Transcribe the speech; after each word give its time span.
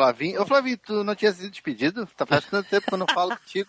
Flavinho. 0.00 0.40
Ô, 0.40 0.46
Flavinho, 0.46 0.78
tu 0.78 1.04
não 1.04 1.14
tinha 1.14 1.30
sido 1.30 1.50
despedido? 1.50 2.06
Tá 2.16 2.24
faz 2.24 2.46
tanto 2.46 2.70
tempo 2.70 2.86
que 2.86 2.94
eu 2.94 2.98
não 2.98 3.06
falo 3.12 3.36
contigo. 3.36 3.68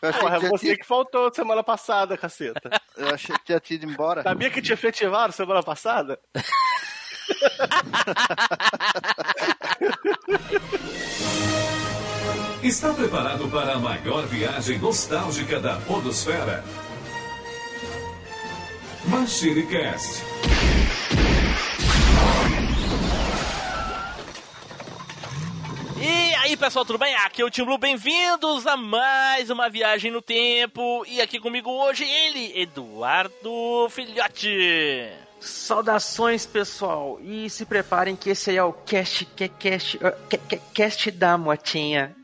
Eu 0.00 0.08
achei 0.08 0.20
Porra, 0.22 0.30
que 0.30 0.36
é 0.36 0.40
tinha 0.48 0.58
você 0.58 0.66
tido- 0.68 0.78
que 0.78 0.86
faltou 0.86 1.34
semana 1.34 1.62
passada, 1.62 2.16
caceta. 2.16 2.70
Eu 2.96 3.10
achei 3.14 3.36
que 3.36 3.44
tinha 3.44 3.60
tido 3.60 3.84
embora. 3.84 4.22
Sabia 4.22 4.50
que 4.50 4.62
te 4.62 4.72
efetivaram 4.72 5.32
semana 5.32 5.62
passada? 5.62 6.18
Está 12.62 12.92
preparado 12.92 13.48
para 13.48 13.74
a 13.74 13.78
maior 13.78 14.26
viagem 14.26 14.78
nostálgica 14.78 15.60
da 15.60 15.76
Podosfera? 15.80 16.64
MachineCast. 19.06 20.22
E 25.98 26.34
aí, 26.36 26.56
pessoal, 26.56 26.84
tudo 26.84 26.98
bem? 26.98 27.14
Aqui 27.16 27.40
é 27.40 27.44
o 27.44 27.50
Tim 27.50 27.64
Blue, 27.64 27.78
bem-vindos 27.78 28.66
a 28.66 28.76
mais 28.76 29.48
uma 29.48 29.70
viagem 29.70 30.10
no 30.10 30.20
tempo. 30.20 31.04
E 31.06 31.20
aqui 31.20 31.40
comigo 31.40 31.70
hoje 31.70 32.04
ele, 32.04 32.60
Eduardo 32.60 33.88
Filhote. 33.90 35.10
Saudações, 35.40 36.44
pessoal. 36.44 37.18
E 37.22 37.48
se 37.48 37.64
preparem 37.64 38.14
que 38.14 38.30
esse 38.30 38.50
aí 38.50 38.56
é 38.56 38.62
o 38.62 38.72
cast, 38.72 39.24
que, 39.24 39.48
cast, 39.48 39.96
uh, 39.96 40.12
que, 40.28 40.36
que, 40.36 40.56
cast 40.74 41.10
da 41.10 41.38
motinha. 41.38 42.14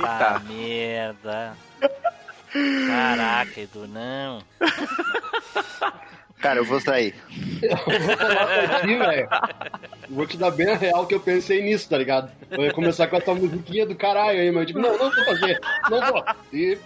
Tá 0.00 0.40
merda. 0.40 1.56
Caraca, 2.88 3.60
Edu, 3.60 3.86
não. 3.86 4.42
Cara, 6.44 6.60
eu 6.60 6.64
vou 6.66 6.78
sair. 6.78 7.14
aqui, 8.76 8.98
velho. 8.98 9.28
Vou 10.10 10.26
te 10.26 10.36
dar 10.36 10.50
bem 10.50 10.68
a 10.68 10.76
real 10.76 11.06
que 11.06 11.14
eu 11.14 11.20
pensei 11.20 11.62
nisso, 11.62 11.88
tá 11.88 11.96
ligado? 11.96 12.30
Eu 12.50 12.66
ia 12.66 12.70
começar 12.70 13.06
com 13.06 13.16
a 13.16 13.20
tua 13.22 13.34
musiquinha 13.34 13.86
do 13.86 13.94
caralho 13.94 14.38
aí, 14.38 14.50
mas 14.50 14.60
eu 14.60 14.66
digo, 14.66 14.78
não, 14.78 14.90
não 14.98 15.10
vou 15.10 15.24
fazer, 15.24 15.58
não 15.90 16.12
vou. 16.12 16.22
E, 16.52 16.76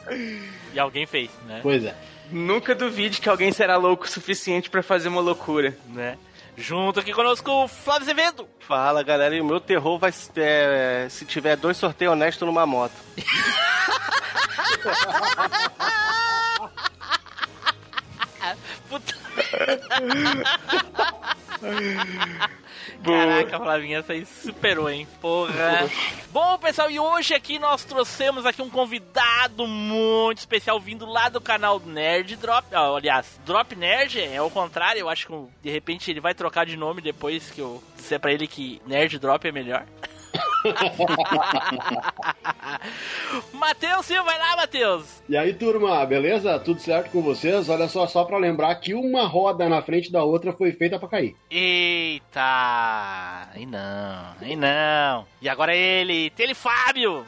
E 0.73 0.79
alguém 0.79 1.07
fez, 1.07 1.29
né? 1.45 1.59
pois 1.61 1.85
é. 1.85 1.93
Nunca 2.31 2.73
duvide 2.73 3.21
que 3.21 3.29
alguém 3.29 3.51
será 3.51 3.77
louco 3.77 4.05
o 4.05 4.09
suficiente 4.09 4.71
pra 4.71 4.81
fazer 4.81 5.09
uma 5.09 5.21
loucura. 5.21 5.77
né? 5.89 6.17
Junto 6.57 7.01
aqui 7.01 7.13
conosco 7.13 7.51
o 7.51 7.67
Flávio 7.67 8.03
Azevedo. 8.03 8.49
Fala, 8.61 9.03
galera, 9.03 9.35
e 9.35 9.41
o 9.41 9.45
meu 9.45 9.59
terror 9.59 9.99
vai 9.99 10.13
ser 10.13 10.31
é, 10.39 11.09
se 11.11 11.25
tiver 11.25 11.57
dois 11.57 11.77
sorteios 11.77 12.13
honestos 12.13 12.47
numa 12.47 12.65
moto. 12.65 12.95
Puta. 18.89 19.28
Caraca, 23.03 23.59
Flavinha, 23.59 23.99
essa 23.99 24.13
aí 24.13 24.27
superou, 24.27 24.91
hein? 24.91 25.07
Porra. 25.21 25.89
Bom, 26.31 26.59
pessoal, 26.59 26.91
e 26.91 26.99
hoje 26.99 27.35
aqui 27.35 27.59
nós 27.59 27.85
trouxemos 27.85 28.45
aqui 28.45 28.61
um 28.61 28.71
convidado 28.71 29.67
muito 29.67 30.39
especial 30.39 30.81
vindo 30.81 31.07
lá 31.07 31.29
do 31.29 31.41
canal 31.41 31.81
Nerd 31.81 32.37
Drop. 32.37 32.67
Ah, 32.73 32.95
aliás, 32.95 33.41
Drop 33.45 33.75
Nerd 33.75 34.21
é 34.21 34.43
o 34.43 34.51
contrário. 34.51 35.01
Eu 35.01 35.09
acho 35.09 35.27
que 35.27 35.33
de 35.63 35.71
repente 35.71 36.11
ele 36.11 36.21
vai 36.21 36.35
trocar 36.35 36.67
de 36.67 36.77
nome 36.77 37.01
depois 37.01 37.51
que 37.51 37.61
eu 37.61 37.83
disser 37.97 38.21
pra 38.21 38.33
ele 38.33 38.47
que 38.47 38.81
Nerd 38.87 39.19
Drop 39.19 39.47
é 39.47 39.53
melhor. 39.53 39.87
Matheus 43.53 44.07
Silva, 44.07 44.25
vai 44.25 44.39
lá, 44.39 44.57
Matheus. 44.57 45.23
E 45.29 45.37
aí, 45.37 45.53
turma, 45.55 46.05
beleza? 46.07 46.59
Tudo 46.59 46.81
certo 46.81 47.11
com 47.11 47.23
vocês? 47.23 47.69
Olha 47.69 47.89
só, 47.89 48.07
só 48.07 48.25
pra 48.25 48.39
lembrar 48.39 48.75
que 48.77 48.95
uma 48.95 49.27
roda 49.27 49.69
na 49.69 49.83
frente 49.83 50.11
da 50.11 50.23
outra 50.23 50.53
foi 50.53 50.73
feita 50.73 50.99
pra 50.99 51.09
cair. 51.09 51.37
Eita! 51.51 53.49
Aí 53.55 53.67
não, 53.67 54.35
aí 54.41 54.57
não. 54.57 55.27
E 55.41 55.49
agora 55.49 55.75
ele, 55.75 56.31
Tele 56.31 56.55
Fábio. 56.55 57.25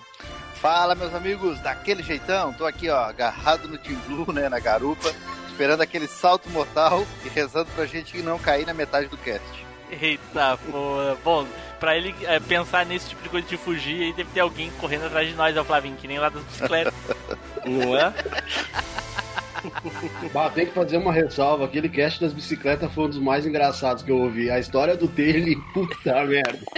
Fala, 0.54 0.94
meus 0.94 1.14
amigos, 1.14 1.58
daquele 1.60 2.02
jeitão. 2.02 2.52
Tô 2.52 2.66
aqui, 2.66 2.88
ó, 2.90 2.98
agarrado 3.04 3.66
no 3.66 3.78
Team 3.78 3.98
Blue, 4.06 4.32
né, 4.32 4.48
na 4.48 4.60
garupa, 4.60 5.10
esperando 5.48 5.80
aquele 5.80 6.06
salto 6.06 6.50
mortal 6.50 7.04
e 7.24 7.28
rezando 7.28 7.70
pra 7.74 7.86
gente 7.86 8.18
não 8.22 8.38
cair 8.38 8.66
na 8.66 8.74
metade 8.74 9.08
do 9.08 9.16
cast. 9.16 9.69
Eita, 9.90 10.58
porra. 10.70 11.16
Bom, 11.24 11.46
pra 11.78 11.96
ele 11.96 12.14
é, 12.22 12.38
pensar 12.38 12.86
nesse 12.86 13.08
tipo 13.08 13.22
de 13.22 13.28
coisa 13.28 13.48
de 13.48 13.56
fugir, 13.56 14.02
aí 14.02 14.12
deve 14.12 14.30
ter 14.30 14.40
alguém 14.40 14.70
correndo 14.78 15.06
atrás 15.06 15.28
de 15.28 15.34
nós, 15.34 15.56
ó, 15.56 15.64
Flavinho, 15.64 15.96
que 15.96 16.06
nem 16.06 16.18
lá 16.18 16.28
das 16.28 16.42
bicicletas. 16.44 16.94
Não 17.64 17.96
é? 17.96 18.12
Bah, 20.32 20.50
tem 20.50 20.66
que 20.66 20.72
fazer 20.72 20.96
uma 20.96 21.12
ressalva. 21.12 21.64
Aquele 21.64 21.88
cast 21.88 22.20
das 22.20 22.32
bicicletas 22.32 22.92
foi 22.92 23.04
um 23.04 23.08
dos 23.08 23.18
mais 23.18 23.46
engraçados 23.46 24.02
que 24.02 24.10
eu 24.10 24.18
ouvi. 24.18 24.50
A 24.50 24.58
história 24.58 24.96
do 24.96 25.06
dele, 25.06 25.56
puta 25.74 26.24
merda. 26.24 26.58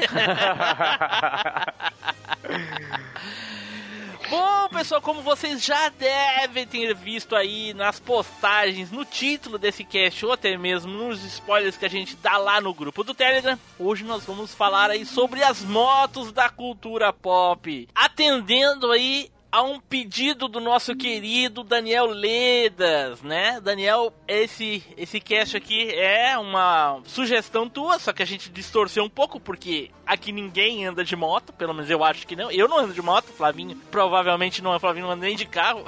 Bom, 4.33 4.67
pessoal, 4.71 5.03
como 5.03 5.21
vocês 5.21 5.63
já 5.63 5.91
devem 5.91 6.67
ter 6.67 6.95
visto 6.95 7.37
aí 7.37 7.75
nas 7.75 8.01
postagens, 8.01 8.91
no 8.91 9.05
título 9.05 9.59
desse 9.59 9.85
cast, 9.85 10.25
ou 10.25 10.33
até 10.33 10.57
mesmo 10.57 10.91
nos 10.91 11.23
spoilers 11.23 11.77
que 11.77 11.85
a 11.85 11.91
gente 11.91 12.17
dá 12.17 12.39
lá 12.39 12.59
no 12.59 12.73
grupo 12.73 13.05
do 13.05 13.13
Telegram, 13.13 13.59
hoje 13.79 14.05
nós 14.05 14.25
vamos 14.25 14.55
falar 14.55 14.89
aí 14.89 15.05
sobre 15.05 15.43
as 15.43 15.61
motos 15.61 16.33
da 16.33 16.49
cultura 16.49 17.13
pop. 17.13 17.87
Atendendo 17.95 18.91
aí 18.91 19.31
a 19.53 19.63
um 19.63 19.79
pedido 19.79 20.49
do 20.49 20.59
nosso 20.59 20.97
querido 20.97 21.63
Daniel 21.63 22.07
Ledas, 22.07 23.21
né? 23.21 23.61
Daniel, 23.61 24.11
esse 24.27 24.83
esse 24.97 25.21
cast 25.21 25.55
aqui 25.59 25.91
é 25.91 26.39
uma 26.39 27.01
sugestão 27.05 27.69
tua, 27.69 27.99
só 27.99 28.15
que 28.15 28.23
a 28.23 28.27
gente 28.27 28.51
distorceu 28.51 29.05
um 29.05 29.11
pouco 29.11 29.39
porque 29.39 29.91
aqui 30.07 30.33
ninguém 30.33 30.87
anda 30.87 31.05
de 31.05 31.15
moto, 31.15 31.53
pelo 31.53 31.75
menos 31.75 31.91
eu 31.91 32.03
acho 32.03 32.27
que 32.27 32.35
não. 32.35 32.51
Eu 32.51 32.67
não 32.67 32.79
ando 32.79 32.95
de 32.95 33.03
moto, 33.03 33.27
Flavinho 33.27 33.77
provavelmente 33.91 34.63
não, 34.63 34.81
Flavinho 34.81 35.05
não 35.05 35.13
anda 35.13 35.27
nem 35.27 35.37
de 35.37 35.45
carro, 35.45 35.85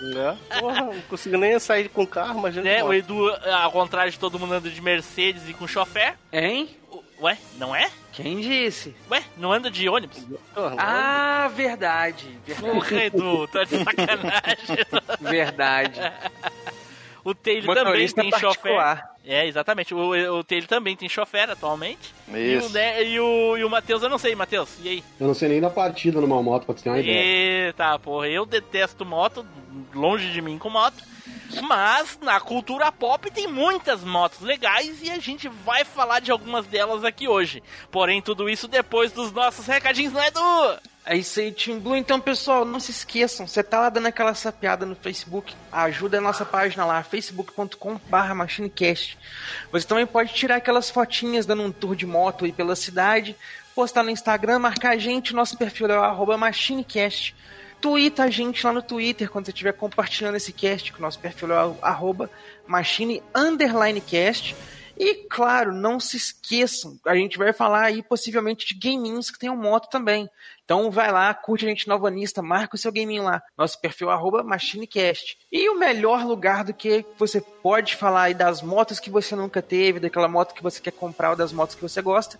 Né? 0.00 0.36
Porra, 0.60 0.82
não 0.82 1.00
consigo 1.08 1.38
nem 1.38 1.58
sair 1.58 1.88
com 1.88 2.06
carro, 2.06 2.40
mas 2.42 2.54
né? 2.54 2.84
O 2.84 2.92
Edu, 2.92 3.30
ao 3.30 3.72
contrário 3.72 4.12
de 4.12 4.18
todo 4.18 4.38
mundo 4.38 4.52
anda 4.52 4.68
de 4.68 4.82
Mercedes 4.82 5.48
e 5.48 5.54
com 5.54 5.66
chofer. 5.66 6.18
Hein? 6.30 6.68
Ué, 7.20 7.38
não 7.58 7.74
é? 7.74 7.90
Quem 8.12 8.40
disse? 8.40 8.94
Ué, 9.10 9.22
não 9.36 9.52
anda 9.52 9.70
de 9.70 9.88
ônibus? 9.88 10.22
Ah, 10.78 11.50
verdade. 11.54 12.38
Verdade. 12.46 12.72
Porra, 12.72 13.04
Edu, 13.04 13.48
tá 13.48 13.64
de 13.64 13.84
sacanagem. 13.84 14.86
verdade. 15.20 16.00
O 17.24 17.34
Taylor 17.34 17.74
também 17.74 18.08
tem 18.08 18.30
chofer. 18.38 19.02
É, 19.24 19.46
exatamente. 19.46 19.92
O, 19.94 20.38
o 20.38 20.44
Taylor 20.44 20.68
também 20.68 20.94
tem 20.94 21.08
chofer 21.08 21.50
atualmente. 21.50 22.14
E 22.28 22.32
o, 22.32 22.58
Isso. 22.58 22.72
Ne- 22.72 23.02
e 23.04 23.18
o, 23.18 23.56
e 23.56 23.64
o 23.64 23.70
Matheus, 23.70 24.02
eu 24.02 24.08
não 24.08 24.18
sei, 24.18 24.34
Matheus. 24.36 24.78
E 24.82 24.88
aí? 24.88 25.04
Eu 25.18 25.26
não 25.26 25.34
sei 25.34 25.48
nem 25.48 25.60
da 25.60 25.68
partida 25.68 26.20
numa 26.20 26.40
moto, 26.42 26.66
pra 26.66 26.74
tu 26.74 26.82
ter 26.84 26.88
uma 26.90 27.00
ideia. 27.00 27.66
Eita, 27.66 27.98
porra, 27.98 28.28
eu 28.28 28.46
detesto 28.46 29.04
moto, 29.04 29.44
longe 29.92 30.30
de 30.30 30.40
mim 30.40 30.56
com 30.58 30.70
moto. 30.70 31.02
Mas 31.62 32.18
na 32.20 32.40
cultura 32.40 32.90
pop 32.92 33.30
tem 33.30 33.46
muitas 33.46 34.02
motos 34.02 34.40
legais 34.40 35.02
e 35.02 35.10
a 35.10 35.18
gente 35.18 35.48
vai 35.48 35.84
falar 35.84 36.20
de 36.20 36.30
algumas 36.30 36.66
delas 36.66 37.04
aqui 37.04 37.28
hoje. 37.28 37.62
Porém, 37.90 38.20
tudo 38.20 38.48
isso 38.48 38.68
depois 38.68 39.12
dos 39.12 39.32
nossos 39.32 39.66
recadinhos, 39.66 40.12
não 40.12 40.20
é, 40.20 40.28
Edu? 40.28 40.80
É 41.08 41.16
isso 41.16 41.38
aí, 41.38 41.52
Team 41.52 41.78
Blue. 41.78 41.94
Então, 41.94 42.20
pessoal, 42.20 42.64
não 42.64 42.80
se 42.80 42.90
esqueçam, 42.90 43.46
você 43.46 43.62
tá 43.62 43.78
lá 43.78 43.88
dando 43.88 44.06
aquela 44.06 44.34
sapiada 44.34 44.84
no 44.84 44.96
Facebook, 44.96 45.54
ajuda 45.70 46.18
a 46.18 46.20
nossa 46.20 46.44
página 46.44 46.84
lá, 46.84 47.00
facebook.com.br 47.04 48.34
machinecast. 48.34 49.16
Você 49.70 49.86
também 49.86 50.04
pode 50.04 50.34
tirar 50.34 50.56
aquelas 50.56 50.90
fotinhas 50.90 51.46
dando 51.46 51.62
um 51.62 51.70
tour 51.70 51.94
de 51.94 52.04
moto 52.04 52.44
aí 52.44 52.50
pela 52.50 52.74
cidade, 52.74 53.36
postar 53.72 54.02
no 54.02 54.10
Instagram, 54.10 54.58
marcar 54.58 54.94
a 54.94 54.98
gente, 54.98 55.32
nosso 55.32 55.56
perfil 55.56 55.86
é 55.86 55.96
o 55.96 56.02
arroba 56.02 56.36
machinecast. 56.36 57.36
Twitta 57.86 58.24
a 58.24 58.30
gente 58.30 58.66
lá 58.66 58.72
no 58.72 58.82
Twitter 58.82 59.30
quando 59.30 59.44
você 59.44 59.52
estiver 59.52 59.72
compartilhando 59.72 60.34
esse 60.34 60.52
cast, 60.52 60.92
que 60.92 60.98
o 60.98 61.02
nosso 61.02 61.20
perfil 61.20 61.52
é 61.52 61.76
arroba 61.80 62.28
machine 62.66 63.22
underline 63.32 64.00
cast. 64.00 64.56
E 64.98 65.14
claro, 65.30 65.72
não 65.72 66.00
se 66.00 66.16
esqueçam, 66.16 66.98
a 67.06 67.14
gente 67.14 67.38
vai 67.38 67.52
falar 67.52 67.84
aí 67.84 68.02
possivelmente 68.02 68.66
de 68.66 68.74
gaminhos 68.74 69.30
que 69.30 69.38
tenham 69.38 69.56
moto 69.56 69.88
também. 69.88 70.28
Então 70.64 70.90
vai 70.90 71.12
lá, 71.12 71.32
curte 71.32 71.64
a 71.64 71.68
gente 71.68 71.86
novanista, 71.86 72.42
marca 72.42 72.74
o 72.74 72.78
seu 72.78 72.90
gaminho 72.90 73.22
lá. 73.22 73.40
Nosso 73.56 73.80
perfil 73.80 74.10
é 74.10 74.14
arroba 74.14 74.42
machinecast. 74.42 75.38
E 75.52 75.68
o 75.68 75.78
melhor 75.78 76.24
lugar 76.24 76.64
do 76.64 76.74
que 76.74 77.04
você 77.16 77.40
pode 77.40 77.94
falar 77.94 78.22
aí 78.22 78.34
das 78.34 78.62
motos 78.62 78.98
que 78.98 79.10
você 79.10 79.36
nunca 79.36 79.62
teve, 79.62 80.00
daquela 80.00 80.26
moto 80.26 80.54
que 80.54 80.62
você 80.62 80.80
quer 80.80 80.92
comprar 80.92 81.30
ou 81.30 81.36
das 81.36 81.52
motos 81.52 81.76
que 81.76 81.82
você 81.82 82.02
gosta, 82.02 82.36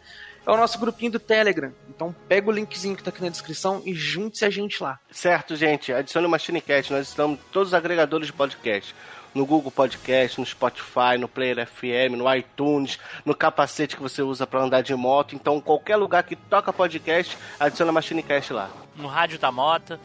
é 0.46 0.50
o 0.50 0.56
nosso 0.56 0.78
grupinho 0.78 1.12
do 1.12 1.18
Telegram. 1.18 1.72
Então 1.88 2.14
pega 2.28 2.48
o 2.48 2.52
linkzinho 2.52 2.96
que 2.96 3.02
tá 3.02 3.10
aqui 3.10 3.22
na 3.22 3.28
descrição 3.28 3.82
e 3.84 3.92
junte-se 3.92 4.44
a 4.44 4.50
gente 4.50 4.82
lá. 4.82 4.98
Certo, 5.10 5.56
gente. 5.56 5.92
Adicione 5.92 6.26
o 6.26 6.30
MachineCast. 6.30 6.92
Nós 6.92 7.08
estamos 7.08 7.38
todos 7.50 7.68
os 7.68 7.74
agregadores 7.74 8.28
de 8.28 8.32
podcast. 8.32 8.94
No 9.34 9.44
Google 9.44 9.70
Podcast, 9.70 10.40
no 10.40 10.46
Spotify, 10.46 11.18
no 11.18 11.28
Player 11.28 11.66
FM, 11.66 12.16
no 12.16 12.34
iTunes, 12.34 12.98
no 13.22 13.34
capacete 13.34 13.94
que 13.94 14.00
você 14.00 14.22
usa 14.22 14.46
para 14.46 14.62
andar 14.62 14.80
de 14.80 14.94
moto. 14.94 15.34
Então, 15.34 15.60
qualquer 15.60 15.96
lugar 15.96 16.22
que 16.22 16.34
toca 16.34 16.72
podcast, 16.72 17.36
adiciona 17.60 17.92
MachineCast 17.92 18.54
lá. 18.54 18.70
No 18.96 19.08
rádio 19.08 19.38
da 19.38 19.52
moto. 19.52 20.00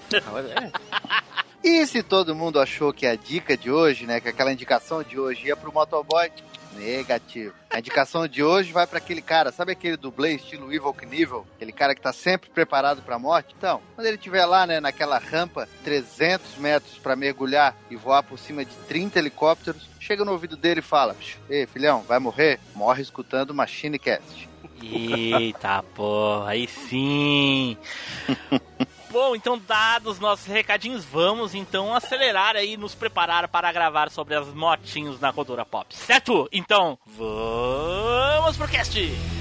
E 1.63 1.85
se 1.85 2.01
todo 2.03 2.35
mundo 2.35 2.59
achou 2.59 2.91
que 2.91 3.05
a 3.05 3.15
dica 3.15 3.55
de 3.55 3.71
hoje, 3.71 4.05
né, 4.05 4.19
que 4.19 4.27
aquela 4.27 4.51
indicação 4.51 5.03
de 5.03 5.19
hoje 5.19 5.45
ia 5.45 5.55
pro 5.55 5.71
motoboy, 5.71 6.29
Negativo. 6.75 7.53
A 7.69 7.79
indicação 7.79 8.27
de 8.27 8.43
hoje 8.43 8.71
vai 8.71 8.85
para 8.85 8.97
aquele 8.97 9.21
cara, 9.21 9.51
sabe 9.51 9.71
aquele 9.71 9.95
dublê 9.97 10.35
estilo 10.35 10.73
Evil 10.73 10.93
Knievel? 10.93 11.45
Aquele 11.55 11.71
cara 11.71 11.95
que 11.95 12.01
tá 12.01 12.11
sempre 12.11 12.49
preparado 12.49 13.01
pra 13.01 13.19
morte? 13.19 13.55
Então, 13.57 13.81
quando 13.95 14.07
ele 14.07 14.17
estiver 14.17 14.45
lá, 14.45 14.67
né, 14.67 14.79
naquela 14.79 15.17
rampa, 15.17 15.67
300 15.83 16.57
metros 16.57 16.97
para 16.97 17.15
mergulhar 17.15 17.75
e 17.89 17.95
voar 17.95 18.23
por 18.23 18.37
cima 18.37 18.65
de 18.65 18.75
30 18.87 19.19
helicópteros, 19.19 19.89
chega 19.99 20.25
no 20.25 20.31
ouvido 20.31 20.57
dele 20.57 20.79
e 20.79 20.83
fala: 20.83 21.15
Ei, 21.49 21.65
filhão, 21.65 22.01
vai 22.01 22.19
morrer? 22.19 22.59
Morre 22.75 23.01
escutando 23.01 23.53
Machine 23.53 23.97
Cast. 23.97 24.49
Eita 24.83 25.83
porra, 25.95 26.49
aí 26.49 26.67
sim. 26.67 27.77
Bom, 29.11 29.35
então 29.35 29.59
dados 29.59 30.19
nossos 30.19 30.45
recadinhos, 30.45 31.03
vamos 31.03 31.53
então 31.53 31.93
acelerar 31.93 32.55
aí, 32.55 32.77
nos 32.77 32.95
preparar 32.95 33.45
para 33.49 33.69
gravar 33.71 34.09
sobre 34.09 34.35
as 34.35 34.47
motinhos 34.47 35.19
na 35.19 35.33
cultura 35.33 35.65
pop, 35.65 35.93
certo? 35.93 36.47
Então, 36.49 36.97
vamos 37.05 38.55
pro 38.55 38.69
cast! 38.69 39.40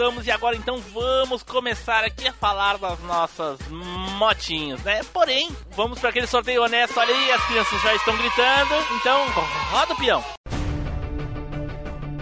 Voltamos 0.00 0.26
e 0.26 0.30
agora 0.30 0.56
então 0.56 0.78
vamos 0.94 1.42
começar 1.42 2.04
aqui 2.04 2.26
a 2.26 2.32
falar 2.32 2.78
das 2.78 2.98
nossas 3.00 3.58
motinhas, 4.18 4.82
né? 4.82 5.02
Porém, 5.12 5.50
vamos 5.76 5.98
para 5.98 6.08
aquele 6.08 6.26
sorteio 6.26 6.62
honesto. 6.62 6.98
Olha 6.98 7.14
aí, 7.14 7.30
as 7.30 7.44
crianças 7.46 7.82
já 7.82 7.94
estão 7.94 8.16
gritando. 8.16 8.74
Então, 8.96 9.26
roda 9.70 9.92
o 9.92 9.96
peão. 9.96 10.24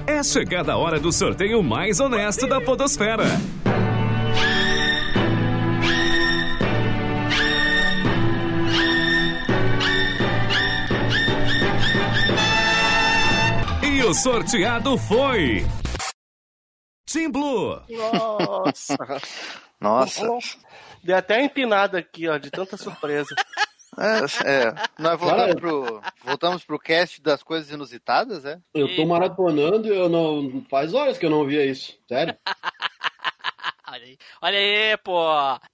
É 0.09 0.21
chegada 0.25 0.73
a 0.73 0.77
hora 0.77 0.99
do 0.99 1.13
sorteio 1.13 1.63
mais 1.63 2.01
honesto 2.01 2.49
da 2.49 2.61
Podosfera. 2.61 3.27
E 13.85 14.03
o 14.03 14.13
sorteado 14.15 14.99
foi. 14.99 15.65
Team 17.11 17.31
Blue. 17.31 17.81
Nossa. 17.89 18.97
Nossa. 19.81 20.39
Deu 21.03 21.17
até 21.17 21.43
empinada 21.43 21.99
aqui, 21.99 22.29
ó, 22.29 22.37
de 22.37 22.51
tanta 22.51 22.77
surpresa. 22.77 23.35
É, 23.99 24.69
é. 24.69 24.75
Nós 24.99 25.19
voltamos 25.19 25.55
pro, 25.57 26.01
voltamos 26.25 26.65
pro 26.65 26.79
cast 26.79 27.21
das 27.21 27.43
coisas 27.43 27.71
inusitadas, 27.71 28.45
é? 28.45 28.59
Eu 28.75 28.95
tô 28.95 29.07
maratonando 29.07 29.89
e 29.89 29.97
eu 29.97 30.09
não. 30.09 30.65
Faz 30.71 30.95
horas 30.95 31.19
que 31.19 31.27
eu 31.27 31.31
não 31.31 31.45
via 31.45 31.65
isso. 31.65 31.99
Sério. 32.07 32.37
Olha 33.99 34.06
aí. 34.06 34.19
Olha 34.41 34.59
aí, 34.59 34.97
pô. 34.99 35.21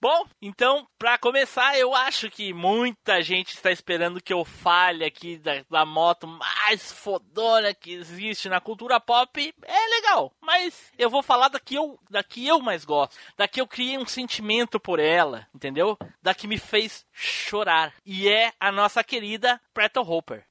Bom, 0.01 0.27
então, 0.41 0.87
pra 0.99 1.19
começar, 1.19 1.79
eu 1.79 1.95
acho 1.95 2.31
que 2.31 2.55
muita 2.55 3.23
gente 3.23 3.55
está 3.55 3.71
esperando 3.71 4.21
que 4.21 4.33
eu 4.33 4.45
fale 4.45 5.05
aqui 5.05 5.37
da, 5.37 5.63
da 5.71 5.85
moto 5.85 6.27
mais 6.27 6.91
fodona 6.91 7.75
que 7.75 7.93
existe 7.93 8.49
na 8.49 8.61
cultura 8.61 8.99
pop. 8.99 9.55
É 9.63 9.89
legal, 9.97 10.33
mas 10.41 10.91
eu 10.99 11.11
vou 11.11 11.23
falar 11.23 11.49
da 11.49 11.61
que 11.61 11.75
eu, 11.75 11.99
da 12.09 12.23
que 12.23 12.47
eu 12.47 12.61
mais 12.61 12.85
gosto. 12.85 13.17
Da 13.37 13.47
que 13.47 13.61
eu 13.61 13.67
criei 13.67 13.99
um 13.99 14.07
sentimento 14.07 14.81
por 14.81 14.99
ela, 14.99 15.47
entendeu? 15.55 15.99
Da 16.23 16.35
que 16.35 16.47
me 16.47 16.59
fez 16.59 17.07
chorar. 17.13 17.93
E 18.07 18.29
é 18.29 18.53
a 18.59 18.73
nossa 18.73 19.05
querida 19.05 19.61
Preto 19.75 20.01
Hopper. 20.01 20.47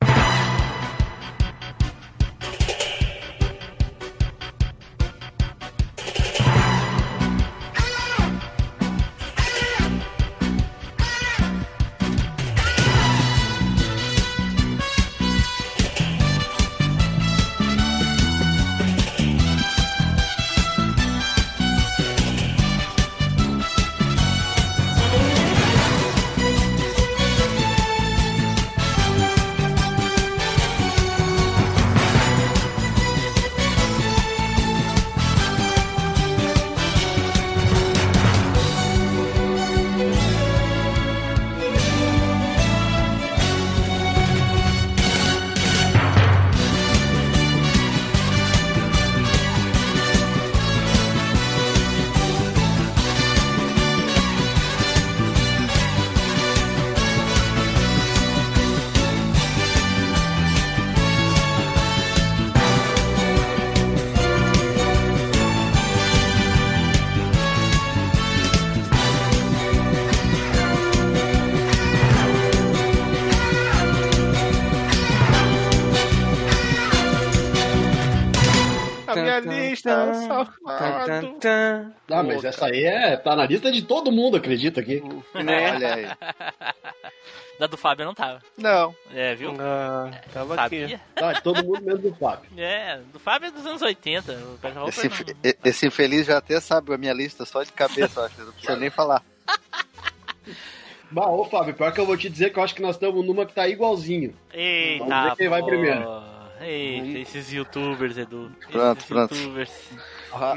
Lista, 79.84 79.90
Tan, 79.90 80.13
safado. 80.28 81.34
tan. 81.40 81.92
Ah, 82.10 82.24
mas 82.24 82.44
essa 82.44 82.66
aí 82.68 82.84
é. 82.86 83.18
Tá 83.18 83.36
na 83.36 83.46
lista 83.46 83.72
de 83.72 83.82
todo 83.82 84.12
mundo, 84.12 84.38
acredita 84.38 84.80
aqui. 84.82 85.04
Olha 85.36 85.94
aí. 85.96 86.08
Da 87.60 87.68
do 87.68 87.78
Fábio 87.78 88.04
não 88.04 88.16
tava. 88.16 88.42
Não. 88.58 88.96
É, 89.13 89.36
viu? 89.36 89.54
Ah, 89.60 90.10
tava 90.34 90.56
aqui. 90.60 91.00
Tá, 91.13 91.34
de 91.34 91.44
todo 91.44 91.63
mundo 91.63 91.84
menos 91.84 92.02
do 92.02 92.13
Fábio. 92.16 92.50
É, 92.58 93.00
do 93.13 93.20
Fábio 93.20 93.48
é 93.50 93.52
dos 93.52 93.63
anos 93.66 93.82
80. 93.82 94.32
O 94.34 94.58
Peter 94.60 94.78
Hopper 94.82 94.90
Esse, 94.90 95.08
não- 95.08 95.54
esse 95.63 95.86
infeliz 95.88 96.25
já 96.25 96.40
até 96.40 96.60
sabe 96.60 96.92
a 96.94 96.98
minha 96.98 97.13
lista 97.13 97.46
só 97.46 97.62
de 97.62 97.72
cabeça, 97.72 98.22
eu 98.22 98.25
acho. 98.25 98.42
Não 98.42 98.52
precisa 98.52 98.75
nem 98.75 98.90
falar. 98.90 99.22
Bah, 101.12 101.28
ô 101.30 101.46
Fábio, 101.46 101.75
pior 101.75 101.94
que 101.94 102.00
eu 102.00 102.08
vou 102.08 102.18
te 102.18 102.28
dizer 102.28 102.52
que 102.52 102.58
eu 102.58 102.63
acho 102.63 102.74
que 102.74 102.82
nós 102.82 102.96
estamos 102.96 103.24
numa 103.24 103.46
que 103.46 103.54
tá 103.54 103.68
igualzinho. 103.68 104.36
Eita, 104.52 105.06
Vamos 105.06 105.24
ver 105.30 105.36
quem 105.36 105.48
vai 105.50 105.62
primeiro. 105.63 106.02
Eita, 106.65 107.20
esses 107.20 107.51
youtubers, 107.51 108.17
Edu. 108.17 108.51
Pronto, 108.72 108.98
esses 108.98 109.08
pronto. 109.10 109.36
youtubers. 109.36 109.72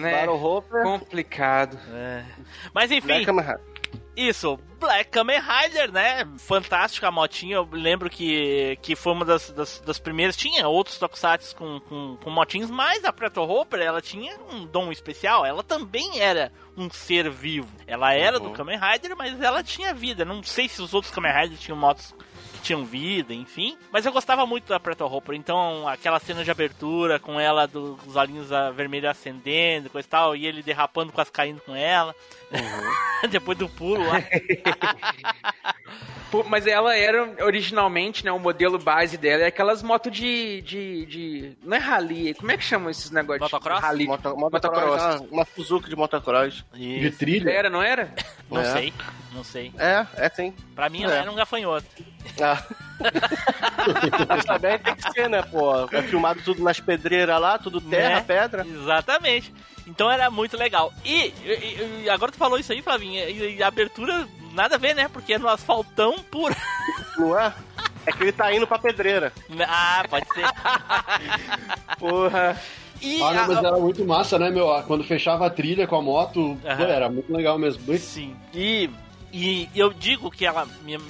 Né? 0.01 0.29
Hopper. 0.29 0.83
Complicado. 0.83 1.79
É. 1.93 2.25
Mas 2.73 2.91
enfim, 2.91 3.07
Black 3.07 3.31
Hammer. 3.31 3.61
Isso, 4.17 4.59
Black 4.81 5.11
Kamen 5.11 5.39
Rider, 5.39 5.93
né? 5.93 6.27
Fantástica 6.39 7.09
a 7.09 7.11
motinha. 7.11 7.57
Eu 7.57 7.69
lembro 7.71 8.09
que, 8.09 8.79
que 8.81 8.97
foi 8.97 9.13
uma 9.13 9.27
das, 9.27 9.51
das, 9.51 9.79
das 9.81 9.99
primeiras. 9.99 10.35
Tinha 10.35 10.67
outros 10.67 10.99
tokusatsu 10.99 11.55
com, 11.55 11.81
com, 11.81 12.17
com 12.23 12.31
motinhos, 12.31 12.71
mas 12.71 13.05
a 13.05 13.13
Preto 13.13 13.43
Hopper, 13.43 13.81
ela 13.81 14.01
tinha 14.01 14.35
um 14.51 14.65
dom 14.65 14.91
especial. 14.91 15.45
Ela 15.45 15.63
também 15.63 16.19
era 16.19 16.51
um 16.75 16.89
ser 16.91 17.29
vivo. 17.29 17.69
Ela 17.87 18.15
era 18.15 18.41
do 18.41 18.51
Kamen 18.53 18.79
Rider, 18.79 19.15
mas 19.15 19.39
ela 19.39 19.63
tinha 19.63 19.93
vida. 19.93 20.25
Não 20.25 20.43
sei 20.43 20.67
se 20.67 20.81
os 20.81 20.95
outros 20.95 21.13
Kamen 21.13 21.33
Riders 21.33 21.61
tinham 21.61 21.77
motos 21.77 22.15
tinham 22.67 22.85
vida, 22.85 23.33
enfim. 23.33 23.77
Mas 23.93 24.05
eu 24.05 24.13
gostava 24.13 24.45
muito 24.45 24.69
da 24.69 24.81
Preto 24.81 25.05
Hopper. 25.05 25.37
Então, 25.37 25.87
aquela 25.87 26.19
cena 26.19 26.43
de 26.43 26.51
abertura 26.51 27.19
com 27.19 27.39
ela, 27.39 27.67
dos 27.67 28.17
olhinhos 28.17 28.49
vermelhos 28.75 29.11
acendendo, 29.11 29.89
coisa 29.89 30.07
e 30.07 30.11
tal, 30.11 30.37
e 30.37 30.47
ele 30.47 30.63
derrapando, 30.63 31.13
quase 31.13 31.31
caindo 31.31 31.61
com 31.61 31.75
ela. 31.75 32.15
Depois 33.31 33.57
do 33.59 33.69
pulo 33.69 34.07
lá. 34.07 34.23
Mas 36.49 36.67
ela 36.67 36.95
era 36.95 37.35
originalmente, 37.45 38.23
né? 38.25 38.31
O 38.31 38.39
modelo 38.39 38.79
base 38.79 39.17
dela 39.17 39.45
é 39.45 39.47
aquelas 39.47 39.83
motos 39.83 40.13
de, 40.13 40.61
de, 40.63 41.07
de. 41.07 41.57
Não 41.63 41.77
é 41.77 41.81
rally, 41.81 42.35
como 42.35 42.51
é 42.51 42.59
que 42.59 42.65
chamam 42.65 42.91
esses 42.91 43.11
negócios? 43.11 43.41
Motocross? 43.51 43.81
Rally. 43.81 44.07
Moto, 44.07 44.37
Motocross. 44.37 44.83
motocross. 44.85 45.21
Uma, 45.21 45.29
uma 45.31 45.45
Suzuki 45.55 45.89
de 45.89 45.97
motocross. 45.97 46.63
De 46.75 47.11
trilha. 47.13 47.49
Era, 47.51 47.71
não 47.71 47.81
era? 47.83 48.13
Não 48.51 48.61
É. 48.61 48.65
sei, 48.73 48.93
não 49.33 49.43
sei. 49.45 49.73
É, 49.79 50.07
é 50.17 50.29
sim. 50.29 50.53
Pra 50.75 50.91
mim, 50.91 51.05
ela 51.05 51.15
É. 51.15 51.19
era 51.21 51.31
um 51.33 51.37
gafanhoto. 51.37 51.87
Ah. 52.41 52.63
Mas 54.29 54.45
também 54.45 54.79
tem 54.79 54.95
que 54.95 55.13
ser, 55.13 55.29
né, 55.29 55.43
pô? 55.43 55.87
É 55.93 56.03
filmado 56.03 56.41
tudo 56.43 56.63
nas 56.63 56.81
pedreiras 56.81 57.41
lá, 57.41 57.59
tudo 57.59 57.81
terra, 57.81 58.17
Né? 58.17 58.21
pedra. 58.27 58.67
Exatamente. 58.67 59.53
Então 59.87 60.11
era 60.11 60.31
muito 60.31 60.57
legal. 60.57 60.93
E, 61.05 61.33
e- 61.45 62.03
e 62.05 62.11
agora 62.11 62.33
tu 62.33 62.39
falou 62.39 62.59
isso 62.59 62.73
aí, 62.73 62.83
Flavinha, 62.83 63.29
e, 63.29 63.57
e 63.57 63.63
a 63.63 63.69
abertura 63.69 64.27
nada 64.53 64.75
a 64.75 64.79
ver, 64.79 64.95
né? 64.95 65.09
Porque 65.13 65.35
é 65.35 65.39
no 65.39 65.49
asfaltão 65.49 66.17
puro. 66.31 66.55
Não 67.17 67.39
é? 67.39 67.53
É 68.05 68.13
que 68.13 68.23
ele 68.23 68.33
tá 68.33 68.53
indo 68.53 68.67
pra 68.67 68.79
pedreira. 68.79 69.33
ah, 69.69 70.05
pode 70.09 70.27
ser. 70.35 70.45
Porra. 71.99 72.57
E 73.03 73.21
Ah, 73.23 73.33
não, 73.35 73.43
a- 73.43 73.47
mas 73.49 73.59
era 73.59 73.77
muito 73.79 74.05
massa, 74.07 74.39
né, 74.39 74.51
meu? 74.51 74.69
Quando 74.87 75.05
fechava 75.05 75.47
a 75.47 75.51
trilha 75.51 75.87
com 75.87 75.97
a 75.97 76.03
moto, 76.03 76.59
pô, 76.63 76.69
Aham. 76.69 76.85
era 76.87 77.11
muito 77.11 77.33
legal 77.33 77.59
mesmo. 77.59 77.97
Sim. 77.99 78.35
E, 78.55 78.89
e 79.37 79.69
eu 79.75 79.93
digo 79.93 80.31
que 80.31 80.47
ela, 80.47 80.67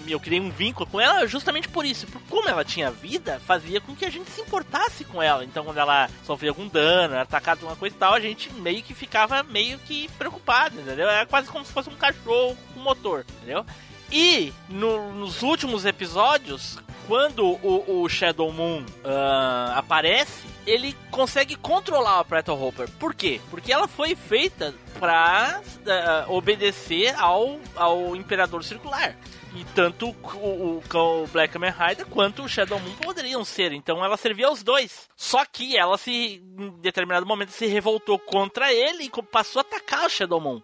eu 0.08 0.18
criei 0.18 0.40
um 0.40 0.50
vínculo 0.50 0.86
com 0.90 1.00
ela 1.00 1.26
justamente 1.26 1.68
por 1.68 1.84
isso. 1.86 2.06
Por 2.08 2.20
como 2.22 2.48
ela 2.48 2.64
tinha 2.64 2.90
vida, 2.90 3.40
fazia 3.46 3.80
com 3.80 3.94
que 3.94 4.04
a 4.04 4.10
gente 4.10 4.28
se 4.30 4.40
importasse 4.40 5.04
com 5.04 5.22
ela. 5.22 5.44
Então, 5.44 5.64
quando 5.64 5.78
ela 5.78 6.10
sofria 6.24 6.50
algum 6.50 6.66
dano, 6.66 7.14
era 7.14 7.22
atacada 7.22 7.60
por 7.60 7.66
uma 7.66 7.76
coisa 7.76 7.94
e 7.94 7.98
tal, 7.98 8.14
a 8.14 8.20
gente 8.20 8.52
meio 8.54 8.82
que 8.82 8.94
ficava 8.94 9.42
meio 9.44 9.78
que 9.78 10.08
preocupado, 10.18 10.80
entendeu? 10.80 11.08
Era 11.08 11.24
quase 11.26 11.48
como 11.48 11.64
se 11.64 11.72
fosse 11.72 11.88
um 11.88 11.94
cachorro 11.96 12.56
com 12.74 12.80
motor, 12.80 13.24
entendeu? 13.36 13.64
E 14.10 14.52
no- 14.68 15.12
nos 15.14 15.42
últimos 15.42 15.84
episódios, 15.84 16.78
quando 17.06 17.44
o, 17.44 18.02
o 18.02 18.08
Shadow 18.08 18.52
Moon 18.52 18.84
ah, 19.04 19.74
aparece, 19.76 20.44
ele 20.66 20.96
consegue 21.10 21.54
controlar 21.56 22.20
a 22.20 22.24
Preto 22.24 22.52
Hopper. 22.52 22.90
Por 22.98 23.14
quê? 23.14 23.40
Porque 23.50 23.72
ela 23.72 23.86
foi 23.86 24.14
feita 24.14 24.74
pra 24.98 25.60
ah, 25.86 26.24
obedecer 26.28 27.14
ao, 27.16 27.60
ao 27.74 28.16
Imperador 28.16 28.64
Circular. 28.64 29.16
E 29.54 29.64
tanto 29.74 30.08
o, 30.10 30.36
o, 30.36 30.82
o 31.22 31.26
Black 31.28 31.52
Kamen 31.54 31.70
Rider 31.70 32.04
quanto 32.06 32.42
o 32.42 32.48
Shadow 32.48 32.78
Moon 32.78 32.92
poderiam 32.96 33.42
ser. 33.42 33.72
Então 33.72 34.04
ela 34.04 34.16
servia 34.18 34.48
aos 34.48 34.62
dois. 34.62 35.08
Só 35.16 35.46
que 35.46 35.78
ela 35.78 35.96
se, 35.96 36.42
em 36.58 36.70
determinado 36.80 37.24
momento, 37.24 37.52
se 37.52 37.66
revoltou 37.66 38.18
contra 38.18 38.70
ele 38.70 39.04
e 39.04 39.22
passou 39.22 39.60
a 39.60 39.62
atacar 39.62 40.04
o 40.04 40.10
Shadow 40.10 40.40
Moon. 40.40 40.60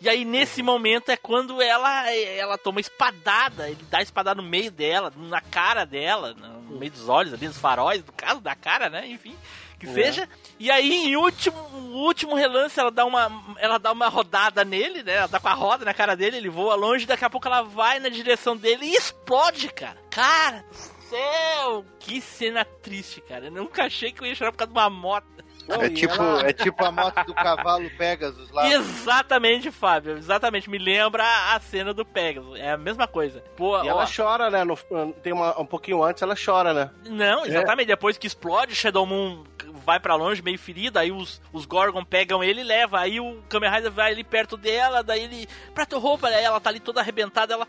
E 0.00 0.08
aí, 0.08 0.24
nesse 0.24 0.62
momento, 0.62 1.10
é 1.10 1.16
quando 1.16 1.62
ela, 1.62 2.10
ela 2.12 2.58
toma 2.58 2.80
espadada. 2.80 3.68
Ele 3.68 3.84
dá 3.90 3.98
a 3.98 4.02
espadada 4.02 4.40
no 4.40 4.48
meio 4.48 4.70
dela, 4.70 5.12
na 5.16 5.40
cara 5.40 5.84
dela, 5.84 6.34
no 6.34 6.78
meio 6.78 6.92
dos 6.92 7.08
olhos, 7.08 7.32
ali, 7.32 7.46
nos 7.46 7.58
faróis, 7.58 8.04
no 8.04 8.12
caso 8.12 8.40
da 8.40 8.54
cara, 8.54 8.90
né? 8.90 9.06
Enfim, 9.06 9.36
que 9.78 9.86
seja. 9.86 10.28
E 10.58 10.70
aí, 10.70 11.06
em 11.06 11.16
último, 11.16 11.56
último 11.92 12.34
relance, 12.34 12.78
ela 12.78 12.90
dá, 12.90 13.04
uma, 13.04 13.30
ela 13.58 13.78
dá 13.78 13.92
uma 13.92 14.08
rodada 14.08 14.64
nele, 14.64 15.02
né? 15.02 15.14
Ela 15.14 15.28
dá 15.28 15.40
com 15.40 15.48
a 15.48 15.54
roda 15.54 15.84
na 15.84 15.94
cara 15.94 16.16
dele, 16.16 16.36
ele 16.36 16.48
voa 16.48 16.74
longe, 16.74 17.06
daqui 17.06 17.24
a 17.24 17.30
pouco 17.30 17.46
ela 17.46 17.62
vai 17.62 17.98
na 18.00 18.08
direção 18.08 18.56
dele 18.56 18.86
e 18.86 18.96
explode, 18.96 19.68
cara. 19.68 19.98
Cara 20.10 20.64
do 20.70 21.08
céu! 21.08 21.84
Que 21.98 22.20
cena 22.20 22.64
triste, 22.64 23.20
cara. 23.20 23.46
Eu 23.46 23.52
nunca 23.52 23.84
achei 23.84 24.12
que 24.12 24.22
eu 24.22 24.26
ia 24.26 24.34
chorar 24.34 24.52
por 24.52 24.58
causa 24.58 24.72
de 24.72 24.78
uma 24.78 24.90
moto. 24.90 25.43
É 25.68 25.88
tipo, 25.88 26.22
é 26.44 26.52
tipo 26.52 26.84
a 26.84 26.90
moto 26.92 27.24
do 27.24 27.34
cavalo 27.34 27.88
Pegasus 27.96 28.50
lá. 28.50 28.68
Exatamente, 28.68 29.70
Fábio. 29.70 30.16
Exatamente. 30.18 30.68
Me 30.68 30.78
lembra 30.78 31.24
a 31.54 31.60
cena 31.60 31.92
do 31.94 32.04
Pegasus. 32.04 32.58
É 32.58 32.72
a 32.72 32.76
mesma 32.76 33.06
coisa. 33.06 33.42
Pô, 33.56 33.76
E 33.78 33.80
ó, 33.88 33.90
ela 33.90 34.06
chora, 34.06 34.50
né? 34.50 34.64
No- 34.64 34.76
tem 35.22 35.32
uma, 35.32 35.58
um 35.60 35.66
pouquinho 35.66 36.02
antes, 36.02 36.22
ela 36.22 36.34
chora, 36.36 36.72
né? 36.74 36.90
Não, 37.06 37.44
exatamente. 37.46 37.86
Depois 37.88 38.16
que 38.18 38.26
explode, 38.26 38.74
Shadow 38.74 39.06
Moon 39.06 39.44
vai 39.86 40.00
pra 40.00 40.14
longe, 40.14 40.40
meio 40.42 40.58
ferido, 40.58 40.98
aí 40.98 41.12
os, 41.12 41.42
os 41.52 41.66
Gorgon 41.66 42.04
pegam 42.04 42.42
ele 42.42 42.60
e 42.62 42.64
leva. 42.64 43.00
Aí 43.00 43.20
o 43.20 43.42
Kamen 43.48 43.70
Rider 43.70 43.90
vai 43.90 44.12
ali 44.12 44.24
perto 44.24 44.56
dela, 44.56 45.02
daí 45.02 45.24
ele. 45.24 45.48
Prato 45.74 45.98
roupa, 45.98 46.28
aí 46.28 46.42
ela 46.44 46.60
tá 46.60 46.70
ali 46.70 46.80
toda 46.80 47.00
arrebentada, 47.00 47.52
ela. 47.54 47.68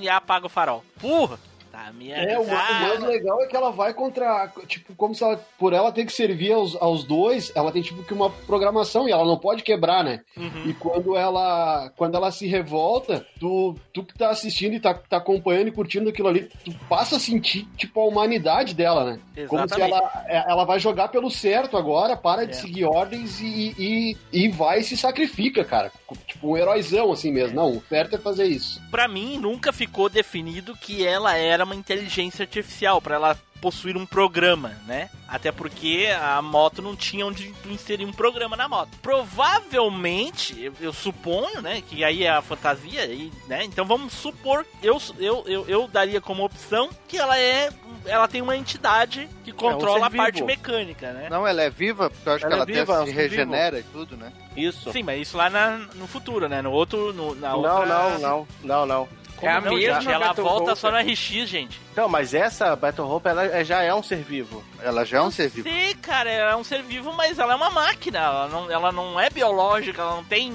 E 0.00 0.08
apaga 0.08 0.46
o 0.46 0.50
farol. 0.50 0.84
Porra! 1.00 1.38
Tá, 1.70 1.92
minha. 1.92 2.16
É, 2.16 2.38
o, 2.38 2.42
o 2.42 2.48
mais 2.48 3.00
legal 3.00 3.40
é 3.42 3.46
que 3.46 3.56
ela 3.56 3.70
vai 3.70 3.94
contra. 3.94 4.52
Tipo, 4.66 4.94
como 4.96 5.14
se 5.14 5.22
ela. 5.22 5.36
Por 5.58 5.72
ela 5.72 5.92
ter 5.92 6.04
que 6.04 6.12
servir 6.12 6.52
aos, 6.52 6.74
aos 6.80 7.04
dois, 7.04 7.52
ela 7.54 7.70
tem 7.70 7.80
tipo 7.80 8.02
que 8.02 8.12
uma 8.12 8.28
programação 8.28 9.08
e 9.08 9.12
ela 9.12 9.24
não 9.24 9.38
pode 9.38 9.62
quebrar, 9.62 10.02
né? 10.02 10.20
Uhum. 10.36 10.64
E 10.66 10.74
quando 10.74 11.16
ela. 11.16 11.90
Quando 11.96 12.16
ela 12.16 12.30
se 12.32 12.46
revolta, 12.46 13.24
tu, 13.38 13.76
tu 13.92 14.02
que 14.04 14.14
tá 14.18 14.30
assistindo 14.30 14.74
e 14.74 14.80
tá, 14.80 14.94
tá 14.94 15.18
acompanhando 15.18 15.68
e 15.68 15.72
curtindo 15.72 16.08
aquilo 16.10 16.28
ali, 16.28 16.48
tu 16.64 16.72
passa 16.88 17.16
a 17.16 17.20
sentir, 17.20 17.66
tipo, 17.76 18.00
a 18.00 18.04
humanidade 18.04 18.74
dela, 18.74 19.04
né? 19.04 19.20
Como 19.46 19.60
se 19.68 19.74
Exatamente. 19.74 19.92
ela, 19.92 20.24
é, 20.26 20.50
ela 20.50 20.64
vai 20.64 20.78
jogar 20.80 21.08
pelo 21.08 21.30
certo 21.30 21.76
agora, 21.76 22.16
para 22.16 22.44
de 22.46 22.52
É. 22.52 22.54
seguir 22.54 22.84
ordens 22.84 23.40
e, 23.40 23.74
e, 23.78 24.16
e 24.32 24.48
vai 24.48 24.80
e 24.80 24.84
se 24.84 24.96
sacrifica, 24.96 25.64
cara. 25.64 25.92
Tipo, 26.26 26.48
um 26.48 26.56
heróizão 26.56 27.12
assim 27.12 27.30
mesmo. 27.32 27.54
Não, 27.54 27.76
o 27.76 27.82
certo 27.88 28.16
é 28.16 28.18
fazer 28.18 28.46
isso. 28.46 28.80
Pra 28.90 29.06
mim, 29.06 29.38
nunca 29.38 29.72
ficou 29.72 30.08
definido 30.08 30.76
que 30.76 31.06
ela 31.06 31.36
era 31.36 31.59
uma 31.64 31.74
inteligência 31.74 32.42
artificial, 32.42 33.00
pra 33.00 33.14
ela 33.16 33.38
possuir 33.60 33.94
um 33.96 34.06
programa, 34.06 34.70
né? 34.86 35.10
Até 35.28 35.52
porque 35.52 36.08
a 36.18 36.40
moto 36.40 36.80
não 36.80 36.96
tinha 36.96 37.26
onde 37.26 37.52
tu 37.62 37.68
inserir 37.68 38.06
um 38.06 38.12
programa 38.12 38.56
na 38.56 38.66
moto. 38.66 38.88
Provavelmente, 39.02 40.58
eu, 40.58 40.72
eu 40.80 40.92
suponho, 40.92 41.60
né, 41.60 41.82
que 41.86 42.02
aí 42.02 42.24
é 42.24 42.30
a 42.30 42.40
fantasia, 42.42 43.04
e, 43.06 43.30
né? 43.46 43.62
Então 43.64 43.84
vamos 43.84 44.14
supor, 44.14 44.64
eu, 44.82 45.00
eu, 45.18 45.44
eu, 45.46 45.64
eu 45.68 45.88
daria 45.88 46.20
como 46.20 46.42
opção 46.44 46.88
que 47.06 47.18
ela 47.18 47.38
é, 47.38 47.70
ela 48.06 48.26
tem 48.26 48.40
uma 48.40 48.56
entidade 48.56 49.28
que 49.44 49.52
controla 49.52 50.06
a 50.06 50.10
ser 50.10 50.16
parte 50.16 50.42
mecânica, 50.42 51.12
né? 51.12 51.28
Não, 51.30 51.46
ela 51.46 51.62
é 51.62 51.70
viva, 51.70 52.08
porque 52.08 52.28
eu 52.28 52.32
acho 52.32 52.46
Ela 52.46 52.64
que 52.66 52.72
é 52.72 52.76
ela 52.76 52.80
viva, 52.80 52.94
até 52.94 53.02
é 53.02 53.06
se 53.06 53.12
ser 53.14 53.28
vivo. 53.28 53.34
regenera 53.36 53.78
e 53.78 53.82
tudo, 53.82 54.16
né? 54.16 54.32
Isso. 54.56 54.90
Sim, 54.90 55.02
mas 55.02 55.20
isso 55.20 55.36
lá 55.36 55.50
na, 55.50 55.78
no 55.94 56.06
futuro, 56.06 56.48
né? 56.48 56.62
No 56.62 56.72
outro, 56.72 57.12
no, 57.12 57.34
na 57.34 57.50
Não, 57.50 57.58
outra... 57.58 57.86
não, 57.86 58.18
não, 58.18 58.48
não, 58.64 58.86
não. 58.86 59.08
Como 59.40 59.50
É 59.50 59.54
a 59.56 59.60
não, 59.60 59.74
mesma 59.74 60.00
gente? 60.00 60.12
Ela 60.12 60.26
Battle 60.28 60.44
volta 60.44 60.60
Roper. 60.60 60.76
só 60.76 60.90
no 60.90 60.98
RX, 60.98 61.48
gente. 61.48 61.80
Então, 61.92 62.08
mas 62.08 62.34
essa 62.34 62.76
Battle 62.76 63.10
Hope, 63.10 63.28
ela 63.28 63.44
é- 63.46 63.64
já 63.64 63.82
é 63.82 63.92
um 63.94 64.02
ser 64.02 64.18
vivo. 64.22 64.62
Ela 64.82 65.04
já 65.04 65.18
é 65.18 65.22
um 65.22 65.30
ser 65.30 65.48
vivo. 65.48 65.68
Sim, 65.68 65.94
cara, 66.02 66.30
ela 66.30 66.52
é 66.52 66.56
um 66.56 66.62
ser 66.64 66.82
vivo, 66.82 67.12
mas 67.14 67.38
ela 67.38 67.54
é 67.54 67.56
uma 67.56 67.70
máquina. 67.70 68.18
Ela 68.18 68.48
não, 68.48 68.70
ela 68.70 68.92
não 68.92 69.18
é 69.18 69.30
biológica, 69.30 70.02
ela 70.02 70.16
não 70.16 70.24
tem. 70.24 70.52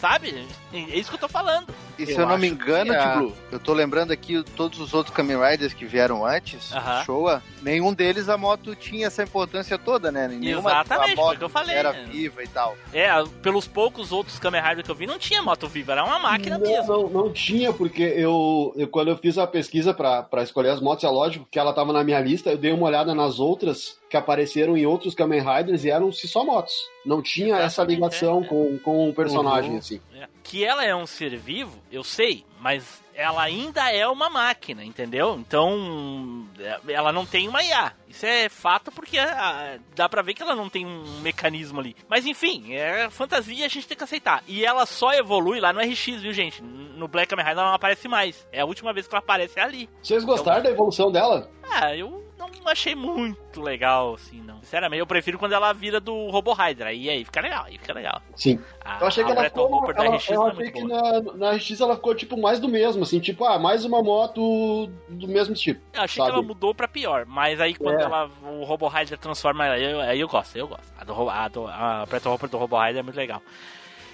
Sabe? 0.00 0.46
É 0.72 0.78
isso 0.98 1.08
que 1.10 1.16
eu 1.16 1.20
tô 1.20 1.28
falando. 1.28 1.66
E 1.98 2.04
se 2.06 2.12
Eu 2.12 2.20
eu, 2.20 2.26
não 2.28 2.38
me 2.38 2.46
engano, 2.46 2.90
que 2.92 2.96
a- 2.96 3.16
Blue, 3.16 3.34
eu 3.50 3.58
tô 3.58 3.72
lembrando 3.72 4.12
aqui 4.12 4.40
todos 4.54 4.78
os 4.78 4.94
outros 4.94 5.14
Kamen 5.16 5.36
Riders 5.40 5.72
que 5.74 5.84
vieram 5.84 6.24
antes, 6.24 6.72
Aham. 6.72 7.04
Showa, 7.04 7.42
nenhum 7.60 7.92
deles 7.92 8.28
a 8.28 8.36
moto 8.36 8.76
tinha 8.76 9.08
essa 9.08 9.22
importância 9.24 9.76
toda, 9.78 10.12
né? 10.12 10.28
Nenhuma 10.28 10.70
Exatamente, 10.70 11.12
a 11.12 11.16
foi 11.16 11.24
o 11.24 11.26
moto 11.26 11.38
que 11.38 11.44
eu 11.44 11.48
falei, 11.48 11.74
era 11.74 11.92
né? 11.92 12.06
viva 12.08 12.44
e 12.44 12.46
tal. 12.48 12.76
É, 12.92 13.08
pelos 13.42 13.66
poucos 13.66 14.12
outros 14.12 14.38
Kamen 14.38 14.62
Rider 14.62 14.84
que 14.84 14.90
eu 14.90 14.94
vi, 14.94 15.06
não 15.06 15.18
tinha 15.18 15.42
moto 15.42 15.66
viva, 15.66 15.92
era 15.92 16.04
uma 16.04 16.18
máquina 16.20 16.56
não, 16.58 16.66
mesmo. 16.70 16.86
Não, 16.92 17.08
não 17.08 17.32
tinha, 17.32 17.72
porque 17.72 18.02
eu, 18.02 18.72
eu- 18.76 18.86
quando 18.88 19.08
eu 19.08 19.16
fiz 19.16 19.38
a 19.38 19.46
pesquisa 19.46 19.92
pra 19.94 20.22
pra 20.22 20.42
escolher 20.42 20.68
as 20.70 20.80
motos, 20.80 21.02
é 21.04 21.08
lógico 21.08 21.48
que 21.50 21.58
ela 21.58 21.72
tava 21.72 21.92
na 21.92 22.04
minha 22.04 22.20
lista, 22.20 22.50
eu 22.50 22.58
dei 22.58 22.72
uma 22.72 22.86
olhada 22.86 23.12
nas 23.14 23.40
outras 23.40 23.98
que 24.08 24.16
apareceram 24.16 24.76
em 24.76 24.86
outros 24.86 25.14
Kamen 25.14 25.40
Riders 25.42 25.84
e 25.84 25.90
eram-se 25.90 26.28
só 26.28 26.44
motos. 26.44 26.74
Não 27.04 27.20
tinha 27.22 27.56
essa 27.56 27.82
Exatamente, 27.82 27.94
ligação 27.96 28.40
é, 28.42 28.44
é. 28.44 28.48
com, 28.48 28.78
com 28.84 29.08
o 29.10 29.14
personagem, 29.14 29.72
Uhum. 29.72 29.78
assim. 29.78 30.00
É. 30.14 30.28
Que 30.48 30.64
ela 30.64 30.82
é 30.82 30.96
um 30.96 31.06
ser 31.06 31.36
vivo, 31.36 31.78
eu 31.92 32.02
sei, 32.02 32.42
mas 32.58 33.02
ela 33.14 33.42
ainda 33.42 33.92
é 33.92 34.08
uma 34.08 34.30
máquina, 34.30 34.82
entendeu? 34.82 35.36
Então, 35.38 36.46
é, 36.58 36.92
ela 36.94 37.12
não 37.12 37.26
tem 37.26 37.46
uma 37.46 37.62
IA. 37.62 37.92
Isso 38.08 38.24
é 38.24 38.48
fato 38.48 38.90
porque 38.90 39.18
ah, 39.18 39.78
dá 39.94 40.08
pra 40.08 40.22
ver 40.22 40.32
que 40.32 40.42
ela 40.42 40.54
não 40.54 40.70
tem 40.70 40.86
um 40.86 41.20
mecanismo 41.20 41.80
ali. 41.80 41.94
Mas 42.08 42.24
enfim, 42.24 42.72
é 42.72 43.10
fantasia 43.10 43.66
a 43.66 43.68
gente 43.68 43.86
tem 43.86 43.96
que 43.96 44.04
aceitar. 44.04 44.42
E 44.46 44.64
ela 44.64 44.86
só 44.86 45.12
evolui 45.12 45.60
lá 45.60 45.70
no 45.70 45.80
RX, 45.80 46.22
viu, 46.22 46.32
gente? 46.32 46.62
No 46.62 47.06
Black 47.08 47.28
Kamen 47.28 47.44
Rider 47.44 47.58
ela 47.58 47.68
não 47.68 47.74
aparece 47.74 48.08
mais. 48.08 48.46
É 48.50 48.60
a 48.60 48.64
última 48.64 48.94
vez 48.94 49.06
que 49.06 49.14
ela 49.14 49.20
aparece 49.20 49.60
ali. 49.60 49.86
Vocês 50.02 50.24
gostaram 50.24 50.62
da 50.62 50.70
evolução 50.70 51.12
dela? 51.12 51.50
Ah, 51.62 51.94
eu 51.94 52.27
não 52.50 52.60
não 52.68 52.72
achei 52.72 52.94
muito 52.94 53.60
legal, 53.62 54.14
assim, 54.14 54.42
não. 54.42 54.60
Sinceramente, 54.62 55.00
eu 55.00 55.06
prefiro 55.06 55.38
quando 55.38 55.52
ela 55.52 55.72
vira 55.72 55.98
do 56.00 56.28
Robo 56.28 56.52
Rider. 56.52 56.86
Aí, 56.86 57.08
aí 57.08 57.24
fica 57.24 57.40
legal, 57.40 57.64
aí 57.64 57.78
fica 57.78 57.92
legal. 57.94 58.20
Sim. 58.36 58.60
A, 58.84 59.00
Eu 59.00 59.06
achei 59.06 59.24
que 59.24 59.30
ela 59.30 59.44
ficou. 59.44 59.72
Hooper 59.72 59.94
da 59.94 60.04
Ela, 60.04 60.16
RX 60.16 60.28
eu 60.30 60.46
é 60.46 60.50
achei 60.50 60.62
muito 60.64 60.72
que 60.74 60.86
boa. 60.86 61.20
na, 61.22 61.32
na 61.50 61.52
RX 61.56 61.80
ela 61.80 61.96
ficou 61.96 62.14
tipo 62.14 62.36
mais 62.40 62.58
do 62.60 62.68
mesmo, 62.68 63.02
assim, 63.02 63.20
tipo, 63.20 63.44
ah, 63.44 63.58
mais 63.58 63.84
uma 63.84 64.02
moto 64.02 64.90
do 65.08 65.26
mesmo 65.28 65.54
tipo. 65.54 65.80
Eu 65.94 66.02
achei 66.02 66.16
sabe? 66.22 66.30
que 66.30 66.38
ela 66.38 66.46
mudou 66.46 66.74
pra 66.74 66.86
pior, 66.88 67.24
mas 67.26 67.60
aí 67.60 67.74
quando 67.74 68.00
É. 68.00 68.02
ela, 68.02 68.30
o 68.42 68.64
Robo 68.64 68.86
Rider 68.88 69.16
transforma 69.18 69.64
ela, 69.66 69.74
aí 70.04 70.16
eu, 70.16 70.20
eu 70.20 70.28
gosto, 70.28 70.56
eu 70.56 70.68
gosto. 70.68 70.92
A, 70.98 71.04
do, 71.04 71.30
a, 71.30 71.48
do, 71.48 71.66
a 71.66 72.06
Breton 72.06 72.32
Hooper 72.32 72.48
do 72.50 72.58
Robo 72.58 72.78
Rider 72.82 72.98
é 73.00 73.02
muito 73.02 73.16
legal. 73.16 73.42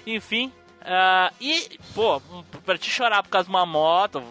Enfim, 0.07 0.51
ah, 0.87 1.31
e, 1.41 1.79
pô, 1.93 2.21
pra 2.65 2.77
te 2.77 2.89
chorar 2.89 3.23
por 3.23 3.29
causa 3.29 3.45
de 3.45 3.49
uma 3.55 3.65
moto, 3.65 4.21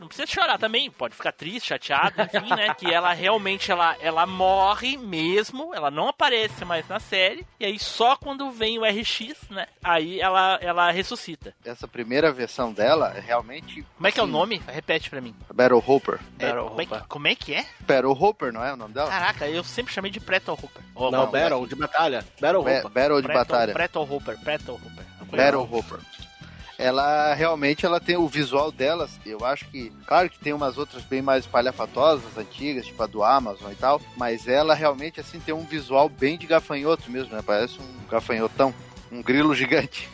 não 0.00 0.06
precisa 0.08 0.26
chorar 0.26 0.58
também, 0.58 0.90
pode 0.90 1.14
ficar 1.14 1.32
triste, 1.32 1.68
chateado, 1.68 2.14
enfim, 2.22 2.48
né? 2.54 2.74
Que 2.74 2.92
ela 2.92 3.12
realmente, 3.12 3.70
ela, 3.70 3.96
ela 4.00 4.26
morre 4.26 4.96
mesmo, 4.96 5.74
ela 5.74 5.90
não 5.90 6.08
aparece 6.08 6.64
mais 6.64 6.86
na 6.88 6.98
série, 7.00 7.46
e 7.60 7.64
aí 7.64 7.78
só 7.78 8.16
quando 8.16 8.50
vem 8.50 8.78
o 8.78 8.82
RX, 8.84 9.36
né? 9.50 9.66
Aí 9.82 10.20
ela, 10.20 10.58
ela 10.62 10.90
ressuscita. 10.90 11.54
Essa 11.64 11.86
primeira 11.88 12.32
versão 12.32 12.72
dela 12.72 13.12
é 13.16 13.20
realmente. 13.20 13.84
Como 13.96 14.06
é 14.06 14.12
que 14.12 14.20
é 14.20 14.22
o 14.22 14.26
sim, 14.26 14.32
nome? 14.32 14.62
Repete 14.66 15.10
pra 15.10 15.20
mim. 15.20 15.34
Battle 15.52 15.82
Hopper. 15.86 16.18
É, 16.38 16.46
Battle 16.52 16.68
como, 16.68 16.80
é 16.80 16.86
que, 16.86 16.92
Hooper. 16.94 17.08
como 17.08 17.28
é 17.28 17.34
que 17.34 17.54
é? 17.54 17.66
Battle 17.80 18.12
Hopper, 18.12 18.52
não 18.52 18.64
é 18.64 18.72
o 18.72 18.76
nome 18.76 18.94
dela? 18.94 19.08
Caraca, 19.08 19.48
eu 19.48 19.62
sempre 19.64 19.92
chamei 19.92 20.10
de 20.10 20.20
Preto 20.20 20.52
Hooper. 20.52 20.82
Ô, 20.94 21.10
Não, 21.10 21.26
vamos, 21.26 21.32
Battle, 21.32 21.66
de 21.66 21.74
batalha. 21.74 22.24
Battle 22.40 22.62
Ba- 22.62 22.70
Hooper. 22.70 22.90
Battle 22.90 23.20
de 23.22 23.28
Preto- 23.28 23.38
batalha. 23.38 23.72
Preto 23.72 24.00
Hooper, 24.02 24.38
Preto 24.40 24.72
Hooper. 24.72 25.17
Battle 25.30 25.68
Hopper. 25.70 25.98
Ela 26.78 27.34
realmente 27.34 27.84
ela 27.84 27.98
tem 27.98 28.16
o 28.16 28.28
visual 28.28 28.70
delas, 28.70 29.18
eu 29.26 29.44
acho 29.44 29.64
que, 29.66 29.90
claro 30.06 30.30
que 30.30 30.38
tem 30.38 30.52
umas 30.52 30.78
outras 30.78 31.02
bem 31.02 31.20
mais 31.20 31.44
espalhafatosas, 31.44 32.38
antigas, 32.38 32.86
tipo 32.86 33.02
a 33.02 33.06
do 33.06 33.24
Amazon 33.24 33.72
e 33.72 33.74
tal, 33.74 34.00
mas 34.16 34.46
ela 34.46 34.74
realmente 34.74 35.18
assim 35.18 35.40
tem 35.40 35.52
um 35.52 35.64
visual 35.64 36.08
bem 36.08 36.38
de 36.38 36.46
gafanhoto 36.46 37.10
mesmo, 37.10 37.34
né? 37.34 37.42
Parece 37.44 37.80
um 37.80 38.06
gafanhotão, 38.08 38.72
um 39.10 39.22
grilo 39.22 39.54
gigante. 39.54 40.08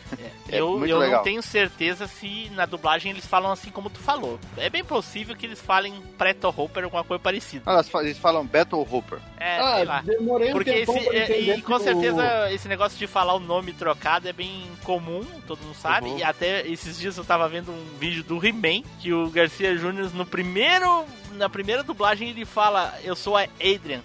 É 0.49 0.59
eu 0.59 0.77
muito 0.77 0.89
eu 0.91 0.97
legal. 0.99 1.17
não 1.17 1.23
tenho 1.23 1.41
certeza 1.41 2.07
se 2.07 2.49
na 2.51 2.65
dublagem 2.65 3.11
eles 3.11 3.25
falam 3.25 3.51
assim 3.51 3.69
como 3.69 3.89
tu 3.89 3.99
falou. 3.99 4.39
É 4.57 4.69
bem 4.69 4.83
possível 4.83 5.35
que 5.35 5.45
eles 5.45 5.59
falem 5.59 5.93
Preto 6.17 6.47
Hooper 6.47 6.83
ou 6.83 6.85
alguma 6.85 7.03
coisa 7.03 7.21
parecida. 7.21 7.83
Fa- 7.83 8.03
Eles 8.03 8.17
falam 8.17 8.45
Battle 8.45 8.87
Hopper. 8.89 9.19
É, 9.37 9.59
ah, 9.59 9.75
sei 9.75 9.85
lá. 9.85 10.01
demorei 10.01 10.49
um 10.49 10.53
Porque 10.53 10.73
tempão 10.73 10.95
esse, 10.95 11.05
pra 11.09 11.17
é, 11.17 11.23
entender 11.23 11.57
e 11.57 11.61
com 11.61 11.79
certeza 11.79 12.51
esse 12.51 12.67
negócio 12.67 12.97
de 12.97 13.07
falar 13.07 13.33
o 13.33 13.39
nome 13.39 13.73
trocado 13.73 14.27
é 14.27 14.33
bem 14.33 14.63
comum, 14.83 15.23
todo 15.47 15.59
mundo 15.61 15.75
sabe. 15.75 16.09
Uhum. 16.09 16.17
E 16.19 16.23
até 16.23 16.65
esses 16.67 16.97
dias 16.97 17.17
eu 17.17 17.25
tava 17.25 17.47
vendo 17.49 17.71
um 17.71 17.97
vídeo 17.99 18.23
do 18.23 18.43
He-Man 18.45 18.83
que 18.99 19.11
o 19.13 19.29
Garcia 19.29 19.75
Júnior 19.77 20.11
no 20.13 20.25
primeiro 20.25 21.05
na 21.33 21.49
primeira 21.49 21.83
dublagem 21.83 22.29
ele 22.29 22.45
fala 22.45 22.97
eu 23.03 23.15
sou 23.15 23.35
a 23.35 23.43
Adrian. 23.59 24.01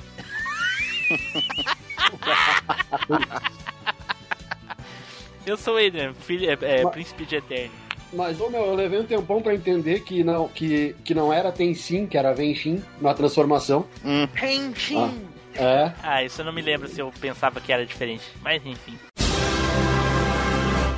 eu 5.47 5.57
sou 5.57 5.77
Adrian, 5.77 6.13
filho, 6.15 6.49
é, 6.51 6.57
é, 6.63 6.83
Mas- 6.85 6.93
príncipe 6.93 7.25
de 7.27 7.37
Eterno. 7.37 7.73
o- 8.13 8.17
Mas, 8.17 8.41
ô 8.41 8.49
meu, 8.51 8.65
eu 8.65 8.75
levei 8.75 8.99
um 9.01 9.05
tempão 9.05 9.41
pra 9.41 9.55
entender 9.55 10.01
que 10.01 10.25
não, 10.25 10.49
que, 10.49 10.95
que 11.05 11.15
não 11.15 11.33
era 11.33 11.53
Tenshin, 11.53 12.07
que 12.07 12.19
era 12.19 12.33
Venshin 12.35 12.83
na 13.01 13.15
transformação. 13.15 13.87
Henshin! 14.43 15.27
É. 15.55 15.93
Ah, 16.03 16.23
isso 16.25 16.41
eu 16.41 16.45
não 16.45 16.53
me 16.53 16.63
lembro 16.63 16.89
se 16.89 17.01
eu 17.01 17.13
pensava 17.21 17.61
que 17.61 17.73
era 17.73 17.85
diferente. 17.85 18.23
Mas 18.43 18.65
enfim. 18.65 18.97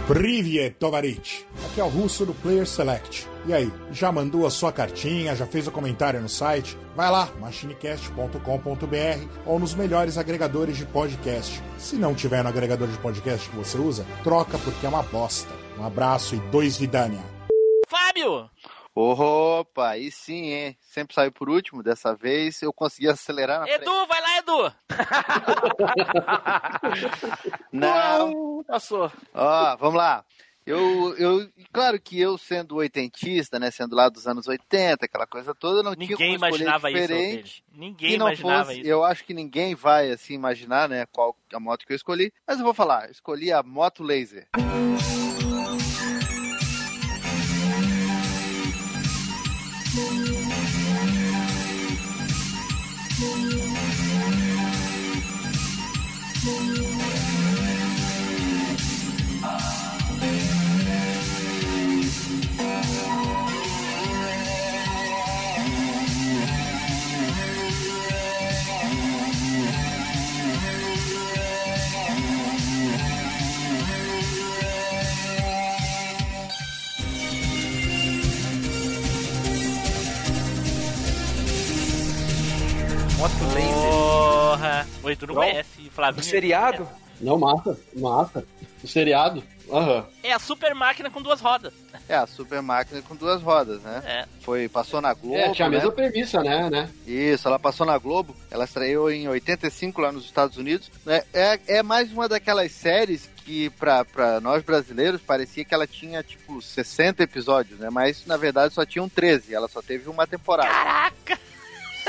Privyet 0.07 0.75
Tovarich. 0.81 1.47
Aqui 1.65 1.81
é 1.81 1.85
o 1.85 1.89
russo 1.89 2.27
do 2.27 2.35
Player 2.35 2.67
Select. 2.67 3.29
E 3.47 3.55
aí, 3.55 3.73
já 3.93 4.11
mandou 4.11 4.45
a 4.47 4.51
sua 4.51 4.73
cartinha, 4.73 5.37
já 5.37 5.47
fez 5.47 5.67
o 5.69 5.71
comentário 5.71 6.21
no 6.21 6.29
site? 6.29 6.77
Vai 6.97 7.11
lá, 7.11 7.29
machinecast.com.br 7.41 9.29
ou 9.47 9.61
nos 9.61 9.75
melhores 9.75 10.19
agregadores 10.19 10.77
de 10.77 10.85
podcast. 10.87 11.63
Se 11.79 11.95
não 11.97 12.15
tiver 12.15 12.43
no 12.43 12.49
agregador 12.49 12.89
de 12.89 12.99
podcast 12.99 13.49
que 13.49 13.57
você 13.57 13.79
usa, 13.79 14.05
troca 14.25 14.59
porque 14.59 14.85
é 14.85 14.89
uma 14.89 15.05
bosta. 15.05 15.53
Um 15.79 15.85
abraço 15.85 16.35
e 16.35 16.41
dois 16.51 16.77
vidania. 16.77 17.25
Fábio! 17.89 18.51
Opa, 18.95 19.91
aí 19.91 20.11
sim, 20.11 20.51
hein? 20.51 20.77
Sempre 20.81 21.15
saiu 21.15 21.33
por 21.33 21.49
último, 21.49 21.83
dessa 21.83 22.15
vez 22.15 22.61
eu 22.61 22.73
consegui 22.73 23.09
acelerar 23.09 23.61
na 23.61 23.67
frente. 23.67 23.83
Edu, 23.83 24.07
vai 24.07 24.21
lá, 24.21 24.39
Edu! 24.39 24.75
Não, 27.73 28.63
Passou. 28.65 29.11
Ó, 29.35 29.77
vamos 29.77 29.97
lá. 29.97 30.25
Eu, 30.65 31.17
eu, 31.17 31.51
claro 31.73 32.01
que 32.01 32.21
eu 32.21 32.39
sendo 32.39 32.77
oitentista, 32.77 33.59
né, 33.59 33.71
sendo 33.71 33.97
lá 33.97 34.09
dos 34.09 34.29
anos 34.29 34.47
80, 34.47 35.05
aquela 35.05 35.27
coisa 35.27 35.53
toda, 35.55 35.83
não 35.83 35.97
tinha 35.97 36.11
Ninguém 36.11 36.39
como 36.39 36.47
escolher 36.47 36.63
imaginava 36.63 36.91
isso, 36.91 37.01
diferente. 37.01 37.65
Otelho. 37.69 37.85
Ninguém 37.85 38.15
imaginava 38.15 38.65
fosse, 38.67 38.81
isso. 38.81 38.89
eu 38.89 39.05
acho 39.05 39.25
que 39.25 39.35
ninguém 39.35 39.75
vai 39.75 40.13
assim 40.13 40.35
imaginar, 40.35 40.89
né, 40.89 41.05
qual 41.07 41.37
a 41.53 41.59
moto 41.59 41.85
que 41.85 41.93
eu 41.93 41.97
escolhi, 41.97 42.33
mas 42.47 42.59
eu 42.59 42.65
vou 42.65 42.75
falar, 42.75 43.11
escolhi 43.11 43.53
a 43.53 43.63
moto 43.63 44.05
laser. 44.05 44.47
Moto 83.23 83.55
laser. 83.55 83.91
Porra! 83.93 84.87
O 85.01 85.09
Edu 85.11 85.27
não 85.29 85.35
Não. 85.37 85.43
conhece, 85.43 85.91
Flavinho. 85.95 86.21
O 86.23 86.25
seriado? 86.29 86.89
Não, 87.21 87.39
massa, 87.39 87.79
massa. 87.95 88.45
O 88.83 88.89
seriado? 88.89 89.45
Aham. 89.71 90.05
É 90.25 90.33
a 90.33 90.41
super 90.41 90.75
máquina 90.75 91.09
com 91.09 91.23
duas 91.23 91.41
rodas. 91.41 91.73
É 92.09 92.17
a 92.17 92.27
super 92.27 92.61
máquina 92.61 93.01
com 93.01 93.15
duas 93.15 93.41
rodas, 93.41 93.81
né? 93.81 94.03
É. 94.05 94.25
Foi 94.41 94.69
passou 94.69 95.01
na 95.01 95.15
Globo, 95.15 95.37
É, 95.37 95.51
tinha 95.53 95.69
a 95.69 95.71
né? 95.71 95.77
mesma 95.77 95.93
premissa, 95.93 96.43
né? 96.43 96.69
né? 96.69 96.91
Isso, 97.07 97.47
ela 97.47 97.61
passou 97.61 97.87
na 97.87 97.97
Globo, 97.97 98.35
ela 98.51 98.65
estreou 98.65 99.09
em 99.09 99.29
85 99.29 100.01
lá 100.01 100.11
nos 100.11 100.25
Estados 100.25 100.57
Unidos. 100.57 100.91
né? 101.07 101.23
É, 101.33 101.61
é 101.69 101.83
mais 101.85 102.11
uma 102.13 102.29
daquelas 102.29 102.73
séries 102.73 103.31
que 103.37 103.71
pra, 103.71 104.05
pra 104.05 104.41
nós 104.41 104.65
brasileiros 104.65 105.21
parecia 105.23 105.65
que 105.65 105.73
ela 105.73 105.87
tinha 105.87 106.25
tipo 106.25 106.61
60 106.61 107.23
episódios, 107.23 107.79
né? 107.79 107.89
Mas 107.89 108.27
na 108.27 108.37
verdade 108.37 108.75
só 108.75 108.85
tinham 108.85 109.09
13, 109.09 109.55
ela 109.55 109.69
só 109.69 109.81
teve 109.81 110.11
uma 110.11 110.27
temporada. 110.27 110.69
Caraca! 110.69 111.39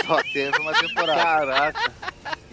Só 0.06 0.22
teve 0.34 0.58
uma 0.60 0.74
temporada. 0.74 1.72
Caraca. 1.72 1.94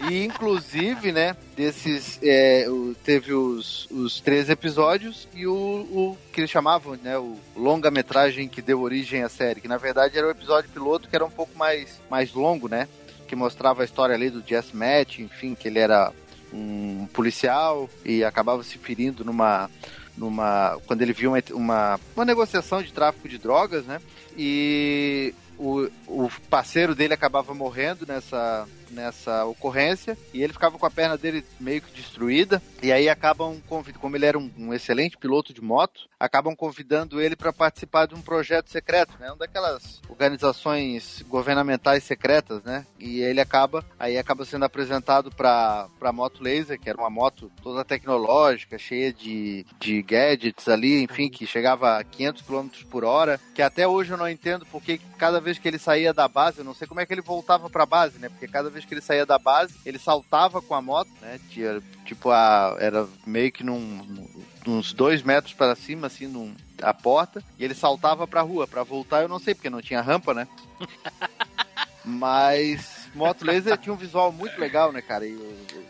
E 0.09 0.23
inclusive, 0.23 1.11
né, 1.11 1.35
desses. 1.55 2.19
é, 2.23 2.65
teve 3.03 3.33
os, 3.33 3.87
os 3.91 4.19
três 4.19 4.49
episódios 4.49 5.27
e 5.33 5.45
o, 5.45 5.53
o 5.53 6.17
que 6.33 6.41
eles 6.41 6.49
chamavam, 6.49 6.97
né, 7.03 7.17
o 7.17 7.37
longa-metragem 7.55 8.47
que 8.47 8.61
deu 8.61 8.81
origem 8.81 9.21
à 9.21 9.29
série, 9.29 9.61
que 9.61 9.67
na 9.67 9.77
verdade 9.77 10.17
era 10.17 10.27
o 10.27 10.31
episódio 10.31 10.69
piloto 10.71 11.07
que 11.07 11.15
era 11.15 11.25
um 11.25 11.29
pouco 11.29 11.55
mais, 11.57 11.99
mais 12.09 12.33
longo, 12.33 12.67
né? 12.67 12.87
Que 13.27 13.35
mostrava 13.35 13.83
a 13.83 13.85
história 13.85 14.15
ali 14.15 14.29
do 14.29 14.43
Jess 14.45 14.71
Matt, 14.73 15.19
enfim, 15.19 15.53
que 15.55 15.67
ele 15.67 15.79
era 15.79 16.11
um 16.51 17.07
policial 17.13 17.89
e 18.03 18.23
acabava 18.23 18.63
se 18.63 18.77
ferindo 18.77 19.23
numa. 19.23 19.69
numa 20.17 20.77
quando 20.85 21.01
ele 21.01 21.13
viu 21.13 21.31
uma, 21.31 21.43
uma, 21.51 21.99
uma 22.15 22.25
negociação 22.25 22.81
de 22.81 22.91
tráfico 22.91 23.29
de 23.29 23.37
drogas, 23.37 23.85
né? 23.85 24.01
E 24.37 25.33
o, 25.61 25.89
o 26.07 26.29
parceiro 26.49 26.95
dele 26.95 27.13
acabava 27.13 27.53
morrendo 27.53 28.05
nessa, 28.07 28.67
nessa 28.91 29.45
ocorrência 29.45 30.17
e 30.33 30.43
ele 30.43 30.53
ficava 30.53 30.77
com 30.77 30.85
a 30.85 30.91
perna 30.91 31.17
dele 31.17 31.43
meio 31.59 31.81
que 31.81 31.91
destruída. 31.91 32.61
E 32.81 32.91
aí 32.91 33.09
acabam 33.09 33.59
convidando, 33.67 33.99
como 33.99 34.15
ele 34.15 34.25
era 34.25 34.37
um, 34.37 34.51
um 34.57 34.73
excelente 34.73 35.17
piloto 35.17 35.53
de 35.53 35.61
moto, 35.61 36.09
acabam 36.19 36.55
convidando 36.55 37.21
ele 37.21 37.35
para 37.35 37.51
participar 37.51 38.05
de 38.05 38.15
um 38.15 38.21
projeto 38.21 38.69
secreto, 38.69 39.13
né? 39.19 39.27
Uma 39.29 39.37
daquelas 39.37 40.01
organizações 40.07 41.23
governamentais 41.27 42.03
secretas, 42.03 42.63
né? 42.63 42.85
E 42.99 43.21
ele 43.21 43.41
acaba, 43.41 43.83
aí 43.99 44.17
acaba 44.17 44.45
sendo 44.45 44.65
apresentado 44.65 45.31
para 45.31 45.87
a 45.99 46.11
moto 46.11 46.43
laser, 46.43 46.79
que 46.79 46.89
era 46.89 46.99
uma 46.99 47.09
moto 47.09 47.51
toda 47.61 47.85
tecnológica, 47.85 48.77
cheia 48.77 49.11
de, 49.11 49.65
de 49.79 50.01
gadgets 50.01 50.67
ali, 50.67 51.01
enfim, 51.01 51.29
que 51.29 51.47
chegava 51.47 51.97
a 51.97 52.03
500 52.03 52.41
km 52.43 52.67
por 52.89 53.03
hora, 53.03 53.39
que 53.53 53.61
até 53.61 53.87
hoje 53.87 54.11
eu 54.11 54.17
não 54.17 54.29
entendo 54.29 54.65
porque 54.71 54.99
cada 55.17 55.39
vez 55.39 55.57
que 55.57 55.67
ele 55.67 55.79
saía 55.79 56.13
da 56.13 56.27
base, 56.27 56.59
eu 56.59 56.65
não 56.65 56.73
sei 56.73 56.87
como 56.87 56.99
é 56.99 57.05
que 57.05 57.13
ele 57.13 57.21
voltava 57.21 57.69
para 57.69 57.83
a 57.83 57.87
base, 57.87 58.19
né? 58.19 58.29
Porque 58.29 58.47
cada 58.47 58.69
vez 58.69 58.80
que 58.87 58.93
ele 58.93 59.01
saía 59.01 59.25
da 59.25 59.37
base, 59.37 59.75
ele 59.85 59.97
saltava 59.99 60.61
com 60.61 60.73
a 60.73 60.81
moto, 60.81 61.09
né? 61.21 61.39
Tinha, 61.49 61.81
tipo, 62.05 62.29
a, 62.29 62.75
era 62.79 63.07
meio 63.25 63.51
que 63.51 63.63
num, 63.63 64.27
uns 64.67 64.93
dois 64.93 65.23
metros 65.23 65.53
para 65.53 65.75
cima, 65.75 66.07
assim, 66.07 66.27
num, 66.27 66.53
a 66.81 66.93
porta, 66.93 67.43
e 67.57 67.63
ele 67.63 67.73
saltava 67.73 68.27
pra 68.27 68.41
rua. 68.41 68.67
Pra 68.67 68.83
voltar, 68.83 69.21
eu 69.21 69.27
não 69.27 69.39
sei, 69.39 69.55
porque 69.55 69.69
não 69.69 69.81
tinha 69.81 70.01
rampa, 70.01 70.33
né? 70.33 70.47
Mas 72.03 73.00
Moto 73.13 73.43
Laser 73.45 73.77
tinha 73.77 73.93
um 73.93 73.97
visual 73.97 74.31
muito 74.31 74.59
legal, 74.59 74.91
né, 74.91 75.01
cara? 75.01 75.25
E, 75.27 75.37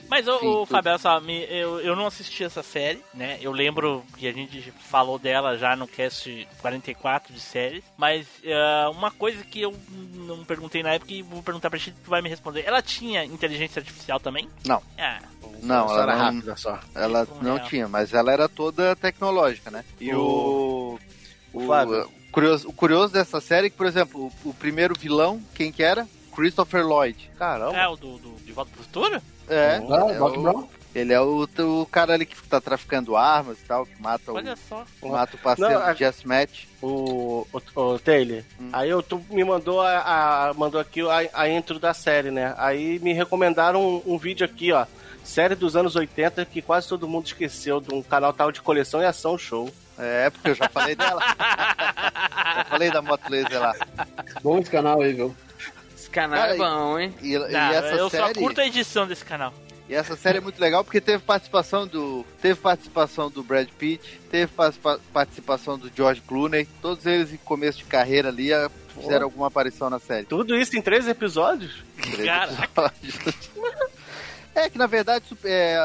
Mas, 0.09 0.25
tudo. 0.25 0.65
Fábio, 0.65 0.91
olha 0.91 0.97
só, 0.99 1.19
me- 1.21 1.45
eu, 1.49 1.79
eu 1.79 1.95
não 1.95 2.07
assisti 2.07 2.43
essa 2.43 2.63
série, 2.63 3.03
né? 3.13 3.37
Eu 3.41 3.51
lembro 3.51 4.03
que 4.17 4.27
a 4.27 4.33
gente 4.33 4.71
falou 4.89 5.19
dela 5.19 5.57
já 5.57 5.75
no 5.75 5.87
cast 5.87 6.47
44 6.59 7.33
de 7.33 7.39
séries, 7.39 7.83
mas 7.97 8.27
ah, 8.45 8.89
uma 8.89 9.11
coisa 9.11 9.43
que 9.43 9.61
eu 9.61 9.75
não 10.13 10.43
perguntei 10.43 10.81
na 10.83 10.93
época 10.93 11.13
e 11.13 11.21
vou 11.21 11.43
perguntar 11.43 11.69
pra 11.69 11.79
ti, 11.79 11.93
tu 12.03 12.09
vai 12.09 12.21
me 12.21 12.29
responder. 12.29 12.63
Ela 12.65 12.81
tinha 12.81 13.23
inteligência 13.23 13.79
artificial 13.79 14.19
também? 14.19 14.49
Não. 14.65 14.81
Ah, 14.97 15.19
Não, 15.61 15.89
ela 15.91 16.01
era 16.03 16.15
rápida 16.15 16.55
só. 16.57 16.79
ela 16.95 17.27
Um 17.39 17.43
não 17.43 17.55
real. 17.55 17.67
tinha, 17.67 17.87
mas 17.87 18.13
ela 18.13 18.31
era 18.31 18.49
toda 18.49 18.95
tecnológica, 18.95 19.69
né? 19.69 19.85
E 19.99 20.13
o. 20.13 20.99
O 21.53 21.67
Fábio. 21.67 22.05
o 22.07 22.31
curioso, 22.31 22.67
o 22.69 22.73
curioso 22.73 23.13
dessa 23.13 23.39
série 23.41 23.67
é 23.67 23.69
que, 23.69 23.75
por 23.75 23.85
exemplo, 23.85 24.31
o, 24.45 24.49
o 24.49 24.53
primeiro 24.53 24.95
vilão, 24.97 25.41
quem 25.53 25.71
que 25.71 25.83
era? 25.83 26.07
Christopher 26.35 26.85
Lloyd. 26.85 27.29
Caramba. 27.37 27.77
é 27.77 27.87
o 27.87 27.95
do, 27.95 28.17
do 28.17 28.35
De 28.45 28.51
Volta 28.51 28.71
pro 28.73 28.83
Futuro? 28.83 29.21
É, 29.49 29.75
Ah, 29.89 30.11
é 30.11 30.17
Doc 30.17 30.37
o- 30.37 30.41
Brown? 30.41 30.67
ele 30.95 31.13
é 31.13 31.19
o, 31.21 31.47
o 31.59 31.85
cara 31.85 32.13
ali 32.13 32.25
que 32.25 32.35
tá 32.47 32.59
traficando 32.61 33.15
armas 33.15 33.57
e 33.59 33.63
tal, 33.65 33.85
que 33.85 34.01
mata 34.01 34.31
o, 34.31 34.35
Olha 34.35 34.55
só. 34.69 34.83
mata 35.03 35.35
o 35.35 35.39
parceiro 35.39 35.73
Não, 35.73 35.81
a- 35.81 35.91
do 35.93 35.97
Jess 35.97 36.23
Match. 36.23 36.65
O, 36.81 37.45
o, 37.53 37.61
o 37.93 37.99
Taylor, 37.99 38.43
Hum. 38.59 38.69
aí 38.73 38.89
eu, 38.89 39.01
tu 39.03 39.23
me 39.29 39.43
mandou 39.43 39.81
a, 39.81 40.49
a- 40.49 40.53
mandou 40.53 40.79
aqui 40.81 41.01
a, 41.01 41.29
a 41.41 41.49
intro 41.49 41.79
da 41.79 41.93
série, 41.93 42.31
né? 42.31 42.53
Aí 42.57 42.99
me 42.99 43.13
recomendaram 43.13 43.81
um, 43.81 44.13
um 44.13 44.17
vídeo 44.17 44.45
aqui, 44.45 44.71
ó. 44.71 44.85
Série 45.23 45.53
dos 45.53 45.75
anos 45.75 45.95
80 45.95 46.43
que 46.45 46.61
quase 46.63 46.87
todo 46.87 47.07
mundo 47.07 47.27
esqueceu 47.27 47.79
de 47.79 47.93
um 47.93 48.01
canal 48.01 48.33
tal 48.33 48.51
de 48.51 48.59
coleção 48.61 49.01
e 49.01 49.05
ação 49.05 49.37
show. 49.37 49.69
É, 49.99 50.29
porque 50.31 50.49
eu 50.49 50.55
já 50.55 50.67
falei 50.67 50.95
dela. 50.95 51.21
já 52.55 52.65
falei 52.67 52.89
da 52.91 53.01
Moto 53.03 53.29
Laser 53.29 53.59
lá. 53.59 53.75
Bom 54.41 54.57
esse 54.57 54.71
canal 54.71 54.99
aí, 55.01 55.13
viu? 55.13 55.35
Esse 56.11 56.19
canal 56.19 56.37
Cara, 56.39 56.53
é 56.53 56.57
bom, 56.57 56.99
hein? 56.99 57.15
E, 57.21 57.33
e 57.35 57.39
Não, 57.39 57.47
essa 57.73 57.87
eu 57.95 58.09
só 58.09 58.27
série. 58.27 58.33
curto 58.39 58.59
a 58.59 58.67
edição 58.67 59.07
desse 59.07 59.23
canal. 59.23 59.53
E 59.87 59.93
essa 59.93 60.15
série 60.17 60.37
é 60.37 60.41
muito 60.41 60.59
legal 60.59 60.83
porque 60.83 60.99
teve 61.01 61.23
participação 61.23 61.87
do. 61.87 62.25
Teve 62.41 62.59
participação 62.59 63.29
do 63.29 63.41
Brad 63.43 63.67
Pitt, 63.77 64.19
teve 64.29 64.47
participa- 64.51 64.99
participação 65.13 65.77
do 65.77 65.89
George 65.95 66.21
Clooney. 66.21 66.65
Todos 66.81 67.05
eles 67.05 67.33
em 67.33 67.37
começo 67.37 67.79
de 67.79 67.85
carreira 67.85 68.29
ali 68.29 68.53
ah, 68.53 68.69
fizeram 68.93 69.25
alguma 69.25 69.47
aparição 69.47 69.89
na 69.89 69.99
série. 69.99 70.25
Tudo 70.25 70.55
isso 70.55 70.77
em 70.77 70.81
três 70.81 71.07
episódios? 71.07 71.83
Caraca. 72.25 72.93
É 74.53 74.69
que 74.69 74.77
na 74.77 74.85
verdade 74.85 75.23
é, 75.45 75.77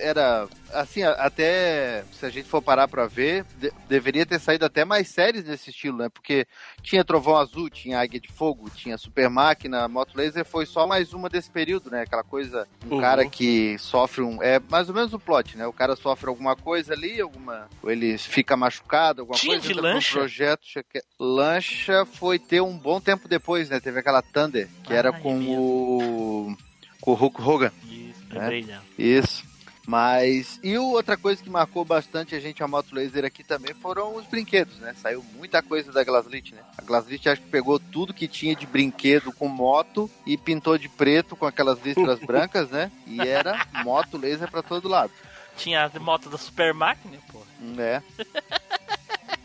era 0.00 0.48
assim, 0.72 1.02
até 1.02 2.02
se 2.12 2.24
a 2.24 2.30
gente 2.30 2.48
for 2.48 2.62
parar 2.62 2.88
pra 2.88 3.06
ver, 3.06 3.44
de- 3.58 3.70
deveria 3.88 4.24
ter 4.24 4.38
saído 4.40 4.64
até 4.64 4.84
mais 4.86 5.08
séries 5.08 5.44
desse 5.44 5.68
estilo, 5.70 5.98
né? 5.98 6.08
Porque 6.08 6.46
tinha 6.82 7.04
Trovão 7.04 7.36
Azul, 7.36 7.68
tinha 7.68 8.00
Águia 8.00 8.18
de 8.18 8.28
Fogo, 8.32 8.70
tinha 8.70 8.96
Super 8.96 9.28
Máquina, 9.28 9.86
Moto 9.86 10.16
Laser 10.16 10.44
foi 10.46 10.64
só 10.64 10.86
mais 10.86 11.12
uma 11.12 11.28
desse 11.28 11.50
período, 11.50 11.90
né? 11.90 12.02
Aquela 12.02 12.24
coisa, 12.24 12.66
um 12.90 12.94
Uhum. 12.94 13.00
cara 13.00 13.26
que 13.28 13.76
sofre 13.78 14.22
um. 14.22 14.42
É 14.42 14.58
mais 14.70 14.88
ou 14.88 14.94
menos 14.94 15.12
o 15.12 15.18
plot, 15.18 15.56
né? 15.58 15.66
O 15.66 15.72
cara 15.72 15.94
sofre 15.94 16.28
alguma 16.28 16.56
coisa 16.56 16.94
ali, 16.94 17.20
alguma. 17.20 17.68
Ou 17.82 17.90
ele 17.90 18.16
fica 18.16 18.56
machucado, 18.56 19.22
alguma 19.22 19.38
Tinha 19.38 19.58
coisa. 19.58 19.68
de 19.68 19.74
pra 19.74 19.90
um 19.90 19.94
lancha? 19.94 20.18
projeto. 20.18 20.60
cheque- 20.64 21.02
Lancha 21.20 22.06
foi 22.06 22.38
ter 22.38 22.62
um 22.62 22.76
bom 22.76 22.98
tempo 23.00 23.28
depois, 23.28 23.68
né? 23.68 23.78
Teve 23.78 24.00
aquela 24.00 24.22
Thunder, 24.22 24.68
que 24.84 24.92
Ah, 24.94 24.96
era 24.96 25.12
com 25.12 25.38
o. 25.38 26.56
com 27.00 27.10
o 27.12 27.14
Hulk 27.14 27.40
Hogan. 27.42 27.72
Isso, 27.84 28.05
lembrei 28.30 28.62
dela. 28.62 28.82
Isso. 28.98 29.44
Mas. 29.86 30.58
E 30.64 30.76
outra 30.76 31.16
coisa 31.16 31.42
que 31.42 31.48
marcou 31.48 31.84
bastante 31.84 32.34
a 32.34 32.40
gente, 32.40 32.62
a 32.62 32.66
Moto 32.66 32.92
Laser 32.92 33.24
aqui 33.24 33.44
também, 33.44 33.72
foram 33.72 34.16
os 34.16 34.26
brinquedos, 34.26 34.78
né? 34.78 34.94
Saiu 35.00 35.24
muita 35.36 35.62
coisa 35.62 35.92
da 35.92 36.02
Glaslit, 36.02 36.54
né? 36.54 36.60
A 36.76 36.82
Glaslit 36.82 37.28
acho 37.28 37.42
que 37.42 37.48
pegou 37.48 37.78
tudo 37.78 38.12
que 38.12 38.26
tinha 38.26 38.56
de 38.56 38.66
brinquedo 38.66 39.32
com 39.32 39.46
moto 39.46 40.10
e 40.26 40.36
pintou 40.36 40.76
de 40.76 40.88
preto 40.88 41.36
com 41.36 41.46
aquelas 41.46 41.80
listras 41.80 42.18
brancas, 42.26 42.68
né? 42.68 42.90
E 43.06 43.20
era 43.20 43.64
moto 43.84 44.18
laser 44.18 44.50
pra 44.50 44.62
todo 44.62 44.88
lado. 44.88 45.12
Tinha 45.56 45.84
a 45.84 46.00
moto 46.00 46.28
da 46.28 46.36
Super 46.36 46.74
Máquina, 46.74 47.16
pô. 47.32 47.40
É. 47.78 48.02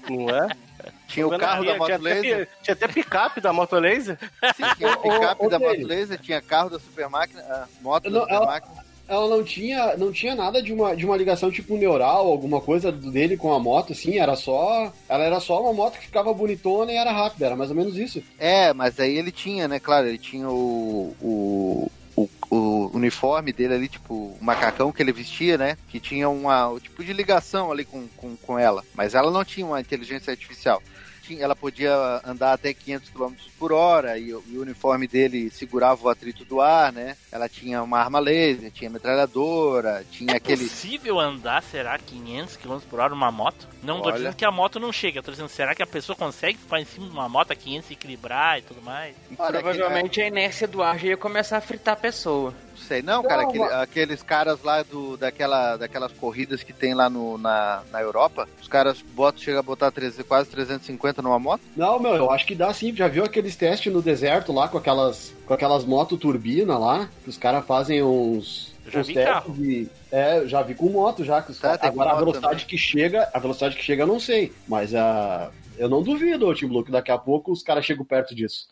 Não 0.10 0.30
é? 0.30 0.48
Tinha 1.08 1.28
o 1.28 1.38
carro 1.38 1.66
da 1.66 1.78
Moto 1.78 2.02
Laser. 2.02 2.48
tinha 2.64 2.74
até 2.74 2.88
picape 2.88 3.42
da 3.42 3.52
Moto 3.54 3.76
Laser. 3.78 4.18
Sim, 4.56 4.64
tinha 4.78 4.98
picape 4.98 5.50
da 5.50 5.60
Moto. 5.60 5.86
Laser, 5.86 6.20
tinha 6.20 6.42
carro 6.42 6.70
da 6.70 6.80
Super 6.80 7.10
Máquina, 7.10 7.42
ah, 7.50 7.68
moto 7.82 8.10
da 8.10 8.22
Super 8.22 8.34
ela- 8.34 8.46
Máquina. 8.46 8.92
Ela 9.08 9.28
não 9.28 9.44
tinha, 9.44 9.98
não 9.98 10.10
tinha 10.10 10.34
nada 10.36 10.64
de 10.64 10.72
uma, 10.72 10.96
de 10.96 11.06
uma 11.06 11.18
ligação 11.18 11.52
tipo 11.52 11.76
neural, 11.76 12.28
alguma 12.28 12.62
coisa 12.62 12.94
dele 12.94 13.36
com 13.36 13.52
a 13.54 13.60
moto, 13.60 13.92
assim, 13.92 14.18
era 14.18 14.38
só. 14.38 14.90
Ela 15.10 15.26
era 15.26 15.40
só 15.42 15.62
uma 15.62 15.74
moto 15.74 16.00
que 16.00 16.06
ficava 16.06 16.34
bonitona 16.34 16.94
e 16.94 16.96
era 16.96 17.12
rápida, 17.12 17.48
era 17.48 17.56
mais 17.58 17.70
ou 17.72 17.76
menos 17.76 17.98
isso. 17.98 18.24
É, 18.40 18.72
mas 18.72 18.98
aí 19.02 19.18
ele 19.18 19.30
tinha, 19.32 19.68
né? 19.68 19.82
Claro, 19.82 20.08
ele 20.08 20.18
tinha 20.18 20.48
o, 20.50 21.14
o, 21.22 21.92
o, 22.50 22.56
o 22.56 22.92
uniforme 22.94 23.54
dele 23.54 23.74
ali, 23.74 23.88
tipo, 23.88 24.14
o 24.14 24.38
macacão 24.42 24.92
que 24.92 25.02
ele 25.02 25.12
vestia, 25.12 25.58
né? 25.58 25.78
Que 25.88 26.00
tinha 26.00 26.30
uma, 26.30 26.70
o 26.70 26.80
tipo 26.80 27.04
de 27.04 27.14
ligação 27.14 27.72
ali 27.72 27.86
com, 27.86 28.08
com, 28.18 28.36
com 28.36 28.60
ela. 28.60 28.84
Mas 28.94 29.14
ela 29.14 29.32
não 29.32 29.44
tinha 29.44 29.66
uma 29.66 29.80
inteligência 29.80 30.32
artificial. 30.32 30.82
Tinha- 31.32 31.44
Ela 31.44 31.56
podia 31.56 32.22
andar 32.26 32.54
até 32.54 32.74
500 32.74 33.10
km 33.10 33.34
por 33.58 33.72
hora 33.72 34.17
e, 34.17 34.34
o- 34.34 34.44
e 34.48 34.58
o 34.58 34.62
uniforme 34.62 35.08
dele 35.08 35.50
segurava 35.50 36.04
o 36.06 36.10
atrito 36.10 36.44
do 36.46 36.60
ar, 36.62 36.91
né? 36.91 37.15
Ela 37.32 37.48
tinha 37.48 37.82
uma 37.82 38.00
arma 38.00 38.20
laser, 38.20 38.72
tinha 38.72 38.89
metralhadora, 38.89 40.06
tinha 40.12 40.34
É 40.34 40.38
aquele. 40.38 40.63
possível 40.65 41.20
andar, 41.20 41.63
será, 41.63 41.98
500 41.98 42.58
km 42.58 42.80
por 42.89 43.00
hora 43.00 43.10
numa 43.10 43.32
moto? 43.32 43.67
Não 43.84 44.02
tô 44.02 44.10
Olha. 44.10 44.17
dizendo 44.17 44.36
que 44.36 44.46
a 44.46 44.52
moto 44.52 44.80
não 44.80 44.91
chega, 44.91 45.20
eu 45.20 45.24
tô 45.24 45.32
dizendo, 45.32 45.50
será 45.50 45.74
que 45.74 45.82
a 45.84 45.88
pessoa 45.88 46.15
consegue 46.15 46.58
ficar 46.58 46.80
em 46.82 46.86
cima 46.86 47.08
de 47.08 47.13
uma 47.13 47.30
moto 47.30 47.52
a 47.52 47.56
500 47.56 47.89
e 47.89 47.94
equilibrar 47.94 48.60
e 48.60 48.62
tudo 48.62 48.82
mais? 48.82 49.15
Olha, 49.38 49.60
Provavelmente 49.62 50.22
a 50.22 50.28
inércia 50.28 50.67
do 50.67 50.82
ar 50.84 51.00
já 51.00 51.08
ia 51.10 51.17
começar 51.17 51.58
a 51.58 51.62
fritar 51.62 51.94
a 51.94 51.98
pessoa. 51.98 52.54
Não 52.82 52.88
sei, 52.88 53.02
não, 53.02 53.24
cara, 53.24 53.44
aquele- 53.44 53.63
aqueles 53.63 54.24
caras 54.24 54.62
lá 54.63 54.82
do, 54.84 55.15
daquela, 55.15 55.78
daquelas 55.78 56.12
corridas 56.12 56.63
que 56.63 56.74
tem 56.74 56.94
lá 56.94 57.10
no, 57.10 57.38
na, 57.38 57.84
na 57.91 58.02
Europa, 58.02 58.48
os 58.62 58.67
caras 58.67 59.02
botam, 59.02 59.41
chega 59.41 59.60
a 59.60 59.63
botar 59.63 59.91
13, 59.91 60.24
quase 60.24 60.50
350 60.50 61.22
numa 61.22 61.39
moto. 61.39 61.62
Não, 61.76 62.00
meu, 62.00 62.15
eu 62.15 62.32
acho 62.32 62.46
que 62.46 62.56
dá 62.56 62.74
sim. 62.74 62.94
Já 62.96 63.08
viu 63.08 63.24
aqueles 63.24 63.56
testes 63.56 63.94
no 63.94 64.02
deserto 64.02 64.52
lá 64.52 64.67
com 64.67 64.78
aquelas, 64.78 65.34
com 65.46 65.54
aquelas 65.54 65.86
motos 65.86 66.20
turbina 66.20 66.78
lá? 66.78 67.08
Que 67.24 67.30
os 67.30 67.38
caras 67.38 67.65
fazem 67.65 68.02
uns. 68.04 68.72
Eu 68.86 68.91
já 68.91 69.02
vi 69.04 69.13
testes 69.13 69.34
carro. 69.34 69.54
de- 69.54 69.88
É, 70.12 70.39
eu 70.39 70.48
já 70.50 70.62
vi 70.62 70.74
com 70.74 70.89
moto 70.89 71.24
já. 71.24 71.41
Que 71.41 71.52
os 71.52 71.60
Tá, 71.60 71.78
com 71.78 71.86
Agora 71.88 72.10
a 72.10 72.13
moto 72.15 72.20
velocidade 72.26 72.54
também. 72.56 72.67
que 72.67 72.78
chega, 72.78 73.30
a 73.34 73.39
velocidade 73.39 73.76
que 73.78 73.84
chega 73.84 74.04
eu 74.04 74.08
não 74.08 74.20
sei. 74.20 74.52
Mas 74.67 74.94
a. 74.96 75.50
Eu 75.82 75.89
não 75.89 76.04
duvido, 76.04 76.54
Tim 76.54 76.67
Blue, 76.67 76.84
que 76.84 76.91
daqui 76.91 77.10
a 77.12 77.17
pouco 77.17 77.52
os 77.52 77.63
caras 77.63 77.84
chegam 77.84 78.06
perto 78.06 78.36
disso. 78.36 78.67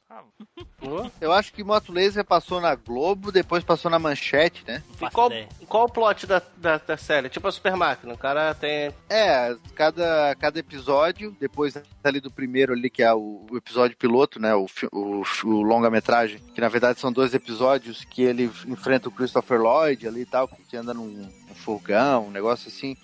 Eu 1.19 1.33
acho 1.33 1.51
que 1.51 1.63
Moto 1.63 1.91
Laser 1.91 2.23
passou 2.23 2.61
na 2.61 2.75
Globo, 2.75 3.31
depois 3.31 3.63
passou 3.63 3.89
na 3.89 3.97
Manchete, 3.97 4.63
né? 4.67 4.83
Não 5.01 5.07
E 5.07 5.11
qual, 5.11 5.31
qual 5.67 5.85
o 5.85 5.91
plot 5.91 6.27
da, 6.27 6.39
da, 6.57 6.77
da 6.77 6.97
série? 6.97 7.27
Tipo 7.27 7.47
a 7.47 7.51
Super 7.51 7.75
Máquina. 7.75 8.13
O 8.13 8.17
cara 8.17 8.53
tem. 8.53 8.93
É, 9.09 9.55
cada, 9.73 10.35
cada 10.35 10.59
episódio, 10.59 11.35
depois 11.39 11.81
ali 12.03 12.19
do 12.19 12.29
primeiro 12.29 12.73
ali, 12.73 12.91
que 12.91 13.01
é 13.01 13.11
o, 13.11 13.43
o 13.49 13.57
episódio 13.57 13.97
piloto, 13.97 14.39
né? 14.39 14.53
O, 14.53 14.67
o, 14.91 15.23
o 15.45 15.61
longa-metragem, 15.63 16.39
que 16.53 16.61
na 16.61 16.69
verdade 16.69 16.99
são 16.99 17.11
dois 17.11 17.33
episódios 17.33 18.03
que 18.03 18.21
ele 18.21 18.51
enfrenta 18.67 19.09
o 19.09 19.11
Christopher 19.11 19.59
Lloyd 19.59 20.07
ali 20.07 20.21
e 20.21 20.27
tal, 20.27 20.47
que 20.47 20.77
anda 20.77 20.93
num, 20.93 21.07
num 21.07 21.55
furgão, 21.55 22.27
um 22.27 22.31
negócio 22.31 22.67
assim, 22.67 22.95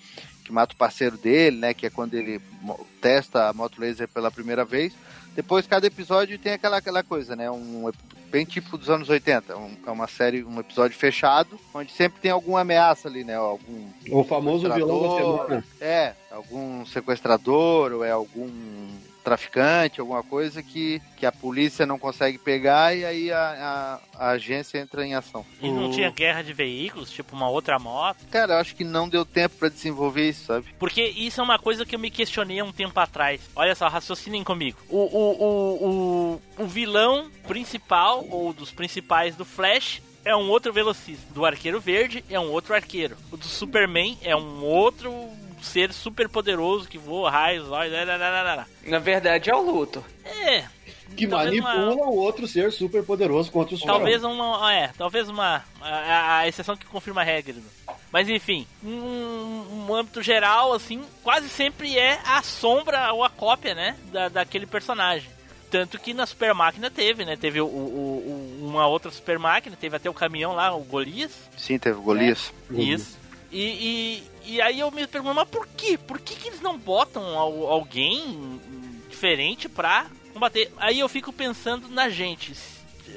que 0.46 0.52
mata 0.52 0.74
o 0.74 0.76
parceiro 0.78 1.16
dele, 1.18 1.56
né? 1.56 1.74
Que 1.74 1.86
é 1.86 1.90
quando 1.90 2.14
ele 2.14 2.40
testa 3.00 3.48
a 3.48 3.52
moto 3.52 3.80
laser 3.80 4.06
pela 4.08 4.30
primeira 4.30 4.64
vez. 4.64 4.92
Depois, 5.34 5.66
cada 5.66 5.86
episódio 5.86 6.38
tem 6.38 6.52
aquela, 6.52 6.78
aquela 6.78 7.02
coisa, 7.02 7.34
né? 7.36 7.50
Um, 7.50 7.90
bem 8.30 8.44
tipo 8.46 8.78
dos 8.78 8.88
anos 8.88 9.08
80. 9.10 9.56
Um- 9.56 9.76
é 9.86 9.90
uma 9.90 10.06
série, 10.06 10.42
um 10.44 10.58
episódio 10.60 10.96
fechado, 10.96 11.58
onde 11.74 11.92
sempre 11.92 12.20
tem 12.20 12.30
alguma 12.30 12.60
ameaça 12.60 13.08
ali, 13.08 13.22
né? 13.24 13.34
Algum 13.34 13.88
O 14.10 14.24
famoso 14.24 14.72
vilão 14.72 15.02
da 15.02 15.16
semana. 15.48 15.64
é, 15.80 16.14
algum 16.30 16.86
sequestrador 16.86 17.92
ou 17.92 18.04
é 18.04 18.10
algum 18.12 18.48
traficante, 19.26 19.98
alguma 19.98 20.22
coisa 20.22 20.62
que, 20.62 21.02
que 21.16 21.26
a 21.26 21.32
polícia 21.32 21.84
não 21.84 21.98
consegue 21.98 22.38
pegar 22.38 22.94
e 22.94 23.04
aí 23.04 23.32
a, 23.32 24.00
a, 24.14 24.26
a 24.26 24.30
agência 24.30 24.78
entra 24.78 25.04
em 25.04 25.16
ação. 25.16 25.44
E 25.60 25.68
não 25.68 25.90
tinha 25.90 26.12
guerra 26.12 26.42
de 26.42 26.52
veículos, 26.52 27.10
tipo 27.10 27.34
uma 27.34 27.48
outra 27.48 27.76
moto? 27.76 28.18
Cara, 28.30 28.52
eu 28.52 28.58
acho 28.58 28.76
que 28.76 28.84
não 28.84 29.08
deu 29.08 29.24
tempo 29.24 29.56
pra 29.56 29.68
desenvolver 29.68 30.28
isso, 30.28 30.44
sabe? 30.44 30.72
Porque 30.78 31.02
isso 31.02 31.40
é 31.40 31.44
uma 31.44 31.58
coisa 31.58 31.84
que 31.84 31.96
eu 31.96 31.98
me 31.98 32.08
questionei 32.08 32.60
há 32.60 32.64
um 32.64 32.70
tempo 32.70 33.00
atrás. 33.00 33.40
Olha 33.56 33.74
só, 33.74 33.88
raciocinem 33.88 34.44
comigo. 34.44 34.78
O, 34.88 34.98
o, 34.98 35.42
o, 35.42 36.40
o, 36.58 36.62
o 36.62 36.66
vilão 36.68 37.28
principal, 37.48 38.24
ou 38.30 38.52
dos 38.52 38.70
principais 38.70 39.34
do 39.34 39.44
Flash, 39.44 40.00
é 40.24 40.36
um 40.36 40.48
outro 40.48 40.72
velocista. 40.72 41.34
Do 41.34 41.44
Arqueiro 41.44 41.80
Verde 41.80 42.24
é 42.30 42.38
um 42.38 42.52
outro 42.52 42.74
arqueiro. 42.74 43.16
O 43.32 43.36
do 43.36 43.44
Superman 43.44 44.16
é 44.22 44.36
um 44.36 44.62
outro 44.62 45.12
ser 45.62 45.92
super 45.92 46.28
poderoso 46.28 46.88
que 46.88 46.98
voa 46.98 47.30
raios, 47.30 47.68
lá, 47.68 47.84
lá, 47.84 48.04
lá, 48.16 48.16
lá, 48.42 48.54
lá. 48.54 48.66
Na 48.84 48.98
verdade 48.98 49.50
é 49.50 49.54
o 49.54 49.60
Luthor. 49.60 50.02
É. 50.24 50.64
Que 51.16 51.26
talvez 51.26 51.60
uma- 51.60 51.74
manipula 51.74 52.06
o 52.06 52.16
outro 52.16 52.46
ser 52.48 52.72
super 52.72 53.02
poderoso 53.04 53.50
contra 53.50 53.74
o 53.74 53.78
super 53.78 53.92
Talvez 53.92 54.22
uma. 54.24 54.72
É, 54.74 54.90
talvez 54.98 55.28
uma. 55.28 55.64
A, 55.80 56.38
a 56.38 56.48
exceção 56.48 56.76
que 56.76 56.84
confirma 56.86 57.20
a 57.20 57.24
regra. 57.24 57.54
Mas 58.12 58.28
enfim, 58.28 58.66
um, 58.84 59.86
um 59.88 59.94
âmbito 59.94 60.22
geral, 60.22 60.72
assim, 60.72 61.02
quase 61.22 61.48
sempre 61.48 61.96
é 61.98 62.18
a 62.24 62.42
sombra 62.42 63.12
ou 63.12 63.22
a 63.24 63.30
cópia, 63.30 63.74
né? 63.74 63.96
Da, 64.12 64.28
daquele 64.28 64.66
personagem. 64.66 65.30
Tanto 65.70 65.98
que 65.98 66.14
na 66.14 66.26
Super 66.26 66.54
Máquina 66.54 66.90
teve, 66.90 67.24
né? 67.24 67.36
Teve 67.36 67.60
o, 67.60 67.66
o- 67.66 68.60
o- 68.60 68.66
uma 68.66 68.86
outra 68.86 69.10
Super 69.10 69.38
Máquina, 69.38 69.76
teve 69.78 69.96
até 69.96 70.08
o 70.08 70.14
caminhão 70.14 70.52
lá, 70.54 70.74
o 70.74 70.80
Golias. 70.84 71.32
Sim, 71.56 71.78
teve 71.78 71.98
o 71.98 72.02
Golias. 72.02 72.52
Isso. 72.70 73.18
E, 73.52 73.62
e, 73.62 74.22
e 74.46 74.60
aí 74.62 74.80
eu 74.80 74.90
me 74.90 75.06
pergunto, 75.06 75.34
mas 75.34 75.48
por 75.48 75.66
quê? 75.68 75.98
Por 75.98 76.18
que, 76.20 76.34
que 76.36 76.48
eles 76.48 76.60
não 76.60 76.78
botam 76.78 77.22
al- 77.38 77.66
alguém 77.68 78.60
diferente 79.08 79.68
pra 79.68 80.06
combater? 80.32 80.72
Aí 80.76 81.00
eu 81.00 81.08
fico 81.08 81.32
pensando 81.32 81.88
na 81.88 82.08
gente. 82.08 82.52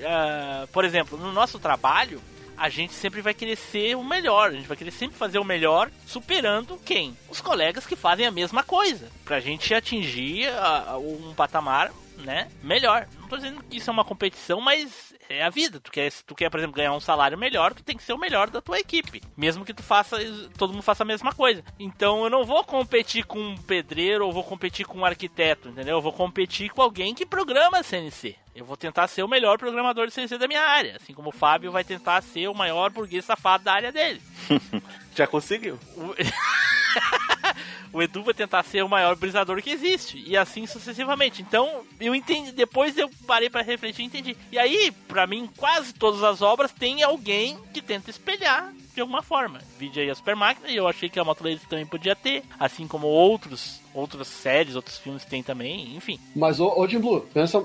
Ah, 0.03 0.67
por 0.71 0.85
exemplo, 0.85 1.17
no 1.17 1.31
nosso 1.31 1.59
trabalho, 1.59 2.21
a 2.57 2.69
gente 2.69 2.93
sempre 2.93 3.21
vai 3.21 3.33
querer 3.33 3.55
ser 3.55 3.95
o 3.95 4.03
melhor. 4.03 4.49
A 4.49 4.53
gente 4.53 4.67
vai 4.67 4.77
querer 4.77 4.91
sempre 4.91 5.17
fazer 5.17 5.39
o 5.39 5.43
melhor, 5.43 5.89
superando 6.05 6.77
quem? 6.85 7.17
Os 7.29 7.41
colegas 7.41 7.85
que 7.85 7.95
fazem 7.95 8.25
a 8.25 8.31
mesma 8.31 8.63
coisa. 8.63 9.09
Pra 9.25 9.39
gente 9.39 9.73
atingir 9.73 10.47
ah, 10.49 10.97
um 10.97 11.33
patamar, 11.33 11.91
né, 12.17 12.49
melhor. 12.63 13.07
Não 13.19 13.27
tô 13.27 13.37
dizendo 13.37 13.63
que 13.63 13.77
isso 13.77 13.89
é 13.89 13.93
uma 13.93 14.05
competição, 14.05 14.59
mas 14.61 15.13
é 15.29 15.43
a 15.43 15.49
vida. 15.49 15.79
Tu 15.79 15.91
quer, 15.91 16.11
se 16.11 16.23
tu 16.25 16.35
quer, 16.35 16.49
por 16.49 16.59
exemplo, 16.59 16.75
ganhar 16.75 16.93
um 16.93 16.99
salário 16.99 17.37
melhor, 17.37 17.73
tu 17.73 17.83
tem 17.83 17.95
que 17.95 18.03
ser 18.03 18.13
o 18.13 18.17
melhor 18.17 18.49
da 18.49 18.61
tua 18.61 18.79
equipe. 18.79 19.21
Mesmo 19.37 19.63
que 19.63 19.73
tu 19.73 19.83
faça, 19.83 20.17
todo 20.57 20.73
mundo 20.73 20.81
faça 20.81 21.03
a 21.03 21.05
mesma 21.05 21.31
coisa. 21.31 21.63
Então 21.79 22.23
eu 22.23 22.29
não 22.29 22.43
vou 22.43 22.63
competir 22.63 23.25
com 23.25 23.39
um 23.39 23.57
pedreiro 23.57 24.25
ou 24.25 24.33
vou 24.33 24.43
competir 24.43 24.85
com 24.85 24.97
um 24.97 25.05
arquiteto, 25.05 25.69
entendeu? 25.69 25.97
Eu 25.97 26.01
vou 26.01 26.11
competir 26.11 26.69
com 26.69 26.81
alguém 26.81 27.13
que 27.13 27.25
programa 27.25 27.83
CNC. 27.83 28.35
Eu 28.55 28.65
vou 28.65 28.75
tentar 28.75 29.07
ser 29.07 29.23
o 29.23 29.27
melhor 29.27 29.57
programador 29.57 30.07
de 30.07 30.13
CNC 30.13 30.37
da 30.37 30.47
minha 30.47 30.61
área. 30.61 30.97
Assim 30.97 31.13
como 31.13 31.29
o 31.29 31.33
Fábio 31.33 31.71
vai 31.71 31.83
tentar 31.83 32.21
ser 32.21 32.47
o 32.47 32.53
maior 32.53 32.89
burguês 32.89 33.23
safado 33.23 33.63
da 33.63 33.73
área 33.73 33.91
dele. 33.91 34.21
Já 35.15 35.27
conseguiu. 35.27 35.79
O... 37.91 38.01
Edu 38.01 38.23
vai 38.23 38.33
tentar 38.33 38.61
ser 38.63 38.83
o 38.83 38.89
maior 38.89 39.15
brisador 39.15 39.61
que 39.61 39.71
existe. 39.71 40.23
E 40.25 40.37
assim 40.37 40.67
sucessivamente. 40.67 41.41
Então, 41.41 41.81
eu 41.99 42.13
entendi. 42.13 42.51
Depois 42.51 42.97
eu 42.97 43.09
parei 43.25 43.49
para 43.49 43.63
refletir 43.63 44.03
e 44.03 44.05
entendi. 44.05 44.37
E 44.51 44.59
aí, 44.59 44.91
pra 45.07 45.25
mim, 45.25 45.49
quase 45.57 45.93
todas 45.93 46.23
as 46.23 46.41
obras 46.41 46.71
tem 46.71 47.01
alguém 47.01 47.57
que 47.73 47.81
tenta 47.81 48.09
espelhar 48.09 48.71
de 48.93 49.01
alguma 49.01 49.21
forma. 49.21 49.59
Vídeo 49.77 50.01
aí 50.01 50.09
a 50.09 50.15
Super 50.15 50.35
Máquina, 50.35 50.69
e 50.69 50.75
eu 50.75 50.87
achei 50.87 51.09
que 51.09 51.19
a 51.19 51.23
Motolaser 51.23 51.67
também 51.69 51.85
podia 51.85 52.15
ter. 52.15 52.43
Assim 52.59 52.87
como 52.87 53.07
outros, 53.07 53.79
outras 53.93 54.27
séries, 54.27 54.75
outros 54.75 54.97
filmes 54.97 55.23
tem 55.25 55.41
também, 55.43 55.95
enfim. 55.95 56.19
Mas, 56.35 56.59
ô, 56.59 56.73
ô 56.79 56.87
Jim 56.87 56.99
Blue, 56.99 57.21
pensa, 57.33 57.63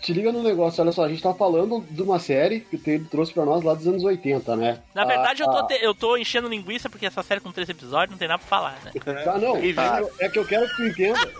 te 0.00 0.12
liga 0.12 0.30
no 0.32 0.42
negócio, 0.42 0.82
olha 0.82 0.92
só, 0.92 1.04
a 1.04 1.08
gente 1.08 1.22
tá 1.22 1.34
falando 1.34 1.84
de 1.90 2.02
uma 2.02 2.18
série 2.18 2.60
que 2.60 2.76
o 2.76 2.78
Taylor 2.78 3.06
trouxe 3.08 3.32
pra 3.32 3.44
nós 3.44 3.62
lá 3.64 3.74
dos 3.74 3.86
anos 3.86 4.04
80, 4.04 4.56
né? 4.56 4.80
Na 4.94 5.04
verdade, 5.04 5.42
Ah, 5.42 5.46
eu, 5.46 5.50
tô 5.52 5.58
ah, 5.58 5.66
te- 5.66 5.84
eu 5.84 5.94
tô 5.94 6.16
enchendo 6.16 6.48
linguiça 6.48 6.88
porque 6.88 7.06
essa 7.06 7.22
série 7.22 7.40
com 7.40 7.50
três 7.52 7.68
episódios 7.68 8.10
não 8.10 8.18
tem 8.18 8.28
nada 8.28 8.38
pra 8.38 8.48
falar, 8.48 8.78
né? 8.84 8.92
Tá, 9.24 9.38
não, 9.38 9.56
é, 9.56 9.72
é 10.20 10.28
que 10.28 10.38
eu 10.38 10.44
quero 10.46 10.66
que 10.68 10.76
tu 10.76 10.84
entenda. 10.84 11.32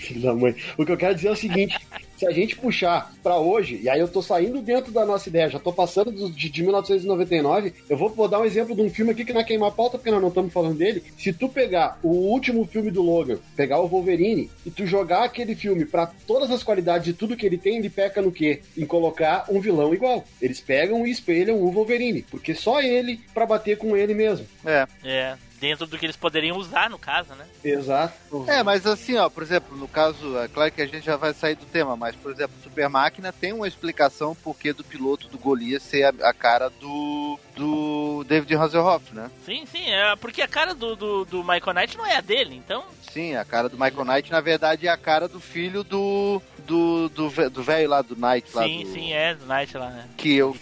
Filho 0.00 0.22
da 0.22 0.34
mãe. 0.34 0.54
O 0.78 0.84
que 0.84 0.92
eu 0.92 0.96
quero 0.96 1.14
dizer 1.14 1.28
é 1.28 1.32
o 1.32 1.36
seguinte: 1.36 1.78
se 2.16 2.26
a 2.26 2.30
gente 2.30 2.56
puxar 2.56 3.12
pra 3.22 3.38
hoje, 3.38 3.80
e 3.82 3.88
aí 3.88 4.00
eu 4.00 4.08
tô 4.08 4.22
saindo 4.22 4.60
dentro 4.62 4.90
da 4.90 5.04
nossa 5.04 5.28
ideia, 5.28 5.48
já 5.50 5.58
tô 5.58 5.72
passando 5.72 6.10
do- 6.10 6.30
de, 6.30 6.48
de 6.48 6.62
1999, 6.62 7.72
eu 7.88 7.96
vou, 7.96 8.08
vou 8.10 8.28
dar 8.28 8.40
um 8.40 8.44
exemplo 8.44 8.74
de 8.74 8.80
um 8.82 8.90
filme 8.90 9.12
aqui 9.12 9.24
que 9.24 9.32
não 9.32 9.40
é 9.40 9.44
queimar 9.44 9.72
pauta, 9.72 9.98
porque 9.98 10.10
nós 10.10 10.20
não 10.20 10.28
estamos 10.28 10.52
falando 10.52 10.76
dele. 10.78 11.02
Se 11.18 11.32
tu 11.32 11.48
pegar 11.48 11.98
o 12.02 12.08
último 12.08 12.64
filme 12.66 12.90
do 12.90 13.02
Logan, 13.02 13.38
pegar 13.56 13.80
o 13.80 13.86
Wolverine, 13.88 14.50
e 14.64 14.70
tu 14.70 14.86
jogar 14.86 15.24
aquele 15.24 15.54
filme 15.54 15.84
pra 15.84 16.06
todas 16.26 16.50
as 16.50 16.62
qualidades 16.62 17.04
de 17.04 17.12
tudo 17.12 17.36
que 17.36 17.44
ele 17.46 17.58
tem, 17.58 17.76
ele 17.78 17.90
peca 17.90 18.22
no 18.22 18.32
quê? 18.32 18.60
Em 18.76 18.86
colocar 18.86 19.44
um 19.50 19.60
vilão 19.60 19.92
igual. 19.94 20.24
Eles 20.40 20.60
pegam 20.60 21.06
e 21.06 21.10
espelham 21.10 21.56
o 21.60 21.70
Wolverine, 21.70 22.22
porque 22.30 22.54
só 22.54 22.80
ele 22.80 23.20
pra 23.34 23.44
bater 23.46 23.76
com 23.76 23.96
ele 23.96 24.14
mesmo. 24.14 24.46
É. 24.64 24.86
É, 25.04 25.36
dentro 25.60 25.86
do 25.86 25.98
que 25.98 26.06
eles 26.06 26.16
poderiam 26.16 26.56
usar, 26.56 26.88
no 26.88 26.98
caso, 26.98 27.34
né? 27.34 27.46
Exato. 27.62 28.14
É, 28.48 28.62
mas 28.62 28.86
assim, 28.86 29.16
ó, 29.16 29.28
por 29.28 29.42
exemplo, 29.42 29.76
no 29.76 29.86
caso, 29.86 30.38
é 30.38 30.48
claro 30.48 30.72
que 30.72 30.80
a 30.80 30.86
gente 30.86 31.04
já 31.04 31.16
vai 31.16 31.34
sair 31.34 31.54
do 31.54 31.66
tema, 31.66 31.96
mas, 31.96 32.16
por 32.16 32.32
exemplo, 32.32 32.56
Super 32.62 32.88
Máquina 32.88 33.32
tem 33.32 33.52
uma 33.52 33.68
explicação 33.68 34.34
porque 34.42 34.72
do 34.72 34.82
piloto 34.82 35.28
do 35.28 35.38
Golias 35.38 35.82
ser 35.82 36.04
a, 36.04 36.28
a 36.30 36.32
cara 36.32 36.70
do, 36.70 37.38
do 37.54 38.24
David 38.26 38.54
Hasselhoff, 38.54 39.14
né? 39.14 39.30
Sim, 39.44 39.66
sim, 39.66 39.90
é 39.90 40.16
porque 40.16 40.40
a 40.40 40.48
cara 40.48 40.74
do, 40.74 40.96
do, 40.96 41.24
do 41.26 41.44
Michael 41.44 41.74
Knight 41.74 41.98
não 41.98 42.06
é 42.06 42.16
a 42.16 42.20
dele, 42.22 42.56
então. 42.56 42.84
Sim, 43.12 43.34
a 43.34 43.44
cara 43.44 43.68
do 43.68 43.76
Michael 43.78 44.04
Knight, 44.04 44.30
na 44.30 44.40
verdade, 44.40 44.86
é 44.86 44.90
a 44.90 44.96
cara 44.96 45.26
do 45.28 45.40
filho 45.40 45.82
do 45.82 46.40
do 46.66 47.08
do 47.08 47.28
ve- 47.28 47.48
do 47.48 47.62
velho 47.62 47.88
lá, 47.90 48.02
do 48.02 48.14
Knight 48.14 48.54
lá. 48.54 48.62
sim, 48.64 48.84
do, 48.84 48.92
sim, 48.92 49.12
é 49.12 49.34
do 49.34 49.46
Knight 49.46 49.76
lá, 49.76 49.90
né? 49.90 50.08
Que 50.16 50.34
eu... 50.36 50.52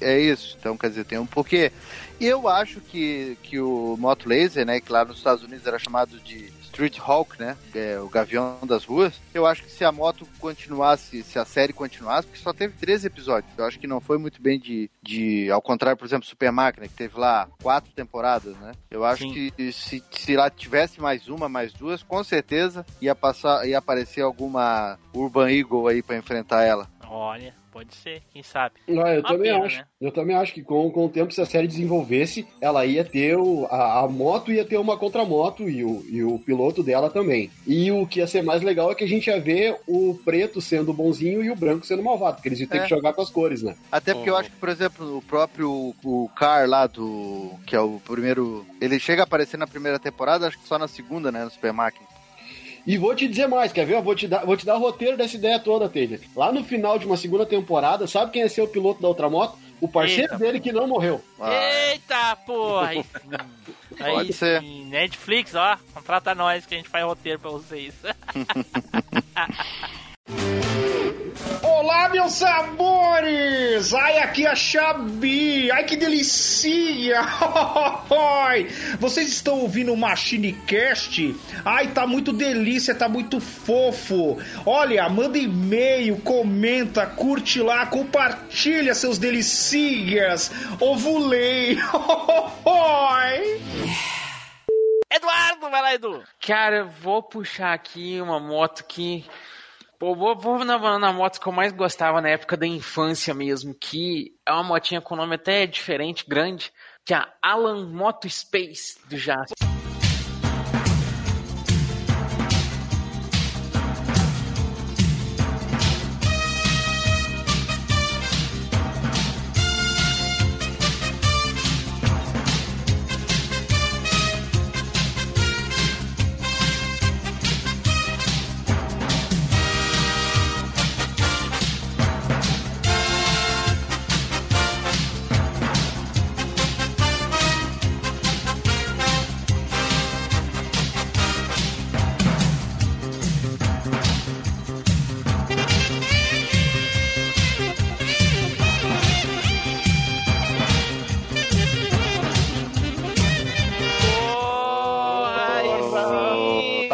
É 0.00 0.18
isso, 0.18 0.56
então 0.58 0.76
quer 0.76 0.88
dizer, 0.88 1.04
tem 1.04 1.18
um 1.18 1.26
porquê. 1.26 1.70
E 2.18 2.26
eu 2.26 2.48
acho 2.48 2.80
que, 2.80 3.38
que 3.42 3.60
o 3.60 3.96
Moto 3.98 4.28
Laser, 4.28 4.64
né, 4.66 4.80
que 4.80 4.90
lá 4.90 5.04
nos 5.04 5.18
Estados 5.18 5.44
Unidos 5.44 5.66
era 5.66 5.78
chamado 5.78 6.18
de 6.18 6.52
Street 6.76 6.98
Hawk, 7.00 7.40
né, 7.40 7.56
é 7.74 7.98
o 7.98 8.06
gavião 8.06 8.58
das 8.64 8.84
ruas, 8.84 9.18
eu 9.32 9.46
acho 9.46 9.62
que 9.62 9.70
se 9.70 9.82
a 9.82 9.90
moto 9.90 10.28
continuasse, 10.38 11.22
se 11.22 11.38
a 11.38 11.44
série 11.46 11.72
continuasse, 11.72 12.26
porque 12.26 12.42
só 12.42 12.52
teve 12.52 12.74
13 12.76 13.06
episódios, 13.06 13.50
eu 13.56 13.64
acho 13.64 13.78
que 13.78 13.86
não 13.86 13.98
foi 13.98 14.18
muito 14.18 14.42
bem 14.42 14.60
de, 14.60 14.90
de 15.02 15.50
ao 15.50 15.62
contrário, 15.62 15.96
por 15.96 16.04
exemplo, 16.04 16.28
Super 16.28 16.52
Máquina, 16.52 16.86
que 16.86 16.92
teve 16.92 17.18
lá 17.18 17.48
quatro 17.62 17.90
temporadas, 17.92 18.54
né, 18.58 18.72
eu 18.90 19.06
acho 19.06 19.22
Sim. 19.22 19.50
que 19.56 19.72
se, 19.72 20.04
se 20.10 20.36
lá 20.36 20.50
tivesse 20.50 21.00
mais 21.00 21.28
uma, 21.28 21.48
mais 21.48 21.72
duas, 21.72 22.02
com 22.02 22.22
certeza 22.22 22.84
ia 23.00 23.14
passar, 23.14 23.66
ia 23.66 23.78
aparecer 23.78 24.20
alguma 24.20 24.98
Urban 25.14 25.50
Eagle 25.50 25.88
aí 25.88 26.02
pra 26.02 26.18
enfrentar 26.18 26.62
ela. 26.62 26.86
Olha, 27.08 27.54
pode 27.76 27.94
ser, 27.94 28.22
quem 28.32 28.42
sabe. 28.42 28.76
Ah, 28.88 28.92
eu 29.14 29.20
Uma 29.20 29.28
também 29.28 29.52
pena, 29.52 29.64
acho. 29.66 29.76
né? 29.78 29.84
Eu 30.00 30.10
também 30.10 30.34
acho 30.36 30.54
que 30.54 30.62
com, 30.62 30.90
com 30.90 31.04
o 31.04 31.08
tempo, 31.10 31.30
se 31.32 31.40
a 31.42 31.44
série 31.46 31.66
desenvolvesse, 31.66 32.46
ela 32.58 32.86
ia 32.86 33.04
ter 33.04 33.36
o, 33.36 33.66
a, 33.70 34.00
a 34.00 34.08
moto 34.08 34.50
ia 34.50 34.64
ter 34.64 34.78
uma 34.78 34.96
contramoto 34.96 35.68
e 35.68 35.84
o, 35.84 36.02
e 36.08 36.22
o 36.24 36.38
piloto 36.38 36.82
dela 36.82 37.10
também. 37.10 37.50
E 37.66 37.92
o 37.92 38.06
que 38.06 38.20
ia 38.20 38.26
ser 38.26 38.42
mais 38.42 38.62
legal 38.62 38.90
é 38.90 38.94
que 38.94 39.04
a 39.04 39.08
gente 39.08 39.26
ia 39.28 39.38
ver 39.38 39.76
o 39.86 40.18
preto 40.24 40.58
sendo 40.60 40.90
bonzinho 40.92 41.44
e 41.44 41.50
o 41.50 41.56
branco 41.56 41.84
sendo 41.84 42.02
malvado, 42.02 42.36
porque 42.36 42.48
eles 42.48 42.60
iam 42.60 42.68
ter 42.68 42.78
É. 42.78 42.82
que 42.84 42.88
jogar 42.88 43.12
com 43.12 43.20
as 43.20 43.28
cores, 43.30 43.62
né? 43.62 43.76
Até 43.92 44.14
porque 44.14 44.30
eu 44.30 44.36
acho 44.36 44.50
que, 44.50 44.56
por 44.56 44.70
exemplo, 44.70 45.18
o 45.18 45.22
próprio 45.22 45.94
o 46.02 46.30
Car 46.34 46.66
lá 46.68 46.86
do. 46.86 47.50
que 47.66 47.76
é 47.76 47.80
o 47.80 48.00
primeiro. 48.06 48.64
Ele 48.80 48.98
chega 48.98 49.22
a 49.22 49.24
aparecer 49.24 49.56
na 49.58 49.66
primeira 49.66 49.98
temporada, 49.98 50.46
acho 50.46 50.58
que 50.58 50.66
só 50.66 50.78
na 50.78 50.88
segunda, 50.88 51.30
né? 51.30 51.44
No 51.44 51.50
Super 51.50 51.72
Máquina. 51.74 52.06
E 52.86 52.96
vou 52.96 53.14
te 53.14 53.26
dizer 53.26 53.48
mais, 53.48 53.72
quer 53.72 53.84
ver? 53.84 53.94
Eu 53.94 54.02
vou 54.02 54.14
te 54.14 54.28
dar, 54.28 54.44
vou 54.44 54.56
te 54.56 54.64
dar 54.64 54.76
o 54.76 54.80
roteiro 54.80 55.16
dessa 55.16 55.36
ideia 55.36 55.58
toda, 55.58 55.88
Taylor. 55.88 56.18
Lá 56.36 56.52
no 56.52 56.62
final 56.62 56.98
de 56.98 57.06
uma 57.06 57.16
segunda 57.16 57.44
temporada, 57.44 58.06
sabe 58.06 58.30
quem 58.30 58.42
ia 58.42 58.48
ser 58.48 58.62
o 58.62 58.68
piloto 58.68 59.02
da 59.02 59.08
outra 59.08 59.28
moto? 59.28 59.58
O 59.80 59.88
parceiro 59.88 60.32
Eita. 60.32 60.38
dele 60.38 60.60
que 60.60 60.72
não 60.72 60.86
morreu. 60.86 61.20
Eita, 61.90 62.36
porra! 62.46 62.90
Aí 63.98 64.12
Pode 64.14 64.32
ser. 64.32 64.60
sim. 64.60 64.86
Netflix, 64.86 65.54
ó, 65.54 65.76
contrata 65.92 66.34
nós 66.34 66.64
que 66.64 66.74
a 66.74 66.78
gente 66.78 66.88
faz 66.88 67.04
roteiro 67.04 67.38
pra 67.38 67.50
vocês. 67.50 67.94
Olá, 71.62 72.08
meus 72.08 72.32
sabores! 72.32 73.92
Ai, 73.92 74.18
aqui 74.18 74.46
é 74.46 74.50
a 74.50 74.54
Xabi! 74.54 75.70
Ai, 75.70 75.84
que 75.84 75.96
delícia! 75.96 77.20
Vocês 78.98 79.28
estão 79.28 79.60
ouvindo 79.60 79.92
o 79.92 79.96
Machine 79.96 80.52
Cast? 80.66 81.34
Ai, 81.64 81.88
tá 81.88 82.06
muito 82.06 82.32
delícia, 82.32 82.94
tá 82.94 83.08
muito 83.08 83.40
fofo! 83.40 84.38
Olha, 84.64 85.08
manda 85.08 85.36
e-mail, 85.38 86.16
comenta, 86.22 87.06
curte 87.06 87.60
lá, 87.60 87.86
compartilha 87.86 88.94
seus 88.94 89.18
delicias! 89.18 90.50
Ovulei! 90.80 91.76
Eduardo, 95.12 95.70
vai 95.70 95.82
lá, 95.82 95.94
Edu! 95.94 96.22
Cara, 96.40 96.78
eu 96.78 96.88
vou 96.88 97.22
puxar 97.22 97.72
aqui 97.72 98.20
uma 98.20 98.38
moto 98.40 98.84
que. 98.84 99.24
Pô, 99.98 100.14
vou, 100.14 100.36
vou 100.36 100.64
na, 100.64 100.98
na 100.98 101.12
moto 101.12 101.40
que 101.40 101.46
eu 101.46 101.52
mais 101.52 101.72
gostava 101.72 102.20
na 102.20 102.28
época 102.28 102.56
da 102.56 102.66
infância 102.66 103.32
mesmo, 103.32 103.74
que 103.74 104.34
é 104.46 104.52
uma 104.52 104.62
motinha 104.62 105.00
com 105.00 105.16
nome 105.16 105.36
até 105.36 105.66
diferente, 105.66 106.24
grande, 106.28 106.70
que 107.04 107.14
é 107.14 107.16
a 107.16 107.32
Alan 107.42 107.86
Moto 107.86 108.28
Space 108.28 108.98
do 109.08 109.16
Jasper. 109.16 109.75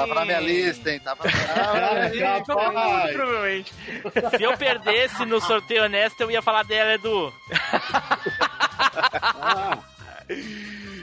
Tava 0.06 0.14
na 0.14 0.24
minha 0.24 0.40
lista, 0.40 0.90
hein? 0.90 1.00
Tava 1.00 1.24
Ah, 1.24 2.08
rapaz. 2.48 3.12
Provavelmente. 3.14 3.72
Se 4.36 4.42
eu 4.42 4.56
perdesse 4.56 5.24
no 5.24 5.40
sorteio 5.40 5.84
honesto, 5.84 6.20
eu 6.20 6.30
ia 6.30 6.42
falar 6.42 6.62
dela, 6.64 6.94
Edu. 6.94 7.32
Ah. 9.40 9.78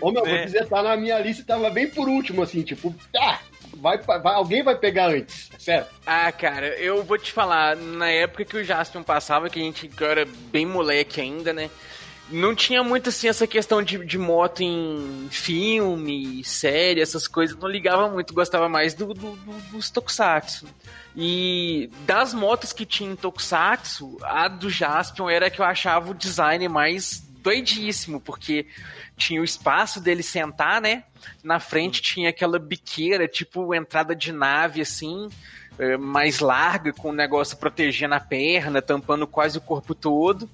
Ô, 0.01 0.11
meu, 0.11 0.23
vou 0.23 0.33
É. 0.35 0.45
dizer, 0.45 0.67
tá 0.67 0.81
na 0.81 0.95
minha 0.95 1.19
lista 1.19 1.41
e 1.41 1.45
tava 1.45 1.69
bem 1.69 1.89
por 1.89 2.07
último, 2.07 2.41
assim, 2.41 2.61
tipo, 2.63 2.95
ah, 3.17 3.37
vai, 3.75 3.97
vai, 3.97 4.21
alguém 4.33 4.63
vai 4.63 4.75
pegar 4.75 5.07
antes, 5.09 5.49
certo? 5.59 5.93
Ah, 6.05 6.31
cara, 6.31 6.67
eu 6.77 7.03
vou 7.03 7.17
te 7.17 7.31
falar, 7.31 7.75
na 7.75 8.09
época 8.09 8.45
que 8.45 8.55
o 8.57 8.63
Jaspion 8.63 9.03
passava, 9.03 9.49
que 9.49 9.59
a 9.59 9.63
gente 9.63 9.89
era 10.01 10.25
bem 10.51 10.65
moleque 10.65 11.19
ainda, 11.19 11.51
né? 11.51 11.69
Não 12.31 12.53
tinha 12.53 12.83
muito 12.83 13.09
assim 13.09 13.27
essa 13.27 13.47
questão 13.47 13.81
de, 13.81 14.05
de 14.05 14.17
moto 14.17 14.61
em 14.61 15.27
filme, 15.31 16.43
série, 16.43 17.01
essas 17.01 17.27
coisas, 17.27 17.57
não 17.57 17.67
ligava 17.67 18.07
muito, 18.09 18.33
gostava 18.33 18.69
mais 18.69 18.93
do, 18.93 19.13
do- 19.13 19.35
do- 19.35 19.61
dos 19.71 19.89
Tokusatsu. 19.89 20.67
E 21.15 21.89
das 22.05 22.33
motos 22.33 22.71
que 22.71 22.85
tinha 22.85 23.11
em 23.11 23.15
Tokusatsu, 23.15 24.17
a 24.21 24.47
do 24.47 24.69
Jaspion 24.69 25.27
era 25.29 25.49
que 25.49 25.59
eu 25.59 25.65
achava 25.65 26.11
o 26.11 26.13
design 26.13 26.67
mais 26.67 27.19
doidíssimo, 27.41 28.19
porque 28.21 28.67
tinha 29.17 29.41
o 29.41 29.45
espaço 29.45 29.99
dele 29.99 30.21
sentar, 30.21 30.79
né? 30.81 31.03
Na 31.43 31.59
frente 31.59 32.01
tinha 32.01 32.29
aquela 32.29 32.59
biqueira, 32.59 33.27
tipo 33.27 33.73
entrada 33.73 34.15
de 34.15 34.31
nave, 34.31 34.81
assim, 34.81 35.29
eh, 35.79 35.97
mais 35.97 36.39
larga, 36.39 36.93
com 36.93 37.09
o 37.09 37.13
negócio 37.13 37.57
protegendo 37.57 38.13
a 38.15 38.19
perna, 38.19 38.81
tampando 38.81 39.25
quase 39.25 39.57
o 39.57 39.61
corpo 39.61 39.95
todo. 39.95 40.49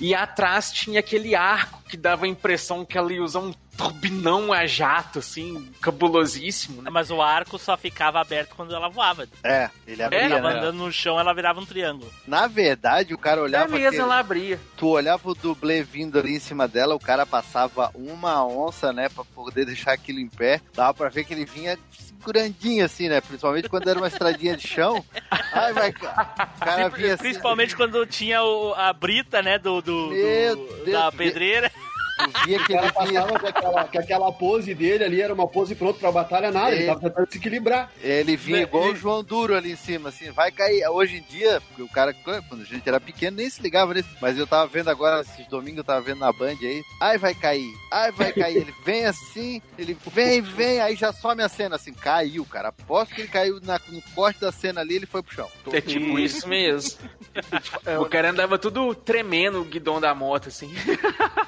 E 0.00 0.14
atrás 0.14 0.70
tinha 0.70 1.00
aquele 1.00 1.34
arco 1.34 1.82
que 1.88 1.96
dava 1.96 2.24
a 2.24 2.28
impressão 2.28 2.84
que 2.84 2.96
ela 2.96 3.12
ia 3.12 3.22
usar 3.22 3.40
um 3.40 3.52
turbinão 3.78 4.52
a 4.52 4.66
jato, 4.66 5.20
assim, 5.20 5.70
cabulosíssimo, 5.80 6.82
né? 6.82 6.90
Mas 6.90 7.10
o 7.10 7.22
arco 7.22 7.58
só 7.58 7.76
ficava 7.76 8.20
aberto 8.20 8.54
quando 8.56 8.74
ela 8.74 8.88
voava. 8.88 9.26
É, 9.42 9.70
ele 9.86 10.02
abria, 10.02 10.20
Ela 10.22 10.40
né? 10.52 10.58
andando 10.58 10.76
no 10.78 10.92
chão, 10.92 11.18
ela 11.18 11.32
virava 11.32 11.60
um 11.60 11.64
triângulo. 11.64 12.12
Na 12.26 12.46
verdade, 12.48 13.14
o 13.14 13.18
cara 13.18 13.40
É 13.40 13.44
olhava 13.44 13.68
mesmo, 13.68 13.86
aquele- 13.86 14.02
ela 14.02 14.18
abria. 14.18 14.60
tu 14.76 14.88
olhava 14.88 15.30
o 15.30 15.34
dublê 15.34 15.82
vindo 15.82 16.18
ali 16.18 16.34
em 16.36 16.40
cima 16.40 16.66
dela, 16.66 16.94
o 16.94 17.00
cara 17.00 17.24
passava 17.24 17.90
uma 17.94 18.44
onça, 18.44 18.92
né, 18.92 19.08
pra 19.08 19.24
poder 19.24 19.64
deixar 19.64 19.92
aquilo 19.92 20.18
em 20.18 20.28
pé. 20.28 20.60
Dava 20.74 20.92
pra 20.92 21.08
ver 21.08 21.24
que 21.24 21.32
ele 21.32 21.44
vinha 21.44 21.78
segurandinho 21.92 22.84
assim, 22.84 23.08
né? 23.08 23.20
Principalmente 23.20 23.68
quando 23.68 23.88
era 23.88 23.98
uma 23.98 24.08
estradinha 24.08 24.56
de 24.56 24.66
chão. 24.66 25.04
Ai, 25.52 25.72
vai, 25.72 25.92
cara. 25.92 26.48
O 26.56 26.58
cara 26.64 26.88
vinha 26.88 27.14
assim. 27.14 27.22
Principalmente 27.22 27.76
quando 27.76 28.04
tinha 28.06 28.42
o- 28.42 28.74
a 28.74 28.92
brita, 28.92 29.40
né, 29.40 29.56
do, 29.58 29.80
do- 29.80 30.08
Meu 30.10 30.56
do- 30.56 30.84
Deus, 30.84 30.90
da 30.92 31.12
pedreira. 31.12 31.70
Tu 32.18 32.46
via 32.46 32.64
que 32.64 32.72
ele 32.72 32.80
vinha. 32.82 32.92
passava 32.92 33.38
com 33.38 33.46
aquela, 33.46 33.84
com 33.84 33.98
aquela 33.98 34.32
pose 34.32 34.74
dele 34.74 35.04
ali, 35.04 35.20
era 35.22 35.32
uma 35.32 35.46
pose 35.46 35.74
pronta 35.74 35.98
pra 36.00 36.10
batalha, 36.12 36.50
nada, 36.50 36.72
ele 36.74 36.84
É. 36.84 36.86
tava 36.86 37.00
tentando 37.00 37.30
se 37.30 37.38
equilibrar. 37.38 37.90
Ele 38.02 38.36
vinha 38.36 38.62
igual 38.62 38.86
o 38.90 38.96
João 38.96 39.22
Duro 39.22 39.54
ali 39.56 39.72
em 39.72 39.76
cima, 39.76 40.08
assim, 40.08 40.30
vai 40.30 40.50
cair. 40.50 40.86
Hoje 40.88 41.18
em 41.18 41.22
dia, 41.22 41.60
porque 41.60 41.82
o 41.82 41.88
cara, 41.88 42.12
quando 42.14 42.62
a 42.62 42.64
gente 42.64 42.88
era 42.88 43.00
pequeno, 43.00 43.36
nem 43.36 43.48
se 43.48 43.62
ligava 43.62 43.94
nisso. 43.94 44.08
Mas 44.20 44.36
eu 44.38 44.46
tava 44.46 44.66
vendo 44.66 44.88
agora, 44.90 45.20
esses 45.20 45.46
domingos, 45.46 45.78
eu 45.78 45.84
tava 45.84 46.00
vendo 46.00 46.18
na 46.18 46.32
Band 46.32 46.56
aí. 46.60 46.82
Ai, 47.00 47.18
vai 47.18 47.34
cair, 47.34 47.72
ai, 47.92 48.10
vai 48.12 48.32
cair. 48.32 48.56
Ele 48.58 48.74
vem 48.84 49.04
assim, 49.06 49.62
ele 49.78 49.96
vem, 50.12 50.40
vem, 50.40 50.80
aí 50.80 50.96
já 50.96 51.12
some 51.12 51.42
a 51.42 51.48
cena, 51.48 51.76
assim, 51.76 51.92
caiu, 51.92 52.44
cara. 52.44 52.68
Aposto 52.68 53.14
que 53.14 53.20
ele 53.22 53.28
caiu 53.28 53.60
na- 53.62 53.80
no 53.88 54.02
corte 54.14 54.40
da 54.40 54.50
cena 54.50 54.80
ali, 54.80 54.96
ele 54.96 55.06
foi 55.06 55.22
pro 55.22 55.34
chão. 55.34 55.48
É 55.72 55.80
tipo 55.80 56.18
isso 56.18 56.48
mesmo. 56.48 56.98
o 58.00 58.06
cara 58.06 58.30
andava 58.30 58.58
tudo 58.58 58.94
tremendo 58.94 59.60
o 59.60 59.64
guidão 59.64 60.00
da 60.00 60.14
moto, 60.14 60.48
assim. 60.48 60.72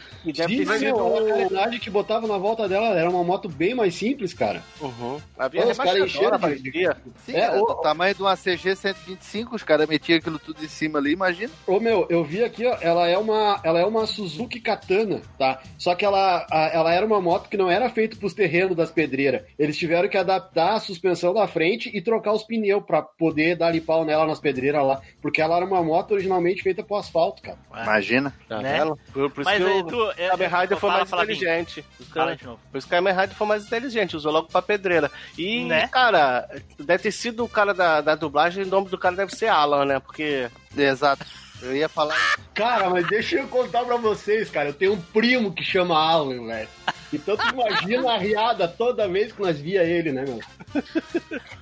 E 0.23 0.31
deve 0.31 0.57
Sim, 0.57 0.65
ter 0.65 0.79
meu, 0.79 1.59
a 1.59 1.69
que 1.69 1.89
botava 1.89 2.27
na 2.27 2.37
volta 2.37 2.67
dela 2.67 2.89
era 2.97 3.09
uma 3.09 3.23
moto 3.23 3.49
bem 3.49 3.73
mais 3.73 3.95
simples, 3.95 4.33
cara. 4.33 4.61
Uhum. 4.79 5.19
Havia 5.37 5.65
os 5.67 5.77
caras 5.77 6.03
encheram 6.03 6.37
de-. 6.37 6.89
Sim, 7.25 7.33
É, 7.35 7.47
cara, 7.47 7.61
o- 7.61 7.65
do 7.65 7.75
tamanho 7.81 8.13
de 8.13 8.21
uma 8.21 8.35
CG 8.35 8.75
125, 8.75 9.55
os 9.55 9.63
caras 9.63 9.87
metiam 9.87 10.17
aquilo 10.17 10.37
tudo 10.37 10.63
em 10.63 10.67
cima 10.67 10.99
ali, 10.99 11.11
imagina. 11.13 11.51
Ô 11.65 11.79
meu, 11.79 12.05
eu 12.09 12.23
vi 12.23 12.43
aqui, 12.43 12.65
ó, 12.65 12.77
ela 12.81 13.07
é 13.07 13.17
uma, 13.17 13.59
ela 13.63 13.79
é 13.79 13.85
uma 13.85 14.05
Suzuki 14.05 14.59
Katana, 14.59 15.21
tá? 15.37 15.61
Só 15.77 15.95
que 15.95 16.05
ela, 16.05 16.45
a- 16.51 16.69
ela 16.73 16.93
era 16.93 17.05
uma 17.05 17.19
moto 17.19 17.49
que 17.49 17.57
não 17.57 17.69
era 17.69 17.89
feita 17.89 18.15
pros 18.15 18.33
terrenos 18.33 18.75
das 18.75 18.91
pedreiras. 18.91 19.43
Eles 19.57 19.77
tiveram 19.77 20.07
que 20.07 20.17
adaptar 20.17 20.73
a 20.75 20.79
suspensão 20.79 21.33
da 21.33 21.47
frente 21.47 21.89
e 21.93 22.01
trocar 22.01 22.33
os 22.33 22.43
pneus 22.43 22.83
pra 22.85 23.01
poder 23.01 23.55
dar 23.55 23.71
pau 23.81 24.05
nela 24.05 24.27
nas 24.27 24.39
pedreiras 24.39 24.85
lá, 24.85 25.01
porque 25.21 25.41
ela 25.41 25.55
era 25.57 25.65
uma 25.65 25.81
moto 25.83 26.11
originalmente 26.11 26.61
feita 26.61 26.83
pro 26.83 26.97
asfalto, 26.97 27.41
cara. 27.41 27.57
Imagina. 27.83 28.33
Tá 28.47 28.59
Né? 28.61 28.79
Por, 29.13 29.31
por 29.31 29.41
isso 29.41 29.49
Mas 29.49 29.63
que 29.63 29.69
aí, 29.69 29.79
o 29.79 29.83
tu. 29.85 30.10
É- 30.17 30.29
Kamen 30.29 30.47
Rider 30.47 30.77
foi 30.77 30.89
fala, 30.89 30.97
mais 30.99 31.09
fala, 31.09 31.23
inteligente. 31.23 31.85
Fala 32.13 32.35
de 32.35 32.45
novo. 32.45 32.59
Por 32.71 32.77
isso 32.77 32.87
que 32.87 32.93
o 32.93 32.97
Kamen 32.97 33.13
Rider 33.13 33.35
foi 33.35 33.47
mais 33.47 33.65
inteligente, 33.65 34.15
usou 34.15 34.31
logo 34.31 34.47
pra 34.47 34.61
pedreira. 34.61 35.11
E, 35.37 35.65
Né? 35.65 35.87
cara, 35.87 36.47
deve 36.79 37.03
ter 37.03 37.11
sido 37.11 37.43
o 37.43 37.49
cara 37.49 37.73
da, 37.73 38.01
da 38.01 38.15
dublagem, 38.15 38.63
o 38.63 38.67
nome 38.67 38.89
do 38.89 38.97
cara 38.97 39.15
deve 39.15 39.35
ser 39.35 39.47
Alan, 39.47 39.85
né? 39.85 39.99
Porque. 39.99 40.49
Exato. 40.77 41.25
Eu 41.61 41.75
ia 41.75 41.87
falar. 41.87 42.15
Cara, 42.55 42.89
mas 42.89 43.05
deixa 43.07 43.35
eu 43.35 43.47
contar 43.47 43.83
pra 43.83 43.95
vocês, 43.95 44.49
cara. 44.49 44.69
Eu 44.69 44.73
tenho 44.73 44.93
um 44.93 45.01
primo 45.01 45.53
que 45.53 45.63
chama 45.63 45.95
Alan, 45.95 46.47
velho. 46.47 46.67
Então 47.13 47.37
tu 47.37 47.45
imagina 47.53 48.13
a 48.13 48.17
riada 48.17 48.67
toda 48.67 49.07
vez 49.07 49.31
que 49.31 49.41
nós 49.41 49.59
via 49.59 49.83
ele, 49.83 50.11
né, 50.11 50.23
meu? 50.25 50.39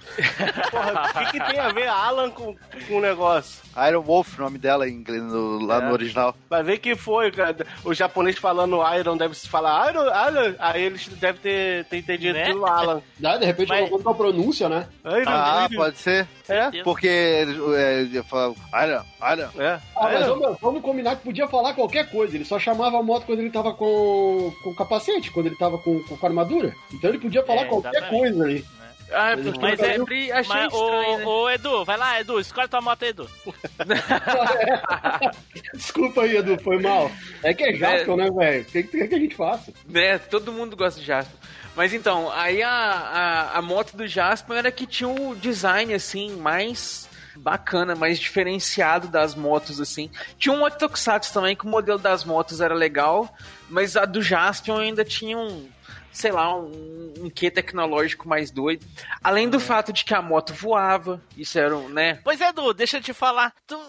Porra, 0.71 1.09
o 1.09 1.13
que, 1.31 1.31
que 1.39 1.45
tem 1.51 1.59
a 1.59 1.69
ver 1.69 1.87
Alan 1.87 2.29
com, 2.31 2.55
com 2.87 2.97
o 2.97 3.01
negócio? 3.01 3.61
Iron 3.87 4.01
Wolf, 4.01 4.37
o 4.37 4.41
nome 4.41 4.57
dela 4.57 4.87
em 4.89 4.93
inglês, 4.93 5.21
no- 5.23 5.65
lá 5.65 5.77
É. 5.77 5.81
no 5.85 5.91
original. 5.93 6.35
Vai 6.49 6.63
ver 6.63 6.79
que 6.79 6.95
foi, 6.95 7.31
cara. 7.31 7.55
O 7.85 7.93
japonês 7.93 8.37
falando 8.37 8.81
Iron 8.97 9.15
deve 9.15 9.35
se 9.35 9.47
falar 9.47 9.89
Iron, 9.91 10.03
Iron. 10.05 10.55
Aí 10.59 10.83
eles 10.83 11.07
devem 11.07 11.41
ter, 11.41 11.85
ter 11.85 11.97
entendido 11.97 12.33
Né? 12.33 12.45
pelo 12.45 12.65
Alan. 12.65 13.01
Dá, 13.17 13.37
de 13.37 13.45
repente, 13.45 13.69
Mas- 13.69 13.89
uma 13.89 13.99
com 13.99 14.09
a 14.09 14.15
pronúncia, 14.15 14.67
né? 14.67 14.87
Iron, 15.05 15.23
Ah, 15.27 15.67
Iron. 15.69 15.81
pode 15.83 15.97
ser. 15.97 16.27
É? 16.49 16.83
Porque 16.83 17.07
eles 17.07 17.57
é, 17.77 18.17
eu 18.17 18.23
falo, 18.23 18.55
Iron, 18.83 19.03
Iron. 19.33 19.63
É. 19.63 19.79
Ah, 19.95 20.03
mas 20.03 20.21
Iron. 20.25 20.35
meu, 20.37 20.57
vamos 20.59 20.81
combinar 20.81 21.15
que 21.15 21.23
podia 21.23 21.47
falar 21.47 21.73
qualquer 21.73 22.09
coisa. 22.09 22.35
Ele 22.35 22.45
só 22.45 22.57
chamava 22.59 22.97
a 22.99 23.03
moto 23.03 23.25
quando 23.25 23.39
ele 23.39 23.51
tava 23.51 23.71
com, 23.73 24.51
com 24.63 24.73
capacete, 24.75 25.31
quando 25.31 25.45
ele 25.45 25.55
tava 25.57 25.77
com, 25.77 26.03
com 26.03 26.25
armadura. 26.25 26.73
Então 26.93 27.09
ele 27.09 27.19
podia 27.19 27.43
falar 27.45 27.61
É, 27.61 27.65
qualquer 27.65 27.89
exatamente. 27.91 28.19
coisa 28.19 28.43
ali. 28.43 28.65
Ah, 29.11 29.35
porque 29.41 29.59
Mas 29.59 29.79
é- 29.79 29.93
sempre 29.93 30.31
achei 30.31 30.55
Mas, 30.55 30.73
estranho, 30.73 31.13
ô, 31.13 31.17
né? 31.17 31.25
ô, 31.25 31.49
Edu, 31.49 31.85
vai 31.85 31.97
lá, 31.97 32.19
Edu, 32.19 32.39
escolhe 32.39 32.67
tua 32.67 32.81
moto 32.81 33.03
Edu. 33.03 33.29
Desculpa 35.73 36.21
aí, 36.23 36.37
Edu, 36.37 36.57
foi 36.61 36.79
mal. 36.79 37.11
É 37.43 37.53
que 37.53 37.63
é 37.63 37.73
Jasper, 37.73 38.15
né, 38.15 38.29
velho? 38.31 38.61
O 38.61 38.65
que, 38.65 38.83
que, 38.83 39.07
que 39.07 39.15
a 39.15 39.19
gente 39.19 39.35
faça? 39.35 39.73
né? 39.87 40.17
Todo 40.17 40.51
mundo 40.53 40.75
gosta 40.75 40.99
de 40.99 41.05
Jasper. 41.05 41.35
Mas 41.75 41.93
então, 41.93 42.31
aí 42.31 42.61
a, 42.61 42.69
a, 42.71 43.57
a 43.57 43.61
moto 43.61 43.95
do 43.95 44.07
Jasper 44.07 44.57
era 44.57 44.71
que 44.71 44.85
tinha 44.85 45.07
um 45.07 45.33
design, 45.35 45.93
assim, 45.93 46.35
mais 46.35 47.07
bacana, 47.35 47.95
mais 47.95 48.19
diferenciado 48.19 49.07
das 49.07 49.33
motos, 49.33 49.79
assim. 49.79 50.09
Tinha 50.37 50.53
um 50.53 50.61
outro 50.61 50.79
Tokusatsu 50.79 51.31
também, 51.33 51.55
que 51.55 51.65
o 51.65 51.69
modelo 51.69 51.97
das 51.99 52.25
motos 52.25 52.59
era 52.59 52.73
legal, 52.73 53.33
mas 53.69 53.95
a 53.95 54.03
do 54.05 54.21
Jaspion 54.21 54.77
ainda 54.77 55.05
tinha 55.05 55.37
um, 55.37 55.69
sei 56.19 56.32
lá, 56.34 56.53
um, 56.55 57.13
um 57.19 57.29
quê 57.29 57.49
tecnológico 57.49 58.27
mais 58.27 58.51
doido. 58.51 58.86
Além 59.23 59.47
do 59.49 59.60
fato 59.60 59.93
de 59.93 60.03
que 60.03 60.13
a 60.13 60.21
moto 60.21 60.53
voava, 60.53 61.21
isso 61.38 61.58
era, 61.58 61.75
um, 61.77 61.88
né? 61.88 62.19
Pois 62.23 62.41
é, 62.41 62.49
Edu, 62.49 62.73
deixa 62.73 62.97
eu 62.97 63.01
te 63.01 63.13
falar. 63.13 63.53
Tu- 63.65 63.79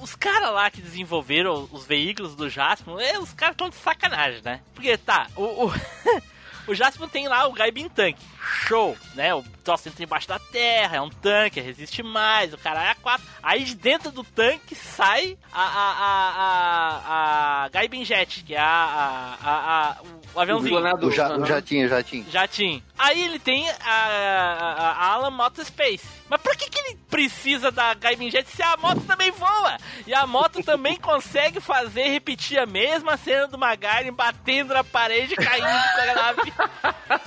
os 0.00 0.14
caras 0.14 0.50
lá 0.52 0.70
que 0.70 0.80
desenvolveram 0.80 1.68
os 1.72 1.84
veículos 1.84 2.34
do 2.34 2.48
Jasper, 2.48 2.94
é, 3.00 3.18
os 3.18 3.32
caras 3.34 3.54
estão 3.54 3.68
de 3.68 3.76
sacanagem, 3.76 4.40
né? 4.42 4.60
Porque 4.74 4.96
tá, 4.96 5.26
o. 5.36 5.66
o... 5.66 5.72
O 6.66 6.74
Jasper 6.74 7.08
tem 7.08 7.26
lá 7.28 7.46
o 7.46 7.52
Gaibin 7.54 7.88
Tank. 7.88 8.18
Show, 8.66 8.96
né? 9.14 9.34
O 9.34 9.42
troço 9.64 9.88
entra 9.88 10.02
embaixo 10.04 10.26
da 10.28 10.38
terra, 10.38 10.96
é 10.96 11.00
um 11.00 11.10
tanque, 11.10 11.60
resiste 11.60 12.02
mais, 12.02 12.52
o 12.52 12.58
cara 12.58 12.82
é 12.84 12.90
a 12.90 12.94
quatro. 12.94 13.26
Aí 13.42 13.64
de 13.64 13.74
dentro 13.74 14.10
do 14.10 14.24
tanque 14.24 14.74
sai 14.74 15.36
a, 15.52 15.62
a, 15.62 15.92
a, 15.92 17.62
a, 17.62 17.64
a 17.64 17.68
Gaibin 17.68 18.04
Jet, 18.04 18.42
que 18.44 18.54
é 18.54 18.58
a, 18.58 18.64
a, 18.64 19.36
a, 19.50 19.90
a- 19.90 19.96
o 20.34 20.40
aviãozinho. 20.40 20.78
O, 21.06 21.10
ja, 21.10 21.36
o 21.36 21.44
jatinho, 21.46 21.86
o 21.86 21.88
jatinho. 21.88 22.26
Jatinho. 22.30 22.82
Aí 22.98 23.22
ele 23.22 23.38
tem 23.38 23.68
a, 23.70 23.74
a, 23.84 24.90
a 24.92 25.06
Alan 25.12 25.30
Moto 25.30 25.64
Space. 25.64 26.06
Mas 26.28 26.40
por 26.42 26.54
que, 26.56 26.68
que 26.68 26.78
ele 26.78 26.98
precisa 27.08 27.70
da 27.70 27.94
Gaibin 27.94 28.30
Jet 28.30 28.46
se 28.50 28.62
a 28.62 28.76
moto 28.76 29.00
também 29.06 29.30
voa? 29.30 29.78
E 30.06 30.12
a 30.12 30.26
moto 30.26 30.62
também 30.62 30.96
consegue 31.00 31.58
fazer 31.60 32.08
repetir 32.08 32.58
a 32.58 32.66
mesma 32.66 33.16
cena 33.16 33.46
do 33.48 33.56
Magaren 33.58 34.12
batendo 34.12 34.74
na 34.74 34.84
parede 34.84 35.32
e 35.34 35.36
caindo 35.36 35.66
com 35.66 36.00
a 36.02 36.14
nave. 36.14 36.52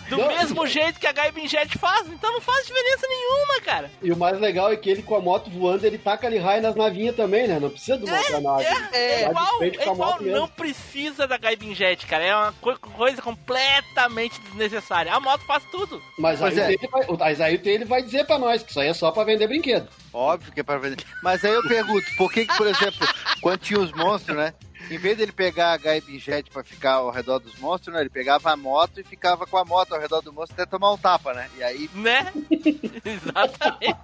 Do 0.10 0.18
mesmo 0.28 0.68
jeito 0.68 1.00
que 1.00 1.08
a 1.08 1.11
Gaibin 1.12 1.48
Jet 1.48 1.78
faz. 1.78 2.08
Então 2.08 2.32
não 2.34 2.42
faz 2.42 2.66
diferença 2.66 3.08
nenhuma, 3.08 3.62
cara. 3.62 3.92
E 4.02 4.12
o 4.12 4.18
mais 4.18 4.40
legal 4.40 4.72
é 4.72 4.76
que 4.78 4.90
ele 4.90 5.02
com 5.04 5.16
a 5.16 5.22
moto 5.22 5.50
voando, 5.50 5.86
ele 5.86 5.98
taca 5.98 6.28
ali 6.28 6.38
raio 6.38 6.62
nas 6.62 6.76
navinhas 6.76 7.16
também, 7.16 7.48
né? 7.48 7.60
Não 7.60 7.70
precisa 7.70 7.98
de 7.98 8.06
uma 8.06 8.18
outra 8.18 8.42
nave. 8.42 8.64
É, 8.66 8.70
Vai 8.72 9.18
de 9.18 9.26
igual, 9.30 9.64
é 9.64 9.68
igual 9.68 9.96
moto 9.96 10.24
mesmo. 10.24 10.40
não 10.40 10.48
precisa 10.48 11.28
da 11.28 11.38
Gaibin 11.38 11.74
Jet, 11.76 12.06
cara. 12.06 12.24
É 12.24 12.36
uma 12.36 12.54
co- 12.62 12.78
coisa 12.80 13.22
completamente 13.22 14.40
desnecessária. 14.42 15.14
A 15.14 15.20
moto 15.20 15.42
faz 15.46 15.64
tudo. 15.72 16.02
Mas 16.18 16.42
aí, 16.42 16.60
é. 16.60 16.74
ele 16.74 16.88
vai, 16.88 17.06
mas 17.18 17.42
aí 17.42 17.60
ele 17.64 17.86
vai 17.86 18.02
dizer 18.02 18.26
pra 18.26 18.38
nós 18.40 18.64
que 18.64 18.70
isso 18.72 18.80
aí 18.80 18.88
é 18.90 18.94
só 18.94 19.12
pra 19.12 19.24
vender 19.24 19.48
brinquedo. 19.48 19.88
Óbvio 20.14 20.52
que 20.52 20.60
é 20.60 20.64
pra 20.64 20.78
vender. 20.78 21.04
Mas 21.24 21.44
aí 21.46 21.52
eu 21.54 21.62
pergunto, 21.64 22.06
por 22.18 22.32
que, 22.32 22.46
que, 22.46 22.58
por 22.58 22.68
exemplo, 22.68 23.08
quando 23.42 23.60
tinha 23.60 23.80
os 23.80 23.92
monstros, 23.94 24.36
né? 24.38 24.54
Em 24.90 24.98
vez 24.98 25.18
dele 25.18 25.32
pegar 25.32 25.72
a 25.72 25.78
Gaibin 25.78 26.20
Jet 26.20 26.50
pra 26.50 26.64
ficar 26.64 26.94
ao 26.94 27.12
redor 27.12 27.40
dos 27.40 27.56
monstros, 27.58 27.94
né, 27.94 28.02
ele 28.02 28.10
pegava 28.10 28.52
a 28.52 28.58
moto 28.58 29.00
e 29.00 29.04
ficava 29.04 29.46
com 29.46 29.58
a 29.58 29.64
moto 29.64 29.94
ao 29.94 30.02
redor 30.02 30.22
do 30.22 30.34
monstro 30.34 30.54
até 30.54 30.70
tomar 30.70 30.92
um 30.92 30.98
tapa, 30.98 31.34
né? 31.34 31.50
E 31.58 31.64
aí 31.64 31.90
Né? 31.94 32.32
Exatamente. 33.06 33.96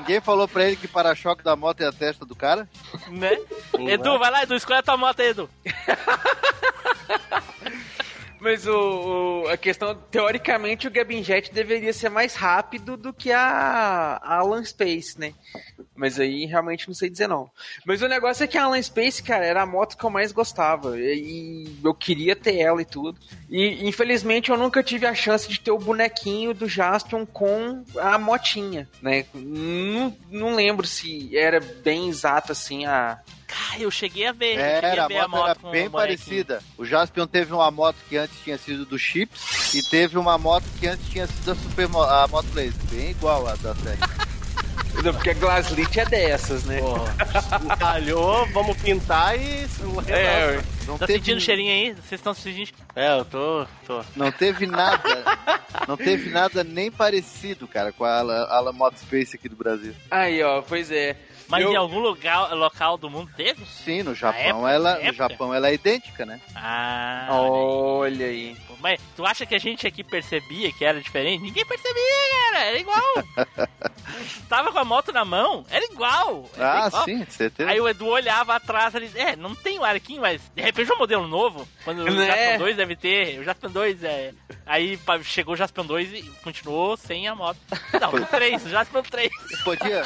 ninguém 0.00 0.20
falou 0.20 0.46
pra 0.46 0.64
ele 0.64 0.76
que 0.76 0.88
para-choque 0.88 1.42
da 1.42 1.56
moto 1.56 1.80
é 1.80 1.86
a 1.86 1.92
testa 1.92 2.26
do 2.26 2.34
cara. 2.34 2.68
Né? 3.08 3.38
Edu, 3.78 4.18
vai 4.18 4.30
lá, 4.30 4.42
Edu, 4.42 4.54
escolhe 4.54 4.80
a 4.80 4.82
tua 4.82 4.96
moto 4.96 5.20
aí, 5.20 5.28
Edu. 5.28 5.48
Mas 8.38 8.66
o, 8.66 9.44
o- 9.44 9.48
a 9.48 9.56
questão, 9.56 9.94
teoricamente, 10.10 10.86
o 10.86 10.90
Gabin 10.90 11.22
Jet 11.22 11.52
deveria 11.52 11.92
ser 11.92 12.08
mais 12.10 12.34
rápido 12.34 12.96
do 12.96 13.12
que 13.12 13.32
a, 13.32 14.20
a 14.22 14.36
Alan 14.38 14.62
Space, 14.64 15.18
né? 15.18 15.32
Mas 15.94 16.20
aí 16.20 16.44
realmente 16.44 16.86
não 16.86 16.94
sei 16.94 17.08
dizer 17.08 17.26
não. 17.28 17.50
Mas 17.86 18.02
o 18.02 18.08
negócio 18.08 18.44
é 18.44 18.46
que 18.46 18.58
a 18.58 18.64
Alan 18.64 18.80
Space, 18.82 19.22
cara, 19.22 19.44
era 19.44 19.62
a 19.62 19.66
moto 19.66 19.96
que 19.96 20.04
eu 20.04 20.10
mais 20.10 20.32
gostava. 20.32 20.98
E 21.00 21.74
eu 21.82 21.94
queria 21.94 22.36
ter 22.36 22.58
ela 22.58 22.82
e 22.82 22.84
tudo. 22.84 23.18
E 23.48 23.86
infelizmente 23.88 24.50
eu 24.50 24.56
nunca 24.58 24.82
tive 24.82 25.06
a 25.06 25.14
chance 25.14 25.48
de 25.48 25.58
ter 25.58 25.70
o 25.70 25.78
bonequinho 25.78 26.52
do 26.52 26.68
Jaspion 26.68 27.24
com 27.24 27.82
a 27.98 28.18
motinha, 28.18 28.86
né? 29.00 29.24
Não, 29.32 30.14
não 30.30 30.54
lembro 30.54 30.86
se 30.86 31.34
era 31.36 31.58
bem 31.60 32.08
exato 32.08 32.52
assim 32.52 32.84
a. 32.84 33.18
Ah, 33.48 33.78
eu 33.78 33.90
cheguei 33.90 34.26
a 34.26 34.32
ver. 34.32 34.54
eu 34.58 34.60
cheguei 34.60 34.90
Era, 34.90 35.02
a 35.02 35.04
a 35.04 35.08
ver 35.08 35.28
moto 35.28 35.44
era 35.50 35.54
com 35.54 35.70
bem 35.70 35.88
parecida. 35.90 36.62
O 36.76 36.84
Jaspion 36.84 37.26
teve 37.26 37.52
uma 37.52 37.70
moto 37.70 37.96
que 38.08 38.16
antes 38.16 38.36
tinha 38.42 38.58
sido 38.58 38.84
do 38.84 38.98
Chips 38.98 39.74
e 39.74 39.82
teve 39.82 40.18
uma 40.18 40.36
moto 40.36 40.64
que 40.80 40.86
antes 40.86 41.08
tinha 41.08 41.26
sido 41.26 41.52
a, 41.52 41.54
Super, 41.54 41.88
Mo- 41.88 42.02
a 42.02 42.26
Moto 42.28 42.46
Blaze, 42.46 42.74
bem 42.90 43.10
igual 43.10 43.46
a 43.46 43.54
da 43.56 43.74
série. 43.76 43.98
Não, 45.04 45.12
porque 45.12 45.28
a 45.30 45.34
Glasslit 45.34 46.00
é 46.00 46.06
dessas, 46.06 46.64
né? 46.64 46.80
Calhou, 47.78 48.46
vamos 48.52 48.76
pintar 48.78 49.38
e. 49.38 49.66
É, 50.08 50.60
Não 50.86 50.96
Tá 50.98 51.06
teve, 51.06 51.18
sentindo 51.18 51.36
o 51.38 51.40
cheirinho 51.40 51.70
aí? 51.70 51.92
Vocês 51.94 52.12
estão 52.12 52.32
sentindo? 52.34 52.70
É, 52.94 53.18
eu 53.18 53.24
tô. 53.24 53.66
tô. 53.86 54.02
não 54.16 54.32
teve 54.32 54.66
nada, 54.66 55.22
não 55.86 55.96
teve 55.96 56.30
nada 56.30 56.64
nem 56.64 56.90
parecido, 56.90 57.68
cara, 57.68 57.92
com 57.92 58.04
a 58.04 58.18
Ala, 58.18 58.44
Ala 58.46 58.72
Moto 58.72 58.96
Space 58.98 59.36
aqui 59.36 59.48
do 59.48 59.56
Brasil. 59.56 59.94
Aí, 60.10 60.42
ó, 60.42 60.62
pois 60.62 60.90
é. 60.90 61.16
Mas 61.48 61.62
Eu- 61.64 61.72
em 61.72 61.76
algum 61.76 62.00
lugar, 62.00 62.52
local 62.54 62.96
do 62.98 63.08
mundo 63.08 63.30
teve? 63.36 63.64
Sim, 63.66 64.02
no 64.02 64.14
Japão 64.14 64.40
época, 64.40 64.70
ela, 64.70 64.98
no? 64.98 65.12
Japão 65.12 65.54
ela 65.54 65.68
é 65.68 65.74
idêntica, 65.74 66.26
né? 66.26 66.40
Ah. 66.54 67.28
Olha 67.30 68.26
aí. 68.26 68.56
Pô, 68.66 68.75
Mas 68.86 69.00
tu 69.16 69.26
acha 69.26 69.44
que 69.44 69.52
a 69.52 69.58
gente 69.58 69.84
aqui 69.84 70.04
percebia 70.04 70.70
que 70.70 70.84
era 70.84 71.00
diferente? 71.00 71.42
Ninguém 71.42 71.66
percebia, 71.66 72.02
cara. 72.52 72.64
Era 72.66 72.78
igual. 72.78 73.02
Tava 74.48 74.70
com 74.70 74.78
a 74.78 74.84
moto 74.84 75.10
na 75.12 75.24
mão, 75.24 75.64
era 75.68 75.84
igual. 75.86 76.48
era 76.56 76.84
Ah, 76.84 76.86
igual. 76.86 77.04
sim, 77.04 77.24
certeza. 77.28 77.68
Aí 77.68 77.80
o 77.80 77.88
Edu 77.88 78.06
olhava 78.06 78.54
atrás 78.54 78.94
ali, 78.94 79.10
é, 79.16 79.34
não 79.34 79.56
tem 79.56 79.76
o 79.80 79.84
arquinho, 79.84 80.22
mas 80.22 80.40
de 80.54 80.62
repente 80.62 80.88
é 80.88 80.94
um 80.94 80.98
modelo 80.98 81.26
novo. 81.26 81.66
Quando 81.84 82.02
o 82.02 82.04
Né? 82.14 82.26
Jaspion 82.28 82.58
2 82.58 82.76
deve 82.76 82.94
ter, 82.94 83.40
o 83.40 83.44
Jaspion 83.44 83.70
2 83.70 84.04
é. 84.04 84.32
Aí 84.64 84.96
chegou 85.24 85.54
o 85.54 85.56
Jaspion 85.56 85.84
2 85.84 86.12
e 86.14 86.22
continuou 86.44 86.96
sem 86.96 87.26
a 87.26 87.34
moto. 87.34 87.58
Não, 88.00 88.10
o 88.14 88.24
3, 88.24 88.66
o 88.66 88.68
Jaspion 88.68 89.02
3. 89.02 89.30
Podia, 89.64 90.04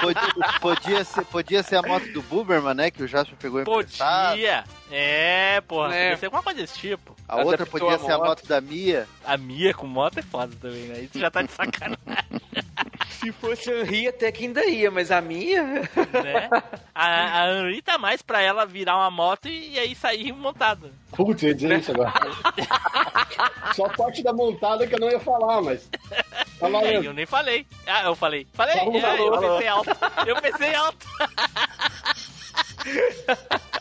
podia, 0.00 0.60
podia, 0.60 1.04
ser, 1.04 1.24
podia 1.24 1.62
ser 1.64 1.74
a 1.76 1.82
moto 1.82 2.06
do 2.12 2.22
Buberman, 2.22 2.74
né? 2.74 2.90
Que 2.92 3.02
o 3.02 3.08
Jasper 3.08 3.36
pegou 3.36 3.60
emprestado. 3.62 4.30
Podia. 4.30 4.62
É, 4.92 5.60
porra, 5.62 5.92
É. 5.92 6.02
podia 6.04 6.16
ser 6.18 6.26
alguma 6.26 6.42
coisa 6.44 6.60
desse 6.60 6.78
tipo. 6.78 7.15
A 7.28 7.36
outra 7.42 7.66
podia 7.66 7.94
a 7.94 7.98
ser 7.98 8.12
a 8.12 8.18
moto. 8.18 8.46
da 8.46 8.60
Mia. 8.60 9.06
A 9.24 9.36
Mia 9.36 9.74
com 9.74 9.86
moto 9.86 10.18
é 10.18 10.22
foda 10.22 10.54
também, 10.60 10.84
né? 10.84 11.00
Isso 11.00 11.18
já 11.18 11.30
tá 11.30 11.42
de 11.42 11.50
sacanagem, 11.50 11.98
Se 13.10 13.32
fosse 13.32 13.70
a 13.70 13.80
Henri, 13.80 14.06
até 14.08 14.30
que 14.30 14.44
ainda 14.44 14.64
ia, 14.66 14.90
mas 14.90 15.10
a 15.10 15.20
minha. 15.20 15.62
né? 15.64 15.88
A, 16.94 17.42
a 17.42 17.58
Henri 17.60 17.80
tá 17.82 17.96
mais 17.98 18.20
pra 18.22 18.40
ela 18.42 18.64
virar 18.66 18.96
uma 18.96 19.10
moto 19.10 19.48
e, 19.48 19.70
e 19.72 19.78
aí 19.78 19.94
sair 19.94 20.32
montada. 20.32 20.92
Putz, 21.12 21.42
eu 21.42 21.48
ia 21.48 21.54
dizer 21.54 21.80
isso 21.80 21.92
agora. 21.92 22.12
Só 23.74 23.86
a 23.86 23.90
parte 23.90 24.22
da 24.22 24.32
montada 24.32 24.86
que 24.86 24.94
eu 24.94 25.00
não 25.00 25.10
ia 25.10 25.18
falar, 25.18 25.62
mas. 25.62 25.88
Tá 26.60 26.68
É, 26.84 26.96
eu 26.98 27.12
nem 27.14 27.26
falei. 27.26 27.66
Ah, 27.86 28.04
eu 28.04 28.14
falei. 28.14 28.46
Falei? 28.52 28.76
Falou, 28.76 28.96
É, 28.96 29.00
falou, 29.00 29.26
eu 29.26 29.34
falou. 29.34 29.50
pensei 29.52 29.68
alto. 29.68 29.90
Eu 30.26 30.42
pensei 30.42 30.74
alto. 30.74 31.06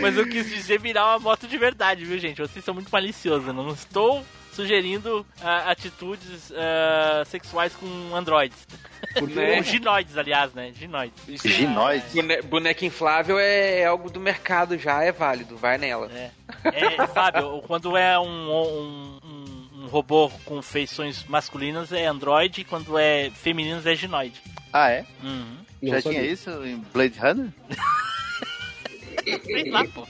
Mas 0.00 0.16
eu 0.16 0.26
quis 0.28 0.48
dizer 0.48 0.80
virar 0.80 1.06
uma 1.06 1.18
moto 1.18 1.46
de 1.46 1.56
verdade, 1.58 2.04
viu, 2.04 2.18
gente? 2.18 2.40
Vocês 2.40 2.64
são 2.64 2.74
muito 2.74 2.90
maliciosos. 2.90 3.46
Eu 3.48 3.54
não 3.54 3.70
estou 3.72 4.24
sugerindo 4.52 5.26
ah, 5.42 5.70
atitudes 5.70 6.52
ah, 6.52 7.24
sexuais 7.26 7.74
com 7.74 8.14
androides. 8.14 8.58
Né? 9.20 9.58
Ou 9.58 9.62
ginoides, 9.62 10.16
aliás, 10.16 10.52
né? 10.54 10.72
Ginoides. 10.74 11.22
Isso- 11.28 11.46
Ginoide. 11.46 12.04
Bone- 12.14 12.42
boneca 12.42 12.86
inflável 12.86 13.38
é 13.38 13.84
algo 13.84 14.10
do 14.10 14.18
mercado 14.18 14.78
já, 14.78 15.04
é 15.04 15.12
válido, 15.12 15.56
vai 15.58 15.76
nela. 15.76 16.10
É, 16.10 16.30
é 16.64 17.06
Fábio, 17.06 17.62
quando 17.66 17.96
é 17.98 18.18
um, 18.18 18.24
um, 18.50 19.20
um- 19.22 19.82
um 19.82 19.86
robô 19.88 20.30
com 20.46 20.60
feições 20.62 21.22
masculinas 21.26 21.92
é 21.92 22.06
androide 22.06 22.62
e 22.62 22.64
quando 22.64 22.98
é 22.98 23.30
femininas 23.30 23.84
é 23.86 23.94
ginoide. 23.94 24.40
Ah, 24.72 24.90
é? 24.90 25.04
Uhum. 25.22 25.58
Já 25.82 26.00
tinha 26.02 26.22
isso 26.22 26.50
em 26.64 26.78
Blade 26.92 27.18
Runner? 27.18 27.50
Sei 29.44 29.70
lá, 29.70 29.84
pô. 29.84 30.06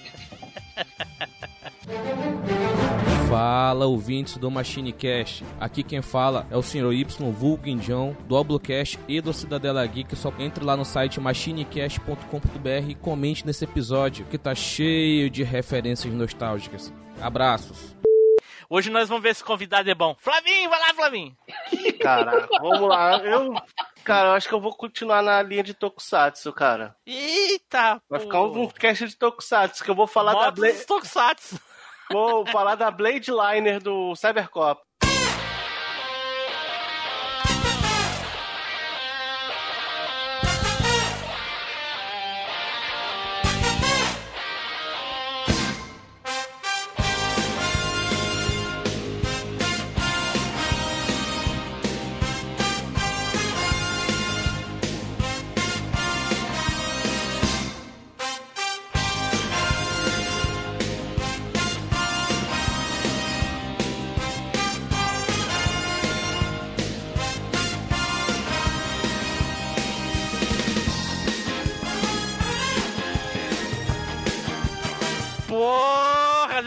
Fala 3.28 3.86
ouvintes 3.86 4.36
do 4.36 4.50
Machine 4.50 4.92
Cast. 4.92 5.44
Aqui 5.58 5.82
quem 5.82 6.00
fala 6.00 6.46
é 6.50 6.56
o 6.56 6.62
Sr. 6.62 6.92
Y 6.92 7.32
Vulgo 7.32 7.68
Indião, 7.68 8.16
do 8.28 8.36
Oblocast 8.36 8.98
e 9.08 9.20
do 9.20 9.32
Cidadela 9.32 9.84
Geek. 9.86 10.14
Só 10.14 10.32
entre 10.38 10.64
lá 10.64 10.76
no 10.76 10.84
site 10.84 11.20
machinecast.com.br 11.20 12.88
e 12.88 12.94
comente 12.94 13.44
nesse 13.44 13.64
episódio 13.64 14.24
que 14.26 14.38
tá 14.38 14.54
cheio 14.54 15.28
de 15.28 15.42
referências 15.42 16.12
nostálgicas. 16.14 16.92
Abraços. 17.20 17.96
Hoje 18.68 18.90
nós 18.90 19.08
vamos 19.08 19.22
ver 19.22 19.34
se 19.34 19.42
o 19.42 19.46
convidado 19.46 19.90
é 19.90 19.94
bom. 19.94 20.14
Flavinho, 20.18 20.70
vai 20.70 20.80
lá, 20.80 20.94
Flavinho. 20.94 21.36
Caraca, 22.00 22.48
vamos 22.60 22.88
lá. 22.88 23.16
Eu. 23.18 23.54
Cara, 24.04 24.28
eu 24.28 24.32
acho 24.32 24.48
que 24.48 24.54
eu 24.54 24.60
vou 24.60 24.74
continuar 24.74 25.22
na 25.22 25.42
linha 25.42 25.62
de 25.62 25.74
Tokusatsu, 25.74 26.52
cara. 26.52 26.94
Eita, 27.06 28.00
Vai 28.08 28.20
pô. 28.20 28.26
ficar 28.26 28.42
um 28.42 28.68
cast 28.68 29.06
de 29.08 29.16
Tokusatsu, 29.16 29.82
que 29.84 29.90
eu 29.90 29.94
vou 29.94 30.06
falar 30.06 30.32
da 30.34 30.40
Motos 30.46 30.60
Blade. 30.60 30.86
Tokusatsu. 30.86 31.60
Vou 32.10 32.46
falar 32.46 32.74
da 32.74 32.90
Blade 32.90 33.30
Liner 33.30 33.80
do 33.80 34.14
Cybercop. 34.14 34.82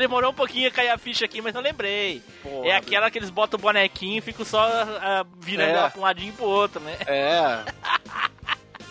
Demorou 0.08 0.32
um 0.32 0.34
pouquinho 0.34 0.68
a 0.68 0.72
cair 0.72 0.90
a 0.90 0.98
ficha 0.98 1.26
aqui, 1.26 1.42
mas 1.42 1.54
não 1.54 1.62
lembrei. 1.62 2.22
Porra, 2.42 2.68
é 2.68 2.76
aquela 2.76 3.12
que 3.12 3.20
eles 3.20 3.30
botam 3.30 3.58
o 3.58 3.62
bonequinho 3.62 4.18
e 4.18 4.22
ficam 4.22 4.46
só 4.46 4.62
ah, 4.66 5.26
virando 5.40 5.70
É. 5.70 5.74
ela 5.74 5.90
pra 5.90 6.00
um 6.00 6.04
ladinho 6.04 6.30
e 6.30 6.32
pro 6.34 6.46
outro, 6.46 6.80
né? 6.82 6.96
É. 7.06 7.60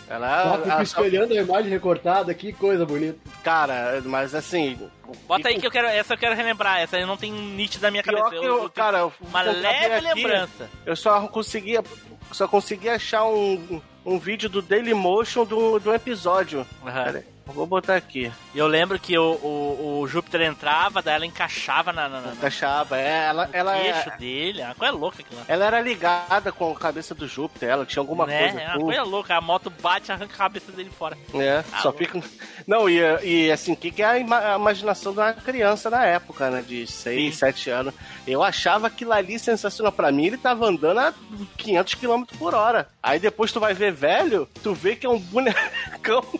Ela. 0.08 0.44
Só 0.44 0.58
fico 0.58 0.70
a- 0.70 0.78
a- 0.78 0.82
espelhando 0.84 1.32
a 1.34 1.36
imagem 1.36 1.68
recortada, 1.68 2.32
que 2.32 2.52
coisa 2.52 2.86
bonita. 2.86 3.18
cara, 3.42 4.00
mas 4.04 4.36
assim. 4.36 4.78
Bota 5.26 5.48
aí 5.48 5.58
que 5.58 5.66
eu 5.66 5.70
quero. 5.70 5.88
Essa 5.88 6.14
eu 6.14 6.18
quero 6.18 6.36
relembrar. 6.36 6.78
Essa 6.78 6.96
eu 6.96 7.08
não 7.08 7.16
tenho 7.16 7.34
nítido 7.34 7.82
da 7.82 7.90
minha 7.90 8.04
Pior 8.04 8.22
cabeça. 8.22 8.40
que 8.40 8.46
Eu- 8.46 8.62
eu, 8.62 8.70
cara, 8.70 8.98
eu 8.98 9.12
uma 9.20 9.42
leve 9.42 9.94
aqui, 9.94 10.04
lembrança. 10.14 10.70
Eu 10.84 10.94
só 10.94 11.26
conseguia, 11.26 11.82
só 12.30 12.46
consegui 12.46 12.88
achar 12.88 13.24
um, 13.24 13.82
um 14.04 14.16
vídeo 14.16 14.48
do 14.48 14.62
Dailymotion 14.62 15.44
do, 15.44 15.80
do 15.80 15.92
episódio. 15.92 16.64
Aham. 16.86 17.22
Vou 17.46 17.64
botar 17.66 17.94
aqui. 17.96 18.30
Eu 18.54 18.66
lembro 18.66 18.98
que 18.98 19.16
o, 19.16 19.22
o, 19.34 20.00
o 20.00 20.08
Júpiter 20.08 20.42
entrava, 20.42 21.00
daí 21.00 21.14
ela 21.14 21.24
encaixava 21.26 21.92
na, 21.92 22.08
na, 22.08 22.20
na, 22.20 22.32
Encaixava, 22.32 22.98
é, 22.98 23.26
ela, 23.28 23.48
ela, 23.52 23.78
queixo 23.78 24.08
é, 24.10 24.16
dele. 24.18 24.62
Ah, 24.62 24.74
coisa 24.76 24.92
louca 24.92 25.22
aquilo 25.22 25.40
ela 25.46 25.64
era 25.64 25.80
ligada 25.80 26.50
com 26.50 26.72
a 26.72 26.74
cabeça 26.74 27.14
do 27.14 27.26
Júpiter, 27.28 27.68
ela 27.68 27.86
tinha 27.86 28.00
alguma 28.02 28.26
né? 28.26 28.38
coisa. 28.50 28.60
É 28.60 28.74
uma 28.74 28.84
coisa 28.84 29.02
louca. 29.04 29.36
A 29.36 29.40
moto 29.40 29.70
bate 29.70 30.10
e 30.10 30.12
arranca 30.12 30.34
a 30.34 30.36
cabeça 30.38 30.72
dele 30.72 30.90
fora. 30.90 31.16
É, 31.34 31.64
Ah, 31.72 31.78
só 31.82 31.88
louco. 31.88 31.98
fica. 31.98 32.20
Não, 32.66 32.88
e, 32.90 32.98
e 33.24 33.50
assim, 33.52 33.72
o 33.72 33.76
que, 33.76 33.90
que 33.92 34.02
é 34.02 34.06
a, 34.06 34.18
ima- 34.18 34.54
a 34.54 34.56
imaginação 34.56 35.12
de 35.12 35.20
uma 35.20 35.32
criança 35.32 35.88
na 35.88 36.04
época, 36.04 36.50
né? 36.50 36.62
De 36.66 36.86
6, 36.86 37.32
Sim. 37.34 37.38
7 37.38 37.70
anos. 37.70 37.94
Eu 38.26 38.42
achava 38.42 38.88
aquilo 38.88 39.12
ali 39.12 39.38
sensacional. 39.38 39.92
Pra 39.92 40.10
mim, 40.10 40.26
ele 40.26 40.36
tava 40.36 40.66
andando 40.66 40.98
a 40.98 41.14
500 41.56 41.94
km 41.94 42.24
por 42.38 42.54
hora. 42.54 42.88
Aí 43.02 43.20
depois 43.20 43.52
tu 43.52 43.60
vai 43.60 43.72
ver 43.72 43.92
velho, 43.92 44.48
tu 44.62 44.74
vê 44.74 44.96
que 44.96 45.06
é 45.06 45.08
um 45.08 45.18
bonecão. 45.18 46.24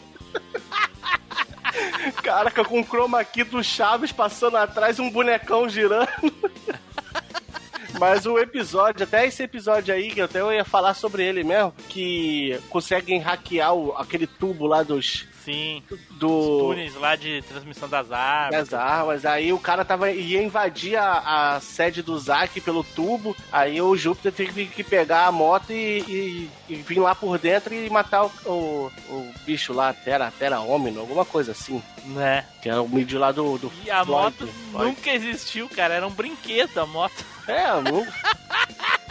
Caraca, 2.23 2.65
com 2.65 2.81
o 2.81 2.85
chroma 2.85 3.25
key 3.25 3.45
do 3.45 3.63
Chaves 3.63 4.13
passando 4.13 4.57
atrás 4.57 4.99
um 4.99 5.11
bonecão 5.11 5.69
girando. 5.69 6.09
Mas 7.99 8.27
o 8.27 8.39
episódio, 8.39 9.05
até 9.05 9.27
esse 9.27 9.43
episódio 9.43 9.95
aí, 9.95 10.11
que 10.11 10.21
até 10.21 10.41
eu 10.41 10.53
ia 10.53 10.65
falar 10.65 10.93
sobre 10.93 11.25
ele 11.25 11.43
mesmo, 11.43 11.73
que 11.89 12.59
conseguem 12.69 13.19
hackear 13.21 13.73
o- 13.75 13.97
aquele 13.97 14.27
tubo 14.27 14.67
lá 14.67 14.83
dos. 14.83 15.27
Sim. 15.47 15.83
Do. 16.11 16.29
Os 16.29 16.59
túneis 16.59 16.95
lá 16.97 17.15
de 17.17 17.41
transmissão 17.43 17.89
das 17.89 18.11
armas. 18.13 18.69
das 18.69 18.75
armas. 18.75 19.25
Aí 19.25 19.53
o 19.53 19.59
cara 19.59 19.85
tava, 19.85 20.11
ia 20.11 20.43
invadir 20.43 20.97
a, 20.97 21.55
a 21.55 21.61
sede 21.61 22.03
do 22.03 22.19
Zack 22.19 22.61
pelo 22.61 22.83
tubo. 22.83 23.35
Aí 23.53 23.81
o 23.81 23.97
Júpiter 23.97 24.33
teve 24.33 24.67
que 24.67 24.83
pegar 24.83 25.27
a 25.27 25.33
moto 25.33 25.71
e, 25.73 26.01
e- 26.09 26.51
e 26.69 26.75
vir 26.75 26.99
lá 26.99 27.15
por 27.15 27.39
dentro 27.39 27.73
e 27.73 27.89
matar 27.89 28.25
o, 28.27 28.31
o, 28.45 28.93
o 29.09 29.33
bicho 29.47 29.73
lá, 29.73 29.93
Terra, 29.93 30.33
Terra 30.37 30.59
Homino, 30.61 30.99
alguma 31.01 31.25
coisa 31.25 31.53
assim. 31.53 31.81
Né? 32.07 32.45
Que 32.61 32.69
é 32.69 32.77
o 32.79 32.89
mídia 32.89 33.19
lá 33.21 33.31
do. 33.31 33.57
do 33.57 33.73
E 33.85 33.91
a 33.91 34.05
Floyd, 34.05 34.37
moto 34.43 34.53
Floyd. 34.73 34.89
nunca 34.91 35.11
existiu, 35.13 35.69
cara. 35.69 35.95
Era 35.95 36.07
um 36.07 36.11
brinquedo 36.11 36.79
a 36.79 36.87
moto. 36.87 37.25
É, 37.49 37.81
nu... 37.81 38.07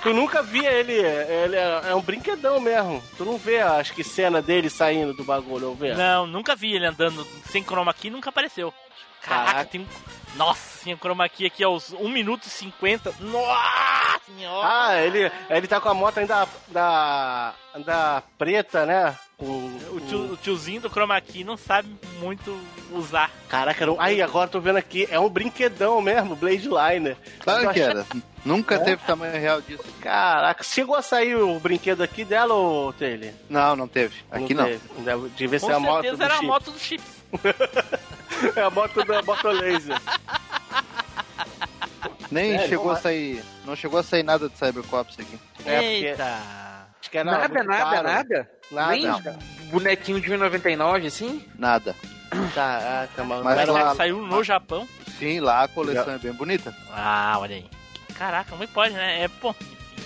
tu 0.04 0.14
nunca 0.14 0.44
via 0.44 0.72
ele. 0.72 0.94
Ele 0.94 1.56
é, 1.56 1.82
é 1.90 1.96
um 1.96 2.02
brinquedão 2.02 2.60
mesmo. 2.60 3.02
Tu 3.18 3.26
não 3.26 3.38
vê, 3.38 3.60
acho 3.62 3.94
que, 3.94 4.04
cena 4.04 4.42
dele 4.42 4.70
saindo 4.70 5.14
do 5.14 5.24
bagulho, 5.24 5.68
não 5.68 5.76
vê? 5.76 5.94
Não, 5.94 6.28
nunca 6.28 6.56
vi 6.56 6.74
ele 6.76 6.86
andando 6.86 7.26
sem 7.50 7.64
chroma 7.64 7.94
key, 7.94 8.10
nunca 8.10 8.30
apareceu. 8.30 8.74
Caraca, 9.22 9.46
Caraca. 9.52 9.70
tem 9.70 9.82
um... 9.82 9.88
Nossa, 10.36 10.84
tinha 10.84 10.98
chroma 10.98 11.28
key 11.30 11.46
aqui 11.46 11.64
aos 11.64 11.94
1 11.94 12.10
minuto 12.10 12.46
e 12.46 12.50
50. 12.50 13.14
Nossa 13.22 14.20
senhora! 14.26 14.68
Ah, 14.70 14.98
ele, 15.02 15.32
ele 15.50 15.68
tá 15.68 15.80
com 15.80 15.88
a 15.90 15.94
moto 15.94 16.18
ainda 16.18 16.48
da, 16.68 17.54
da 17.86 18.24
preta, 18.38 18.86
né? 18.86 19.16
Com, 19.38 19.46
O, 19.92 20.02
tio- 20.08 20.34
o 20.34 20.38
tiozinho 20.38 20.82
do 20.82 20.90
chroma 20.90 21.20
key 21.22 21.44
não 21.44 21.56
sabe 21.58 21.90
muito 22.20 22.58
usar. 22.92 23.32
Caraca, 23.50 23.90
um- 23.92 24.00
aí 24.00 24.22
agora 24.22 24.50
tô 24.50 24.60
vendo 24.60 24.78
aqui, 24.78 25.08
é 25.10 25.20
um 25.20 25.30
brinquedão 25.30 26.02
mesmo, 26.02 26.36
Blade 26.36 26.68
Liner. 26.70 27.18
Claro 27.40 27.72
que 27.74 27.80
era. 27.82 28.06
Nunca 28.44 28.78
teve 28.80 29.02
tamanho 29.06 29.40
real 29.40 29.62
disso. 29.62 29.84
Caraca, 30.02 30.64
chegou 30.64 30.96
a 30.96 31.02
sair 31.02 31.36
o 31.36 31.60
brinquedo 31.60 32.02
aqui 32.04 32.24
dela, 32.24 32.54
ô 32.54 32.94
Taylor? 32.94 33.32
Não, 33.50 33.76
não 33.76 33.88
teve. 33.88 34.16
Aqui 34.30 34.54
não. 34.54 34.66
teve. 34.66 34.82
Deve- 35.00 35.30
Devia 35.30 35.60
Com 35.60 35.68
ser 35.68 35.74
a 35.74 35.80
moto 35.80 36.02
certeza 36.04 36.18
do 36.18 36.24
era 36.24 36.38
a 36.38 36.42
moto 36.42 36.72
do 36.72 36.80
Chip. 36.80 37.02
É 38.56 38.62
a 38.62 38.70
moto 38.70 39.04
da 39.06 39.22
moto 39.22 39.48
laser. 39.50 40.00
Nem 42.32 42.52
Sério? 42.54 42.68
chegou 42.70 42.92
a 42.92 42.96
sair. 42.98 43.44
Não 43.66 43.76
chegou 43.76 44.00
a 44.00 44.04
sair 44.04 44.24
nada 44.24 44.50
de 44.50 44.58
Cybercops 44.58 45.18
aqui. 45.20 45.40
É, 45.66 45.76
porque 45.80 46.06
Eita! 46.08 46.42
acho 47.02 47.10
que 47.12 47.18
era 47.18 47.32
Nada, 47.32 47.48
muito 47.54 47.68
nada, 47.68 47.84
caro. 47.92 48.08
nada. 48.08 48.52
Nada. 48.72 48.92
Nem 48.92 49.04
Não. 49.04 49.22
bonequinho 49.72 50.20
de 50.20 50.30
1,99 50.32 51.06
assim? 51.08 51.46
Nada. 51.58 51.96
Caraca, 52.54 53.24
mano. 53.24 53.44
Mas 53.44 53.56
Mas 53.58 53.68
lá- 53.70 53.74
será 53.80 53.92
que 53.92 53.98
saiu 53.98 54.22
no 54.22 54.44
Japão? 54.44 54.88
Sim, 55.20 55.40
lá 55.40 55.64
a 55.64 55.68
coleção 55.68 56.14
é 56.14 56.18
bem 56.18 56.34
bonita. 56.34 56.76
Ah, 56.92 57.36
olha 57.40 57.56
aí. 57.58 57.70
Caraca, 58.18 58.56
é 58.56 58.58
que 58.58 58.68
pode, 58.68 58.94
né? 58.94 59.24
É, 59.24 59.28
pô. 59.28 59.56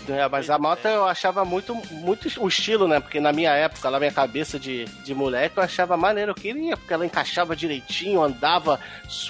É, 0.10 0.28
mas 0.28 0.50
a 0.50 0.58
moto 0.58 0.86
eu 0.86 1.06
achava 1.06 1.46
muito, 1.46 1.76
muito 1.92 2.28
o 2.42 2.48
estilo, 2.48 2.88
né? 2.88 3.00
Porque 3.00 3.20
na 3.20 3.32
minha 3.32 3.52
época, 3.52 3.90
na 3.90 4.00
minha 4.00 4.12
cabeça 4.12 4.60
de, 4.60 4.86
de 4.86 5.14
moleque, 5.14 5.58
eu 5.58 5.64
achava 5.64 5.96
maneiro. 5.98 6.32
Eu 6.32 6.36
queria, 6.36 6.76
porque 6.78 6.94
ela 6.94 7.06
encaixava 7.06 7.56
direitinho, 7.56 8.22
andava 8.22 8.80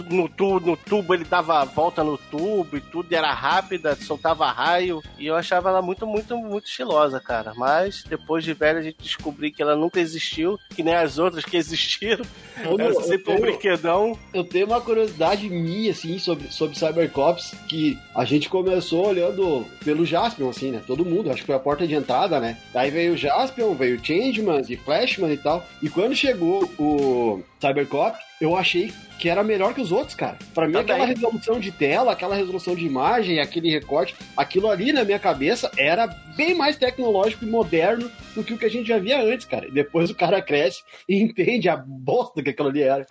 no 0.10 0.30
tubo, 0.30 0.60
no 0.66 0.78
tubo, 0.78 1.14
ele 1.14 1.24
dava 1.24 1.62
a 1.62 1.66
volta 1.66 2.04
no 2.04 2.18
tubo 2.18 2.78
e 2.78 2.82
tudo, 2.82 3.12
era 3.14 3.32
rápida, 3.34 3.96
soltava 3.96 4.52
raio. 4.52 5.02
E 5.18 5.28
eu 5.28 5.36
achava 5.36 5.70
ela 5.70 5.82
muito, 5.82 6.06
muito, 6.06 6.38
muito 6.38 6.68
estilosa, 6.68 7.20
cara. 7.20 7.54
Mas 7.56 8.04
depois 8.04 8.44
de 8.44 8.54
velha, 8.54 8.80
a 8.80 8.84
gente 8.84 9.02
descobriu 9.02 9.52
que 9.52 9.62
ela 9.62 9.76
nunca 9.76 10.00
existiu, 10.00 10.60
que 10.70 10.84
nem 10.84 10.96
as 10.96 11.18
outras 11.18 11.46
que 11.46 11.58
existiram. 11.58 12.26
Eu 12.64 13.02
sempre 13.02 13.34
um 13.34 13.36
tenho- 13.38 13.42
brinquedão. 13.42 14.18
Eu 14.34 14.44
tenho 14.44 14.66
uma 14.66 14.82
curiosidade 14.82 15.50
minha, 15.50 15.92
assim, 15.92 16.18
sobre, 16.20 16.52
sobre 16.52 16.78
Cybercops, 16.78 17.54
que 17.68 17.98
a 18.16 18.26
gente 18.26 18.50
começou 18.50 19.08
olhando 19.08 19.66
pelo 19.84 20.06
Jaspion, 20.06 20.50
assim, 20.50 20.72
né? 20.72 20.82
Todo 20.86 21.06
mundo, 21.06 21.30
acho 21.30 21.42
que 21.42 21.46
foi 21.48 21.56
a 21.56 21.60
porta 21.60 21.88
de 21.88 21.94
entrada, 21.96 22.40
né? 22.40 22.58
Aí 22.74 22.90
veio 22.92 23.14
o 23.14 23.18
Jaspion, 23.18 23.74
veio 23.74 23.98
o 23.98 24.06
Changeman 24.06 24.62
e 24.68 24.76
Flashman 24.76 25.32
e 25.34 25.38
tal. 25.38 25.66
E 25.82 25.90
quando 25.90 26.16
chegou 26.16 26.64
o 26.78 27.42
Cybercop, 27.60 28.18
eu 28.40 28.56
achei 28.56 28.92
que 29.20 29.28
era 29.28 29.44
melhor 29.44 29.74
que 29.74 29.82
os 29.82 29.92
outros, 29.92 30.16
cara. 30.16 30.38
Pra 30.54 30.66
mim, 30.66 30.74
Também. 30.74 30.96
aquela 30.96 31.06
resolução 31.06 31.60
de 31.60 31.72
tela, 31.72 32.14
aquela 32.14 32.36
resolução 32.36 32.74
de 32.74 32.86
imagem, 32.86 33.40
aquele 33.40 33.70
recorte, 33.70 34.16
aquilo 34.36 34.70
ali 34.70 34.94
na 34.94 35.04
minha 35.04 35.20
cabeça 35.20 35.70
era 35.78 36.08
bem 36.38 36.56
mais 36.56 36.78
tecnológico 36.78 37.44
e 37.44 37.50
moderno 37.50 38.10
do 38.34 38.44
que 38.44 38.54
o 38.54 38.58
que 38.58 38.66
a 38.66 38.70
gente 38.70 38.88
já 38.88 38.98
via 38.98 39.22
antes, 39.22 39.46
cara. 39.46 39.68
E 39.68 39.72
depois 39.72 40.10
o 40.10 40.16
cara 40.16 40.42
cresce 40.42 40.82
e 41.08 41.18
entende 41.22 41.68
a 41.68 41.76
bosta 41.76 42.42
que 42.42 42.50
aquilo 42.50 42.70
ali 42.70 42.82
era. 42.82 43.06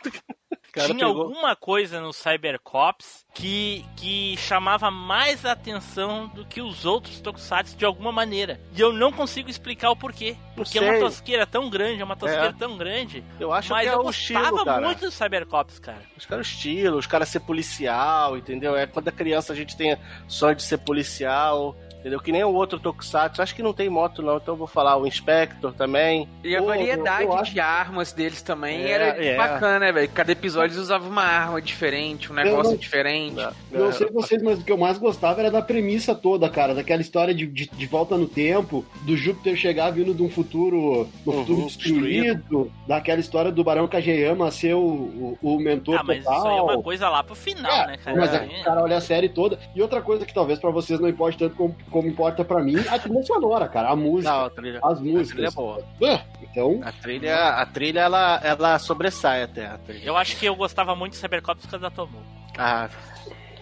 Cara 0.73 0.87
Tinha 0.89 1.07
pegou- 1.07 1.23
alguma 1.25 1.57
coisa 1.57 2.01
no 2.01 2.13
Cybercops 2.13 3.27
que, 3.35 3.85
que 3.97 4.37
chamava 4.37 4.91
mais 4.91 5.45
atenção 5.45 6.29
do 6.29 6.45
que 6.45 6.61
os 6.61 6.85
outros 6.85 7.21
Tokusatsu 7.21 7.77
de 7.77 7.85
alguma 7.85 8.11
maneira. 8.13 8.61
E 8.75 8.81
eu 8.81 8.93
não 8.93 9.13
consigo 9.13 9.49
explicar 9.49 9.91
o 9.91 9.97
porquê. 9.97 10.37
Porque 10.57 10.79
é 10.79 10.83
uma 10.83 10.99
tosqueira 10.99 11.47
tão 11.47 11.71
grande, 11.71 12.01
é 12.03 12.05
uma 12.05 12.17
tosqueira 12.17 12.49
É. 12.49 12.53
tão 12.53 12.77
grande. 12.77 13.23
Eu 13.39 13.53
acho 13.53 13.71
Mas 13.71 13.83
que 13.85 13.89
é 13.89 13.95
eu 13.95 14.01
o 14.01 14.03
gostava 14.05 14.41
estilo, 14.47 14.65
cara. 14.65 14.87
muito 14.87 15.01
do 15.01 15.11
Cybercops, 15.11 15.79
cara. 15.79 16.03
Os 16.17 16.27
caras 16.27 16.47
estilo, 16.49 16.99
os 16.99 17.07
caras 17.07 17.29
ser 17.29 17.41
policial, 17.41 18.37
entendeu? 18.37 18.77
É 18.77 18.87
quando 18.87 19.09
a 19.09 19.13
criança 19.13 19.53
a 19.53 19.57
gente 19.57 19.77
tem 19.77 19.97
sonho 20.27 20.57
de 20.57 20.63
ser 20.65 20.79
policial, 20.79 21.77
entendeu? 22.09 22.21
Que 22.21 22.33
nem 22.33 22.43
o 22.45 22.53
outro 22.53 22.79
Tokusatsu. 22.81 23.41
Acho 23.43 23.55
que 23.55 23.63
não 23.63 23.73
tem 23.73 23.89
moto 23.89 24.23
não, 24.23 24.37
então 24.39 24.55
eu 24.55 24.59
vou 24.59 24.67
falar 24.67 24.97
o 24.97 25.07
Inspector 25.07 25.73
também. 25.75 26.29
E 26.43 26.57
a 26.57 26.61
Pô, 26.61 26.67
variedade 26.67 27.25
eu 27.25 27.33
acho- 27.35 27.53
de 27.53 27.61
armas 27.61 28.13
deles 28.13 28.43
também 28.43 28.83
É, 28.85 28.91
era 28.91 29.25
é. 29.25 29.37
bacana, 29.37 29.79
né, 29.79 29.93
velho? 29.93 30.09
Cada 30.11 30.33
episódio 30.33 30.69
eles 30.75 30.79
usavam 30.85 31.09
uma 31.11 31.23
arma 31.25 31.61
diferente, 31.63 32.31
um 32.31 32.35
negócio 32.35 32.73
não- 32.73 32.79
diferente. 32.79 33.37
Não 33.71 33.93
sei 33.93 34.09
vocês, 34.11 34.43
mas 34.43 34.59
o 34.61 34.65
que 34.65 34.73
eu 34.73 34.79
mais 34.79 34.99
gostava 34.99 35.41
era 35.41 35.51
da 35.51 35.63
premissa 35.63 36.15
toda, 36.15 36.49
cara. 36.49 36.75
Daquela 36.75 37.01
história 37.03 37.35
de, 37.35 37.47
de, 37.47 37.69
de 37.69 37.87
volta 37.87 38.17
no 38.17 38.27
tempo, 38.27 38.85
do 39.03 39.17
Júpiter 39.17 39.57
chegar 39.57 39.91
vindo 39.91 40.15
de 40.15 40.23
um 40.23 40.29
futuro, 40.31 40.79
um 41.27 41.31
Uhum, 41.31 41.33
futuro 41.41 41.67
destruído, 41.67 42.73
daquela 42.87 43.21
história 43.21 43.51
do 43.53 43.63
Barão 43.63 43.87
Kageyama 43.89 44.51
ser 44.51 44.75
o, 44.75 44.81
o, 44.81 45.39
o 45.43 45.59
mentor 45.59 45.97
Ah, 45.99 46.03
mas 46.05 46.25
total. 46.25 46.39
isso 46.39 46.49
aí 46.49 46.57
é 46.59 46.63
uma 46.63 46.83
coisa 46.83 47.09
lá 47.09 47.23
pro 47.23 47.35
final, 47.35 47.71
É, 47.71 47.87
né, 47.89 47.97
cara? 48.03 48.17
Mas 48.17 48.35
É. 48.35 48.61
o 48.61 48.65
cara 48.65 48.83
olha 48.83 48.97
a 48.97 49.01
série 49.01 49.29
toda. 49.29 49.59
E 49.75 49.83
outra 49.83 50.01
coisa 50.01 50.25
que 50.25 50.33
talvez 50.35 50.59
pra 50.59 50.71
vocês 50.71 50.99
não 51.01 51.09
importe 51.09 51.39
tanto 51.39 51.55
como, 51.57 51.75
como 51.99 52.09
importa 52.09 52.45
pra 52.45 52.63
mim, 52.63 52.77
a 52.89 52.99
trilha 52.99 53.23
sonora, 53.25 53.69
cara. 53.69 53.91
A 53.91 53.97
música, 53.97 54.31
Não, 54.33 54.45
a 54.45 54.51
trilha, 54.51 54.79
as 54.83 54.93
a 54.93 54.97
trilha 54.97 55.11
é 55.11 55.19
músicas. 55.19 55.55
boa. 55.55 55.85
É, 56.01 56.21
então, 56.43 56.81
A 56.85 56.93
trilha, 56.93 57.49
a 57.49 57.67
trilha 57.67 58.01
ela, 58.01 58.41
ela 58.45 58.79
sobressai 58.79 59.43
até. 59.43 59.67
A 59.67 59.79
trilha. 59.79 60.05
Eu 60.07 60.17
acho 60.17 60.37
que 60.37 60.47
eu 60.47 60.55
gostava 60.55 60.95
muito 60.95 61.13
de 61.15 61.19
Cybercops 61.19 61.65
por 61.65 61.71
causa 61.73 61.83
da 61.83 61.91
Tomo. 61.91 62.23
Ah, 62.57 62.89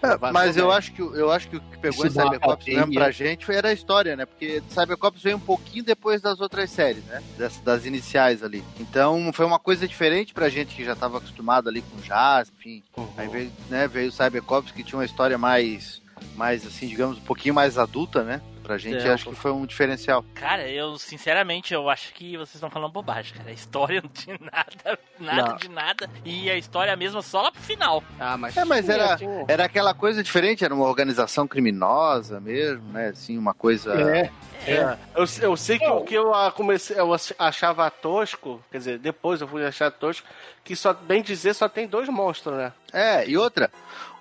É, 0.03 0.31
mas 0.31 0.57
eu 0.59 0.71
acho 0.71 0.93
que 0.93 1.03
o- 1.03 1.15
eu 1.17 1.33
acho 1.33 1.49
que 1.49 1.57
o 1.57 1.61
que 1.61 1.79
pegou 1.79 2.07
Isso 2.07 2.19
em 2.19 2.23
Cybercops 2.23 2.67
mesmo 2.67 2.93
pra 2.93 3.11
gente 3.11 3.47
foi 3.47 3.57
era 3.57 3.69
a 3.69 3.73
história, 3.73 4.15
né? 4.15 4.27
Porque 4.27 4.63
Cybercops 4.69 5.23
veio 5.23 5.37
um 5.39 5.41
pouquinho 5.41 5.83
depois 5.83 6.21
das 6.21 6.39
outras 6.41 6.71
séries, 6.71 7.03
né? 7.07 7.23
Das, 7.39 7.59
das 7.61 7.87
iniciais 7.87 8.43
ali. 8.45 8.63
Então 8.79 9.33
foi 9.33 9.47
uma 9.47 9.59
coisa 9.59 9.89
diferente 9.89 10.35
pra 10.35 10.51
gente 10.51 10.77
que 10.77 10.85
já 10.85 10.95
tava 10.95 11.17
acostumado 11.17 11.69
ali 11.71 11.81
com 11.81 11.97
Jazz, 12.03 12.53
enfim. 12.57 12.83
Uhum. 12.97 13.09
Aí 13.17 13.27
veio, 13.29 13.53
né, 13.71 13.89
veio 13.89 14.11
o 14.11 14.13
Cybercops 14.13 14.71
que 14.71 14.85
tinha 14.85 14.99
uma 14.99 15.05
história 15.05 15.39
mais, 15.39 16.03
mais 16.35 16.67
assim, 16.67 16.87
digamos, 16.87 17.19
um 17.19 17.23
pouquinho 17.23 17.55
mais 17.55 17.79
adulta, 17.79 18.23
né? 18.23 18.41
Pra 18.63 18.79
gente 18.79 19.07
É, 19.07 19.13
acho 19.13 19.27
que 19.29 19.35
foi 19.37 19.53
um 19.53 19.65
diferencial. 19.65 20.25
Cara, 20.35 20.69
eu, 20.69 20.99
sinceramente, 20.99 21.73
eu 21.73 21.89
acho 21.89 22.13
que 22.13 22.33
vocês 22.37 22.57
estão 22.57 22.69
falando 22.69 22.91
bobagem, 22.91 23.33
cara. 23.37 23.51
A 23.51 23.53
história 23.53 24.01
não 24.03 24.11
tinha 24.11 24.37
nada, 24.41 24.99
nada 25.21 25.51
Não. 25.51 25.57
de 25.57 25.69
nada. 25.69 26.11
E 26.25 26.51
a 26.51 26.57
história 26.57 26.97
mesma 26.97 27.23
só 27.23 27.43
lá 27.43 27.53
pro 27.53 27.63
final. 27.63 28.03
ah, 28.19 28.37
mas 28.37 28.57
É, 28.57 28.65
mas 28.65 28.89
era, 28.89 29.17
tinha. 29.17 29.45
era 29.47 29.65
aquela 29.67 29.95
coisa 29.95 30.21
diferente, 30.21 30.65
era 30.65 30.75
uma 30.75 30.85
organização 30.87 31.47
criminosa 31.47 32.41
mesmo, 32.41 32.83
né? 32.93 33.09
Assim, 33.11 33.39
uma 33.39 33.55
coisa. 33.55 33.93
é. 33.95 34.31
É, 34.69 34.99
eu, 35.15 35.25
eu 35.43 35.57
sei 35.57 35.79
que 35.79 35.87
o 35.89 36.03
que 36.03 36.15
eu 36.15 36.33
comecei, 36.57 36.99
eu 36.99 37.15
ach- 37.15 37.31
achava 37.39 37.89
tosco, 37.89 38.61
quer 38.69 38.79
dizer, 38.79 38.99
depois 38.99 39.41
eu 39.41 39.47
fui 39.47 39.65
achar 39.65 39.93
tosco, 39.93 40.27
que 40.65 40.75
só, 40.75 40.93
bem 40.93 41.23
dizer, 41.23 41.55
só 41.55 41.69
tem 41.69 41.87
dois 41.87 42.09
monstros, 42.09 42.57
né? 42.57 42.73
É, 42.93 43.29
e 43.29 43.37
outra, 43.39 43.71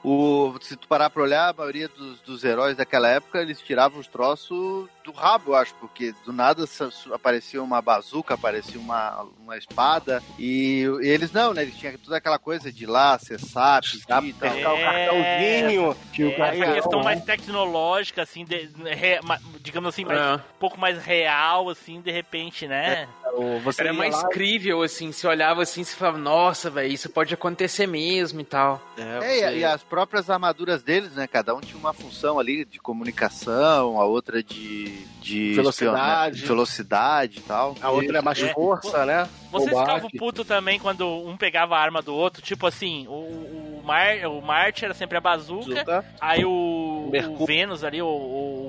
o, 0.06 0.56
se 0.62 0.76
tu 0.76 0.88
parar 0.88 1.10
pra 1.10 1.24
olhar, 1.24 1.50
a 1.50 1.54
maioria 1.54 1.88
dos, 1.88 2.22
dos 2.22 2.44
heróis 2.44 2.78
daquela 2.78 3.08
época, 3.08 3.42
eles 3.42 3.60
tiravam 3.60 4.00
os 4.00 4.08
troços 4.08 4.88
do 5.06 5.12
rabo, 5.12 5.52
eu 5.52 5.56
acho, 5.56 5.74
porque 5.76 6.14
do 6.26 6.34
nada 6.34 6.66
aparecia 7.14 7.62
uma 7.62 7.82
bazuca, 7.82 8.34
aparecia 8.34 8.80
uma, 8.80 9.26
uma 9.40 9.56
espada, 9.58 10.22
e, 10.40 10.82
e 11.02 11.08
eles 11.08 11.32
não, 11.32 11.54
né? 11.54 11.62
Eles 11.62 11.78
tinham 11.78 11.96
toda 12.00 12.18
aquela 12.18 12.40
coisa 12.40 12.72
de 12.72 12.84
ir 12.84 12.88
lá, 12.88 13.14
acessar, 13.14 13.82
pedir 13.84 14.00
e 14.00 14.34
tal. 14.34 14.52
Pegar 14.52 14.74
o 14.74 14.78
cartãozinho. 14.80 15.98
Tinha 16.12 16.28
o 16.28 16.32
É, 16.32 16.36
cara 16.36 16.56
essa 16.56 16.74
questão 16.74 17.00
né? 17.00 17.06
mais 17.06 17.24
tecnológica, 17.24 18.22
assim, 18.24 18.44
de- 18.44 18.70
re- 18.84 19.20
ma- 19.24 19.40
digamos 19.62 19.90
assim, 19.90 20.04
mais- 20.06 20.20
É. 20.20 20.36
um 20.36 20.60
pouco 20.60 20.80
mais 20.80 20.98
real, 21.04 21.70
assim, 21.70 22.02
de 22.02 22.12
repente, 22.12 22.68
né? 22.68 23.08
o- 23.38 23.60
você 23.60 23.82
Era 23.82 23.92
mais 23.94 24.16
lá- 24.16 24.30
crível, 24.30 24.82
assim, 24.82 25.12
você 25.12 25.28
olhava 25.28 25.62
assim 25.62 25.82
e 25.82 25.86
falava, 25.86 26.18
nossa, 26.18 26.70
velho, 26.70 26.92
isso 26.92 27.10
pode 27.10 27.34
acontecer 27.34 27.86
mesmo 27.86 28.40
e 28.40 28.46
tal. 28.46 28.82
É, 28.98 29.52
e- 29.54 29.60
e 29.60 29.66
as 29.66 29.84
próprias 29.84 30.30
armaduras 30.30 30.82
deles, 30.82 31.12
né? 31.16 31.28
Cada 31.28 31.54
um 31.54 31.60
tinha 31.60 31.78
uma 31.78 31.92
função 31.94 32.40
ali 32.40 32.64
de 32.64 32.80
comunicação, 32.80 34.00
a 34.00 34.06
outra 34.06 34.42
de, 34.42 34.95
de 35.22 35.54
Velocidade. 35.54 36.36
espionagem, 36.38 36.48
velocidade 36.48 37.38
e 37.40 37.42
tal. 37.42 37.76
A 37.82 37.90
outra 37.90 38.20
é 38.20 38.22
mais 38.22 38.42
É. 38.42 38.54
força, 38.54 39.06
né? 39.06 39.28
Vocês 39.52 39.72
Combate. 39.72 39.88
ficavam 39.90 40.10
puto 40.18 40.44
também 40.46 40.80
quando 40.80 41.08
um 41.08 41.36
pegava 41.38 41.76
a 41.76 41.80
arma 41.80 42.02
do 42.02 42.14
outro, 42.14 42.42
tipo 42.42 42.68
assim, 42.68 43.08
o, 43.08 43.12
o, 43.12 43.82
Mar, 43.84 44.18
o 44.28 44.42
Marte 44.42 44.84
era 44.86 44.94
sempre 44.94 45.18
a 45.18 45.22
bazuca, 45.22 45.64
Zuka. 45.80 46.06
aí 46.20 46.44
o, 46.46 47.10
o 47.40 47.46
Vênus 47.46 47.84
ali, 47.84 48.02
o, 48.02 48.06
o 48.08 48.65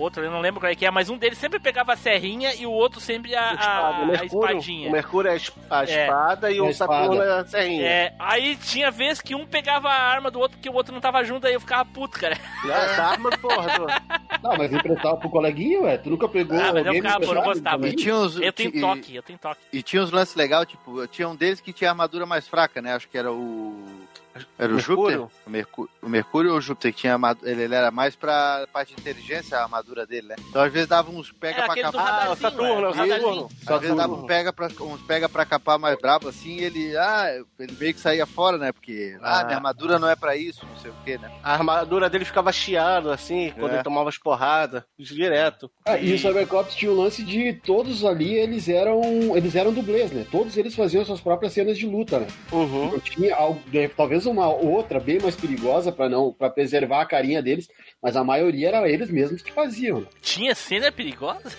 outro, 0.00 0.24
eu 0.24 0.30
não 0.30 0.40
lembro 0.40 0.60
qual 0.60 0.70
é 0.70 0.74
que 0.74 0.84
é, 0.86 0.90
mas 0.90 1.08
um 1.10 1.16
deles 1.18 1.38
sempre 1.38 1.58
pegava 1.58 1.92
a 1.92 1.96
serrinha 1.96 2.54
e 2.54 2.66
o 2.66 2.70
outro 2.70 3.00
sempre 3.00 3.34
a, 3.34 3.50
a, 3.50 4.06
o 4.06 4.10
a 4.10 4.24
espadinha. 4.24 4.88
O 4.88 4.92
Mercúrio 4.92 5.30
é 5.30 5.36
a 5.36 5.40
a 5.78 5.84
É. 5.84 6.02
espada 6.04 6.50
e 6.50 6.56
É 6.56 6.60
a 6.60 6.64
o 6.64 6.72
Saturno 6.74 7.22
é 7.22 7.38
a 7.40 7.44
serrinha. 7.46 7.86
É, 7.86 8.14
aí 8.18 8.56
tinha 8.56 8.90
vez 8.90 9.20
que 9.20 9.34
um 9.34 9.46
pegava 9.46 9.88
a 9.88 10.02
arma 10.02 10.30
do 10.30 10.38
outro 10.40 10.56
porque 10.56 10.68
o 10.68 10.74
outro 10.74 10.92
não 10.92 11.00
tava 11.00 11.22
junto, 11.24 11.46
aí 11.46 11.54
eu 11.54 11.60
ficava 11.60 11.84
puto, 11.84 12.18
cara. 12.18 12.36
É, 12.64 12.68
da 12.68 13.06
arma, 13.06 13.30
porra. 13.38 13.78
Do... 13.78 13.86
Não, 14.42 14.56
mas 14.56 14.72
emprestava 14.72 15.16
pro 15.16 15.30
coleguinha, 15.30 15.80
ué. 15.82 15.98
Tu 15.98 16.10
nunca 16.10 16.28
pegou 16.28 16.58
Ah, 16.58 16.72
mas 16.72 16.86
eu 16.86 16.92
ficava, 16.94 17.20
pô, 17.24 17.34
não 17.34 17.42
gostava. 17.42 17.88
E 17.88 17.94
tinha 17.94 18.14
uns, 18.16 18.36
Eu 18.40 18.52
tenho 18.52 18.80
toque, 18.80 19.14
eu 19.16 19.22
tenho 19.22 19.38
toque. 19.38 19.60
E, 19.72 19.78
e 19.78 19.82
tinha 19.82 20.02
uns 20.02 20.10
lances 20.10 20.34
legais, 20.34 20.66
tipo, 20.66 21.06
tinha 21.08 21.28
um 21.28 21.36
deles 21.36 21.60
que 21.60 21.72
tinha 21.72 21.90
armadura 21.90 22.24
mais 22.26 22.48
fraca, 22.48 22.80
né? 22.80 22.94
Acho 22.94 23.08
que 23.08 23.18
era 23.18 23.32
o. 23.32 23.84
Era 24.58 24.72
o 24.72 24.76
Mercúrio? 24.76 25.20
Júpiter? 25.20 25.38
O, 25.46 25.50
Mercú- 25.50 25.88
o 26.02 26.08
Mercúrio 26.08 26.52
ou 26.52 26.58
o 26.58 26.60
Júpiter? 26.60 26.92
Tinha 26.92 27.12
armadura, 27.14 27.50
ele, 27.50 27.62
ele 27.62 27.74
era 27.74 27.90
mais 27.90 28.14
pra 28.16 28.66
parte 28.72 28.94
de 28.94 29.00
inteligência, 29.00 29.56
a 29.58 29.62
armadura 29.62 30.06
dele, 30.06 30.28
né? 30.28 30.36
Então 30.48 30.62
às 30.62 30.72
vezes 30.72 30.88
dava 30.88 31.10
uns 31.10 31.30
pega 31.32 31.58
Era 31.62 31.66
pra 31.72 31.82
capar. 31.82 32.26
Ah, 32.28 32.32
o 32.32 32.36
Saturno, 32.36 32.86
é, 32.86 32.88
é 32.88 32.88
o. 32.90 32.94
Saturno. 32.94 33.48
Às 33.66 33.80
vezes 33.80 33.96
dava 33.96 34.14
um 34.14 34.26
pega 34.26 34.52
pra, 34.52 34.68
uns 34.80 35.02
pega 35.02 35.28
pra 35.28 35.44
capar 35.46 35.78
mais 35.78 35.98
brabo, 35.98 36.28
assim, 36.28 36.56
e 36.56 36.64
ele, 36.64 36.96
ah, 36.96 37.26
ele 37.58 37.72
meio 37.78 37.94
que 37.94 38.00
saía 38.00 38.26
fora, 38.26 38.58
né? 38.58 38.72
Porque, 38.72 39.16
ah, 39.22 39.40
Ah. 39.40 39.44
minha 39.44 39.56
armadura 39.56 39.98
não 39.98 40.08
é 40.08 40.16
pra 40.16 40.36
isso, 40.36 40.64
não 40.66 40.76
sei 40.80 40.90
o 40.90 40.94
que, 41.04 41.18
né? 41.18 41.30
A 41.42 41.52
armadura 41.52 42.08
dele 42.10 42.24
ficava 42.24 42.52
chiando, 42.52 43.10
assim, 43.10 43.52
quando 43.58 43.72
É. 43.72 43.74
ele 43.76 43.82
tomava 43.84 44.08
as 44.08 44.18
porradas, 44.18 44.82
direto. 44.98 45.70
Ah, 45.84 45.98
e 45.98 46.12
o 46.14 46.18
Cybercops 46.18 46.74
tinha 46.74 46.90
o 46.90 46.96
lance 47.00 47.22
de 47.22 47.52
todos 47.54 48.04
ali, 48.04 48.34
eles 48.34 48.68
eram 48.68 49.00
eles 49.36 49.54
eram 49.54 49.72
dublês, 49.72 50.10
né? 50.12 50.26
Todos 50.30 50.56
eles 50.56 50.74
faziam 50.74 51.04
suas 51.04 51.20
próprias 51.20 51.52
cenas 51.52 51.76
de 51.78 51.86
luta, 51.86 52.18
né? 52.20 52.26
Uhum. 52.52 52.92
Não 52.92 52.98
tinha 53.00 53.34
algo, 53.36 53.60
né, 53.72 53.88
talvez 53.88 54.26
uma 54.30 54.48
outra 54.48 54.98
bem 55.00 55.18
mais 55.20 55.36
perigosa 55.36 55.90
pra 55.92 56.08
não 56.08 56.32
para 56.32 56.50
preservar 56.50 57.02
a 57.02 57.06
carinha 57.06 57.42
deles, 57.42 57.68
mas 58.02 58.16
a 58.16 58.24
maioria 58.24 58.68
era 58.68 58.88
eles 58.88 59.10
mesmos 59.10 59.42
que 59.42 59.52
faziam. 59.52 60.00
né? 60.00 60.06
Tinha 60.22 60.54
cena 60.54 60.90
perigosa? 60.92 61.50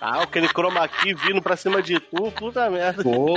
Ah, 0.00 0.22
aquele 0.22 0.48
chroma 0.48 0.86
key 0.86 1.14
vindo 1.14 1.40
pra 1.40 1.56
cima 1.56 1.82
de 1.82 1.98
tu, 1.98 2.30
puta 2.32 2.68
merda. 2.68 3.02
Pô. 3.02 3.34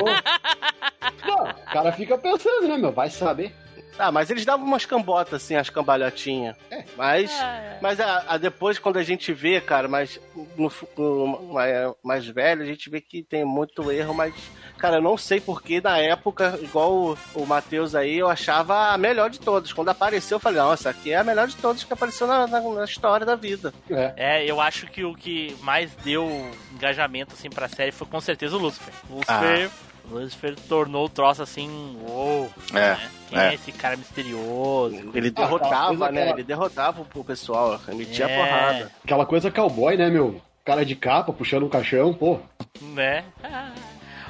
Não, 1.26 1.44
o 1.50 1.72
cara 1.72 1.92
fica 1.94 2.18
pensando, 2.18 2.68
né, 2.68 2.78
meu? 2.78 2.92
Vai 2.92 3.10
saber. 3.10 3.54
Ah, 4.00 4.12
mas 4.12 4.30
eles 4.30 4.46
davam 4.46 4.66
umas 4.66 4.86
cambotas, 4.86 5.34
assim, 5.44 5.56
as 5.56 5.70
cambalhotinhas. 5.70 6.56
Mas, 6.96 7.32
É. 7.32 7.78
mas 7.82 8.00
a, 8.00 8.24
a 8.28 8.38
depois, 8.38 8.78
quando 8.80 8.98
a 8.98 9.04
gente 9.04 9.34
vê, 9.34 9.60
cara, 9.60 9.88
mas 9.88 10.20
no, 10.56 10.72
no- 10.98 11.54
mais, 11.54 11.74
mais 12.04 12.26
velho, 12.28 12.62
a 12.62 12.66
gente 12.66 12.90
vê 12.90 13.02
que 13.02 13.24
tem 13.24 13.44
muito 13.44 13.92
erro, 13.92 14.14
mas, 14.14 14.34
cara, 14.78 14.98
eu 14.98 15.02
não 15.02 15.18
sei 15.18 15.40
porque 15.42 15.82
na 15.82 15.98
época, 15.98 16.60
igual 16.62 16.94
o, 16.94 17.18
o 17.34 17.46
Matheus 17.46 17.96
aí, 17.96 18.18
eu 18.20 18.28
achava 18.30 18.90
a 18.94 18.98
melhor 18.98 19.30
de 19.30 19.40
todas. 19.40 19.74
Quando 19.74 19.90
apareceu, 19.90 20.36
eu 20.36 20.40
falei, 20.40 20.60
nossa, 20.60 20.90
aqui 20.90 21.12
é 21.12 21.18
a 21.18 21.24
melhor 21.24 21.48
de 21.48 21.56
todas 21.56 21.84
que 21.84 21.94
apareceu 21.94 22.28
na, 22.28 22.46
na- 22.48 22.62
na 22.62 22.84
história 22.86 23.26
da 23.26 23.36
vida. 23.36 23.74
É. 23.90 24.14
É, 24.16 24.46
eu 24.46 24.62
acho 24.62 24.88
que 24.88 25.04
o 25.04 25.16
que 25.16 25.56
mais 25.62 25.92
deu 26.04 26.30
engajamento 26.74 27.34
assim 27.34 27.50
pra 27.50 27.68
série 27.68 27.92
foi 27.92 28.08
com 28.08 28.22
certeza 28.22 28.56
o 28.56 28.60
Lucifer. 28.60 28.94
O 29.10 29.16
Lucifer, 29.16 29.70
o 29.97 29.97
Lucifer 30.10 30.56
tornou 30.68 31.06
o 31.06 31.10
troço 31.10 31.44
assim, 31.44 31.98
uou. 32.08 32.50
É, 32.72 32.74
né? 32.74 33.10
Quem 33.30 33.40
é. 33.40 33.48
é. 33.50 33.54
esse 33.56 33.72
cara 33.72 33.98
misterioso? 33.98 35.12
Ele 35.14 35.28
Ah, 35.36 35.42
derrotava, 35.42 35.88
coisa 35.90 36.12
né? 36.12 36.22
aquela- 36.22 36.36
Ele 36.38 36.44
derrotava 36.44 37.06
o 37.14 37.24
pessoal, 37.24 37.80
ele 37.88 37.98
metia 37.98 38.26
É. 38.26 38.36
porrada. 38.38 38.92
Aquela 39.04 39.26
coisa 39.26 39.52
cowboy, 39.52 39.98
né, 39.98 40.10
meu? 40.10 40.42
Cara 40.64 40.86
de 40.86 40.96
capa, 40.96 41.34
puxando 41.34 41.66
um 41.66 41.70
caixão, 41.70 42.14
pô. 42.14 42.40
Né? 42.82 43.24
Ah. 43.44 43.72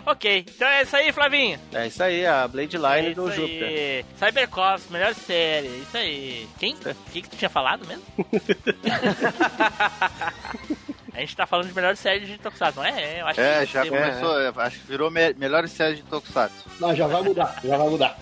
Ok, 0.06 0.46
então 0.48 0.68
é 0.68 0.84
isso 0.84 0.96
aí, 0.96 1.12
Flavinho. 1.12 1.60
É 1.74 1.88
isso 1.88 2.02
aí, 2.02 2.26
a 2.26 2.48
Blade 2.48 2.78
Line 2.78 3.08
É 3.08 3.14
do 3.14 3.28
isso 3.28 3.36
Júpiter. 3.42 3.68
aí. 3.68 4.06
Cybercops, 4.18 4.90
melhor 4.90 5.14
série, 5.14 5.68
é 5.68 5.78
isso 5.80 5.98
aí. 5.98 6.48
Quem? 6.58 6.76
O 6.76 6.96
que, 7.12 7.22
que 7.24 7.30
tu 7.30 7.36
tinha 7.36 7.50
falado 7.50 7.86
mesmo? 7.86 8.04
A 11.18 11.22
gente 11.22 11.36
tá 11.36 11.48
falando 11.48 11.68
de 11.68 11.74
melhor 11.74 11.98
série 11.98 12.26
de 12.28 12.38
Tokusatsu, 12.38 12.78
não 12.80 12.86
é? 12.86 13.22
Eu 13.22 13.26
acho 13.28 13.42
É, 13.42 13.66
que 13.66 13.74
já 13.74 13.82
tem- 13.82 13.90
começou, 13.90 14.40
é, 14.40 14.54
acho 14.56 14.80
que 14.80 14.86
virou 14.88 15.10
me 15.10 15.34
melhores 15.34 15.72
séries 15.72 15.98
de 15.98 16.04
Tokusatsu. 16.04 16.66
Não, 16.80 16.96
já 16.96 17.08
vai 17.08 17.24
mudar, 17.24 17.60
já 17.64 17.76
vai 17.76 17.90
mudar. 17.90 18.16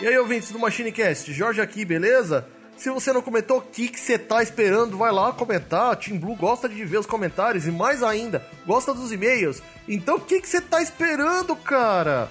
E 0.00 0.06
aí, 0.06 0.16
ouvintes 0.16 0.50
do 0.50 0.58
MachineCast, 0.58 1.30
Jorge 1.32 1.60
aqui, 1.60 1.84
beleza? 1.84 2.46
Se 2.76 2.88
você 2.88 3.12
não 3.12 3.20
comentou, 3.20 3.58
o 3.58 3.60
que 3.62 3.88
que 3.88 4.00
você 4.00 4.16
tá 4.18 4.42
esperando? 4.42 4.96
Vai 4.96 5.12
lá 5.12 5.30
comentar. 5.32 5.94
Team 5.96 6.16
Blue 6.18 6.36
gosta 6.36 6.68
de 6.68 6.82
ver 6.86 6.98
os 6.98 7.06
comentários 7.06 7.66
e 7.66 7.70
mais 7.70 8.02
ainda, 8.02 8.42
gosta 8.66 8.94
dos 8.94 9.12
e-mails. 9.12 9.60
Então 9.86 10.16
o 10.16 10.20
que 10.20 10.40
que 10.40 10.48
você 10.48 10.60
tá 10.62 10.80
esperando, 10.80 11.54
cara? 11.56 12.28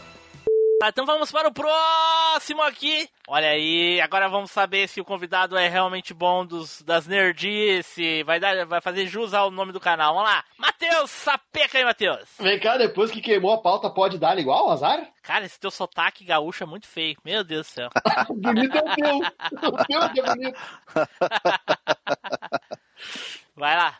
Tá, 0.80 0.90
então 0.90 1.08
vamos 1.08 1.32
para 1.32 1.48
o 1.48 1.54
próximo 1.54 2.62
aqui. 2.62 3.10
Olha 3.28 3.50
aí, 3.50 4.00
agora 4.00 4.30
vamos 4.30 4.52
saber 4.52 4.88
se 4.88 5.02
o 5.02 5.06
convidado 5.06 5.58
é 5.58 5.68
realmente 5.68 6.14
bom 6.14 6.46
dos, 6.46 6.84
das 6.84 7.08
nerdice. 7.08 8.22
Vai, 8.22 8.40
dar, 8.40 8.64
vai 8.68 8.80
fazer 8.80 9.08
jus 9.08 9.34
ao 9.34 9.50
nome 9.50 9.72
do 9.72 9.80
canal. 9.80 10.14
Vamos 10.14 10.30
lá. 10.30 10.44
Matheus, 10.56 11.10
sapeca 11.10 11.80
aí, 11.80 11.84
Matheus. 11.84 12.30
Vem 12.40 12.60
cá, 12.60 12.78
depois 12.78 13.10
que 13.10 13.22
queimou 13.22 13.54
a 13.54 13.58
pauta, 13.58 13.90
pode 13.90 14.20
dar 14.20 14.38
igual, 14.38 14.70
azar? 14.70 15.12
Cara, 15.24 15.46
esse 15.46 15.60
teu 15.60 15.72
sotaque 15.72 16.24
gaúcho 16.24 16.64
é 16.64 16.68
muito 16.68 16.88
feio. 16.88 17.18
Meu 17.26 17.44
Deus 17.44 17.66
do 17.66 17.72
céu. 17.72 17.90
bonito 18.38 18.78
é 18.78 18.82
o 18.82 18.96
teu. 18.96 19.18
O 19.18 19.84
teu 19.84 20.10
que 20.12 20.20
é 20.20 20.24
bonito. 20.24 20.60
Vai 23.56 23.76
lá. 23.76 23.98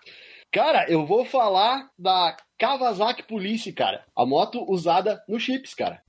Cara, 0.52 0.86
eu 0.88 1.08
vou 1.08 1.26
falar 1.26 1.90
da 1.98 2.38
Kawasaki 2.56 3.24
Police, 3.24 3.74
cara. 3.74 4.06
A 4.16 4.28
moto 4.28 4.64
usada 4.72 5.24
no 5.28 5.40
chips, 5.40 5.74
cara. 5.74 6.04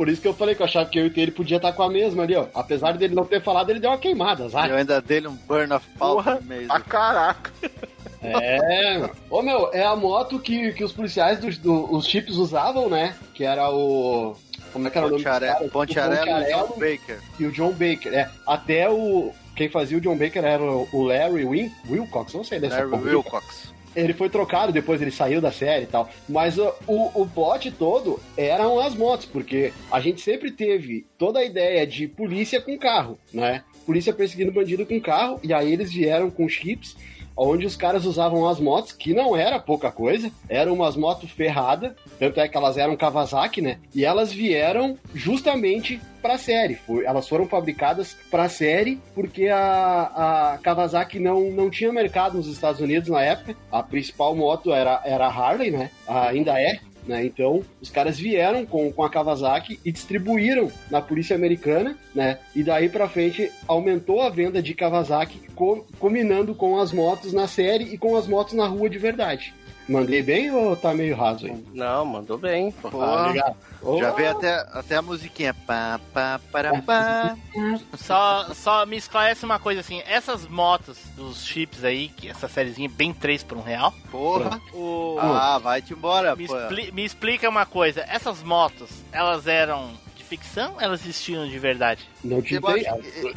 Por 0.00 0.08
isso 0.08 0.22
que 0.22 0.28
eu 0.28 0.32
falei 0.32 0.54
que 0.54 0.62
eu 0.62 0.64
achava 0.64 0.88
que 0.88 0.98
eu 0.98 1.08
e 1.08 1.12
ele 1.14 1.30
podia 1.30 1.58
estar 1.58 1.74
com 1.74 1.82
a 1.82 1.90
mesma 1.90 2.22
ali, 2.22 2.34
ó. 2.34 2.46
Apesar 2.54 2.96
dele 2.96 3.14
não 3.14 3.26
ter 3.26 3.42
falado, 3.42 3.68
ele 3.68 3.78
deu 3.80 3.90
uma 3.90 3.98
queimada, 3.98 4.44
Eu 4.44 4.46
azar. 4.46 4.72
ainda 4.72 4.98
dei 4.98 5.20
um 5.26 5.34
burn 5.46 5.70
of 5.74 5.86
no 6.00 6.40
meio. 6.40 6.66
Ah, 6.70 6.80
caraca. 6.80 7.52
É, 8.22 8.96
meu. 8.96 9.10
Ô 9.28 9.42
meu, 9.42 9.68
é 9.74 9.84
a 9.84 9.94
moto 9.94 10.38
que, 10.38 10.72
que 10.72 10.82
os 10.82 10.90
policiais 10.90 11.38
dos 11.38 11.58
do, 11.58 11.94
os 11.94 12.06
chips 12.06 12.36
usavam, 12.36 12.88
né? 12.88 13.14
Que 13.34 13.44
era 13.44 13.70
o. 13.70 14.34
Como 14.72 14.88
é 14.88 14.90
que 14.90 14.96
era 14.96 15.06
o 15.06 15.10
nome? 15.10 15.22
caras? 15.22 15.58
Pontiarello 15.58 15.64
O 15.64 15.66
e 15.66 15.70
Pontiarello 15.70 16.46
John 16.46 16.78
Baker. 16.78 17.18
e 17.38 17.44
o 17.44 17.52
John 17.52 17.72
Baker. 17.72 18.14
É, 18.14 18.30
até 18.46 18.88
o. 18.88 19.34
Quem 19.54 19.68
fazia 19.68 19.98
o 19.98 20.00
John 20.00 20.16
Baker 20.16 20.42
era 20.42 20.62
o 20.62 20.88
o 20.94 21.02
Larry 21.02 21.44
Win, 21.44 21.70
Wilcox, 21.90 22.32
não 22.32 22.42
sei 22.42 22.58
dessa 22.58 22.76
Larry 22.76 22.90
porra. 22.90 23.02
Wilcox. 23.02 23.74
Ele 23.94 24.12
foi 24.12 24.28
trocado 24.28 24.72
depois, 24.72 25.02
ele 25.02 25.10
saiu 25.10 25.40
da 25.40 25.50
série 25.50 25.84
e 25.84 25.86
tal. 25.86 26.08
Mas 26.28 26.58
o, 26.58 26.72
o, 26.86 27.26
plot 27.26 27.70
todo 27.72 28.20
eram 28.36 28.78
as 28.78 28.94
motos, 28.94 29.26
porque 29.26 29.72
a 29.90 30.00
gente 30.00 30.20
sempre 30.20 30.50
teve 30.50 31.06
toda 31.18 31.40
a 31.40 31.44
ideia 31.44 31.86
de 31.86 32.06
polícia 32.06 32.60
com 32.60 32.78
carro, 32.78 33.18
né? 33.32 33.64
Polícia 33.84 34.12
perseguindo 34.12 34.52
bandido 34.52 34.86
com 34.86 35.00
carro, 35.00 35.40
e 35.42 35.52
aí 35.52 35.72
eles 35.72 35.92
vieram 35.92 36.30
com 36.30 36.48
chips. 36.48 36.96
Onde 37.42 37.64
os 37.66 37.74
caras 37.76 38.04
usavam 38.04 38.46
as 38.48 38.60
motos, 38.60 38.92
que 38.92 39.14
não 39.14 39.34
era 39.36 39.58
pouca 39.58 39.90
coisa, 39.90 40.30
eram 40.48 40.74
umas 40.74 40.94
motos 40.96 41.30
ferradas, 41.30 41.92
tanto 42.18 42.38
é 42.38 42.46
que 42.46 42.56
elas 42.56 42.76
eram 42.76 42.96
Kawasaki, 42.96 43.62
né? 43.62 43.78
E 43.94 44.04
elas 44.04 44.32
vieram 44.32 44.98
justamente 45.14 46.00
para 46.20 46.36
série. 46.36 46.74
Foi- 46.74 47.04
elas 47.06 47.26
foram 47.26 47.46
fabricadas 47.46 48.14
para 48.30 48.48
série 48.48 49.00
porque 49.14 49.48
a, 49.48 50.52
a 50.54 50.58
Kawasaki 50.58 51.18
não, 51.18 51.50
não 51.50 51.70
tinha 51.70 51.90
mercado 51.92 52.36
nos 52.36 52.46
Estados 52.46 52.80
Unidos 52.80 53.08
na 53.08 53.22
época. 53.22 53.56
A 53.72 53.82
principal 53.82 54.34
moto 54.36 54.72
era, 54.72 55.00
era 55.04 55.26
a 55.26 55.32
Harley, 55.32 55.70
né? 55.70 55.90
Ainda 56.06 56.60
é. 56.60 56.78
Né? 57.06 57.24
Então, 57.24 57.62
os 57.80 57.90
caras 57.90 58.18
vieram 58.18 58.64
com, 58.66 58.92
com 58.92 59.02
a 59.02 59.10
Kawasaki 59.10 59.80
e 59.84 59.90
distribuíram 59.90 60.70
na 60.90 61.00
polícia 61.00 61.34
americana, 61.34 61.96
né? 62.14 62.38
E 62.54 62.62
daí 62.62 62.88
pra 62.88 63.08
frente 63.08 63.50
aumentou 63.66 64.20
a 64.20 64.28
venda 64.30 64.62
de 64.62 64.74
Kawasaki, 64.74 65.40
co- 65.54 65.84
combinando 65.98 66.54
com 66.54 66.78
as 66.78 66.92
motos 66.92 67.32
na 67.32 67.46
série 67.48 67.84
e 67.84 67.98
com 67.98 68.16
as 68.16 68.26
motos 68.26 68.54
na 68.54 68.66
rua 68.66 68.88
de 68.88 68.98
verdade. 68.98 69.54
Mandei 69.88 70.22
bem 70.22 70.50
ou 70.52 70.76
tá 70.76 70.94
meio 70.94 71.16
raso 71.16 71.46
aí? 71.46 71.64
Não, 71.74 72.04
mandou 72.04 72.38
bem. 72.38 72.70
Pô, 72.70 73.00
Ah, 73.02 73.26
obrigado. 73.26 73.56
Já 73.82 74.12
Oh. 74.12 74.14
veio 74.14 74.30
até, 74.30 74.54
até 74.72 74.96
a 74.96 75.02
musiquinha. 75.02 75.54
Pá, 75.54 75.98
pá, 76.12 76.40
para, 76.52 76.82
pá. 76.82 77.36
Só, 77.96 78.52
só 78.54 78.84
me 78.86 78.96
esclarece 78.96 79.44
uma 79.44 79.58
coisa 79.58 79.80
assim, 79.80 80.02
essas 80.06 80.46
motos 80.46 80.98
dos 81.16 81.44
chips 81.44 81.82
aí, 81.84 82.08
que 82.08 82.28
essa 82.28 82.46
sériezinha 82.48 82.88
é 82.88 82.92
bem 82.92 83.12
3 83.12 83.42
por 83.42 83.56
um 83.58 83.62
real. 83.62 83.92
Porra. 84.10 84.60
O... 84.72 85.16
Ah, 85.20 85.58
vai-te 85.58 85.92
embora, 85.94 86.34
me, 86.36 86.46
pô. 86.46 86.56
expli- 86.58 86.92
me 86.92 87.04
explica 87.04 87.48
uma 87.48 87.64
coisa, 87.66 88.04
essas 88.08 88.42
motos, 88.42 88.90
elas 89.12 89.46
eram 89.46 89.90
ficção 90.30 90.80
elas 90.80 91.00
existiam 91.02 91.46
de 91.48 91.58
verdade? 91.58 92.08
Não 92.24 92.40
te 92.40 92.54
Eu 92.54 92.66
acho, 92.68 92.78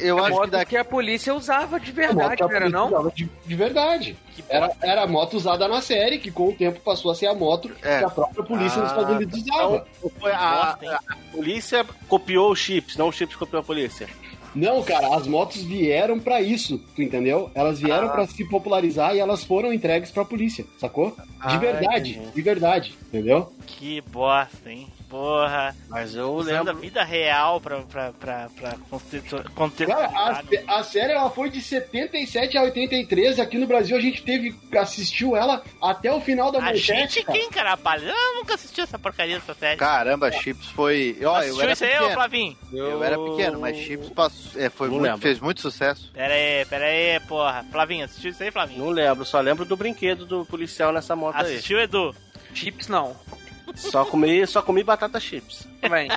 eu 0.00 0.18
a 0.18 0.28
acho 0.28 0.40
que 0.42 0.50
daqui. 0.50 0.70
que 0.70 0.76
a 0.76 0.84
polícia 0.84 1.34
usava 1.34 1.80
de 1.80 1.90
A 1.90 1.94
verdade, 1.94 2.42
a 2.42 2.46
não 2.46 2.54
era 2.54 2.68
não? 2.70 2.86
usava 2.86 3.10
De, 3.10 3.28
de 3.44 3.54
verdade. 3.56 4.16
Era, 4.48 4.70
era 4.82 5.02
a 5.02 5.06
moto 5.06 5.34
usada 5.36 5.66
na 5.68 5.80
série, 5.80 6.18
que 6.18 6.30
com 6.30 6.48
o 6.48 6.54
tempo 6.54 6.80
passou 6.80 7.10
a 7.10 7.14
ser 7.14 7.26
a 7.26 7.34
moto 7.34 7.70
É. 7.82 7.98
que 7.98 8.04
a 8.04 8.10
própria 8.10 8.44
polícia 8.44 8.80
nos 8.80 8.90
Ah, 8.92 8.94
Estados 8.94 9.16
Unidos 9.16 9.42
usava. 9.42 9.86
Então, 9.98 10.10
foi 10.20 10.32
a, 10.32 10.78
hein? 10.80 10.88
a 11.08 11.16
polícia 11.32 11.84
copiou 12.08 12.52
os 12.52 12.58
chips, 12.58 12.96
não 12.96 13.08
os 13.08 13.16
chips 13.16 13.36
copiou 13.36 13.60
a 13.60 13.64
polícia. 13.64 14.08
Não, 14.54 14.80
cara, 14.84 15.16
as 15.16 15.26
motos 15.26 15.62
vieram 15.62 16.20
pra 16.20 16.40
isso, 16.40 16.78
tu 16.94 17.02
entendeu? 17.02 17.50
Elas 17.56 17.80
vieram 17.80 18.06
Ah. 18.06 18.10
pra 18.10 18.26
se 18.28 18.44
popularizar 18.48 19.12
e 19.16 19.18
elas 19.18 19.42
foram 19.42 19.72
entregues 19.72 20.12
pra 20.12 20.24
polícia, 20.24 20.64
sacou? 20.78 21.16
De 21.46 21.54
Ah, 21.54 21.58
verdade, 21.58 22.20
de 22.34 22.42
verdade, 22.42 22.94
entendeu? 23.08 23.52
Que 23.66 24.00
bosta, 24.00 24.70
hein? 24.70 24.88
Porra. 25.10 25.74
Mas 25.88 26.14
eu 26.16 26.32
Usando 26.34 26.68
a 26.68 26.72
lembro. 26.72 26.80
vida 26.82 27.04
real 27.04 27.60
pra, 27.60 27.82
pra, 27.82 28.12
pra, 28.12 28.48
pra 28.58 28.74
contextu- 28.90 29.36
Cara, 29.36 29.46
a, 29.48 29.50
contextualizar. 29.52 30.44
no- 30.66 30.74
a 30.74 30.82
série 30.82 31.12
ela 31.12 31.30
foi 31.30 31.50
de 31.50 31.60
77 31.60 32.58
a 32.58 32.62
83, 32.62 33.38
aqui 33.38 33.56
no 33.58 33.66
Brasil 33.66 33.96
a 33.96 34.00
gente 34.00 34.22
teve 34.22 34.56
assistiu 34.76 35.36
ela 35.36 35.62
até 35.80 36.12
o 36.12 36.20
final 36.20 36.50
da 36.50 36.58
A 36.58 36.62
manchete, 36.62 37.14
gente 37.14 37.22
cara. 37.26 37.38
quem, 37.38 37.48
cara? 37.50 37.76
Palha? 37.76 38.06
Eu 38.10 38.34
nunca 38.36 38.54
assisti 38.54 38.80
essa 38.80 38.98
porcaria 38.98 39.38
dessa 39.38 39.54
série. 39.54 39.76
Caramba, 39.76 40.32
Chips 40.32 40.66
foi. 40.70 41.16
Ó, 41.20 41.22
eu 41.24 41.34
Assistiu 41.36 41.62
era 41.62 41.72
isso 41.72 41.84
aí, 41.84 41.90
ô 41.90 41.94
pequeno. 41.98 42.14
Flavinho? 42.14 42.56
Eu 42.72 43.04
era 43.04 43.18
pequeno, 43.18 43.60
mas 43.60 43.76
Chips 43.76 44.08
passou, 44.10 44.60
é, 44.60 44.68
foi 44.68 44.88
Não 44.88 44.94
muito, 44.94 45.04
lembro. 45.06 45.20
fez 45.20 45.38
muito 45.38 45.60
sucesso. 45.60 46.10
Pera 46.12 46.34
aí, 46.34 46.64
pera 46.64 46.86
aí, 46.86 47.20
porra. 47.20 47.64
Flavinho, 47.70 48.04
assistiu 48.04 48.30
isso 48.32 48.42
aí, 48.42 48.50
Flavinho? 48.50 48.80
Não 48.80 48.90
lembro, 48.90 49.24
só 49.24 49.40
lembro 49.40 49.64
do 49.64 49.76
brinquedo 49.76 50.26
do 50.26 50.44
policial 50.44 50.92
nessa 50.92 51.14
moto 51.14 51.33
aí. 51.34 51.54
Assistiu, 51.54 51.80
Edu? 51.80 52.14
Chips 52.52 52.88
não. 52.88 53.16
Só 53.74 54.04
comi, 54.04 54.46
só 54.46 54.62
comi 54.62 54.84
batata 54.84 55.18
chips. 55.18 55.66
Também. 55.80 56.08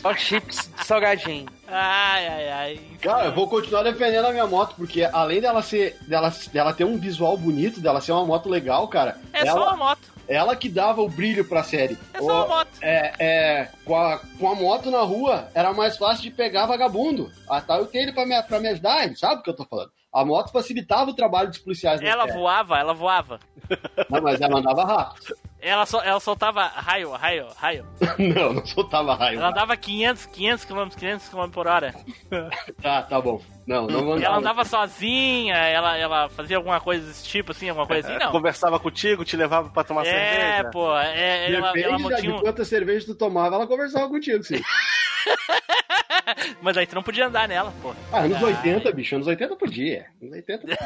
Só 0.00 0.14
chips 0.14 0.70
salgadinho. 0.84 1.46
Ai, 1.68 2.26
ai, 2.26 2.50
ai. 2.50 2.80
Cara, 3.00 3.26
eu 3.26 3.34
vou 3.34 3.48
continuar 3.48 3.82
defendendo 3.82 4.26
a 4.26 4.32
minha 4.32 4.46
moto, 4.46 4.74
porque 4.76 5.04
além 5.04 5.40
dela 5.40 5.62
ser. 5.62 5.96
dela, 6.02 6.32
dela 6.52 6.72
ter 6.72 6.84
um 6.84 6.98
visual 6.98 7.36
bonito, 7.36 7.80
dela 7.80 8.00
ser 8.00 8.12
uma 8.12 8.24
moto 8.24 8.48
legal, 8.48 8.88
cara. 8.88 9.18
É 9.32 9.40
ela, 9.40 9.52
só 9.52 9.68
uma 9.68 9.76
moto. 9.76 10.12
ela 10.28 10.56
que 10.56 10.68
dava 10.68 11.02
o 11.02 11.08
brilho 11.08 11.44
pra 11.44 11.62
série. 11.62 11.98
É 12.14 12.18
só 12.18 12.46
uma 12.46 12.56
moto. 12.56 12.70
É, 12.80 13.12
é, 13.18 13.68
com, 13.84 13.96
a, 13.96 14.20
com 14.38 14.50
a 14.50 14.54
moto 14.54 14.90
na 14.90 15.00
rua, 15.00 15.48
era 15.54 15.72
mais 15.72 15.96
fácil 15.96 16.22
de 16.22 16.30
pegar 16.30 16.66
vagabundo. 16.66 17.30
Ah, 17.48 17.60
tá, 17.60 17.76
eu 17.76 17.86
tenho 17.86 18.04
ele 18.04 18.12
pra 18.12 18.26
me, 18.26 18.40
pra 18.42 18.60
me 18.60 18.68
ajudar, 18.68 19.04
ele 19.04 19.16
sabe 19.16 19.40
o 19.40 19.42
que 19.42 19.50
eu 19.50 19.56
tô 19.56 19.64
falando. 19.64 19.90
A 20.12 20.24
moto 20.24 20.52
facilitava 20.52 21.10
o 21.10 21.14
trabalho 21.14 21.48
dos 21.48 21.58
policiais. 21.58 22.00
Ela 22.02 22.26
série. 22.26 22.38
voava, 22.38 22.78
ela 22.78 22.92
voava. 22.92 23.40
Não, 24.10 24.20
mas 24.20 24.40
ela 24.40 24.58
andava 24.58 24.84
rápido. 24.84 25.34
Ela, 25.58 25.86
só, 25.86 26.02
ela 26.02 26.20
soltava 26.20 26.66
raio, 26.66 27.12
raio, 27.12 27.46
raio. 27.56 27.86
não, 28.18 28.52
não 28.52 28.66
soltava 28.66 29.14
raio. 29.14 29.38
Ela 29.38 29.48
andava 29.48 29.76
500, 29.76 30.26
500 30.26 30.64
km, 30.66 30.88
500 30.88 31.28
km 31.28 31.50
por 31.50 31.66
hora. 31.66 31.94
Tá, 32.82 33.02
tá 33.02 33.20
bom. 33.20 33.40
Não, 33.66 33.86
não 33.86 34.04
vou 34.04 34.18
ela 34.18 34.38
andava 34.38 34.64
sozinha, 34.64 35.54
ela, 35.56 35.96
ela 35.96 36.28
fazia 36.28 36.56
alguma 36.56 36.80
coisa 36.80 37.06
desse 37.06 37.24
tipo, 37.24 37.52
assim, 37.52 37.68
alguma 37.68 37.86
coisa 37.86 38.08
assim, 38.08 38.18
não. 38.18 38.32
Conversava 38.32 38.78
contigo, 38.80 39.24
te 39.24 39.36
levava 39.36 39.68
pra 39.70 39.84
tomar 39.84 40.04
É, 40.04 40.10
cerveja. 40.10 40.70
pô, 40.70 40.96
é, 40.98 41.52
ela, 41.54 41.68
Depende 41.72 41.86
ela 41.86 41.98
já 41.98 42.16
tinha 42.16 42.20
de 42.32 42.38
um... 42.38 42.40
quantas 42.40 42.66
cervejas 42.68 43.04
tu 43.04 43.14
tomava, 43.14 43.54
ela 43.56 43.66
conversava 43.66 44.08
contigo, 44.08 44.42
sim. 44.42 44.60
Mas 46.60 46.76
aí 46.76 46.86
tu 46.86 46.94
não 46.94 47.02
podia 47.02 47.26
andar 47.26 47.48
nela, 47.48 47.72
pô. 47.82 47.92
Ah, 48.12 48.20
anos 48.20 48.36
Ai. 48.38 48.44
80, 48.54 48.92
bicho, 48.92 49.14
anos 49.16 49.26
80 49.26 49.56
podia. 49.56 50.06
Anos 50.20 50.34
80 50.34 50.78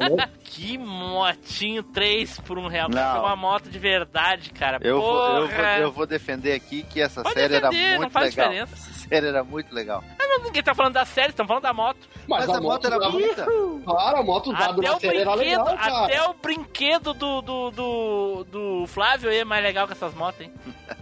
Alô? 0.00 0.16
Que 0.44 0.76
motinho 0.76 1.82
3 1.82 2.40
por 2.40 2.58
um 2.58 2.66
real. 2.68 2.88
Não. 2.90 3.12
Foi 3.12 3.20
uma 3.20 3.36
moto 3.36 3.70
de 3.70 3.78
verdade, 3.78 4.50
cara. 4.50 4.78
Eu 4.82 5.00
vou, 5.00 5.36
eu, 5.36 5.48
vou, 5.48 5.64
eu 5.64 5.92
vou 5.92 6.06
defender 6.06 6.52
aqui 6.52 6.82
que 6.82 7.00
essa 7.00 7.22
Pode 7.22 7.34
série 7.34 7.48
defender, 7.60 7.78
era 7.78 7.92
não 7.92 7.98
muito 8.00 8.12
faz 8.12 8.34
legal. 8.36 8.50
diferença. 8.50 9.01
Série 9.12 9.26
era 9.26 9.44
muito 9.44 9.74
legal. 9.74 10.02
Mas 10.18 10.42
ninguém 10.44 10.62
tá 10.62 10.74
falando 10.74 10.94
da 10.94 11.04
série, 11.04 11.28
estamos 11.30 11.48
falando 11.48 11.64
da 11.64 11.74
moto. 11.74 12.08
Mas, 12.26 12.46
Mas 12.46 12.56
a 12.56 12.60
moto 12.62 12.86
era 12.86 12.96
usava- 12.96 13.12
bonita. 13.12 13.46
Claro, 13.84 14.16
a 14.16 14.22
moto 14.22 14.50
usada 14.50 14.70
Até 14.72 14.88
na 14.88 14.96
o, 14.96 15.00
série 15.00 15.18
era 15.18 15.36
brinquedo, 15.36 15.58
legal, 15.64 15.76
cara. 15.76 16.04
até 16.06 16.22
o 16.28 16.32
brinquedo 16.34 17.12
do, 17.14 17.42
do, 17.42 17.70
do, 17.70 18.44
do 18.44 18.86
Flávio 18.86 19.28
aí 19.28 19.38
é 19.38 19.44
mais 19.44 19.62
legal 19.62 19.86
que 19.86 19.92
essas 19.92 20.14
motos, 20.14 20.40
hein? 20.40 20.52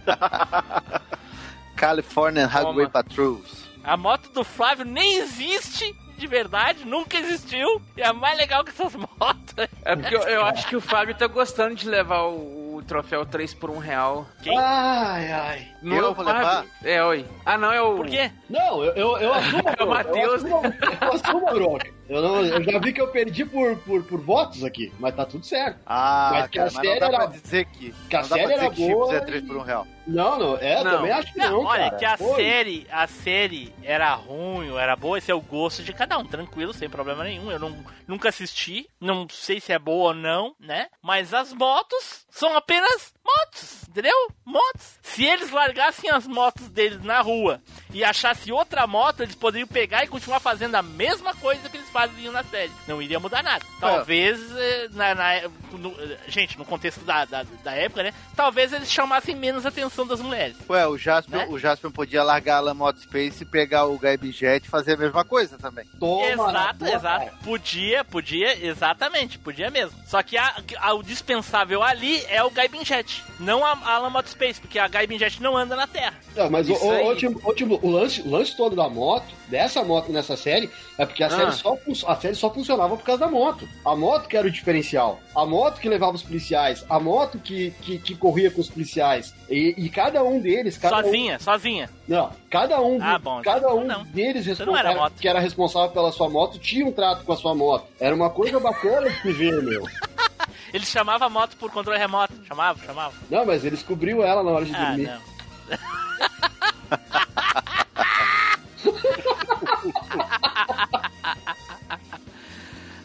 California 1.77 2.45
Highway. 2.47 2.89
Patrols. 2.89 3.69
A 3.83 3.95
moto 3.97 4.29
do 4.31 4.43
Flávio 4.43 4.85
nem 4.85 5.17
existe 5.17 5.95
de 6.17 6.27
verdade, 6.27 6.85
nunca 6.85 7.17
existiu. 7.17 7.81
E 7.97 8.01
é 8.01 8.13
mais 8.13 8.37
legal 8.37 8.63
que 8.63 8.69
essas 8.69 8.93
motos. 8.95 9.55
É 9.83 9.95
porque 9.95 10.15
eu, 10.15 10.21
eu 10.21 10.45
acho 10.45 10.67
que 10.67 10.75
o 10.75 10.81
Fábio 10.81 11.15
tá 11.15 11.25
gostando 11.27 11.73
de 11.73 11.89
levar 11.89 12.23
o, 12.25 12.60
o 12.81 12.85
troféu 12.85 13.25
3 13.25 13.53
por 13.53 13.69
1 13.69 13.77
real. 13.77 14.25
Quem? 14.41 14.57
Ai, 14.57 15.31
ai. 15.31 15.67
Não 15.81 15.95
Eu 15.97 16.11
é 16.11 16.13
vou 16.13 16.25
levar? 16.25 16.65
É, 16.83 17.03
oi. 17.03 17.25
Ah, 17.45 17.57
não, 17.57 17.71
é 17.71 17.81
o... 17.81 17.95
Por 17.95 18.07
quê? 18.07 18.31
Não, 18.49 18.83
eu, 18.83 18.93
eu, 18.93 19.17
eu 19.19 19.33
assumo, 19.33 19.63
É 19.77 19.83
o 19.83 19.87
Matheus. 19.87 20.17
Eu 20.17 20.33
assumo, 20.57 20.61
eu 21.01 21.13
assumo 21.13 21.47
a 21.49 21.53
bronca. 21.53 21.89
Eu, 22.09 22.21
não, 22.21 22.43
eu 22.45 22.63
já 22.63 22.79
vi 22.79 22.91
que 22.91 22.99
eu 22.99 23.07
perdi 23.07 23.45
por, 23.45 23.77
por, 23.77 24.03
por 24.03 24.19
votos 24.19 24.63
aqui, 24.65 24.91
mas 24.99 25.15
tá 25.15 25.25
tudo 25.25 25.45
certo. 25.45 25.79
Ah, 25.85 26.29
Mas 26.33 26.47
que 26.49 26.57
cara, 26.57 26.69
a 26.69 26.73
mas 26.73 26.83
não 26.83 26.83
série 26.91 26.99
dá 26.99 27.09
pra 27.09 27.23
era- 27.23 27.27
dizer 27.27 27.65
que. 27.65 27.93
que 28.09 28.15
a 28.15 28.21
não 28.21 28.27
dá 28.29 28.35
pra 28.35 28.37
série 28.47 28.53
dizer 28.53 28.65
era 28.65 28.69
que 28.73 28.81
Chips 28.81 28.93
boa 28.93 29.15
é 29.15 29.19
3 29.21 29.41
por 29.47 29.57
1 29.57 29.61
real. 29.61 29.87
Não, 30.07 30.37
não, 30.39 30.57
é, 30.57 30.83
Não. 30.83 30.91
também 30.97 31.11
acho 31.11 31.31
que 31.33 31.39
não, 31.39 31.51
Não, 31.51 31.63
olha, 31.65 31.85
cara. 31.85 31.95
que 31.97 32.05
a 32.05 32.17
Foi. 32.17 32.35
série, 32.35 32.87
a 32.91 33.07
série 33.07 33.73
era 33.83 34.13
ruim 34.15 34.69
ou 34.71 34.79
era 34.79 34.95
boa, 34.95 35.17
esse 35.17 35.31
é 35.31 35.35
o 35.35 35.41
gosto 35.41 35.83
de 35.83 35.93
cada 35.93 36.17
um, 36.17 36.25
tranquilo, 36.25 36.73
sem 36.73 36.89
problema 36.89 37.23
nenhum. 37.23 37.51
Eu 37.51 37.59
não, 37.59 37.85
nunca 38.07 38.29
assisti, 38.29 38.89
não 38.99 39.27
sei 39.29 39.59
se 39.59 39.71
é 39.71 39.79
boa 39.79 40.09
ou 40.09 40.13
não, 40.13 40.55
né? 40.59 40.87
Mas 41.01 41.33
as 41.33 41.53
motos 41.53 42.25
são 42.29 42.55
apenas 42.55 43.13
motos, 43.23 43.83
entendeu? 43.87 44.15
Motos. 44.45 44.99
Se 45.03 45.23
eles 45.25 45.51
largassem 45.51 46.09
as 46.09 46.25
motos 46.25 46.67
deles 46.69 47.03
na 47.03 47.21
rua 47.21 47.61
e 47.93 48.03
achassem 48.03 48.51
outra 48.53 48.87
moto, 48.87 49.21
eles 49.21 49.35
poderiam 49.35 49.67
pegar 49.67 50.03
e 50.03 50.07
continuar 50.07 50.39
fazendo 50.39 50.75
a 50.75 50.81
mesma 50.81 51.33
coisa 51.35 51.69
que 51.69 51.77
eles 51.77 51.89
faziam 51.89 52.33
na 52.33 52.43
série. 52.43 52.71
Não 52.87 53.01
iria 53.01 53.19
mudar 53.19 53.43
nada. 53.43 53.63
Talvez, 53.79 54.39
eh, 54.57 54.87
na, 54.91 55.13
na- 55.15 55.41
no- 55.73 55.95
eh, 56.01 56.17
gente, 56.27 56.57
no 56.57 56.65
contexto 56.65 57.01
da, 57.01 57.25
da, 57.25 57.43
da 57.63 57.73
época, 57.73 58.03
né? 58.03 58.13
Talvez 58.35 58.73
eles 58.73 58.91
chamassem 58.91 59.35
menos 59.35 59.65
atenção 59.65 60.00
das 60.07 60.19
mulheres. 60.21 60.55
Ué, 60.69 60.87
o 60.87 60.97
Jasper, 60.97 61.39
Né? 61.39 61.47
o 61.49 61.57
Jasper 61.59 61.91
podia 61.91 62.23
largar 62.23 62.57
a 62.57 62.59
Lamont 62.61 62.99
Space 62.99 63.43
e 63.43 63.45
pegar 63.45 63.85
o 63.85 63.97
Gaib 63.97 64.31
Jet 64.31 64.65
e 64.65 64.69
fazer 64.69 64.93
a 64.93 64.97
mesma 64.97 65.23
coisa 65.25 65.57
também. 65.57 65.85
Toma 65.99 66.25
exato, 66.51 66.85
exato. 66.85 67.25
cara. 67.25 67.37
Podia, 67.43 68.03
podia, 68.03 68.65
exatamente, 68.65 69.37
podia 69.39 69.69
mesmo. 69.69 69.97
Só 70.07 70.21
que 70.23 70.37
a, 70.37 70.55
a- 70.79 70.93
o 70.93 71.03
dispensável 71.03 71.81
ali 71.83 72.23
é 72.29 72.43
o 72.43 72.49
Gaibin 72.49 72.83
Jet, 72.85 73.23
não 73.39 73.65
a, 73.65 73.71
a 73.83 73.97
Lamont 73.99 74.29
Space, 74.29 74.59
porque 74.59 74.77
a 74.79 74.87
Gaibin 74.87 75.17
Jet 75.19 75.41
não 75.41 75.55
anda 75.57 75.75
na 75.75 75.87
Terra. 75.87 76.15
Não, 76.35 76.49
mas 76.49 76.69
o, 76.69 76.73
o, 76.73 77.11
o, 77.13 77.87
o 77.87 77.89
lance, 77.91 78.21
o 78.21 78.29
lance 78.29 78.55
todo 78.57 78.75
da 78.75 78.89
moto, 78.89 79.25
dessa 79.51 79.83
moto 79.83 80.11
nessa 80.11 80.35
série, 80.35 80.69
é 80.97 81.05
porque 81.05 81.23
a, 81.23 81.27
Ah. 81.27 81.29
série 81.29 81.51
só, 81.51 81.77
a 82.07 82.15
série 82.15 82.35
só 82.35 82.49
funcionava 82.51 82.95
por 82.97 83.03
causa 83.03 83.25
da 83.25 83.29
moto. 83.29 83.67
A 83.85 83.95
moto 83.95 84.27
que 84.27 84.35
era 84.35 84.47
o 84.47 84.51
diferencial. 84.51 85.19
A 85.35 85.45
moto 85.45 85.79
que 85.79 85.87
levava 85.89 86.13
os 86.15 86.23
policiais. 86.23 86.83
A 86.89 86.99
moto 86.99 87.37
que, 87.37 87.71
que, 87.81 87.99
que 87.99 88.15
corria 88.15 88.49
com 88.49 88.61
os 88.61 88.69
policiais. 88.69 89.33
E, 89.49 89.75
e 89.77 89.89
cada 89.89 90.23
um 90.23 90.39
deles. 90.39 90.77
Cada 90.77 90.97
um- 90.99 91.03
sozinha, 91.03 91.39
sozinha. 91.39 91.89
não, 92.07 92.31
cada 92.49 92.81
um, 92.81 92.97
Ah, 93.01 93.19
bom, 93.19 93.41
cada 93.43 93.73
um 93.73 93.83
não. 93.83 94.03
deles 94.05 94.47
era 94.47 94.55
responsável- 94.57 94.95
moto. 94.95 95.13
que 95.19 95.27
era 95.27 95.39
responsável 95.39 95.89
pela 95.91 96.11
sua 96.11 96.29
moto 96.29 96.57
tinha 96.57 96.85
um 96.85 96.91
trato 96.91 97.23
com 97.25 97.33
a 97.33 97.37
sua 97.37 97.53
moto. 97.53 97.85
Era 97.99 98.15
uma 98.15 98.29
coisa 98.29 98.59
bacana 98.59 99.09
de 99.09 99.21
se 99.21 99.31
ver, 99.33 99.61
meu. 99.61 99.83
Ele 100.73 100.85
chamava 100.85 101.25
a 101.25 101.29
moto 101.29 101.57
por 101.57 101.69
controle 101.69 101.99
remoto. 101.99 102.33
Chamava, 102.47 102.79
chamava. 102.85 103.13
Não, 103.29 103.45
mas 103.45 103.63
ele 103.65 103.75
descobriu 103.75 104.23
ela 104.23 104.41
na 104.41 104.51
hora 104.51 104.63
de 104.65 104.73
Ah, 104.73 104.85
dormir. 104.85 105.03
não. 105.07 105.31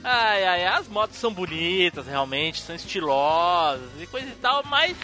Ai, 0.04 0.44
ai. 0.44 0.64
As 0.66 0.88
motos 0.88 1.16
são 1.16 1.32
bonitas, 1.32 2.06
realmente, 2.06 2.60
são 2.60 2.74
estilosas 2.76 3.90
e 4.00 4.06
coisa 4.06 4.28
e 4.28 4.32
tal, 4.36 4.62
mas 4.66 4.96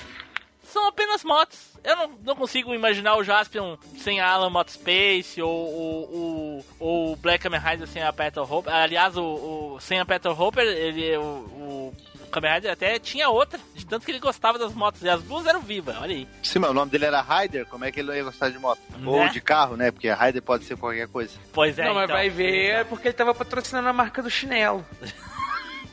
são 0.64 0.86
apenas 0.88 1.24
motos. 1.24 1.58
Eu 1.82 1.96
não, 1.96 2.08
não 2.22 2.36
consigo 2.36 2.72
imaginar 2.72 3.16
o 3.16 3.24
Jaspion 3.24 3.76
sem 3.98 4.20
a 4.20 4.28
Alan 4.30 4.50
Motospace 4.50 5.42
ou 5.42 6.64
o 6.78 7.16
Black 7.16 7.42
Kamen 7.42 7.58
Rider 7.60 7.88
sem 7.88 8.02
a 8.02 8.12
Petal 8.12 8.46
Hopper. 8.48 8.72
Aliás, 8.72 9.16
o, 9.16 9.22
o- 9.24 9.78
sem 9.80 9.98
a 9.98 10.06
Petal 10.06 10.38
Hopper, 10.38 10.64
ele, 10.64 11.16
o, 11.16 11.22
o 11.22 11.94
Kamen 12.32 12.54
Rider 12.54 12.72
até 12.72 12.98
tinha 12.98 13.28
outra, 13.28 13.60
de 13.74 13.86
tanto 13.86 14.04
que 14.04 14.10
ele 14.10 14.18
gostava 14.18 14.58
das 14.58 14.72
motos. 14.74 15.02
E 15.02 15.08
as 15.08 15.22
duas 15.22 15.46
eram 15.46 15.60
vivas, 15.60 15.96
olha 16.00 16.14
aí. 16.16 16.26
Sim, 16.42 16.58
mas 16.58 16.70
o 16.70 16.74
nome 16.74 16.90
dele 16.90 17.04
era 17.04 17.20
Ryder, 17.20 17.66
como 17.66 17.84
é 17.84 17.92
que 17.92 18.00
ele 18.00 18.08
não 18.08 18.16
ia 18.16 18.24
gostar 18.24 18.48
de 18.50 18.58
moto? 18.58 18.80
Né? 18.90 19.06
Ou 19.08 19.28
de 19.28 19.40
carro, 19.40 19.76
né? 19.76 19.90
Porque 19.90 20.10
Ryder 20.12 20.42
pode 20.42 20.64
ser 20.64 20.76
qualquer 20.76 21.06
coisa. 21.08 21.38
Pois 21.52 21.78
é, 21.78 21.84
não, 21.84 21.94
mas 21.94 22.04
então. 22.04 22.16
vai 22.16 22.28
ver 22.30 22.70
é 22.70 22.84
porque 22.84 23.08
ele 23.08 23.14
tava 23.14 23.34
patrocinando 23.34 23.88
a 23.88 23.92
marca 23.92 24.22
do 24.22 24.30
chinelo. 24.30 24.84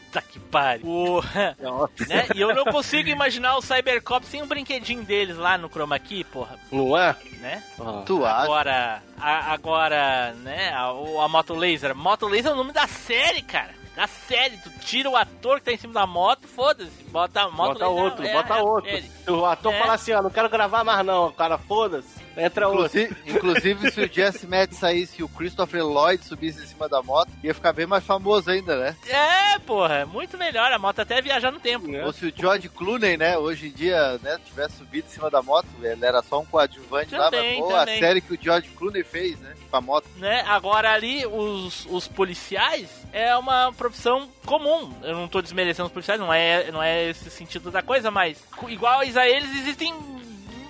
Puta 0.05 0.21
que 0.27 0.39
pariu. 0.39 0.85
O- 0.87 1.21
né? 2.07 2.27
E 2.35 2.41
eu 2.41 2.53
não 2.55 2.65
consigo 2.65 3.09
imaginar 3.09 3.57
o 3.57 3.61
Cybercop 3.61 4.25
sem 4.25 4.41
um 4.41 4.47
brinquedinho 4.47 5.03
deles 5.03 5.37
lá 5.37 5.57
no 5.57 5.69
Chroma 5.69 5.99
Key, 5.99 6.23
porra. 6.23 6.57
Não 6.71 6.97
é? 6.97 7.15
Né? 7.39 7.63
Tu 8.05 8.25
acha? 8.25 8.43
Agora, 8.43 9.03
a- 9.19 9.53
agora, 9.53 10.33
né, 10.43 10.69
a, 10.73 10.87
a 10.89 11.27
Moto 11.27 11.53
Laser. 11.53 11.95
Moto 11.95 12.27
Laser 12.27 12.51
é 12.51 12.53
o 12.53 12.57
nome 12.57 12.71
da 12.73 12.87
série, 12.87 13.41
cara. 13.41 13.77
Da 13.99 14.07
série, 14.07 14.55
tu 14.55 14.69
tira 14.79 15.09
o 15.09 15.17
ator 15.17 15.59
que 15.59 15.65
tá 15.65 15.73
em 15.73 15.77
cima 15.77 15.93
da 15.93 16.07
moto, 16.07 16.47
foda-se. 16.47 17.03
Bota 17.09 17.41
a 17.41 17.49
moto 17.49 17.73
Bota 17.79 17.87
Laser, 17.89 18.03
outro, 18.05 18.25
é- 18.25 18.31
bota 18.31 18.53
é 18.53 18.61
outro. 18.61 18.89
série. 18.91 19.11
Se 19.25 19.29
o 19.31 19.45
ator 19.45 19.73
É. 19.73 19.79
fala 19.79 19.93
assim, 19.95 20.13
ó, 20.13 20.21
não 20.21 20.29
quero 20.29 20.47
gravar 20.49 20.85
mais 20.85 21.05
não, 21.05 21.29
cara, 21.33 21.57
foda-se. 21.57 22.17
Entra 22.37 22.69
outro. 22.69 22.85
Inclusive, 22.97 23.17
inclusive, 23.29 23.91
se 23.91 23.99
o 24.01 24.07
Jesse 24.13 24.47
Matt 24.47 24.71
saísse 24.71 25.19
e 25.19 25.23
o 25.23 25.27
Christopher 25.27 25.85
Lloyd 25.85 26.23
subisse 26.23 26.63
em 26.63 26.65
cima 26.65 26.87
da 26.87 27.01
moto, 27.03 27.29
ia 27.43 27.53
ficar 27.53 27.73
bem 27.73 27.85
mais 27.85 28.01
famoso 28.05 28.49
ainda, 28.49 28.77
né? 28.77 28.95
É, 29.09 29.59
porra, 29.59 30.05
muito 30.05 30.37
melhor. 30.37 30.71
A 30.71 30.79
moto 30.79 30.99
até 31.01 31.21
viajar 31.21 31.51
no 31.51 31.59
tempo. 31.59 31.85
Ou 32.05 32.13
se 32.13 32.25
o 32.27 32.33
George 32.33 32.69
Clooney, 32.69 33.17
né, 33.17 33.37
hoje 33.37 33.67
em 33.67 33.71
dia, 33.71 34.17
né, 34.23 34.39
tivesse 34.45 34.77
subido 34.77 35.07
em 35.09 35.11
cima 35.11 35.29
da 35.29 35.41
moto, 35.41 35.67
ele 35.81 36.05
era 36.05 36.21
só 36.23 36.39
um 36.39 36.45
coadjuvante 36.45 37.11
lá, 37.13 37.29
mas 37.29 37.31
Também, 37.31 37.59
pô, 37.59 37.67
também. 37.67 37.95
a 37.97 37.99
série 37.99 38.21
que 38.21 38.33
o 38.33 38.39
George 38.41 38.69
Clooney 38.69 39.03
fez, 39.03 39.37
né, 39.41 39.53
com 39.69 39.77
a 39.77 39.81
moto. 39.81 40.07
né? 40.17 40.43
Agora 40.47 40.91
ali, 40.91 41.25
os, 41.25 41.85
os 41.89 42.07
policiais 42.07 42.89
é 43.13 43.35
uma 43.35 43.71
profissão 43.73 44.29
comum. 44.45 44.93
Eu 45.03 45.15
não 45.15 45.27
tô 45.27 45.41
desmerecendo 45.41 45.87
os 45.87 45.93
policiais, 45.93 46.19
não 46.19 46.31
é, 46.33 46.71
não 46.71 46.81
é 46.81 47.09
esse 47.09 47.29
sentido 47.29 47.71
da 47.71 47.81
coisa, 47.81 48.09
mas 48.11 48.43
iguais 48.67 49.15
a 49.17 49.27
eles 49.27 49.49
existem 49.55 49.93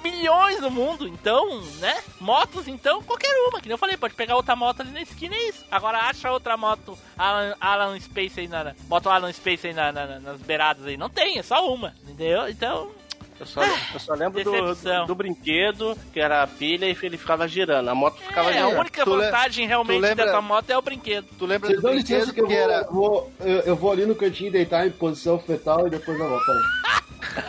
milhões 0.03 0.61
no 0.61 0.71
mundo, 0.71 1.05
então, 1.07 1.61
né? 1.79 2.01
Motos, 2.21 2.69
então, 2.69 3.03
qualquer 3.03 3.33
uma, 3.49 3.59
que 3.59 3.67
nem 3.67 3.73
eu 3.73 3.77
falei, 3.77 3.97
pode 3.97 4.13
pegar 4.13 4.35
outra 4.37 4.55
moto 4.55 4.79
ali 4.81 4.91
na 4.91 5.01
esquina 5.01 5.35
e 5.35 5.37
é 5.39 5.49
isso. 5.49 5.65
Agora 5.69 5.97
acha 5.99 6.31
outra 6.31 6.55
moto 6.55 6.97
Alan, 7.17 7.53
Alan 7.59 7.99
Space 7.99 8.39
aí 8.39 8.47
na, 8.47 8.73
moto 8.87 9.09
Alan 9.09 9.31
Space 9.33 9.67
aí 9.67 9.73
na- 9.73 9.91
na- 9.91 10.19
nas 10.19 10.39
beiradas 10.41 10.85
aí, 10.85 10.95
não 10.95 11.09
tem, 11.09 11.37
é 11.37 11.43
só 11.43 11.67
uma, 11.73 11.93
entendeu? 12.03 12.47
Então, 12.47 12.91
Eu 13.39 13.45
só, 13.45 13.61
eu 13.63 13.99
só 13.99 14.13
lembro 14.15 14.43
do, 14.43 14.75
do, 14.75 15.05
do 15.05 15.15
brinquedo, 15.15 15.97
que 16.11 16.19
era 16.19 16.43
a 16.43 16.47
pilha 16.47 16.85
e 16.87 16.97
ele 17.01 17.17
ficava 17.17 17.47
girando. 17.47 17.87
A 17.89 17.95
moto 17.95 18.19
ficava 18.21 18.49
é, 18.51 18.59
a 18.59 18.65
girando. 18.65 18.79
única 18.81 19.03
Tu 19.05 19.09
vantagem 19.15 19.65
realmente 19.67 20.01
lembra- 20.01 20.25
dessa 20.25 20.41
moto 20.41 20.69
é 20.69 20.77
o 20.77 20.81
brinquedo. 20.81 21.25
Tu 21.37 21.45
lembra 21.45 21.67
Vocês 21.69 21.79
do 21.81 21.87
dão 21.87 21.93
licença 21.95 22.25
brinquedo 22.25 22.33
que 22.33 22.41
eu 22.41 22.47
que 22.47 22.53
vou, 22.53 22.61
era... 22.63 22.83
vou- 22.83 23.31
eu, 23.39 23.59
eu 23.61 23.75
vou 23.75 23.91
ali 23.91 24.05
no 24.05 24.13
cantinho 24.15 24.51
deitar 24.51 24.85
em 24.85 24.91
posição 24.91 25.39
fetal 25.39 25.87
e 25.87 25.89
depois 25.89 26.19
eu 26.19 26.27
volto. 26.29 26.43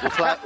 O, 0.06 0.10
Fla- 0.10 0.38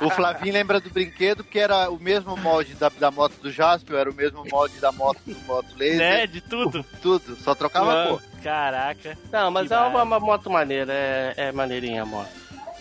o- 0.00 0.06
o 0.06 0.10
Flavinho 0.10 0.52
lembra 0.52 0.80
do 0.80 0.90
brinquedo 0.90 1.42
que 1.42 1.58
era 1.58 1.90
o 1.90 1.98
mesmo 1.98 2.36
molde 2.36 2.74
da, 2.74 2.88
da 2.88 3.10
moto 3.10 3.34
do 3.42 3.50
Jaspion, 3.50 3.96
era 3.96 4.10
o 4.10 4.14
mesmo 4.14 4.44
molde 4.50 4.78
da 4.78 4.92
moto 4.92 5.18
do 5.26 5.38
moto 5.46 5.66
laser. 5.76 5.98
Né, 5.98 6.26
de 6.26 6.40
tudo. 6.40 6.84
Tudo, 7.02 7.36
só 7.36 7.54
trocava 7.54 8.04
a 8.04 8.06
cor. 8.08 8.22
Caraca. 8.42 9.18
Não, 9.32 9.50
mas 9.50 9.70
é 9.70 9.78
uma, 9.78 10.02
uma 10.02 10.20
moto 10.20 10.48
maneira, 10.50 10.92
é, 10.92 11.34
é 11.36 11.52
maneirinha 11.52 12.02
a 12.02 12.06
moto. 12.06 12.28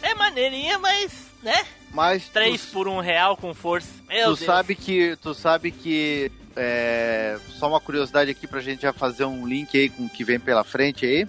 É 0.01 0.13
maneirinha, 0.13 0.77
mas, 0.77 1.11
né? 1.41 1.63
Mas 1.95 2.27
Três 2.27 2.65
tu, 2.65 2.73
por 2.73 2.87
um 2.89 2.99
real 2.99 3.37
com 3.37 3.53
força. 3.53 3.87
Meu 4.07 4.33
tu 4.33 4.35
Deus. 4.35 4.39
sabe 4.41 4.75
que 4.75 5.15
tu 5.21 5.33
sabe 5.33 5.71
que 5.71 6.29
é, 6.53 7.37
só 7.57 7.69
uma 7.69 7.79
curiosidade 7.79 8.29
aqui 8.29 8.45
pra 8.45 8.59
gente 8.59 8.81
já 8.81 8.91
fazer 8.91 9.23
um 9.23 9.47
link 9.47 9.77
aí 9.77 9.89
com 9.89 10.05
o 10.05 10.09
que 10.09 10.25
vem 10.25 10.37
pela 10.37 10.65
frente 10.65 11.05
aí. 11.05 11.25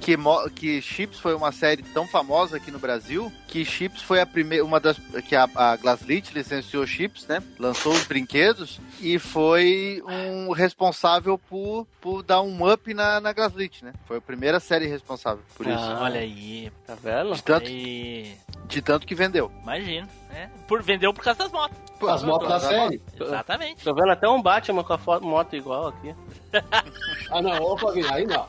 Que, 0.00 0.16
que 0.54 0.80
Chips 0.80 1.18
foi 1.18 1.34
uma 1.34 1.52
série 1.52 1.82
tão 1.82 2.06
famosa 2.06 2.56
aqui 2.56 2.70
no 2.70 2.78
Brasil 2.78 3.30
que 3.50 3.64
Chips 3.64 4.00
foi 4.00 4.20
a 4.20 4.26
primeira, 4.26 4.64
uma 4.64 4.78
das 4.78 4.96
que 5.28 5.34
a, 5.34 5.48
a 5.54 5.76
Glasslit 5.76 6.32
licenciou 6.32 6.86
Chips, 6.86 7.26
né? 7.26 7.42
Lançou 7.58 7.92
os 7.92 8.04
brinquedos 8.06 8.80
e 9.00 9.18
foi 9.18 10.02
um 10.06 10.52
responsável 10.52 11.36
por, 11.36 11.86
por 12.00 12.22
dar 12.22 12.42
um 12.42 12.72
up 12.72 12.94
na, 12.94 13.20
na 13.20 13.32
Glasslit, 13.32 13.84
né? 13.84 13.92
Foi 14.06 14.18
a 14.18 14.20
primeira 14.20 14.60
série 14.60 14.86
responsável 14.86 15.42
por 15.56 15.66
isso. 15.66 15.78
Ah. 15.78 16.00
Olha 16.02 16.20
aí. 16.20 16.70
Tá 16.86 16.94
vendo? 16.94 17.34
De 17.34 17.42
tanto, 17.42 17.66
aí. 17.66 18.36
de 18.66 18.80
tanto 18.80 19.06
que 19.06 19.14
vendeu. 19.14 19.50
Imagina, 19.62 20.08
né? 20.30 20.50
Por, 20.68 20.80
vendeu 20.82 21.12
por 21.12 21.24
causa 21.24 21.40
das 21.40 21.50
motos. 21.50 21.76
As 22.08 22.22
motos 22.22 22.48
da 22.48 22.60
série. 22.60 23.02
Exatamente. 23.20 23.84
Tô 23.84 23.92
vendo 23.92 24.12
até 24.12 24.28
um 24.28 24.40
Batman 24.40 24.84
com 24.84 24.92
a 24.92 25.20
moto 25.20 25.56
igual 25.56 25.88
aqui. 25.88 26.14
Ah, 27.32 27.40
não, 27.40 27.78
Flavinho, 27.78 28.12
aí 28.12 28.26
não. 28.26 28.44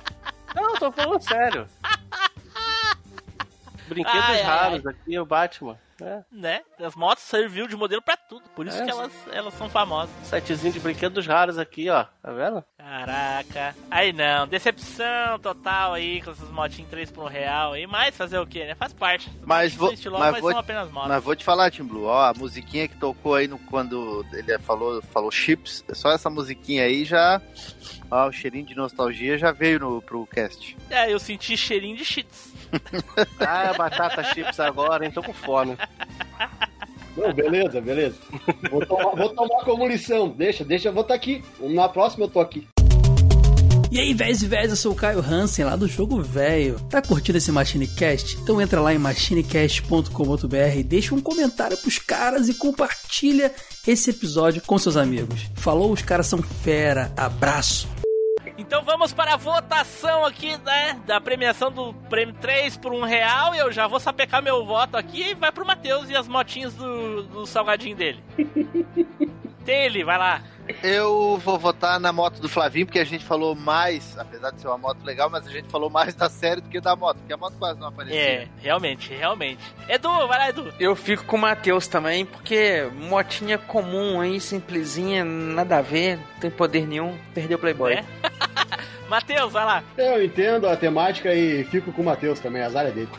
Não, 0.56 0.76
tô 0.76 0.92
falando 0.92 1.22
sério. 1.22 1.68
Brinquedos 3.88 4.22
Ai, 4.22 4.38
ai, 4.38 4.44
raros 4.44 4.86
aqui, 4.86 5.20
o 5.20 5.26
Batman. 5.26 5.78
É. 6.02 6.24
Né? 6.32 6.62
As 6.80 6.96
motos 6.96 7.24
serviu 7.24 7.68
de 7.68 7.76
modelo 7.76 8.02
pra 8.02 8.18
tudo. 8.18 8.44
Por 8.56 8.66
isso 8.68 8.78
É, 8.82 8.86
que 8.86 8.92
elas, 8.92 9.12
elas 9.32 9.54
são 9.54 9.70
famosas. 9.70 10.10
Sitezinho 10.24 10.74
de 10.74 10.80
brinquedos 10.80 11.26
raros 11.28 11.58
aqui, 11.58 11.90
ó. 11.90 12.06
Tá 12.22 12.32
vendo? 12.32 12.64
Caraca. 12.78 13.76
Aí 13.90 14.12
não, 14.12 14.48
decepção 14.48 15.40
total 15.42 15.94
aí 15.94 16.22
com 16.22 16.32
essas 16.32 16.50
motinhas 16.50 16.90
3 16.90 17.12
por 17.12 17.24
um 17.26 17.28
real 17.28 17.74
aí. 17.74 17.86
Mas 17.88 18.16
fazer 18.16 18.40
o 18.40 18.46
que, 18.48 18.64
né? 18.66 18.76
Faz 18.76 18.94
parte. 18.94 19.30
Mas 19.46 19.74
vou, 19.74 19.92
mas, 19.92 20.14
mas 20.14 20.42
vou, 20.42 20.52
são 20.52 20.60
apenas 20.60 20.92
motos. 20.92 21.10
mas 21.10 21.24
vou 21.24 21.36
te 21.36 21.44
falar, 21.44 21.72
Tim 21.72 21.84
Blue, 21.84 22.06
ó, 22.06 22.30
a 22.30 22.34
musiquinha 22.34 22.88
que 22.88 22.98
tocou 22.98 23.36
aí 23.36 23.48
no, 23.48 23.58
quando 23.60 24.26
ele 24.34 24.58
falou, 24.60 25.02
falou 25.04 25.32
chips, 25.32 25.84
só 25.94 26.12
essa 26.12 26.30
musiquinha 26.30 26.84
aí 26.84 27.04
já, 27.06 27.42
ó, 28.10 28.28
o 28.28 28.32
cheirinho 28.32 28.66
de 28.66 28.76
nostalgia 28.76 29.38
já 29.38 29.52
veio 29.52 29.80
no, 29.80 30.02
pro 30.02 30.26
cast. 30.28 30.76
É, 30.90 31.12
eu 31.12 31.20
senti 31.20 31.56
cheirinho 31.56 31.96
de 31.96 32.06
cheats. 32.06 32.51
Ah, 33.40 33.74
batata 33.78 34.24
chips 34.24 34.60
agora, 34.60 35.06
hein? 35.06 35.12
Tô 35.12 35.22
com 35.22 35.34
fome. 35.34 35.78
Não, 37.18 37.34
beleza, 37.34 37.82
beleza. 37.82 38.16
Vou 38.70 38.86
tomar, 38.86 39.16
vou 39.16 39.30
tomar 39.30 39.64
como 39.66 39.88
lição. 39.88 40.30
Deixa, 40.30 40.64
deixa, 40.64 40.90
eu 40.90 40.94
vou 40.94 41.02
estar 41.02 41.14
aqui. 41.14 41.44
Na 41.60 41.90
próxima 41.90 42.26
eu 42.26 42.30
tô 42.30 42.40
aqui. 42.40 42.68
E 43.92 44.00
aí, 44.00 44.14
véis 44.14 44.42
e 44.42 44.48
véis, 44.48 44.70
eu 44.70 44.78
sou 44.78 44.94
o 44.94 44.96
Caio 44.96 45.20
Hansen, 45.20 45.66
lá 45.66 45.76
do 45.76 45.86
Jogo 45.86 46.22
Velho. 46.22 46.80
Tá 46.90 47.02
curtindo 47.02 47.38
esse 47.38 47.52
MachineCast? 47.52 48.38
Então 48.38 48.62
entra 48.62 48.80
lá 48.80 48.94
em 48.94 48.98
machinecast.com.br 48.98 50.78
e 50.78 50.84
deixa 50.84 51.14
um 51.14 51.20
comentário 51.20 51.76
pros 51.76 52.00
caras 52.00 52.48
e 52.48 52.54
compartilha 52.54 53.52
esse 53.86 54.12
episódio 54.12 54.62
com 54.66 54.78
seus 54.78 54.96
amigos. 54.96 55.42
Falou, 55.56 55.92
os 55.92 56.02
caras 56.02 56.28
são 56.28 56.42
fera. 56.42 57.12
Abraço. 57.18 57.86
Então 58.72 58.86
vamos 58.86 59.12
para 59.12 59.34
a 59.34 59.36
votação 59.36 60.26
aqui, 60.26 60.56
né? 60.60 60.98
Da 61.06 61.20
premiação 61.20 61.70
do 61.70 61.94
prêmio 62.10 62.34
3 62.36 62.78
por 62.78 62.94
1 62.94 63.02
real. 63.02 63.54
E 63.54 63.58
eu 63.58 63.70
já 63.70 63.86
vou 63.86 64.00
sapecar 64.00 64.42
meu 64.42 64.66
voto 64.66 64.96
aqui 64.96 65.32
e 65.32 65.34
vai 65.34 65.52
pro 65.52 65.66
Matheus 65.66 66.10
e 66.10 66.16
as 66.16 66.26
motinhas 66.26 66.74
do, 66.74 67.24
do 67.24 67.46
salgadinho 67.46 67.98
dele. 67.98 68.24
Tem 69.66 69.86
ele, 69.86 70.04
vai 70.04 70.18
lá. 70.18 70.42
Eu 70.84 71.38
vou 71.44 71.60
votar 71.60 72.00
na 72.00 72.14
moto 72.14 72.40
do 72.40 72.48
Flavinho, 72.48 72.86
porque 72.86 73.00
a 73.00 73.04
gente 73.04 73.26
falou 73.26 73.56
mais, 73.56 74.18
apesar 74.18 74.52
de 74.52 74.62
ser 74.62 74.68
uma 74.68 74.78
moto 74.78 75.04
legal, 75.04 75.30
mas 75.30 75.46
a 75.46 75.52
gente 75.52 75.68
falou 75.68 75.90
mais 75.90 76.16
da 76.16 76.30
série 76.30 76.62
do 76.62 76.70
que 76.70 76.80
da 76.80 76.96
moto, 76.96 77.18
porque 77.18 77.34
a 77.34 77.38
moto 77.38 77.56
quase 77.58 77.80
não 77.80 77.88
aparecia. 77.88 78.20
É, 78.20 78.48
realmente, 78.60 79.14
realmente. 79.14 79.62
Edu, 79.90 80.10
vai 80.28 80.38
lá, 80.40 80.50
Edu. 80.50 80.74
Eu 80.80 80.96
fico 80.96 81.26
com 81.26 81.36
o 81.36 81.40
Matheus 81.40 81.88
também, 81.88 82.26
porque 82.26 82.88
motinha 82.94 83.58
comum 83.58 84.22
aí, 84.22 84.40
simplesinha, 84.40 85.26
nada 85.26 85.78
a 85.78 85.82
ver, 85.82 86.18
não 86.18 86.40
tem 86.40 86.52
poder 86.52 86.88
nenhum, 86.88 87.18
perdeu 87.34 87.58
o 87.58 87.62
Playboy. 87.62 87.94
É. 87.94 88.06
Matheus, 89.10 89.52
vai 89.52 89.66
lá. 89.66 89.84
Eu 89.98 90.24
entendo 90.24 90.68
a 90.68 90.78
temática 90.78 91.34
e 91.34 91.66
fico 91.66 91.92
com 91.92 92.02
o 92.02 92.06
Matheus 92.06 92.40
também, 92.40 92.62
azar 92.62 92.86
é 92.86 92.92
dele. 92.92 93.10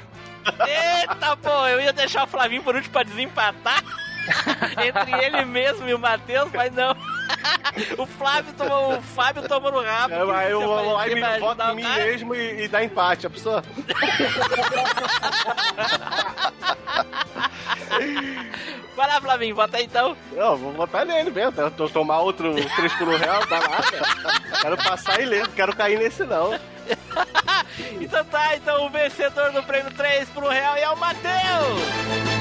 Eita, 0.66 1.36
pô, 1.36 1.66
eu 1.68 1.80
ia 1.80 1.92
deixar 1.92 2.24
o 2.24 2.26
Flavinho 2.26 2.62
por 2.62 2.74
último 2.74 2.92
pra 2.92 3.02
desempatar. 3.02 3.82
Entre 4.86 5.24
ele 5.24 5.44
mesmo 5.44 5.88
e 5.88 5.94
o 5.94 5.98
Matheus, 5.98 6.50
mas 6.52 6.72
não. 6.72 6.96
O 7.96 8.04
Flávio 8.04 8.52
tomou, 8.52 8.98
o 8.98 9.02
Fábio 9.02 9.48
tomou 9.48 9.72
no 9.72 9.82
rabo. 9.82 10.12
É, 10.12 10.36
aí 10.36 10.50
eu 10.50 10.60
vou 10.60 10.92
lá 10.92 11.08
e 11.08 11.14
me 11.14 11.38
voto 11.38 11.62
em 11.62 11.76
mim 11.76 11.82
cara. 11.82 12.04
mesmo 12.04 12.34
e, 12.34 12.64
e 12.64 12.68
dá 12.68 12.84
empate, 12.84 13.26
a 13.26 13.30
pessoa. 13.30 13.62
Vai 18.94 19.08
lá, 19.08 19.20
Flavinho, 19.20 19.54
vota 19.54 19.78
aí 19.78 19.84
então. 19.84 20.16
Não, 20.32 20.56
vou 20.56 20.72
votar 20.72 21.06
nele 21.06 21.30
mesmo. 21.30 21.58
Eu 21.60 21.70
tô 21.70 21.88
tomar 21.88 22.20
outro 22.20 22.54
3 22.54 22.92
por 22.94 23.08
1 23.08 23.16
real, 23.16 23.46
dá 23.46 23.60
nada. 23.60 24.60
Quero 24.60 24.76
passar 24.76 25.20
e 25.20 25.24
ler, 25.24 25.46
não 25.46 25.54
quero 25.54 25.74
cair 25.74 25.98
nesse 25.98 26.24
não. 26.24 26.58
Então 28.00 28.24
tá, 28.26 28.56
então 28.56 28.84
o 28.86 28.90
vencedor 28.90 29.50
do 29.52 29.62
prêmio 29.62 29.92
3 29.92 30.28
por 30.30 30.44
1 30.44 30.48
real 30.48 30.76
é 30.76 30.90
o 30.90 30.96
Matheus. 30.96 32.31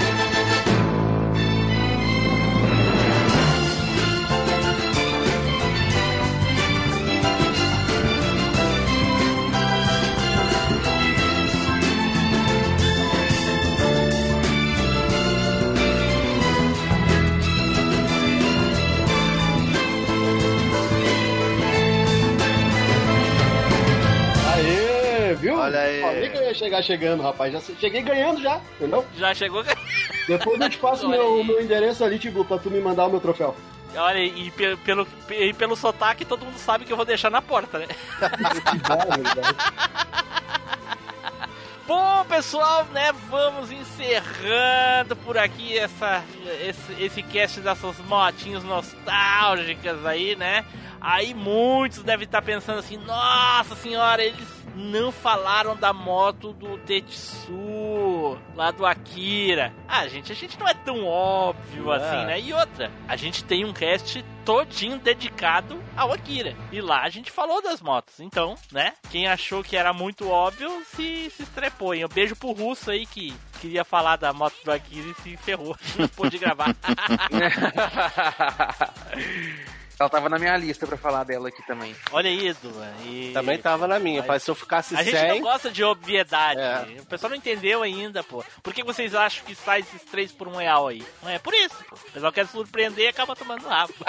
Olha 25.92 25.92
aí. 25.92 26.02
Falei 26.02 26.30
que 26.30 26.38
eu 26.38 26.44
ia 26.44 26.54
chegar 26.54 26.82
chegando, 26.82 27.24
rapaz. 27.24 27.54
Já 27.54 27.62
cheguei 27.80 28.02
ganhando 28.02 28.42
já, 28.42 28.60
entendeu? 28.76 29.06
Já 29.18 29.34
chegou. 29.34 29.64
Depois 30.28 30.62
eu 30.62 30.70
te 30.70 30.78
passo 30.78 31.08
meu, 31.10 31.44
meu 31.44 31.62
endereço 31.62 32.04
ali, 32.04 32.18
Tibu, 32.18 32.46
pra 32.46 32.58
tu 32.58 32.70
me 32.70 32.80
mandar 32.80 33.08
o 33.08 33.10
meu 33.10 33.20
troféu. 33.20 33.56
Olha, 33.96 34.20
e 34.20 34.50
pelo, 34.52 34.78
pelo, 34.78 35.08
e 35.30 35.54
pelo 35.54 35.76
sotaque 35.76 36.24
todo 36.24 36.46
mundo 36.46 36.58
sabe 36.58 36.86
que 36.86 36.94
eu 36.94 36.98
vou 36.98 37.06
deixar 37.06 37.30
na 37.30 37.42
porta, 37.42 37.80
né? 37.80 37.88
Bom, 41.86 42.24
pessoal, 42.24 42.86
né? 42.94 43.12
Vamos 43.30 43.70
encerrando 43.70 45.14
por 45.26 45.38
aqui 45.38 45.78
essa, 45.78 46.24
esse, 46.62 47.04
esse 47.04 47.22
cast 47.22 47.60
dessas 47.60 47.98
motinhas 48.08 48.64
nostálgicas 48.64 50.06
aí, 50.06 50.38
né? 50.38 50.64
Aí 51.02 51.34
muitos 51.34 52.02
devem 52.02 52.26
estar 52.26 52.42
pensando 52.42 52.80
assim: 52.80 52.96
nossa 52.96 53.76
senhora, 53.76 54.24
eles 54.24 54.48
não 54.76 55.12
falaram 55.12 55.76
da 55.76 55.92
moto 55.94 56.54
do 56.54 56.78
Tetsu, 56.80 58.38
lá 58.56 58.72
do 58.72 58.86
Akira. 58.86 59.74
Ah, 59.88 60.08
gente, 60.08 60.32
a 60.32 60.36
gente 60.36 60.58
não 60.60 60.68
é 60.68 60.74
tão 60.74 61.06
óbvio 61.06 61.92
É. 61.94 61.98
assim, 61.98 62.26
né? 62.26 62.40
E 62.40 62.54
outra, 62.54 62.92
a 63.08 63.16
gente 63.16 63.44
tem 63.44 63.66
um 63.66 63.74
cast 63.74 64.24
todinho 64.46 64.98
dedicado 64.98 65.82
ao 65.96 66.12
Akira. 66.12 66.56
E 66.72 66.82
lá 66.82 67.02
a 67.04 67.10
gente 67.10 67.30
falou 67.32 67.62
das 67.62 67.82
motos. 67.82 68.20
Então, 68.20 68.56
né? 68.72 68.94
Quem 69.10 69.28
achou 69.28 69.64
que 69.64 69.76
era 69.78 69.94
muito 69.94 70.30
óbvio 70.30 70.70
se, 70.86 71.30
se 71.30 71.44
estrepou. 71.44 71.94
hein? 71.94 72.06
Um 72.06 72.10
beijo 72.10 72.36
pro 72.36 72.52
russo 72.52 72.90
aí 72.92 73.06
que 73.06 73.34
queria 73.60 73.84
falar 73.84 74.16
da 74.16 74.34
moto 74.34 74.56
do 74.64 74.72
Akira 74.72 75.08
e 75.10 75.22
se 75.22 75.38
ferrou. 75.38 75.76
Não 75.98 76.08
pôde 76.08 76.38
gravar. 76.40 76.76
Ela 80.02 80.10
tava 80.10 80.28
na 80.30 80.39
minha 80.39 80.58
lista 80.58 80.88
pra 80.88 80.97
falar 80.97 81.24
dela 81.24 81.49
aqui 81.49 81.62
também. 81.68 81.95
Olha 82.12 82.28
aí, 82.28 82.47
Edu. 82.47 82.72
E... 83.06 83.30
Também 83.34 83.60
tava 83.60 83.88
na 83.88 83.99
minha. 83.99 84.24
Mas 84.28 84.41
se 84.41 84.49
eu 84.49 84.56
ficasse 84.56 84.95
A 84.95 85.04
gente 85.04 85.16
sem. 85.16 85.30
não 85.30 85.41
gosta 85.41 85.70
de 85.70 85.84
obviedade. 85.84 86.60
O 86.99 87.06
pessoal 87.06 87.30
não 87.30 87.38
entendeu 87.38 87.84
ainda, 87.84 88.24
pô. 88.24 88.43
Por 88.64 88.74
que 88.74 88.84
vocês 88.84 89.14
acham 89.14 89.45
que 89.45 89.54
sai 89.54 89.82
esses 89.82 90.02
três 90.04 90.32
por 90.32 90.47
um 90.47 90.56
real 90.56 90.88
aí? 90.88 91.06
Não 91.22 91.30
é 91.30 91.38
por 91.38 91.54
isso, 91.54 91.76
pô. 91.88 91.95
O 91.95 92.12
pessoal 92.14 92.32
quer 92.32 92.47
surpreender 92.47 93.06
e 93.06 93.10
acaba 93.10 93.36
tomando 93.36 93.68
rabo. 93.68 93.93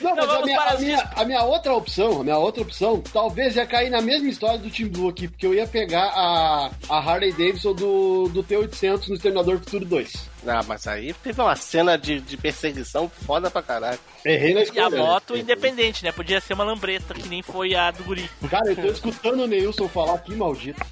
Não, 0.00 0.14
mas 0.14 0.24
Então 0.24 0.24
a 0.24 0.26
vamos 0.26 0.46
minha, 0.46 0.60
a, 0.60 0.78
minha, 0.78 1.10
a 1.16 1.24
minha 1.24 1.42
outra 1.42 1.72
opção, 1.74 2.20
a 2.20 2.24
minha 2.24 2.38
outra 2.38 2.62
opção, 2.62 3.02
talvez 3.12 3.56
ia 3.56 3.66
cair 3.66 3.90
na 3.90 4.00
mesma 4.00 4.28
história 4.28 4.58
do 4.58 4.70
Team 4.70 4.88
Blue 4.88 5.08
aqui, 5.08 5.28
porque 5.28 5.46
eu 5.46 5.54
ia 5.54 5.66
pegar 5.66 6.06
a, 6.14 6.70
a 6.88 6.98
Harley 6.98 7.32
Davidson 7.32 7.74
do, 7.74 8.28
do 8.28 8.42
T800 8.42 9.08
no 9.08 9.14
Exterminador 9.14 9.58
Futuro 9.60 9.84
2. 9.84 10.33
Ah, 10.46 10.62
mas 10.66 10.86
aí 10.86 11.12
teve 11.14 11.40
uma 11.40 11.56
cena 11.56 11.96
de, 11.96 12.20
de 12.20 12.36
perseguição 12.36 13.08
foda 13.08 13.50
pra 13.50 13.62
caralho. 13.62 13.98
Errei 14.24 14.54
na 14.54 14.60
E 14.60 14.62
escolha. 14.64 14.86
a 14.86 14.90
né? 14.90 14.98
moto 14.98 15.36
independente, 15.36 16.04
né? 16.04 16.12
Podia 16.12 16.40
ser 16.40 16.52
uma 16.54 16.64
lambreta, 16.64 17.14
que 17.14 17.28
nem 17.28 17.42
foi 17.42 17.74
a 17.74 17.90
do 17.90 18.04
guri. 18.04 18.28
Cara, 18.50 18.68
eu 18.70 18.76
tô 18.76 18.86
escutando 18.88 19.42
o 19.44 19.46
Neilson 19.46 19.88
falar 19.88 20.14
aqui, 20.14 20.34
maldito. 20.34 20.84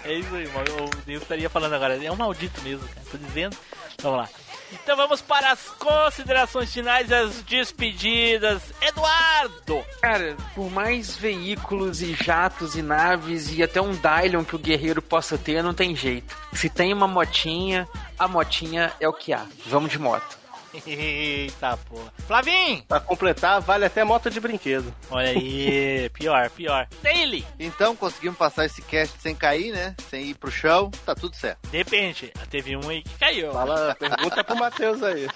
É 0.05 0.13
isso 0.13 0.33
aí, 0.35 0.47
mano. 0.49 0.85
O 0.85 1.05
Deus 1.05 1.21
estaria 1.21 1.49
falando 1.49 1.73
agora. 1.73 2.03
É 2.03 2.11
um 2.11 2.15
maldito 2.15 2.61
mesmo, 2.61 2.87
cara. 2.87 3.05
Tô 3.11 3.17
dizendo. 3.17 3.55
Vamos 4.01 4.19
lá. 4.19 4.29
Então 4.71 4.95
vamos 4.95 5.21
para 5.21 5.51
as 5.51 5.61
considerações 5.71 6.73
finais 6.73 7.11
as 7.11 7.41
despedidas. 7.43 8.61
Eduardo! 8.81 9.83
Cara, 10.01 10.35
por 10.55 10.69
mais 10.71 11.15
veículos 11.15 12.01
e 12.01 12.13
jatos 12.13 12.75
e 12.75 12.81
naves 12.81 13.51
e 13.51 13.61
até 13.61 13.81
um 13.81 13.91
Dylion 13.91 14.43
que 14.43 14.55
o 14.55 14.59
guerreiro 14.59 15.01
possa 15.01 15.37
ter, 15.37 15.63
não 15.63 15.73
tem 15.73 15.95
jeito. 15.95 16.35
Se 16.53 16.69
tem 16.69 16.93
uma 16.93 17.07
motinha, 17.07 17.87
a 18.17 18.27
motinha 18.27 18.91
é 18.99 19.07
o 19.07 19.13
que 19.13 19.33
há. 19.33 19.45
Vamos 19.65 19.91
de 19.91 19.99
moto. 19.99 20.38
Eita 20.85 21.77
porra. 21.77 22.13
Flavinho! 22.27 22.83
Pra 22.87 22.99
completar, 22.99 23.61
vale 23.61 23.85
até 23.85 24.03
moto 24.03 24.29
de 24.29 24.39
brinquedo. 24.39 24.93
Olha 25.09 25.29
aí, 25.29 26.09
pior, 26.13 26.49
pior. 26.51 26.87
Daily! 27.01 27.45
Então 27.59 27.95
conseguimos 27.95 28.37
passar 28.37 28.65
esse 28.65 28.81
cast 28.81 29.19
sem 29.19 29.35
cair, 29.35 29.71
né? 29.71 29.95
Sem 30.09 30.27
ir 30.27 30.35
pro 30.35 30.51
chão, 30.51 30.91
tá 31.05 31.15
tudo 31.15 31.35
certo. 31.35 31.69
Depende, 31.69 32.31
teve 32.49 32.75
um 32.75 32.89
aí 32.89 33.01
que 33.01 33.17
caiu. 33.17 33.51
Fala, 33.51 33.95
pergunta 33.95 34.43
pro 34.43 34.55
Matheus 34.55 35.01
aí. 35.03 35.27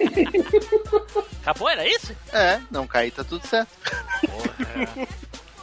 Acabou, 1.42 1.68
era 1.68 1.86
isso? 1.86 2.14
É, 2.32 2.60
não 2.70 2.86
cair, 2.86 3.10
tá 3.10 3.24
tudo 3.24 3.46
certo. 3.46 3.70
Porra. 4.26 5.08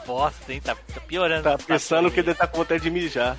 Bosta, 0.06 0.54
hein? 0.54 0.62
Tá, 0.62 0.76
tá 0.76 1.02
piorando. 1.02 1.44
Tá 1.44 1.58
pensando 1.58 2.10
que 2.10 2.20
ele 2.22 2.34
tá 2.34 2.48
com 2.48 2.60
vontade 2.60 2.84
de 2.84 2.90
mijar. 2.90 3.38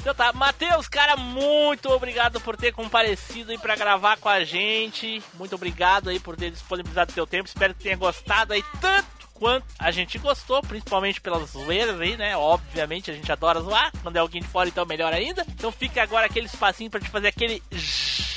Então 0.00 0.14
tá, 0.14 0.32
Matheus, 0.32 0.88
cara, 0.88 1.14
muito 1.14 1.90
obrigado 1.90 2.40
por 2.40 2.56
ter 2.56 2.72
comparecido 2.72 3.52
aí 3.52 3.58
pra 3.58 3.76
gravar 3.76 4.16
com 4.16 4.30
a 4.30 4.42
gente. 4.42 5.22
Muito 5.34 5.54
obrigado 5.54 6.08
aí 6.08 6.18
por 6.18 6.36
ter 6.36 6.50
disponibilizado 6.50 7.12
seu 7.12 7.26
tempo. 7.26 7.46
Espero 7.46 7.74
que 7.74 7.82
tenha 7.82 7.96
gostado 7.96 8.54
aí 8.54 8.64
tanto 8.80 9.19
quanto 9.40 9.64
a 9.78 9.90
gente 9.90 10.18
gostou, 10.18 10.60
principalmente 10.60 11.18
pelas 11.20 11.50
zoeiras 11.50 11.98
aí, 11.98 12.14
né? 12.14 12.36
Obviamente 12.36 13.10
a 13.10 13.14
gente 13.14 13.32
adora 13.32 13.60
zoar. 13.60 13.90
Quando 14.02 14.16
é 14.16 14.20
alguém 14.20 14.42
de 14.42 14.46
fora, 14.46 14.68
então 14.68 14.84
melhor 14.84 15.14
ainda. 15.14 15.44
Então 15.48 15.72
fica 15.72 16.02
agora 16.02 16.26
aquele 16.26 16.44
espacinho 16.46 16.90
pra 16.90 17.00
te 17.00 17.08
fazer 17.08 17.28
aquele 17.28 17.62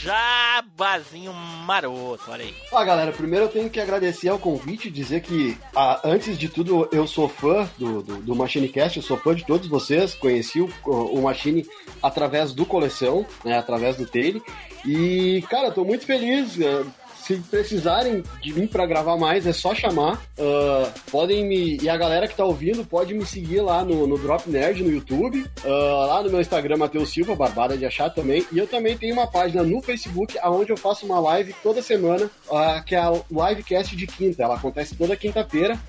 jabazinho 0.04 1.34
maroto. 1.34 2.24
Olha 2.30 2.46
aí. 2.46 2.56
Ó, 2.72 2.86
galera, 2.86 3.12
primeiro 3.12 3.46
eu 3.46 3.50
tenho 3.50 3.70
que 3.70 3.82
agradecer 3.82 4.30
ao 4.30 4.40
convite 4.40 4.88
e 4.88 4.92
dizer 4.92 5.22
que, 5.22 5.58
ah, 5.76 6.00
antes 6.06 6.38
de 6.38 6.48
tudo, 6.48 6.88
eu 6.92 7.06
sou 7.06 7.28
fã 7.28 7.70
do, 7.78 8.02
do, 8.02 8.18
do 8.22 8.36
MachineCast, 8.36 8.98
eu 8.98 9.04
sou 9.04 9.18
fã 9.18 9.36
de 9.36 9.46
todos 9.46 9.68
vocês, 9.68 10.16
conheci 10.16 10.62
o, 10.62 10.70
o 10.86 11.22
Machine 11.22 11.68
através 12.02 12.54
do 12.54 12.66
Coleção, 12.66 13.26
né, 13.44 13.58
através 13.58 13.98
do 13.98 14.06
Taylor, 14.06 14.42
e, 14.86 15.44
cara, 15.50 15.72
tô 15.72 15.86
muito 15.86 16.06
feliz, 16.06 16.60
eh, 16.60 16.84
se 17.26 17.38
precisarem 17.38 18.24
de 18.42 18.54
mim 18.54 18.68
pra 18.68 18.86
gravar 18.86 19.18
mais, 19.18 19.48
é 19.48 19.54
só 19.54 19.74
chamar. 19.74 20.22
Ah, 20.38 20.92
podem 21.10 21.46
me. 21.46 21.78
E 21.82 21.90
a 21.90 21.98
galera 21.98 22.28
que 22.28 22.36
tá 22.36 22.44
ouvindo 22.44 22.86
pode 22.86 23.14
me 23.14 23.26
seguir 23.26 23.62
lá 23.62 23.84
no, 23.84 24.06
no 24.06 24.18
Drop 24.18 24.50
Nerd 24.50 24.84
no 24.84 24.92
YouTube. 24.92 25.46
ah, 25.64 26.06
lá 26.08 26.24
no 26.24 26.30
meu 26.30 26.42
Instagram, 26.42 26.78
Matheus 26.78 27.12
Silva, 27.12 27.36
barbada 27.36 27.78
de 27.78 27.86
achar 27.86 28.10
também. 28.10 28.46
E 28.52 28.58
eu 28.58 28.68
também 28.68 28.98
tenho 28.98 29.14
uma 29.14 29.28
página 29.28 29.64
no 29.64 29.82
Facebook, 29.82 30.38
onde 30.44 30.72
eu 30.72 30.78
faço 30.78 31.06
uma 31.06 31.20
live 31.20 31.56
toda 31.64 31.82
semana, 31.82 32.30
ah, 32.52 32.84
que 32.86 32.96
é 32.96 33.00
a 33.00 33.12
Livecast 33.32 33.96
de 33.96 34.06
quinta. 34.08 34.44
Ela 34.44 34.56
acontece 34.56 34.96
toda 34.96 35.16
quinta-feira 35.16 35.80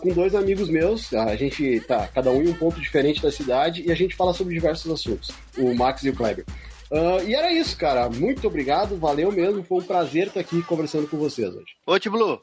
com 0.00 0.08
dois 0.10 0.34
amigos 0.34 0.68
meus. 0.68 1.12
A 1.12 1.36
gente 1.36 1.80
tá 1.80 2.08
cada 2.08 2.30
um 2.30 2.42
em 2.42 2.48
um 2.48 2.54
ponto 2.54 2.80
diferente 2.80 3.22
da 3.22 3.30
cidade 3.30 3.82
e 3.86 3.92
a 3.92 3.94
gente 3.94 4.16
fala 4.16 4.32
sobre 4.32 4.54
diversos 4.54 4.90
assuntos. 4.90 5.30
O 5.56 5.74
Max 5.74 6.02
e 6.04 6.10
o 6.10 6.14
Kleber. 6.14 6.44
Ah, 6.90 7.22
e 7.22 7.34
era 7.34 7.52
isso, 7.52 7.76
cara. 7.76 8.08
Muito 8.08 8.46
obrigado, 8.46 8.96
valeu 8.96 9.30
mesmo. 9.30 9.62
Foi 9.62 9.78
um 9.82 9.86
prazer 9.86 10.28
estar 10.28 10.40
aqui 10.40 10.62
conversando 10.62 11.06
com 11.06 11.18
vocês 11.18 11.48
hoje. 11.54 11.74
Ô, 11.86 11.98
Tiblu, 11.98 12.40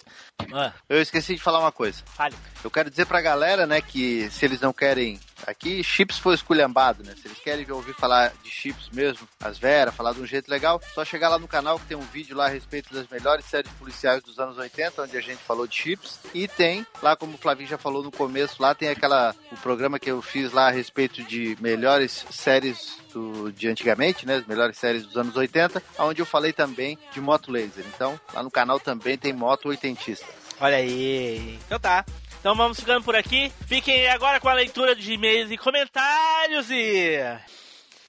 Ah, 0.54 0.72
eu 0.88 1.02
esqueci 1.02 1.36
de 1.36 1.42
falar 1.42 1.60
uma 1.60 1.72
coisa. 1.72 2.04
fale. 2.06 2.36
Eu 2.64 2.70
quero 2.72 2.90
dizer 2.90 3.06
pra 3.06 3.22
galera, 3.22 3.66
né, 3.66 3.82
que 3.82 4.30
se 4.30 4.46
eles 4.46 4.62
não 4.62 4.72
querem. 4.74 5.20
Aqui, 5.46 5.84
chips 5.84 6.18
foi 6.18 6.34
esculhambado, 6.36 7.04
né? 7.04 7.14
Se 7.22 7.28
eles 7.28 7.38
querem 7.40 7.70
ouvir 7.72 7.94
falar 7.94 8.34
de 8.44 8.50
chips 8.50 8.90
mesmo, 8.92 9.28
as 9.40 9.58
Vera, 9.58 9.92
falar 9.92 10.14
de 10.14 10.22
um 10.22 10.26
jeito 10.26 10.50
legal, 10.50 10.82
só 10.94 11.04
chegar 11.06 11.30
lá 11.30 11.38
no 11.38 11.48
canal 11.48 11.78
que 11.80 11.86
tem 11.86 11.98
um 11.98 12.02
vídeo 12.02 12.36
lá 12.36 12.46
a 12.46 12.50
respeito 12.50 12.94
das 12.94 13.08
melhores 13.10 13.46
séries 13.46 13.72
policiais 13.74 14.22
dos 14.24 14.40
anos 14.40 14.58
80, 14.58 15.04
onde 15.04 15.18
a 15.18 15.22
gente 15.22 15.44
falou 15.44 15.68
de 15.68 15.76
chips. 15.76 16.20
E 16.34 16.48
tem, 16.48 16.86
lá 17.02 17.16
como 17.16 17.36
o 17.36 17.38
Flavinho 17.38 17.70
já 17.70 17.78
falou 17.78 18.02
no 18.04 18.12
começo, 18.12 18.62
lá 18.62 18.74
tem 18.74 18.90
aquela. 18.90 19.36
O 19.52 19.58
programa 19.58 20.00
que 20.00 20.10
eu 20.10 20.22
fiz 20.22 20.52
lá 20.52 20.68
a 20.68 20.72
respeito 20.72 21.24
de 21.24 21.58
melhores 21.60 22.26
séries 22.32 22.98
do- 23.14 23.52
de 23.52 23.68
antigamente, 23.68 24.26
né? 24.26 24.36
As 24.38 24.46
melhores 24.46 24.78
séries 24.78 25.06
dos 25.06 25.18
anos 25.18 25.36
80, 25.36 25.82
onde 26.00 26.22
eu 26.22 26.26
falei 26.26 26.54
também 26.54 26.98
de 27.14 27.22
moto 27.22 27.52
laser. 27.52 27.86
Então, 27.94 28.20
lá 28.34 28.42
no 28.42 28.52
canal 28.52 28.80
também 28.80 29.18
tem 29.18 29.32
moto 29.34 29.70
oitentista. 29.70 30.26
Olha 30.60 30.78
aí. 30.78 31.60
Então 31.66 31.78
tá. 31.80 32.06
Então 32.46 32.54
vamos 32.54 32.80
ficando 32.80 33.04
por 33.04 33.16
aqui. 33.16 33.52
Fiquem 33.66 34.08
agora 34.08 34.40
com 34.40 34.48
a 34.48 34.54
leitura 34.54 34.96
de 34.96 35.14
e-mails 35.14 35.50
e 35.50 35.58
comentários 35.58 36.70
e. 36.70 37.18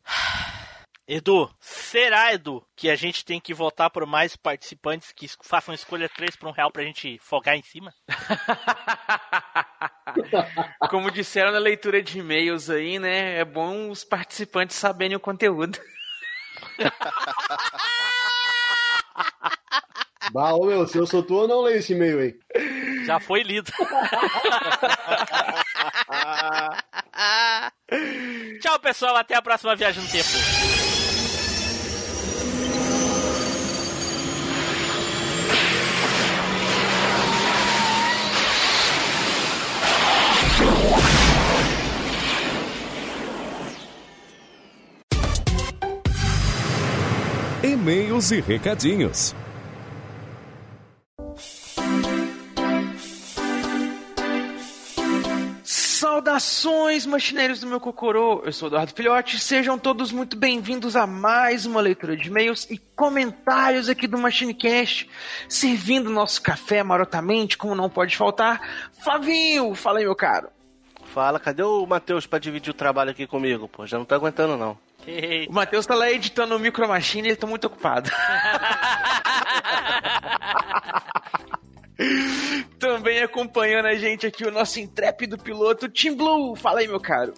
Edu, 1.08 1.50
será, 1.58 2.34
Edu, 2.34 2.62
que 2.76 2.90
a 2.90 2.96
gente 2.96 3.24
tem 3.24 3.40
que 3.40 3.54
votar 3.54 3.88
por 3.88 4.04
mais 4.04 4.36
participantes 4.36 5.10
que 5.10 5.26
façam 5.42 5.72
escolha 5.72 6.06
3 6.06 6.36
por 6.36 6.50
um 6.50 6.52
real 6.52 6.70
pra 6.70 6.82
gente 6.82 7.18
focar 7.22 7.54
em 7.54 7.62
cima? 7.62 7.94
Como 10.90 11.10
disseram 11.10 11.50
na 11.50 11.58
leitura 11.58 12.02
de 12.02 12.18
e-mails 12.18 12.68
aí, 12.68 12.98
né? 12.98 13.38
É 13.38 13.44
bom 13.44 13.88
os 13.88 14.04
participantes 14.04 14.76
saberem 14.76 15.16
o 15.16 15.20
conteúdo. 15.20 15.80
Bah, 20.32 20.54
ô 20.54 20.66
meu, 20.66 20.86
se 20.86 20.98
eu 20.98 21.06
sou 21.06 21.22
tu, 21.22 21.42
eu 21.42 21.48
não 21.48 21.62
leio 21.62 21.78
esse 21.78 21.92
e-mail 21.92 22.18
aí. 22.20 22.34
Já 23.04 23.20
foi 23.20 23.42
lido. 23.42 23.70
Tchau, 28.60 28.78
pessoal. 28.80 29.16
Até 29.16 29.34
a 29.34 29.42
próxima 29.42 29.76
viagem 29.76 30.02
no 30.02 30.08
tempo. 30.08 30.28
E-mails 47.62 48.30
e 48.30 48.40
recadinhos. 48.40 49.34
Saudações, 56.16 57.04
machineiros 57.04 57.60
do 57.60 57.66
meu 57.66 57.78
cocorô! 57.78 58.40
Eu 58.42 58.50
sou 58.50 58.68
Eduardo 58.68 58.94
Filhote, 58.94 59.38
sejam 59.38 59.78
todos 59.78 60.10
muito 60.10 60.34
bem-vindos 60.34 60.96
a 60.96 61.06
mais 61.06 61.66
uma 61.66 61.78
leitura 61.78 62.16
de 62.16 62.28
e-mails 62.28 62.66
e 62.70 62.78
comentários 62.78 63.90
aqui 63.90 64.06
do 64.06 64.16
MachineCast, 64.16 65.10
servindo 65.46 66.08
nosso 66.08 66.40
café 66.40 66.82
marotamente, 66.82 67.58
como 67.58 67.74
não 67.74 67.90
pode 67.90 68.16
faltar. 68.16 68.62
Flavinho, 69.04 69.74
fala 69.74 69.98
aí, 69.98 70.06
meu 70.06 70.16
caro. 70.16 70.48
Fala, 71.12 71.38
cadê 71.38 71.62
o 71.62 71.84
Matheus 71.84 72.26
pra 72.26 72.38
dividir 72.38 72.70
o 72.70 72.74
trabalho 72.74 73.10
aqui 73.10 73.26
comigo, 73.26 73.68
pô? 73.68 73.86
Já 73.86 73.98
não 73.98 74.06
tá 74.06 74.14
aguentando, 74.14 74.56
não. 74.56 74.78
O 75.50 75.52
Matheus 75.52 75.84
tá 75.84 75.94
lá 75.94 76.10
editando 76.10 76.56
o 76.56 76.58
Micro 76.58 76.88
Machine 76.88 77.28
e 77.28 77.30
ele 77.32 77.36
tá 77.36 77.46
muito 77.46 77.66
ocupado. 77.66 78.10
Também 82.78 83.22
acompanhando 83.22 83.86
a 83.86 83.94
gente 83.94 84.26
aqui 84.26 84.44
o 84.44 84.50
nosso 84.50 84.78
intrépido 84.80 85.38
piloto 85.38 85.88
Tim 85.88 86.14
Blue. 86.14 86.54
Fala 86.54 86.80
aí, 86.80 86.88
meu 86.88 87.00
caro. 87.00 87.32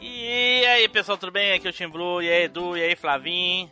E 0.00 0.64
aí, 0.66 0.88
pessoal, 0.88 1.18
tudo 1.18 1.32
bem? 1.32 1.52
Aqui 1.52 1.66
é 1.66 1.70
o 1.70 1.72
Tim 1.72 1.88
Blue, 1.88 2.22
e 2.22 2.28
aí, 2.28 2.44
Edu, 2.44 2.76
e 2.76 2.82
aí, 2.82 2.96
Flavinho. 2.96 3.70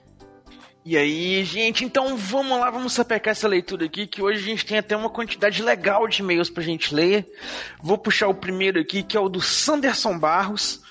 E 0.85 0.97
aí, 0.97 1.45
gente, 1.45 1.85
então 1.85 2.17
vamos 2.17 2.59
lá, 2.59 2.71
vamos 2.71 2.93
sapecar 2.93 3.33
essa 3.33 3.49
leitura 3.49 3.85
aqui, 3.87 4.07
que 4.07 4.23
hoje 4.23 4.39
a 4.39 4.47
gente 4.47 4.65
tem 4.65 4.79
até 4.79 4.97
uma 4.97 5.11
quantidade 5.11 5.63
legal 5.63 6.07
de 6.09 6.23
e-mails 6.23 6.49
pra 6.49 6.63
gente 6.63 6.95
ler. 6.95 7.27
Vou 7.83 7.99
puxar 7.99 8.29
o 8.29 8.35
primeiro 8.35 8.81
aqui, 8.81 9.03
que 9.03 9.17
é 9.17 9.21
o 9.21 9.29
do 9.29 9.41
Sanderson 9.41 10.19
Barros, 10.19 10.83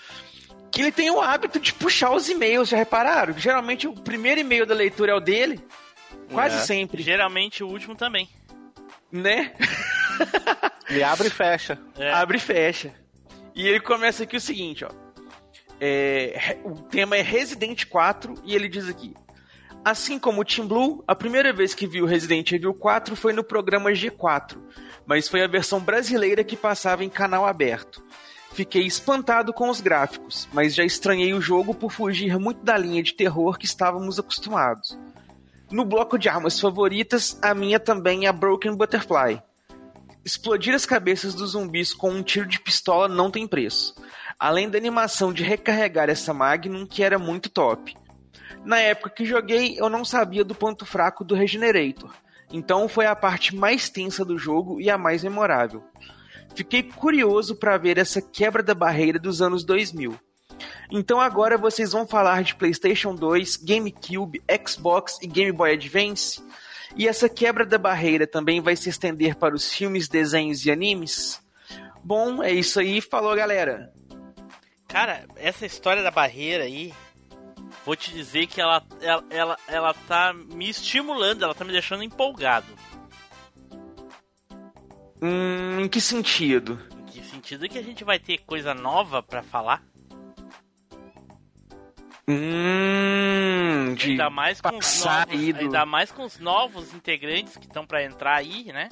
que 0.72 0.82
ele 0.82 0.92
tem 0.92 1.10
o 1.10 1.22
hábito 1.22 1.60
de 1.60 1.74
puxar 1.74 2.12
os 2.12 2.30
e-mails, 2.30 2.70
já 2.70 2.78
repararam? 2.78 3.36
Geralmente 3.38 3.88
o 3.88 3.94
primeiro 3.94 4.42
e-mail 4.42 4.66
da 4.68 4.76
leitura 4.76 5.14
é 5.14 5.16
o 5.16 5.20
dele, 5.20 5.60
quase 6.32 6.58
É. 6.58 6.60
sempre. 6.60 7.02
Geralmente 7.02 7.64
o 7.64 7.68
último 7.68 7.96
também. 7.96 8.30
Né? 9.12 9.54
Ele 10.90 11.04
abre 11.04 11.28
e 11.28 11.32
fecha. 11.32 11.80
É. 11.98 12.12
Abre 12.12 12.38
e 12.38 12.40
fecha. 12.40 12.94
E 13.54 13.68
ele 13.68 13.80
começa 13.80 14.24
aqui 14.24 14.38
o 14.38 14.42
seguinte, 14.42 14.86
ó. 14.86 14.90
É, 15.80 16.58
o 16.64 16.76
tema 16.76 17.18
é 17.18 17.22
Resident 17.22 17.86
4 17.86 18.36
e 18.44 18.56
ele 18.56 18.68
diz 18.68 18.90
aqui: 18.90 19.14
Assim 19.86 20.18
como 20.18 20.42
o 20.42 20.46
Team 20.46 20.68
Blue, 20.68 21.04
a 21.08 21.16
primeira 21.16 21.54
vez 21.54 21.74
que 21.74 21.88
vi 21.88 22.02
o 22.02 22.06
Resident 22.06 22.52
Evil 22.52 22.74
4 22.74 23.16
foi 23.16 23.32
no 23.32 23.44
programa 23.44 23.92
G4, 23.92 24.58
mas 25.06 25.28
foi 25.28 25.44
a 25.44 25.48
versão 25.48 25.80
brasileira 25.80 26.44
que 26.44 26.58
passava 26.58 27.04
em 27.04 27.10
canal 27.10 27.46
aberto. 27.46 28.04
Fiquei 28.52 28.88
espantado 28.88 29.54
com 29.54 29.70
os 29.70 29.80
gráficos, 29.80 30.48
mas 30.52 30.74
já 30.74 30.84
estranhei 30.84 31.34
o 31.34 31.42
jogo 31.42 31.76
por 31.76 31.92
fugir 31.92 32.40
muito 32.40 32.64
da 32.64 32.76
linha 32.76 33.04
de 33.04 33.14
terror 33.14 33.58
que 33.58 33.66
estávamos 33.66 34.18
acostumados. 34.18 34.98
No 35.70 35.84
bloco 35.84 36.18
de 36.18 36.30
armas 36.30 36.60
favoritas, 36.60 37.38
a 37.42 37.54
minha 37.54 37.78
também 37.78 38.26
é 38.26 38.30
a 38.30 38.34
Broken 38.34 38.74
Butterfly. 38.74 39.42
Explodir 40.24 40.74
as 40.74 40.86
cabeças 40.86 41.34
dos 41.34 41.52
zumbis 41.52 41.94
com 41.94 42.10
um 42.10 42.24
tiro 42.24 42.48
de 42.48 42.60
pistola 42.60 43.10
não 43.10 43.30
tem 43.30 43.46
preço. 43.46 43.94
Além 44.40 44.70
da 44.70 44.78
animação 44.78 45.34
de 45.34 45.44
recarregar 45.44 46.10
essa 46.10 46.34
Magnum, 46.34 46.86
que 46.86 47.04
era 47.04 47.20
muito 47.20 47.50
top. 47.50 47.96
Na 48.64 48.80
época 48.80 49.10
que 49.10 49.26
joguei, 49.26 49.78
eu 49.78 49.90
não 49.90 50.06
sabia 50.06 50.46
do 50.46 50.56
ponto 50.56 50.86
fraco 50.86 51.26
do 51.26 51.36
Regenerator. 51.36 52.14
Então 52.50 52.88
foi 52.88 53.06
a 53.06 53.16
parte 53.16 53.54
mais 53.54 53.90
tensa 53.90 54.24
do 54.24 54.38
jogo 54.38 54.80
e 54.80 54.90
a 54.90 54.98
mais 54.98 55.22
memorável. 55.22 55.84
Fiquei 56.56 56.82
curioso 56.82 57.58
para 57.58 57.78
ver 57.78 57.98
essa 57.98 58.22
quebra 58.22 58.64
da 58.64 58.74
barreira 58.74 59.20
dos 59.20 59.42
anos 59.42 59.66
2000. 59.66 60.18
Então 60.92 61.20
agora 61.20 61.58
vocês 61.58 61.92
vão 61.92 62.08
falar 62.08 62.44
de 62.44 62.56
PlayStation 62.56 63.14
2, 63.14 63.58
GameCube, 63.58 64.42
Xbox 64.66 65.18
e 65.22 65.28
Game 65.28 65.52
Boy 65.52 65.74
Advance? 65.74 66.42
E 66.96 67.08
essa 67.08 67.30
quebra 67.30 67.66
da 67.66 67.78
barreira 67.78 68.26
também 68.26 68.62
vai 68.62 68.76
se 68.76 68.90
estender 68.90 69.36
para 69.36 69.54
os 69.54 69.72
filmes, 69.72 70.08
desenhos 70.08 70.66
e 70.66 70.72
animes? 70.72 71.42
Bom, 72.04 72.42
é 72.42 72.52
isso 72.52 72.80
aí. 72.80 73.02
Falou, 73.02 73.36
galera. 73.36 73.92
Cara, 74.88 75.26
essa 75.36 75.66
história 75.66 76.02
da 76.02 76.10
barreira 76.10 76.64
aí, 76.64 76.94
vou 77.86 77.96
te 77.96 78.12
dizer 78.12 78.48
que 78.48 78.62
ela, 78.62 78.82
ela, 79.02 79.24
ela, 79.30 79.58
ela 79.68 79.94
tá 79.94 80.34
me 80.34 80.70
estimulando, 80.70 81.44
ela 81.44 81.54
tá 81.54 81.66
me 81.66 81.74
deixando 81.74 82.04
empolgado. 82.04 82.68
Hum, 85.22 85.82
em 85.82 85.90
que 85.90 86.00
sentido? 86.00 86.80
Em 87.00 87.06
que 87.06 87.24
sentido 87.24 87.68
que 87.68 87.78
a 87.78 87.84
gente 87.84 88.04
vai 88.04 88.18
ter 88.18 88.38
coisa 88.40 88.74
nova 88.74 89.22
pra 89.22 89.44
falar? 89.44 89.84
Hum, 92.30 93.94
de 93.96 94.12
Ainda 94.12 94.30
mais 94.30 94.60
com 94.60 94.78
os 94.78 95.06
novos, 95.06 95.34
ainda 95.34 95.86
mais 95.86 96.12
com 96.12 96.26
os 96.26 96.40
novos 96.40 96.94
integrantes 96.94 97.56
que 97.56 97.66
estão 97.66 97.86
pra 97.86 98.04
entrar 98.04 98.36
aí, 98.36 98.66
né? 98.66 98.90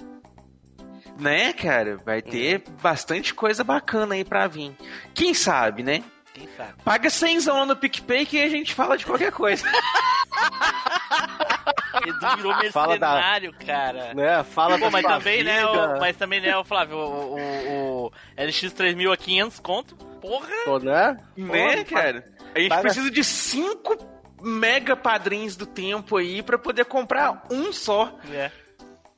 Né, 1.20 1.54
cara? 1.54 1.98
Vai 1.98 2.22
ter 2.22 2.64
bastante 2.82 3.34
coisa 3.34 3.64
bacana 3.64 4.16
aí 4.16 4.24
pra 4.24 4.48
vir. 4.48 4.76
Quem 5.14 5.34
sabe, 5.34 5.84
né? 5.84 6.04
Quem 6.34 6.48
sabe? 6.56 6.74
Paga 6.84 7.10
100 7.10 7.46
lá 7.48 7.66
no 7.66 7.76
PicPay 7.76 8.26
que 8.26 8.42
a 8.42 8.50
gente 8.50 8.74
fala 8.74 8.98
de 8.98 9.06
qualquer 9.06 9.32
coisa. 9.32 9.66
Edu 12.10 12.36
virou 12.38 12.54
Fala 12.72 12.98
da- 12.98 13.14
mercenário, 13.14 13.54
cara. 13.66 14.14
Né? 14.14 14.44
Fala 14.44 14.78
Pô, 14.78 14.90
mas 14.92 15.06
também, 15.06 15.44
né, 15.44 15.66
o, 15.66 16.00
mas 16.00 16.18
também, 16.18 16.42
né, 16.42 16.58
o 16.58 16.64
Flávio, 16.64 16.98
o, 16.98 17.36
o, 17.36 18.06
o 18.08 18.12
LX3000 18.38 19.14
a 19.14 19.18
500 19.18 19.60
conto? 19.60 19.96
Porra! 19.96 20.48
Pô, 20.66 20.80
né? 20.80 21.18
né, 21.38 21.84
Pô, 21.84 21.96
cara? 21.96 22.26
A 22.54 22.60
gente 22.60 22.70
paga- 22.70 22.82
precisa 22.82 23.12
de 23.12 23.24
5 23.24 23.98
mega 24.42 24.96
padrinhos 24.96 25.56
do 25.56 25.66
tempo 25.66 26.18
aí 26.18 26.42
pra 26.44 26.58
poder 26.58 26.86
comprar 26.86 27.44
um 27.52 27.72
só. 27.74 28.14
É. 28.32 28.52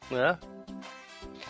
Né? 0.10 0.38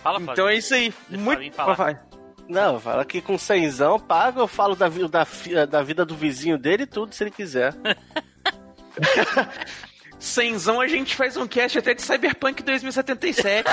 Fala, 0.04 0.20
Flávio. 0.20 0.32
Então 0.34 0.50
é 0.50 0.56
isso 0.56 0.74
aí. 0.74 0.94
Deixa 1.10 1.24
Muito 1.24 1.54
falar. 1.56 2.06
Não, 2.48 2.80
fala 2.80 3.04
que 3.04 3.22
com 3.22 3.38
cenzão 3.38 4.00
paga, 4.00 4.40
eu 4.40 4.48
falo 4.48 4.74
da, 4.74 4.88
da, 4.88 5.66
da 5.66 5.84
vida 5.84 6.06
do 6.06 6.16
vizinho 6.16 6.58
dele 6.58 6.84
e 6.84 6.88
tudo, 6.88 7.14
se 7.14 7.24
ele 7.24 7.32
quiser. 7.32 7.74
Cenzão 10.20 10.82
a 10.82 10.88
gente 10.88 11.16
faz 11.16 11.38
um 11.38 11.48
cast 11.48 11.78
até 11.78 11.94
de 11.94 12.02
Cyberpunk 12.02 12.64
2077. 12.64 13.70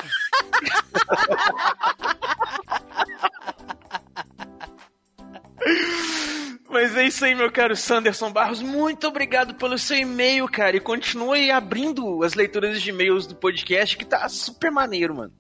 Mas 6.69 6.97
é 6.97 7.07
isso 7.07 7.25
aí, 7.25 7.35
meu 7.35 7.51
caro 7.53 7.77
Sanderson 7.77 8.33
Barros. 8.33 8.61
Muito 8.61 9.07
obrigado 9.07 9.55
pelo 9.55 9.79
seu 9.79 9.97
e-mail, 9.97 10.49
cara. 10.49 10.77
E 10.77 10.81
continue 10.81 11.51
abrindo 11.51 12.23
as 12.25 12.35
leituras 12.35 12.83
de 12.83 12.91
e-mails 12.91 13.27
do 13.27 13.37
podcast, 13.37 13.97
que 13.97 14.05
tá 14.05 14.29
super 14.29 14.71
maneiro, 14.73 15.15
mano. 15.15 15.33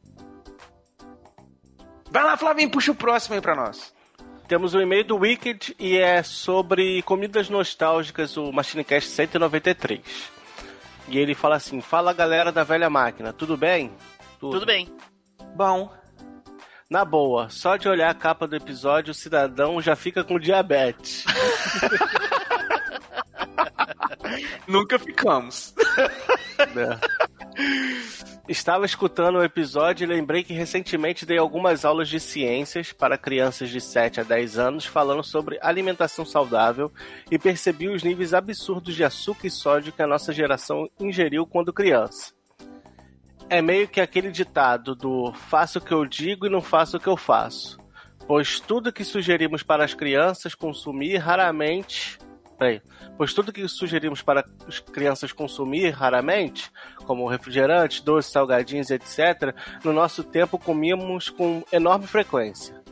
Vai 2.09 2.22
lá, 2.22 2.36
Flavinho, 2.36 2.70
puxa 2.70 2.92
o 2.92 2.94
próximo 2.94 3.34
aí 3.34 3.40
pra 3.40 3.57
nós. 3.57 3.92
Temos 4.46 4.74
um 4.74 4.80
e-mail 4.80 5.05
do 5.05 5.16
Wicked 5.16 5.74
e 5.78 5.96
é 5.96 6.22
sobre 6.22 7.02
comidas 7.02 7.48
nostálgicas, 7.48 8.36
o 8.36 8.52
MachineCast 8.52 9.11
193. 9.11 10.00
E 11.09 11.18
ele 11.18 11.34
fala 11.34 11.57
assim: 11.57 11.80
Fala 11.80 12.12
galera 12.12 12.52
da 12.52 12.64
velha 12.64 12.90
máquina, 12.90 13.32
tudo 13.32 13.57
bem? 13.57 13.92
Tudo 14.38 14.66
bem. 14.66 14.94
Bom. 15.55 15.90
Na 16.88 17.05
boa, 17.05 17.48
só 17.48 17.76
de 17.76 17.88
olhar 17.88 18.11
a 18.11 18.14
capa 18.14 18.46
do 18.46 18.55
episódio, 18.55 19.11
o 19.11 19.14
cidadão 19.14 19.80
já 19.80 19.96
fica 19.96 20.22
com 20.22 20.38
diabetes. 20.38 21.24
Nunca 24.68 24.98
ficamos. 24.98 25.74
né? 26.74 27.00
Estava 28.47 28.84
escutando 28.84 29.36
o 29.36 29.42
episódio 29.42 30.05
e 30.05 30.07
lembrei 30.07 30.45
que 30.45 30.53
recentemente 30.53 31.24
dei 31.24 31.38
algumas 31.38 31.82
aulas 31.82 32.11
de 32.11 32.20
ciências 32.20 32.92
para 32.92 33.16
crianças 33.16 33.70
de 33.70 33.80
7 33.80 34.20
a 34.20 34.22
10 34.22 34.59
anos 34.59 34.84
falando 34.84 35.24
sobre 35.24 35.59
alimentação 35.62 36.26
saudável 36.26 36.92
e 37.30 37.38
percebi 37.38 37.88
os 37.88 38.03
níveis 38.03 38.34
absurdos 38.34 38.95
de 38.95 39.03
açúcar 39.03 39.47
e 39.47 39.51
sódio 39.51 39.95
que 39.95 40.03
a 40.03 40.07
nossa 40.07 40.30
geração 40.30 40.90
ingeriu 41.01 41.47
quando 41.47 41.72
criança. 41.72 42.34
É 43.49 43.62
meio 43.62 43.88
que 43.88 44.01
aquele 44.01 44.30
ditado 44.30 44.95
do 44.95 45.32
faço 45.32 45.78
o 45.78 45.82
que 45.82 45.92
eu 45.92 46.05
digo 46.05 46.47
e 46.47 46.51
não 46.51 46.61
faço 46.61 46.99
o 46.99 47.01
que 47.01 47.09
eu 47.09 47.16
faço. 47.16 47.78
Pois 48.26 48.61
tudo 48.61 48.92
que 48.92 49.05
sugerimos 49.05 49.62
para 49.62 49.84
as 49.84 49.95
crianças 49.95 50.55
consumir 50.55 51.16
raramente. 51.16 52.18
Peraí. 52.59 52.80
Pois 53.16 53.34
tudo 53.34 53.52
que 53.52 53.66
sugerimos 53.68 54.22
para 54.22 54.44
as 54.66 54.78
crianças 54.78 55.32
consumir 55.32 55.90
raramente, 55.90 56.70
como 57.04 57.26
refrigerantes, 57.29 58.00
doces, 58.00 58.33
salgadinhos, 58.33 58.91
etc., 58.91 59.54
no 59.83 59.92
nosso 59.92 60.22
tempo 60.22 60.58
comíamos 60.58 61.29
com 61.30 61.64
enorme 61.72 62.07
frequência. 62.07 62.83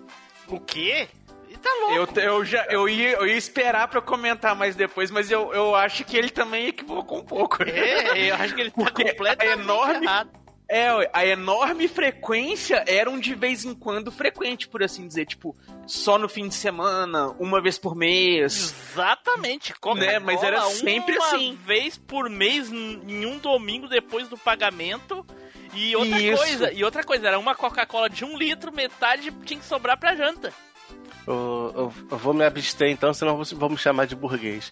O 0.49 0.59
quê? 0.61 1.09
Ele 1.49 1.59
tá 1.59 1.71
louco. 1.81 2.19
Eu, 2.19 2.25
eu, 2.25 2.45
já, 2.45 2.65
eu, 2.67 2.89
ia, 2.89 3.13
eu 3.13 3.27
ia 3.27 3.37
esperar 3.37 3.89
pra 3.89 4.01
comentar 4.01 4.55
mais 4.55 4.75
depois, 4.75 5.11
mas 5.11 5.31
eu, 5.31 5.53
eu 5.53 5.75
acho 5.75 6.05
que 6.05 6.17
ele 6.17 6.31
também 6.31 6.69
equivocou 6.69 7.19
um 7.19 7.25
pouco. 7.25 7.63
É, 7.63 8.31
eu 8.31 8.35
acho 8.37 8.55
que 8.55 8.61
ele 8.63 8.71
tá 8.71 8.77
completamente 8.77 9.43
a 9.43 9.53
enorme, 9.53 10.05
errado. 10.05 10.42
É, 10.75 10.95
ué, 10.95 11.11
a 11.13 11.27
enorme 11.27 11.87
frequência 11.87 12.83
era 12.87 13.11
um 13.11 13.21
de 13.21 13.35
vez 13.35 13.63
em 13.65 13.75
quando 13.75 14.11
frequente, 14.11 14.67
por 14.67 14.83
assim 14.83 15.07
dizer. 15.07 15.27
Tipo, 15.27 15.55
só 15.87 16.17
no 16.17 16.31
fim 16.31 16.49
de 16.49 16.55
semana, 16.55 17.29
uma 17.39 17.61
vez 17.61 17.77
por 17.79 17.95
mês. 17.95 18.75
Exatamente. 18.91 19.75
Coca-Cola, 19.75 20.13
Né, 20.13 20.19
mas 20.19 20.43
era 20.43 20.63
sempre 20.71 21.17
uma 21.19 21.27
assim. 21.27 21.59
vez 21.67 21.99
por 21.99 22.31
mês, 22.31 22.73
em 22.73 23.27
um 23.27 23.37
domingo 23.39 23.87
depois 23.87 24.29
do 24.29 24.39
pagamento. 24.39 25.27
E 25.75 25.95
outra 25.95 26.21
Isso. 26.21 26.37
coisa, 26.43 26.73
e 26.73 26.83
outra 26.85 27.05
coisa, 27.05 27.29
era 27.29 27.39
uma 27.39 27.55
Coca-Cola 27.55 28.09
de 28.09 28.25
um 28.25 28.37
litro, 28.39 28.73
metade 28.73 29.31
tinha 29.45 29.61
que 29.61 29.67
sobrar 29.67 29.99
pra 29.99 30.15
janta. 30.17 30.53
Eu, 31.27 31.73
eu- 31.77 31.93
eu 32.13 32.19
vou 32.19 32.33
me 32.35 32.45
abster 32.45 32.89
então, 32.91 33.13
senão 33.15 33.37
vou, 33.37 33.45
vou 33.59 33.69
me 33.71 33.77
chamar 33.79 34.07
de 34.07 34.17
burguês. 34.17 34.71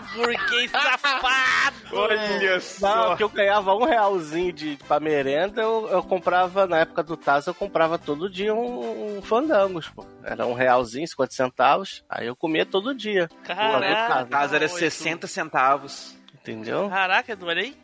Burguês 0.00 0.70
safado! 0.72 1.76
Olha 1.92 2.60
só. 2.60 3.08
Não, 3.08 3.16
que 3.16 3.22
eu 3.22 3.28
ganhava 3.28 3.74
um 3.74 3.84
realzinho 3.84 4.52
de, 4.52 4.78
pra 4.88 4.98
merenda, 5.00 5.62
eu, 5.62 5.88
eu 5.90 6.02
comprava, 6.02 6.66
na 6.66 6.78
época 6.78 7.02
do 7.02 7.16
Taz, 7.16 7.46
eu 7.46 7.54
comprava 7.54 7.98
todo 7.98 8.30
dia 8.30 8.54
um, 8.54 9.18
um 9.18 9.22
fandangos, 9.22 9.88
pô. 9.88 10.04
Era 10.22 10.46
um 10.46 10.54
realzinho, 10.54 11.06
50 11.06 11.32
centavos, 11.32 12.04
aí 12.08 12.26
eu 12.26 12.36
comia 12.36 12.66
todo 12.66 12.94
dia. 12.94 13.28
Caraca, 13.44 14.24
Pô, 14.24 14.30
casa 14.30 14.56
era 14.56 14.64
oito. 14.64 14.78
60 14.78 15.26
centavos. 15.26 16.16
Entendeu? 16.34 16.88
Caraca, 16.90 17.32
Edu, 17.32 17.46
olha 17.46 17.62
aí. 17.62 17.76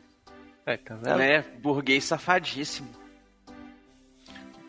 É, 0.67 0.77
tá 0.77 0.95
vendo? 0.95 1.17
Né? 1.17 1.45
Burguês 1.63 2.05
safadíssimo. 2.05 3.00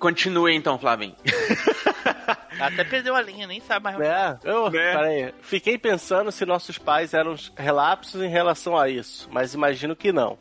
Continue 0.01 0.53
então, 0.55 0.77
Flavinho. 0.79 1.15
Até 2.59 2.83
perdeu 2.83 3.15
a 3.15 3.21
linha, 3.21 3.47
nem 3.47 3.59
sabe 3.61 3.83
mais. 3.85 3.99
É, 3.99 4.37
eu, 4.43 4.65
Né? 4.69 4.93
peraí, 4.93 5.33
fiquei 5.41 5.77
pensando 5.77 6.31
se 6.31 6.45
nossos 6.45 6.77
pais 6.77 7.13
eram 7.13 7.35
relapsos 7.55 8.21
em 8.21 8.27
relação 8.27 8.77
a 8.77 8.89
isso, 8.89 9.29
mas 9.31 9.53
imagino 9.53 9.95
que 9.95 10.11
não. 10.11 10.37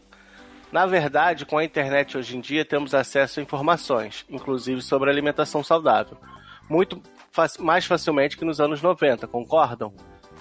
Na 0.72 0.86
verdade, 0.86 1.44
com 1.46 1.58
a 1.58 1.64
internet 1.64 2.16
hoje 2.16 2.36
em 2.36 2.40
dia, 2.40 2.64
temos 2.64 2.94
acesso 2.94 3.38
a 3.38 3.42
informações, 3.42 4.24
inclusive 4.30 4.80
sobre 4.82 5.10
alimentação 5.10 5.62
saudável, 5.64 6.16
muito 6.68 7.02
fac- 7.30 7.58
mais 7.58 7.84
facilmente 7.84 8.36
que 8.38 8.44
nos 8.44 8.60
anos 8.60 8.80
90, 8.80 9.26
concordam? 9.26 9.92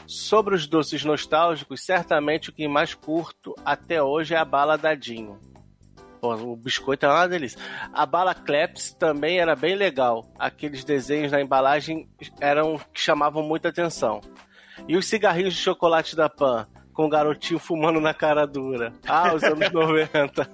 Sobre 0.08 0.56
os 0.56 0.66
doces 0.68 1.04
nostálgicos, 1.04 1.84
certamente 1.86 2.50
o 2.50 2.54
que 2.54 2.68
mais 2.68 2.94
curto 2.94 3.54
até 3.66 4.02
hoje 4.02 4.34
é 4.34 4.38
a 4.38 4.46
bala 4.46 4.78
dadinho. 4.78 5.40
Pô, 6.20 6.34
o 6.36 6.56
biscoito 6.56 7.06
é 7.06 7.10
uma 7.10 7.28
delícia. 7.28 7.60
A 7.94 8.06
bala 8.06 8.34
Kleps 8.36 8.94
também 8.94 9.40
era 9.40 9.56
bem 9.56 9.76
legal. 9.76 10.30
Aqueles 10.38 10.84
desenhos 10.84 11.32
na 11.32 11.42
embalagem 11.42 12.10
eram 12.42 12.78
que 12.94 13.00
chamavam 13.02 13.42
muita 13.44 13.70
atenção. 13.70 14.20
E 14.88 14.98
os 14.98 15.06
cigarrinhos 15.08 15.54
de 15.54 15.60
chocolate 15.62 16.16
da 16.16 16.30
Pan, 16.30 16.68
com 16.94 17.06
o 17.06 17.10
garotinho 17.10 17.60
fumando 17.60 18.00
na 18.02 18.14
cara 18.14 18.46
dura. 18.46 18.92
Ah, 19.08 19.34
os 19.34 19.44
anos 19.44 19.72
90. 19.72 20.50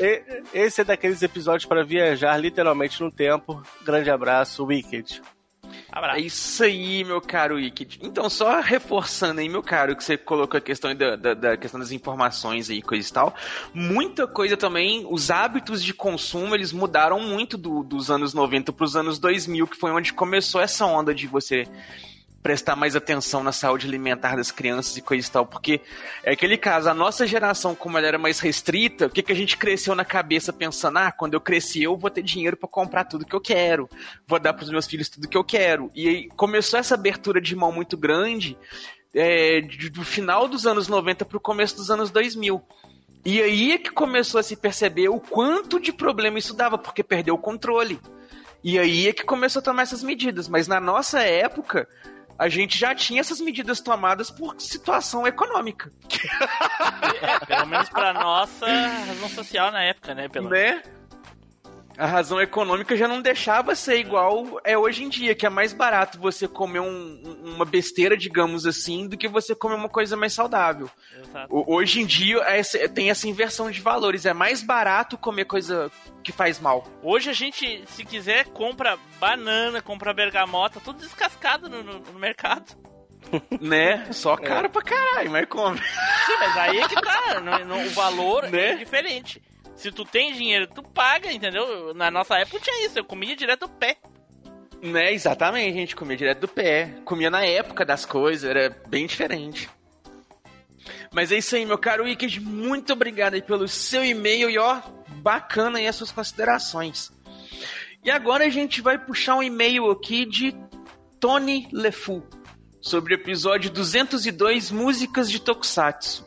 E- 0.00 0.42
Esse 0.54 0.80
é 0.80 0.84
daqueles 0.84 1.22
episódios 1.22 1.66
para 1.66 1.84
viajar 1.84 2.36
literalmente 2.38 3.02
no 3.02 3.10
tempo. 3.10 3.62
Grande 3.84 4.10
abraço, 4.10 4.64
Wicked. 4.64 5.20
É 6.16 6.20
isso 6.20 6.62
aí, 6.62 7.04
meu 7.04 7.20
caro 7.20 7.56
Wicked. 7.56 7.98
Então, 8.02 8.28
só 8.28 8.60
reforçando 8.60 9.40
aí, 9.40 9.48
meu 9.48 9.62
caro, 9.62 9.94
que 9.96 10.02
você 10.04 10.16
colocou 10.16 10.58
a 10.58 10.60
questão 10.60 10.94
da, 10.94 11.16
da- 11.16 11.34
da 11.34 11.56
questão 11.56 11.78
das 11.80 11.90
informações 11.92 12.68
aí, 12.70 12.80
coisa 12.82 13.08
e 13.08 13.12
tal. 13.12 13.34
Muita 13.74 14.26
coisa 14.26 14.56
também, 14.56 15.06
os 15.10 15.30
hábitos 15.30 15.82
de 15.82 15.92
consumo, 15.94 16.54
eles 16.54 16.72
mudaram 16.72 17.20
muito 17.20 17.56
do- 17.56 17.82
dos 17.82 18.10
anos 18.10 18.32
90 18.34 18.72
para 18.72 18.84
os 18.84 18.96
anos 18.96 19.18
2000, 19.18 19.66
que 19.66 19.76
foi 19.76 19.90
onde 19.90 20.12
começou 20.12 20.60
essa 20.60 20.84
onda 20.86 21.14
de 21.14 21.26
você 21.26 21.66
prestar 22.46 22.76
mais 22.76 22.94
atenção 22.94 23.42
na 23.42 23.50
saúde 23.50 23.88
alimentar 23.88 24.36
das 24.36 24.52
crianças 24.52 24.96
e 24.96 25.02
coisa 25.02 25.26
e 25.26 25.30
tal, 25.32 25.44
porque 25.44 25.80
é 26.22 26.30
aquele 26.30 26.56
caso, 26.56 26.88
a 26.88 26.94
nossa 26.94 27.26
geração, 27.26 27.74
como 27.74 27.98
ela 27.98 28.06
era 28.06 28.18
mais 28.18 28.38
restrita, 28.38 29.06
o 29.06 29.10
que, 29.10 29.20
que 29.20 29.32
a 29.32 29.34
gente 29.34 29.56
cresceu 29.56 29.96
na 29.96 30.04
cabeça 30.04 30.52
pensando, 30.52 30.98
ah, 30.98 31.10
quando 31.10 31.34
eu 31.34 31.40
crescer 31.40 31.82
eu 31.82 31.96
vou 31.96 32.08
ter 32.08 32.22
dinheiro 32.22 32.56
pra 32.56 32.68
comprar 32.68 33.02
tudo 33.02 33.26
que 33.26 33.34
eu 33.34 33.40
quero, 33.40 33.90
vou 34.28 34.38
dar 34.38 34.52
pros 34.52 34.70
meus 34.70 34.86
filhos 34.86 35.08
tudo 35.08 35.26
que 35.26 35.36
eu 35.36 35.42
quero. 35.42 35.90
E 35.92 36.08
aí 36.08 36.28
começou 36.36 36.78
essa 36.78 36.94
abertura 36.94 37.40
de 37.40 37.56
mão 37.56 37.72
muito 37.72 37.96
grande 37.96 38.56
é, 39.12 39.62
do 39.92 40.04
final 40.04 40.46
dos 40.46 40.68
anos 40.68 40.86
90 40.86 41.24
pro 41.24 41.40
começo 41.40 41.74
dos 41.74 41.90
anos 41.90 42.12
2000. 42.12 42.62
E 43.24 43.42
aí 43.42 43.72
é 43.72 43.78
que 43.78 43.90
começou 43.90 44.38
a 44.38 44.42
se 44.44 44.54
perceber 44.54 45.08
o 45.08 45.18
quanto 45.18 45.80
de 45.80 45.92
problema 45.92 46.38
isso 46.38 46.54
dava, 46.54 46.78
porque 46.78 47.02
perdeu 47.02 47.34
o 47.34 47.38
controle. 47.38 47.98
E 48.62 48.78
aí 48.78 49.08
é 49.08 49.12
que 49.12 49.24
começou 49.24 49.58
a 49.58 49.64
tomar 49.64 49.82
essas 49.82 50.04
medidas. 50.04 50.48
Mas 50.48 50.68
na 50.68 50.78
nossa 50.78 51.20
época, 51.22 51.88
a 52.38 52.48
gente 52.48 52.78
já 52.78 52.94
tinha 52.94 53.20
essas 53.20 53.40
medidas 53.40 53.80
tomadas 53.80 54.30
por 54.30 54.60
situação 54.60 55.26
econômica. 55.26 55.92
É, 57.22 57.46
pelo 57.46 57.66
menos 57.66 57.88
pra 57.88 58.12
nossa 58.12 58.66
razão 58.66 59.28
social 59.28 59.70
na 59.70 59.82
época, 59.82 60.14
né? 60.14 60.28
Pelo 60.28 60.50
Né? 60.50 60.82
A 61.98 62.06
razão 62.06 62.40
econômica 62.40 62.94
já 62.96 63.08
não 63.08 63.22
deixava 63.22 63.74
ser 63.74 63.98
igual 63.98 64.60
é 64.64 64.76
hoje 64.76 65.02
em 65.04 65.08
dia, 65.08 65.34
que 65.34 65.46
é 65.46 65.48
mais 65.48 65.72
barato 65.72 66.18
você 66.20 66.46
comer 66.46 66.80
um- 66.80 67.20
um- 67.24 67.54
uma 67.54 67.64
besteira, 67.64 68.16
digamos 68.16 68.66
assim, 68.66 69.08
do 69.08 69.16
que 69.16 69.26
você 69.28 69.54
comer 69.54 69.76
uma 69.76 69.88
coisa 69.88 70.16
mais 70.16 70.32
saudável. 70.34 70.90
Exato. 71.18 71.48
Hoje 71.50 72.00
em 72.02 72.06
dia 72.06 72.38
é 72.42 72.62
tem 72.88 73.08
essa 73.10 73.26
inversão 73.26 73.70
de 73.70 73.80
valores. 73.80 74.26
É 74.26 74.34
mais 74.34 74.62
barato 74.62 75.16
comer 75.16 75.46
coisa 75.46 75.90
que 76.22 76.32
faz 76.32 76.60
mal. 76.60 76.86
Hoje 77.02 77.30
a 77.30 77.32
gente, 77.32 77.82
se 77.88 78.04
quiser, 78.04 78.44
compra 78.48 78.98
banana, 79.18 79.80
compra 79.80 80.12
bergamota, 80.12 80.80
tudo 80.80 81.00
descascado 81.00 81.68
no, 81.68 81.82
no- 81.82 82.18
mercado. 82.18 82.76
Né? 83.60 84.06
Só 84.12 84.36
caro 84.36 84.70
pra 84.70 84.82
caralho, 84.82 85.30
mas 85.30 85.46
come. 85.48 85.78
Sim, 85.78 86.36
mas 86.38 86.56
aí 86.58 86.78
é 86.78 86.88
que 86.88 86.94
tá. 86.94 87.42
o 87.84 87.90
valor 87.90 88.48
Né? 88.48 88.72
é 88.72 88.76
diferente. 88.76 89.42
Se 89.76 89.92
tu 89.92 90.04
tem 90.04 90.32
dinheiro, 90.32 90.66
tu 90.66 90.82
paga, 90.82 91.30
entendeu? 91.30 91.94
Na 91.94 92.10
nossa 92.10 92.36
época 92.38 92.60
tinha 92.60 92.86
isso, 92.86 92.98
eu 92.98 93.04
comia 93.04 93.36
direto 93.36 93.60
do 93.60 93.68
pé. 93.68 93.98
Né, 94.82 95.12
exatamente, 95.12 95.76
a 95.76 95.80
gente 95.80 95.96
comia 95.96 96.16
direto 96.16 96.40
do 96.40 96.48
pé. 96.48 96.94
Comia 97.04 97.30
na 97.30 97.44
época 97.44 97.84
das 97.84 98.04
coisas, 98.04 98.48
era 98.48 98.74
bem 98.88 99.06
diferente. 99.06 99.68
Mas 101.12 101.30
é 101.32 101.38
isso 101.38 101.56
aí, 101.56 101.64
meu 101.64 101.78
caro 101.78 102.04
Wicked. 102.04 102.40
Muito 102.40 102.92
obrigado 102.92 103.34
aí 103.34 103.42
pelo 103.42 103.68
seu 103.68 104.04
e-mail 104.04 104.50
e 104.50 104.58
ó, 104.58 104.80
bacana 105.22 105.78
aí 105.78 105.86
as 105.86 105.96
suas 105.96 106.12
considerações. 106.12 107.12
E 108.04 108.10
agora 108.10 108.44
a 108.44 108.48
gente 108.48 108.80
vai 108.80 108.98
puxar 108.98 109.36
um 109.36 109.42
e-mail 109.42 109.90
aqui 109.90 110.24
de 110.24 110.54
Tony 111.18 111.68
Lefu 111.72 112.22
sobre 112.80 113.14
o 113.14 113.16
episódio 113.16 113.70
202 113.70 114.70
Músicas 114.70 115.30
de 115.30 115.40
Tokusatsu. 115.40 116.25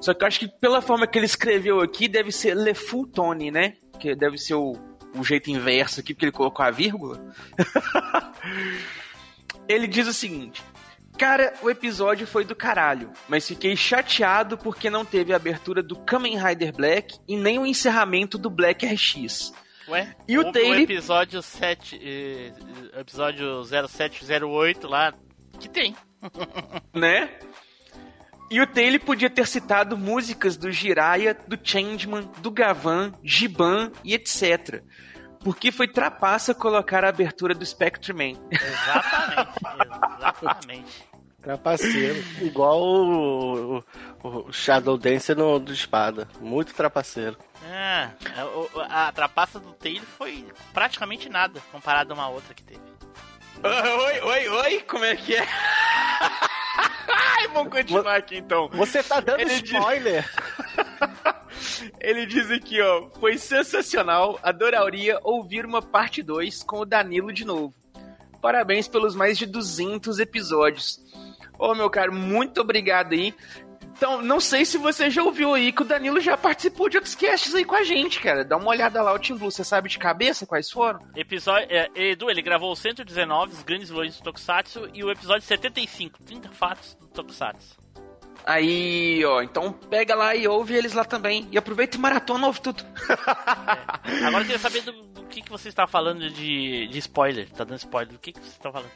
Só 0.00 0.12
que 0.14 0.22
eu 0.22 0.28
acho 0.28 0.40
que 0.40 0.48
pela 0.48 0.80
forma 0.82 1.06
que 1.06 1.18
ele 1.18 1.26
escreveu 1.26 1.80
aqui, 1.80 2.08
deve 2.08 2.30
ser 2.32 2.54
Lefu 2.54 3.06
Tony, 3.06 3.50
né? 3.50 3.74
Que 3.98 4.14
deve 4.14 4.36
ser 4.38 4.54
o, 4.54 4.76
o 5.16 5.24
jeito 5.24 5.50
inverso 5.50 6.00
aqui, 6.00 6.12
porque 6.14 6.26
ele 6.26 6.32
colocou 6.32 6.64
a 6.64 6.70
vírgula. 6.70 7.34
ele 9.68 9.86
diz 9.86 10.06
o 10.06 10.12
seguinte: 10.12 10.62
Cara, 11.18 11.54
o 11.62 11.70
episódio 11.70 12.26
foi 12.26 12.44
do 12.44 12.54
caralho, 12.56 13.12
mas 13.28 13.46
fiquei 13.46 13.76
chateado 13.76 14.58
porque 14.58 14.90
não 14.90 15.04
teve 15.04 15.32
a 15.32 15.36
abertura 15.36 15.82
do 15.82 15.96
Kamen 15.96 16.38
Rider 16.38 16.72
Black 16.74 17.16
e 17.28 17.36
nem 17.36 17.58
o 17.58 17.66
encerramento 17.66 18.36
do 18.36 18.50
Black 18.50 18.84
RX. 18.84 19.52
Ué? 19.88 20.14
E 20.26 20.38
o 20.38 20.46
houve 20.46 20.52
Taylor- 20.52 20.80
episódio 20.80 21.42
7, 21.42 22.00
eh, 22.02 22.52
episódio 23.00 23.62
0708 23.64 24.88
lá, 24.88 25.12
que 25.60 25.68
tem. 25.68 25.94
né? 26.94 27.30
E 28.50 28.60
o 28.60 28.66
Taylor 28.66 29.00
podia 29.00 29.30
ter 29.30 29.46
citado 29.46 29.96
músicas 29.96 30.56
do 30.56 30.70
Jiraiya, 30.70 31.34
do 31.46 31.58
Changeman, 31.62 32.30
do 32.38 32.50
Gavan, 32.50 33.12
Giban 33.22 33.90
e 34.04 34.14
etc. 34.14 34.82
Porque 35.40 35.72
foi 35.72 35.88
trapaça 35.88 36.54
colocar 36.54 37.04
a 37.04 37.08
abertura 37.08 37.54
do 37.54 37.64
Spectreman. 37.66 38.36
Exatamente, 38.50 39.50
exatamente. 40.18 41.04
Trapaceiro. 41.42 42.24
Igual 42.40 42.80
o, 42.80 43.78
o, 43.78 43.84
o 44.48 44.52
Shadow 44.52 44.96
Dancer 44.96 45.36
no, 45.36 45.58
do 45.58 45.72
Espada. 45.74 46.26
Muito 46.40 46.72
trapaceiro. 46.74 47.36
Ah, 47.70 48.10
a, 48.36 48.44
o- 48.46 48.70
a 48.80 49.12
trapaça 49.12 49.60
do 49.60 49.72
Taylor 49.74 50.06
foi 50.16 50.46
praticamente 50.72 51.28
nada 51.28 51.60
comparado 51.70 52.12
a 52.12 52.14
uma 52.14 52.28
outra 52.28 52.54
que 52.54 52.62
teve. 52.62 52.80
Oi, 53.64 54.20
oi, 54.20 54.48
oi, 54.48 54.80
como 54.82 55.04
é 55.04 55.16
que 55.16 55.34
é? 55.36 55.46
Ai, 57.08 57.48
vamos 57.52 57.72
continuar 57.72 58.16
aqui 58.16 58.36
então. 58.36 58.68
Você 58.74 59.02
tá 59.02 59.20
dando 59.20 59.40
Ele 59.40 59.60
diz- 59.62 59.72
spoiler. 59.72 60.30
Ele 62.00 62.26
diz 62.26 62.50
aqui, 62.50 62.80
ó, 62.82 63.08
foi 63.20 63.38
sensacional, 63.38 64.38
adoraria 64.42 65.18
ouvir 65.22 65.64
uma 65.64 65.80
parte 65.80 66.22
2 66.22 66.62
com 66.64 66.80
o 66.80 66.84
Danilo 66.84 67.32
de 67.32 67.44
novo. 67.44 67.74
Parabéns 68.42 68.86
pelos 68.88 69.14
mais 69.14 69.38
de 69.38 69.46
200 69.46 70.18
episódios. 70.18 71.00
Ô, 71.58 71.74
meu 71.74 71.88
caro, 71.88 72.12
muito 72.12 72.60
obrigado 72.60 73.12
aí. 73.12 73.34
Então, 73.96 74.20
não 74.20 74.40
sei 74.40 74.64
se 74.64 74.76
você 74.76 75.08
já 75.08 75.22
ouviu 75.22 75.54
aí 75.54 75.70
que 75.70 75.82
o 75.82 75.84
Danilo 75.84 76.20
já 76.20 76.36
participou 76.36 76.88
de 76.88 76.96
outros 76.96 77.14
casts 77.14 77.54
aí 77.54 77.64
com 77.64 77.76
a 77.76 77.84
gente, 77.84 78.20
cara. 78.20 78.44
Dá 78.44 78.56
uma 78.56 78.68
olhada 78.68 79.00
lá, 79.00 79.12
o 79.14 79.18
Team 79.20 79.38
Blue. 79.38 79.52
Você 79.52 79.62
sabe 79.62 79.88
de 79.88 79.98
cabeça 79.98 80.44
quais 80.44 80.68
foram? 80.68 80.98
Episódio, 81.14 81.68
é, 81.70 81.88
Edu, 81.94 82.28
ele 82.28 82.42
gravou 82.42 82.72
o 82.72 82.76
119, 82.76 83.52
os 83.52 83.62
grandes 83.62 83.88
vilões 83.88 84.16
do 84.16 84.24
Tokusatsu, 84.24 84.90
e 84.92 85.04
o 85.04 85.12
episódio 85.12 85.42
75, 85.42 86.20
30 86.24 86.48
fatos 86.50 86.96
do 86.96 87.06
Tokusatsu. 87.06 87.78
Aí, 88.44 89.24
ó, 89.24 89.40
então 89.42 89.72
pega 89.72 90.14
lá 90.16 90.34
e 90.34 90.46
ouve 90.48 90.74
eles 90.74 90.92
lá 90.92 91.04
também. 91.04 91.48
E 91.52 91.56
aproveita 91.56 91.96
e 91.96 92.00
maratona, 92.00 92.48
ouve 92.48 92.60
tudo. 92.60 92.84
Agora 94.26 94.42
eu 94.42 94.46
queria 94.46 94.58
saber 94.58 94.82
do, 94.82 94.92
do 94.92 95.22
que, 95.26 95.40
que 95.40 95.50
você 95.50 95.68
está 95.68 95.86
falando 95.86 96.28
de, 96.28 96.88
de 96.88 96.98
spoiler. 96.98 97.48
Tá 97.50 97.62
dando 97.62 97.78
spoiler. 97.78 98.12
Do 98.12 98.18
que, 98.18 98.32
que 98.32 98.40
você 98.40 98.48
está 98.48 98.72
falando? 98.72 98.90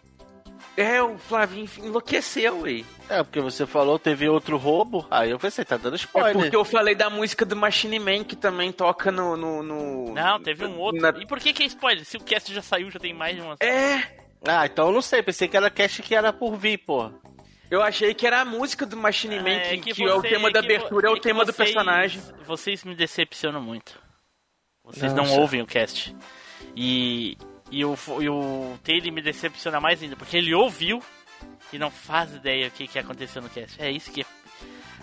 É, 0.77 1.03
o 1.03 1.19
Flavinho 1.19 1.69
enlouqueceu, 1.79 2.65
aí. 2.65 2.85
É, 3.09 3.23
porque 3.23 3.41
você 3.41 3.67
falou, 3.67 3.99
teve 3.99 4.29
outro 4.29 4.57
roubo, 4.57 5.07
aí 5.11 5.31
eu 5.31 5.39
pensei, 5.39 5.65
tá 5.65 5.77
dando 5.77 5.95
É 5.95 5.97
spoiler. 5.97 6.35
porque 6.35 6.55
eu 6.57 6.65
falei 6.65 6.95
da 6.95 7.09
música 7.11 7.45
do 7.45 7.57
Machine 7.57 7.99
Man, 7.99 8.23
que 8.25 8.37
também 8.37 8.71
toca 8.71 9.11
no... 9.11 9.37
no, 9.37 9.63
no- 9.63 10.13
Não, 10.15 10.41
teve 10.43 10.65
um 10.67 10.79
outro. 10.79 11.01
Na- 11.01 11.15
E 11.19 11.27
por 11.27 11.39
que 11.41 11.53
que 11.53 11.63
é 11.63 11.67
spoiler? 11.67 12.05
Se 12.05 12.17
o 12.17 12.21
cast 12.21 12.53
já 12.55 12.63
saiu, 12.63 12.91
já 12.91 12.99
tem 13.01 13.13
mais 13.15 13.35
de 13.37 13.43
uma. 13.43 13.57
É, 13.61 14.03
Ah, 14.47 14.67
então 14.67 14.87
eu 14.89 14.93
não 14.93 15.03
sei, 15.03 15.23
pensei 15.23 15.49
que 15.49 15.57
era 15.57 15.69
cast 15.71 16.03
que 16.03 16.15
era 16.15 16.33
por 16.33 16.55
vir, 16.57 16.79
pô. 16.79 17.11
eu 17.71 17.83
achei 17.83 18.15
que 18.15 18.27
era 18.27 18.41
a 18.43 18.45
música 18.45 18.87
do 18.87 18.97
Machine 18.97 19.41
Man, 19.41 19.51
É, 19.51 19.77
que, 19.79 19.93
que 19.95 20.03
é 20.05 20.15
o 20.15 20.21
você- 20.21 20.29
tema 20.29 20.51
da 20.51 20.61
que 20.63 20.69
vo- 20.69 20.75
abertura, 20.75 21.09
é 21.09 21.11
o 21.11 21.15
que 21.15 21.21
tema 21.23 21.45
do 21.45 21.53
vocês- 21.53 21.69
personagem. 21.73 22.23
Vocês 22.47 22.85
me 22.85 22.95
decepcionam 22.95 23.61
muito. 23.61 23.99
Vocês 24.85 25.13
não 25.13 25.31
ouvem 25.39 25.61
o 25.61 25.67
cast. 25.67 26.15
E, 26.77 27.37
e, 27.71 27.85
o, 27.85 27.97
e 28.21 28.29
o 28.29 28.79
Taylor 28.83 29.13
me 29.13 29.23
decepciona 29.23 29.81
mais 29.81 30.03
ainda, 30.03 30.17
porque 30.17 30.37
ele 30.37 30.55
ouviu 30.55 31.03
e 31.73 31.79
não 31.79 31.91
faz 31.91 32.35
ideia 32.35 32.69
o 32.69 32.71
que, 32.71 32.87
que 32.87 32.99
aconteceu 32.99 33.43
no 33.43 33.49
cast. 33.49 33.81
É 33.81 33.91
isso 33.91 34.11
que. 34.11 34.25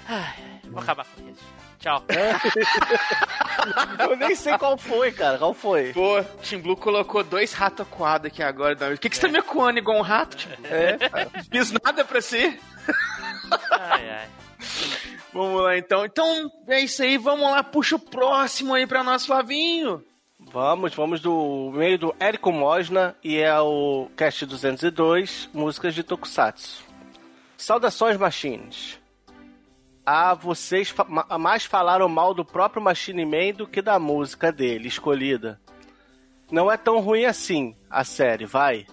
Ai, 0.08 0.60
vou 0.66 0.82
acabar 0.82 1.06
com 1.06 1.22
o 1.22 1.26
cast. 1.26 1.44
Tchau. 1.80 2.04
Eu 4.00 4.18
nem 4.18 4.36
sei 4.36 4.58
qual 4.58 4.78
foi, 4.78 5.12
cara. 5.12 5.38
Qual 5.38 5.54
foi? 5.54 5.94
Pô, 5.94 6.24
Tim 6.42 6.60
Blue 6.60 6.76
colocou 6.76 7.24
dois 7.24 7.54
ratos 7.54 7.86
acuados 7.86 8.28
aqui 8.28 8.42
agora. 8.42 8.76
Por 8.76 8.98
que, 8.98 9.10
que 9.10 9.16
você 9.16 9.22
tá 9.22 9.28
me 9.28 9.38
acuando 9.38 9.78
igual 9.78 9.98
um 9.98 10.02
rato? 10.02 10.38
Blue? 10.38 10.66
É. 10.66 10.98
Não 11.34 11.44
fiz 11.44 11.72
nada 11.72 12.04
pra 12.04 12.22
você. 12.22 12.58
Ai, 13.72 14.10
ai. 14.10 14.30
Vamos 15.34 15.62
lá, 15.62 15.78
então. 15.78 16.06
Então, 16.06 16.52
é 16.68 16.80
isso 16.80 17.04
aí. 17.04 17.18
Vamos 17.18 17.50
lá, 17.50 17.62
puxa 17.62 17.98
o 17.98 18.00
próximo 18.00 18.74
aí 18.74 18.88
pra 18.88 19.04
nós, 19.04 19.26
Flavinho. 19.26 20.04
Vamos, 20.52 20.94
vamos 20.96 21.20
do 21.22 21.72
meio 21.74 21.98
do 21.98 22.16
Érico 22.20 22.52
Mosna 22.52 23.16
e 23.24 23.38
é 23.38 23.60
o 23.60 24.10
cast 24.16 24.46
202, 24.46 25.50
músicas 25.54 25.94
de 25.94 26.04
Tokusatsu. 26.04 26.84
Saudações, 27.58 28.18
Machines. 28.18 29.00
Ah, 30.06 30.34
vocês 30.34 30.90
fa- 30.90 31.04
ma- 31.06 31.26
mais 31.38 31.66
falaram 31.66 32.08
mal 32.08 32.34
do 32.34 32.46
próprio 32.46 32.82
Machine 32.82 33.26
Man 33.26 33.54
do 33.58 33.68
que 33.68 33.82
da 33.82 33.98
música 34.00 34.52
dele, 34.52 34.88
escolhida. 34.88 35.60
Não 36.52 36.72
é 36.72 36.78
tão 36.78 37.00
ruim 37.00 37.26
assim, 37.26 37.76
a 37.90 38.04
série, 38.04 38.46
vai. 38.46 38.86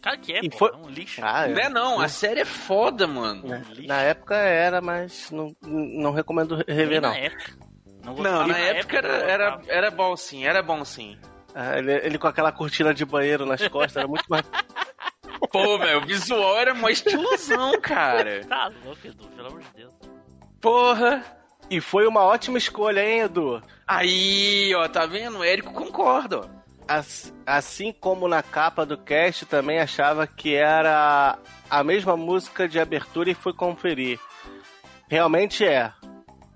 Cara, 0.00 0.16
que 0.16 0.32
é, 0.32 0.40
E 0.42 0.48
pô, 0.48 0.56
foi- 0.58 0.70
é 0.72 0.76
um 0.76 0.88
lixo. 0.88 1.20
Ah, 1.22 1.46
Não 1.46 1.58
é 1.60 1.68
não, 1.68 2.00
a 2.00 2.08
série 2.08 2.40
é 2.40 2.44
foda, 2.46 3.06
mano. 3.06 3.42
Na 3.86 4.00
época 4.00 4.34
era, 4.34 4.80
mas 4.80 5.30
não, 5.30 5.54
não 5.62 6.10
recomendo 6.10 6.56
rever, 6.66 6.88
Nem 6.88 7.00
não. 7.02 7.10
na 7.10 7.16
época. 7.18 7.69
Não, 8.04 8.14
Não, 8.14 8.46
na 8.46 8.58
época 8.58 8.98
era, 8.98 9.08
era, 9.08 9.60
era 9.68 9.90
bom 9.90 10.16
sim, 10.16 10.44
era 10.46 10.62
bom 10.62 10.84
sim. 10.84 11.18
Ah, 11.54 11.78
ele, 11.78 11.92
ele 11.92 12.18
com 12.18 12.26
aquela 12.26 12.52
cortina 12.52 12.94
de 12.94 13.04
banheiro 13.04 13.44
nas 13.44 13.66
costas 13.68 13.96
era 13.96 14.08
muito 14.08 14.24
mais. 14.28 14.44
Pô, 15.52 15.78
velho, 15.78 15.98
o 15.98 16.06
visual 16.06 16.56
era 16.58 16.74
mó 16.74 16.88
estilosão, 16.88 17.80
cara. 17.80 18.42
Tá 18.48 18.70
louco, 18.84 19.00
Edu, 19.06 19.26
pelo 19.28 19.48
amor 19.48 19.60
de 19.60 19.68
Deus. 19.74 19.92
Porra. 20.60 21.24
E 21.68 21.80
foi 21.80 22.06
uma 22.06 22.22
ótima 22.22 22.58
escolha, 22.58 23.00
hein, 23.04 23.20
Edu? 23.20 23.62
Aí, 23.86 24.72
ó, 24.74 24.88
tá 24.88 25.06
vendo? 25.06 25.38
O 25.38 25.44
Érico 25.44 25.72
concorda, 25.72 26.40
ó. 26.40 26.44
As- 26.88 27.32
Assim 27.46 27.92
como 27.92 28.26
na 28.28 28.42
capa 28.42 28.84
do 28.86 28.96
cast, 28.98 29.46
também 29.46 29.78
achava 29.80 30.26
que 30.26 30.54
era 30.54 31.38
a 31.68 31.82
mesma 31.84 32.16
música 32.16 32.68
de 32.68 32.78
abertura 32.80 33.30
e 33.30 33.34
fui 33.34 33.52
conferir. 33.52 34.18
Realmente 35.08 35.64
é. 35.64 35.92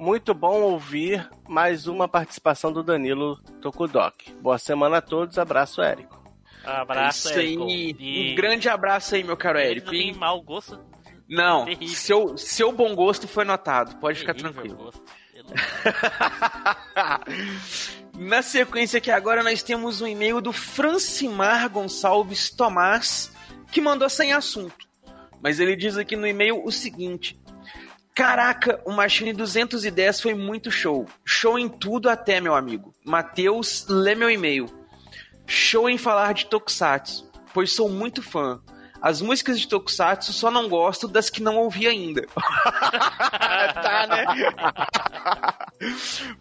Muito 0.05 0.35
bom 0.35 0.61
ouvir 0.61 1.27
mais 1.49 1.87
uma 1.87 2.07
participação 2.07 2.71
do 2.71 2.83
Danilo 2.83 3.39
Tokudok. 3.63 4.35
Boa 4.35 4.59
semana 4.59 4.99
a 4.99 5.01
todos, 5.01 5.39
abraço, 5.39 5.81
Érico. 5.81 6.23
Abraço, 6.63 7.29
é 7.29 7.31
isso 7.31 7.41
Érico. 7.41 7.65
aí. 7.65 7.97
E- 7.99 8.33
Um 8.33 8.35
grande 8.35 8.69
abraço 8.69 9.15
aí, 9.15 9.25
meu 9.25 9.35
caro 9.35 9.59
Érico. 9.59 9.89
tem 9.89 10.11
E- 10.11 10.15
mau 10.15 10.43
gosto. 10.43 10.79
Não, 11.27 11.65
Terrível. 11.65 11.89
seu, 11.97 12.37
seu 12.37 12.71
bom 12.71 12.95
gosto 12.95 13.27
foi 13.27 13.47
notado, 13.47 13.97
pode 13.97 14.19
ficar 14.19 14.35
terrível 14.35 14.53
tranquilo. 14.53 14.77
gosto. 14.77 15.03
Pelo- 15.33 15.49
Na 18.29 18.43
sequência 18.43 18.99
aqui 18.99 19.11
agora 19.11 19.43
nós 19.43 19.63
temos 19.63 20.03
um 20.03 20.07
e-mail 20.07 20.43
do 20.43 20.53
Francimar 20.53 21.67
Gonçalves 21.71 22.51
Tomás, 22.51 23.35
que 23.73 23.81
mandou 23.81 24.11
sem 24.11 24.35
assunto. 24.35 24.87
Mas 25.41 25.59
ele 25.61 25.75
diz 25.75 25.97
aqui 25.97 26.15
no 26.15 26.27
e-mail 26.27 26.63
o 26.63 26.71
seguinte: 26.71 27.41
Caraca, 28.15 28.81
o 28.85 28.93
Machine 28.93 29.33
210 29.33 30.21
foi 30.21 30.35
muito 30.35 30.71
show. 30.71 31.05
Show 31.25 31.59
em 31.59 31.69
tudo 31.69 32.09
até, 32.09 32.41
meu 32.41 32.55
amigo. 32.55 32.95
Matheus, 33.05 33.87
lê 33.89 34.15
meu 34.15 34.31
e-mail. 34.31 34.67
Show 35.47 35.91
em 35.91 35.99
falar 35.99 36.33
de 36.33 36.47
Tokusatsu, 36.47 37.29
pois 37.53 37.73
sou 37.73 37.89
muito 37.89 38.23
fã. 38.23 38.63
As 39.03 39.21
músicas 39.21 39.59
de 39.59 39.67
Tokusatsu 39.67 40.33
só 40.33 40.49
não 40.49 40.69
gosto 40.69 41.09
das 41.09 41.29
que 41.29 41.43
não 41.43 41.57
ouvi 41.57 41.89
ainda. 41.89 42.25
tá, 43.75 44.07
né? 44.07 44.25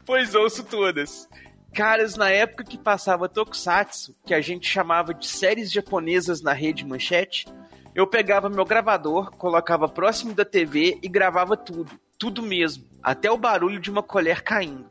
pois 0.06 0.36
ouço 0.36 0.64
todas. 0.64 1.28
Caras, 1.74 2.16
na 2.16 2.30
época 2.30 2.64
que 2.64 2.78
passava 2.78 3.28
Tokusatsu, 3.28 4.16
que 4.26 4.34
a 4.36 4.40
gente 4.40 4.70
chamava 4.70 5.12
de 5.12 5.28
séries 5.28 5.72
japonesas 5.72 6.40
na 6.40 6.54
rede 6.54 6.86
manchete, 6.86 7.48
eu 7.96 8.08
pegava 8.08 8.50
meu 8.50 8.66
gravador, 8.66 9.32
colocava 9.32 9.88
próximo 9.88 10.34
da 10.34 10.44
TV 10.44 10.98
e 11.02 11.08
gravava 11.08 11.56
tudo. 11.56 11.92
Tudo 12.18 12.42
mesmo. 12.42 12.86
Até 13.02 13.30
o 13.30 13.38
barulho 13.38 13.80
de 13.80 13.92
uma 13.92 14.02
colher 14.02 14.42
caindo. 14.42 14.90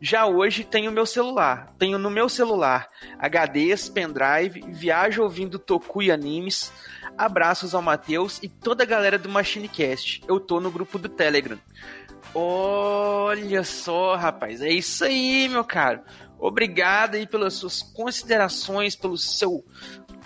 Já 0.00 0.26
hoje 0.26 0.62
tenho 0.62 0.92
meu 0.92 1.06
celular. 1.06 1.72
Tenho 1.78 1.98
no 1.98 2.10
meu 2.10 2.28
celular 2.28 2.88
HDs, 3.18 3.88
pendrive, 3.88 4.60
viajo 4.68 5.22
ouvindo 5.22 5.58
Toku 5.58 6.02
e 6.02 6.10
animes. 6.10 6.72
Abraços 7.16 7.74
ao 7.74 7.82
Matheus 7.82 8.38
e 8.42 8.48
toda 8.48 8.84
a 8.84 8.86
galera 8.86 9.18
do 9.18 9.28
MachineCast. 9.28 10.22
Eu 10.28 10.38
tô 10.38 10.60
no 10.60 10.70
grupo 10.70 10.98
do 10.98 11.08
Telegram. 11.08 11.58
Olha 12.34 13.64
só, 13.64 14.14
rapaz, 14.14 14.60
é 14.60 14.68
isso 14.68 15.04
aí, 15.04 15.48
meu 15.48 15.64
caro. 15.64 16.00
Obrigado 16.38 17.16
aí 17.16 17.26
pelas 17.26 17.54
suas 17.54 17.82
considerações, 17.82 18.94
pelo 18.94 19.16
seu, 19.16 19.64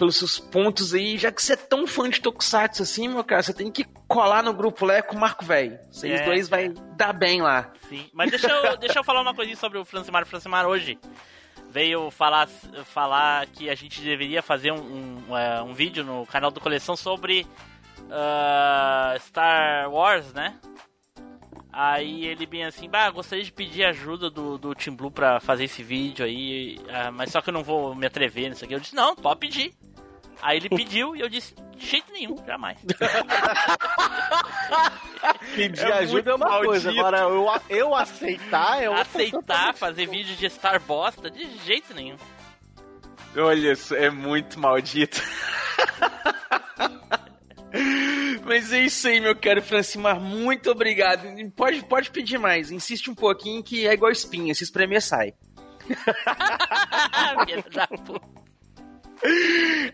pelos 0.03 0.17
seus 0.17 0.37
pontos 0.37 0.93
aí. 0.93 1.17
Já 1.17 1.31
que 1.31 1.41
você 1.41 1.53
é 1.53 1.57
tão 1.57 1.87
fã 1.87 2.11
de 2.11 2.21
Tokusatsu 2.21 2.83
assim, 2.83 3.07
meu 3.07 3.23
cara, 3.23 3.41
você 3.41 3.55
tem 3.55 3.71
que 3.71 3.85
colar 4.09 4.43
no 4.43 4.53
grupo 4.53 4.85
lá 4.85 5.01
com 5.01 5.15
o 5.15 5.21
Marco 5.21 5.45
Velho. 5.45 5.79
Vocês 5.93 6.21
É, 6.21 6.25
dois 6.25 6.49
vai 6.49 6.71
dar 6.97 7.13
bem 7.13 7.41
lá. 7.41 7.71
Sim. 7.89 8.11
Mas 8.13 8.29
deixa 8.29 8.49
eu, 8.49 8.77
deixa 8.83 8.99
eu 8.99 9.05
falar 9.05 9.21
uma 9.21 9.33
coisinha 9.33 9.57
sobre 9.57 9.79
o 9.79 9.85
Francimar. 9.85 10.25
O 10.25 10.27
Francimar 10.27 10.67
hoje 10.67 10.99
veio 11.71 12.11
falar, 12.11 12.49
falar 12.85 13.47
que 13.47 13.71
a 13.71 13.77
gente 13.77 14.01
deveria 14.01 14.43
fazer 14.43 14.73
um, 14.73 15.23
um, 15.29 15.39
é, 15.39 15.63
um 15.63 15.73
vídeo 15.73 16.03
no 16.03 16.27
canal 16.27 16.51
do 16.51 16.61
Coleção 16.61 16.97
sobre 16.97 17.47
ah, 18.11 19.15
Star 19.21 19.89
Wars, 19.89 20.33
né? 20.33 20.59
Aí 21.73 22.27
ele 22.27 22.45
bem 22.45 22.65
assim, 22.65 22.91
bah, 22.91 23.09
gostaria 23.09 23.45
de 23.45 23.53
pedir 23.53 23.85
ajuda 23.85 24.29
do, 24.29 24.59
do 24.59 24.75
Team 24.75 24.97
Blue 24.97 25.13
pra 25.13 25.39
fazer 25.39 25.65
esse 25.65 25.81
vídeo 25.81 26.25
aí, 26.25 26.77
ah, 26.89 27.13
mas 27.13 27.31
só 27.31 27.41
que 27.41 27.51
eu 27.51 27.55
não 27.55 27.63
vou 27.63 27.95
me 27.95 28.05
atrever 28.05 28.51
nisso 28.51 28.65
aqui. 28.65 28.75
Eu 28.75 28.81
disse, 28.81 28.97
não, 28.97 29.15
pode 29.15 29.39
pedir. 29.39 29.73
Aí 30.43 30.59
ele 30.59 30.69
pediu 30.69 31.15
e 31.15 31.21
eu 31.21 31.29
disse, 31.29 31.55
de 31.77 31.87
jeito 31.87 32.13
nenhum, 32.13 32.37
jamais. 32.45 32.77
Pedir 35.55 35.87
É 35.87 35.93
ajuda 35.93 36.33
é 36.33 36.35
uma 36.35 36.59
coisa, 36.59 36.91
maldito. 36.91 37.07
agora 37.07 37.19
eu, 37.21 37.47
eu 37.69 37.95
aceitar 37.95 38.83
é 38.83 38.89
outra 38.91 39.03
Aceitar 39.03 39.75
fazer 39.75 40.07
vídeo 40.07 40.35
de 40.35 40.51
Star 40.51 40.83
Bosta, 40.83 41.31
de 41.31 41.47
jeito 41.59 41.95
nenhum. 41.95 42.17
Olha, 43.37 43.73
isso 43.73 43.95
é 43.95 44.11
muito 44.11 44.59
maldito. 44.59 45.23
Mas 48.45 48.73
é 48.73 48.81
isso 48.81 49.07
aí, 49.09 49.21
meu 49.21 49.35
caro 49.37 49.63
Francimar. 49.63 50.21
Muito 50.21 50.71
obrigado. 50.71 51.23
Pode, 51.57 51.83
pode 51.85 52.11
pedir 52.11 52.39
mais. 52.39 52.71
Insiste 52.71 53.11
um 53.11 53.15
pouquinho 53.15 53.63
que 53.63 53.87
é 53.87 53.93
igual 53.93 54.11
espinha. 54.11 54.55
Se 54.55 54.65
espremer, 54.65 55.01
sai. 55.01 55.33
Filha 57.47 57.65
da 57.73 57.87
puta. 57.87 58.42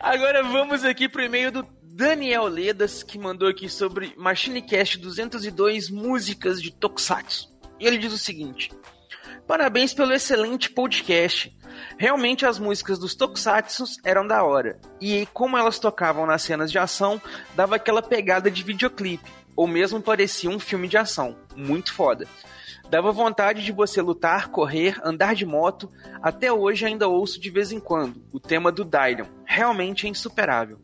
Agora 0.01 0.43
vamos 0.43 0.85
aqui 0.85 1.09
pro 1.09 1.23
e-mail 1.23 1.51
do 1.51 1.67
Daniel 1.83 2.45
Ledas, 2.45 3.03
que 3.03 3.19
mandou 3.19 3.49
aqui 3.49 3.69
sobre 3.69 4.15
MachineCast 4.17 4.99
202 4.99 5.91
músicas 5.91 6.63
de 6.63 6.71
Tokusatsu. 6.71 7.49
E 7.81 7.87
ele 7.87 7.99
diz 7.99 8.13
o 8.13 8.19
seguinte: 8.19 8.71
Parabéns 9.47 9.93
pelo 9.95 10.13
excelente 10.13 10.71
podcast. 10.71 11.57
Realmente 11.97 12.47
as 12.47 12.59
músicas 12.59 12.99
dos 12.99 13.15
Tokusatsu 13.15 13.85
eram 14.05 14.27
da 14.27 14.43
hora. 14.45 14.81
E 15.01 15.27
como 15.33 15.57
elas 15.57 15.79
tocavam 15.79 16.27
nas 16.27 16.43
cenas 16.43 16.71
de 16.71 16.79
ação, 16.79 17.21
dava 17.55 17.77
aquela 17.77 18.03
pegada 18.03 18.51
de 18.51 18.63
videoclipe. 18.63 19.31
Ou 19.57 19.67
mesmo 19.67 20.01
parecia 20.01 20.51
um 20.51 20.59
filme 20.59 20.87
de 20.87 20.97
ação. 20.97 21.37
Muito 21.57 21.93
foda. 21.93 22.27
Dava 22.91 23.13
vontade 23.13 23.63
de 23.65 23.73
você 23.73 24.01
lutar, 24.01 24.49
correr, 24.49 24.99
andar 25.05 25.35
de 25.35 25.45
moto. 25.45 25.91
Até 26.23 26.51
hoje 26.53 26.87
ainda 26.87 27.07
ouço 27.09 27.39
de 27.41 27.51
vez 27.51 27.71
em 27.71 27.81
quando 27.81 28.23
o 28.33 28.41
tema 28.41 28.73
do 28.73 28.85
Dylion. 28.85 29.27
Realmente 29.45 30.07
é 30.07 30.11
insuperável. 30.11 30.79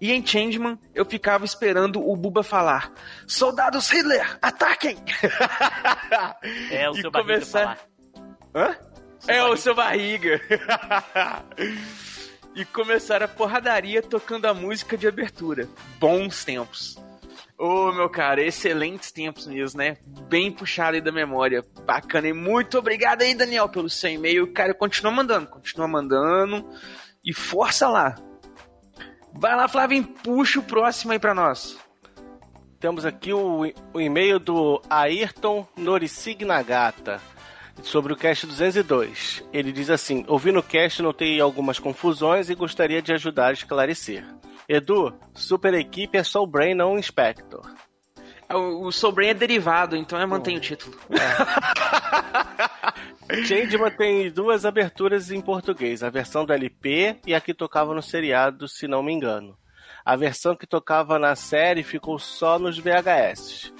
E 0.00 0.12
em 0.12 0.24
Changeman, 0.26 0.78
eu 0.94 1.04
ficava 1.04 1.44
esperando 1.44 2.00
o 2.06 2.16
Buba 2.16 2.42
falar: 2.42 2.92
Soldados 3.26 3.88
Hitler, 3.90 4.38
ataquem! 4.40 4.96
É 6.70 6.88
o 6.90 6.94
E 6.94 7.00
seu 7.02 7.10
barriga 7.10 7.34
começar- 7.34 7.60
falar. 7.60 7.78
Hã? 8.54 8.76
é 9.28 9.44
o 9.44 9.56
seu 9.56 9.74
barriga. 9.74 10.40
e 12.54 12.64
começaram 12.64 13.26
a 13.26 13.28
porradaria 13.28 14.02
tocando 14.02 14.46
a 14.46 14.54
música 14.54 14.96
de 14.96 15.06
abertura. 15.06 15.68
Bons 15.98 16.44
tempos. 16.44 16.96
Ô, 17.62 17.92
meu 17.92 18.08
cara, 18.08 18.42
excelentes 18.42 19.12
tempos 19.12 19.46
mesmo, 19.46 19.76
né? 19.76 19.98
Bem 20.30 20.50
puxado 20.50 20.94
aí 20.94 21.00
da 21.02 21.12
memória. 21.12 21.62
Bacana. 21.84 22.26
E 22.26 22.32
muito 22.32 22.78
obrigado 22.78 23.20
aí, 23.20 23.34
Daniel, 23.34 23.68
pelo 23.68 23.90
seu 23.90 24.10
e-mail. 24.10 24.50
Cara, 24.50 24.72
continua 24.72 25.12
mandando, 25.12 25.46
continua 25.46 25.86
mandando. 25.86 26.66
E 27.22 27.34
força 27.34 27.86
lá. 27.86 28.14
Vai 29.34 29.54
lá, 29.54 29.68
Flávio, 29.68 30.02
puxa 30.24 30.58
o 30.58 30.62
próximo 30.62 31.12
aí 31.12 31.18
pra 31.18 31.34
nós. 31.34 31.78
Temos 32.80 33.04
aqui 33.04 33.30
o, 33.30 33.70
o 33.92 34.00
e-mail 34.00 34.38
do 34.38 34.80
Ayrton 34.88 35.68
Norisig 35.76 36.46
Nagata 36.46 37.20
sobre 37.82 38.14
o 38.14 38.16
cast 38.16 38.46
202. 38.46 39.44
Ele 39.52 39.70
diz 39.70 39.90
assim: 39.90 40.24
Ouvindo 40.26 40.60
o 40.60 40.62
cast, 40.62 41.02
notei 41.02 41.38
algumas 41.38 41.78
confusões 41.78 42.48
e 42.48 42.54
gostaria 42.54 43.02
de 43.02 43.12
ajudar 43.12 43.48
a 43.48 43.52
esclarecer. 43.52 44.24
Edu, 44.72 45.12
super 45.34 45.74
equipe 45.74 46.16
é 46.16 46.22
Soul 46.22 46.46
Brain, 46.46 46.74
não 46.74 46.96
Inspector. 46.96 47.68
O, 48.48 48.86
o 48.86 48.92
Soul 48.92 49.12
Brain 49.12 49.30
é 49.30 49.34
derivado, 49.34 49.96
então 49.96 50.20
eu 50.20 50.28
mantenho 50.28 50.58
o 50.58 50.60
título. 50.60 50.96
Changeman 53.46 53.90
tem 53.90 54.30
duas 54.30 54.64
aberturas 54.64 55.32
em 55.32 55.40
português, 55.40 56.04
a 56.04 56.08
versão 56.08 56.44
do 56.44 56.52
LP 56.52 57.16
e 57.26 57.34
a 57.34 57.40
que 57.40 57.52
tocava 57.52 57.92
no 57.92 58.00
seriado, 58.00 58.68
se 58.68 58.86
não 58.86 59.02
me 59.02 59.12
engano. 59.12 59.58
A 60.04 60.14
versão 60.14 60.54
que 60.54 60.68
tocava 60.68 61.18
na 61.18 61.34
série 61.34 61.82
ficou 61.82 62.16
só 62.20 62.56
nos 62.56 62.78
VHS. 62.78 63.72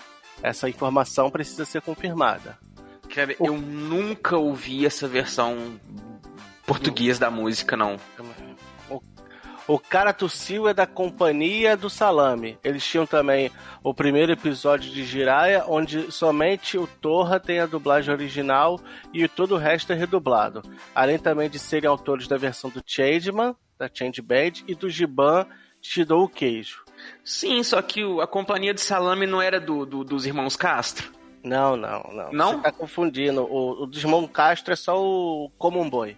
Essa 0.43 0.69
informação 0.69 1.31
precisa 1.31 1.65
ser 1.65 1.83
confirmada. 1.83 2.59
Cara, 3.15 3.37
eu 3.39 3.57
nunca 3.57 4.37
ouvi 4.37 4.85
essa 4.85 5.07
versão 5.07 5.81
português 6.67 7.17
da 7.17 7.31
música, 7.31 7.77
não. 7.77 7.97
O 9.73 9.79
cara 9.79 10.13
tossiu 10.13 10.67
é 10.69 10.75
da 10.75 10.85
Companhia 10.87 11.77
do 11.77 11.89
Salame. 11.89 12.59
Eles 12.65 12.85
tinham 12.85 13.07
também 13.07 13.53
o 13.85 13.95
primeiro 13.95 14.33
episódio 14.33 14.91
de 14.91 15.05
Jiraya, 15.05 15.65
onde 15.69 16.11
somente 16.11 16.77
o 16.77 16.89
Torra 16.89 17.39
tem 17.39 17.61
a 17.61 17.67
dublagem 17.67 18.13
original 18.13 18.81
e 19.15 19.29
todo 19.29 19.55
o 19.55 19.59
resto 19.59 19.93
é 19.93 19.95
redublado. 19.95 20.63
Além 20.93 21.19
também 21.19 21.49
de 21.49 21.59
serem 21.59 21.89
autores 21.89 22.27
da 22.27 22.37
versão 22.37 22.69
do 22.69 22.83
Changeman, 22.85 23.55
da 23.79 23.89
Change 23.93 24.21
Band, 24.21 24.65
e 24.67 24.75
do 24.75 24.91
Giban, 24.91 25.47
Te 25.81 26.05
Dou 26.05 26.25
o 26.25 26.29
Queijo. 26.29 26.85
Sim, 27.25 27.63
só 27.63 27.81
que 27.81 28.03
a 28.21 28.27
Companhia 28.27 28.75
do 28.75 28.81
Salame 28.81 29.25
não 29.27 29.41
era 29.41 29.61
do, 29.61 29.87
do- 29.87 30.03
dos 30.05 30.27
irmãos 30.27 30.57
Castro? 30.57 31.13
Não, 31.45 31.77
não, 31.77 32.03
não. 32.13 32.33
Não? 32.33 32.51
Você 32.57 32.59
tá 32.63 32.73
confundindo. 32.73 33.43
O, 33.45 33.85
o 33.85 33.87
do 33.87 33.97
Irmão 33.97 34.27
Castro 34.27 34.73
é 34.73 34.77
só 34.77 35.01
o 35.01 35.49
Common 35.57 35.89
Boy. 35.89 36.17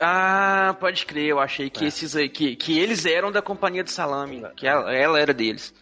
Ah, 0.00 0.76
pode 0.78 1.04
crer, 1.06 1.26
eu 1.30 1.40
achei 1.40 1.68
que 1.68 1.84
É. 1.84 1.88
esses 1.88 2.14
aí, 2.14 2.28
que, 2.28 2.54
que 2.56 2.78
eles 2.78 3.04
eram 3.04 3.32
da 3.32 3.42
Companhia 3.42 3.82
do 3.82 3.90
Salame, 3.90 4.42
que 4.56 4.66
ela, 4.66 4.92
ela 4.94 5.18
era 5.18 5.34
deles. 5.34 5.74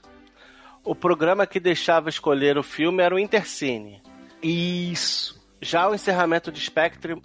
O 0.83 0.95
programa 0.95 1.47
que 1.47 1.61
deixava 1.61 2.09
escolher 2.09 2.57
o 2.57 2.63
filme 2.63 3.03
era 3.03 3.15
o 3.15 3.19
Intercine. 3.19 4.01
Isso. 4.43 5.37
Já 5.61 5.89
o 5.89 5.95
encerramento 5.95 6.53
de 6.53 6.61
Spectrum, 6.61 7.21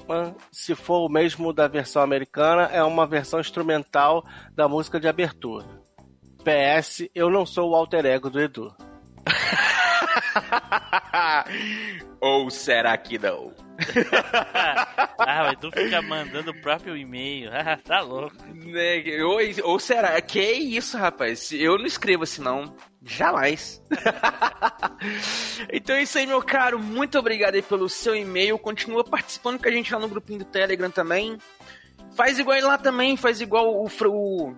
se 0.51 0.73
for 0.73 1.05
o 1.05 1.09
mesmo 1.09 1.53
da 1.53 1.67
versão 1.67 2.01
americana, 2.01 2.63
é 2.71 2.81
uma 2.83 3.05
versão 3.05 3.39
instrumental 3.39 4.25
da 4.55 4.67
música 4.67 4.99
de 4.99 5.07
abertura. 5.07 5.65
PS, 6.43 7.07
eu 7.13 7.29
não 7.29 7.45
sou 7.45 7.69
o 7.71 7.75
alter 7.75 8.05
ego 8.05 8.29
do 8.29 8.39
Edu. 8.41 8.73
Ou 12.19 12.49
será 12.49 12.97
que 12.97 13.17
não? 13.17 13.53
ah, 15.17 15.49
o 15.49 15.53
Edu 15.53 15.71
fica 15.71 16.01
mandando 16.01 16.51
o 16.51 16.61
próprio 16.61 16.95
e-mail. 16.95 17.49
Ah, 17.61 17.77
tá 17.77 18.01
louco. 18.01 18.35
Né, 18.53 19.23
Ou, 19.23 19.39
ou 19.71 19.79
será? 19.79 20.19
Que 20.21 20.51
isso, 20.51 20.97
rapaz? 20.97 21.51
Eu 21.51 21.77
não 21.77 21.85
escrevo 21.85 22.23
assim, 22.23 22.41
não. 22.41 22.75
Jamais. 23.03 23.81
então 25.71 25.95
é 25.95 26.03
isso 26.03 26.17
aí, 26.17 26.27
meu 26.27 26.41
caro. 26.41 26.79
Muito 26.79 27.19
obrigado 27.19 27.55
aí 27.55 27.61
pelo 27.61 27.89
seu 27.89 28.15
e-mail. 28.15 28.57
Continua 28.57 29.03
participando 29.03 29.59
com 29.59 29.67
a 29.67 29.71
gente 29.71 29.93
lá 29.93 29.99
no 29.99 30.07
grupinho 30.07 30.39
do 30.39 30.45
Telegram 30.45 30.89
também. 30.89 31.37
Faz 32.15 32.39
igual 32.39 32.57
ele 32.57 32.67
lá 32.67 32.77
também, 32.77 33.15
faz 33.15 33.41
igual 33.41 33.73
o, 33.73 33.87
o, 33.87 34.55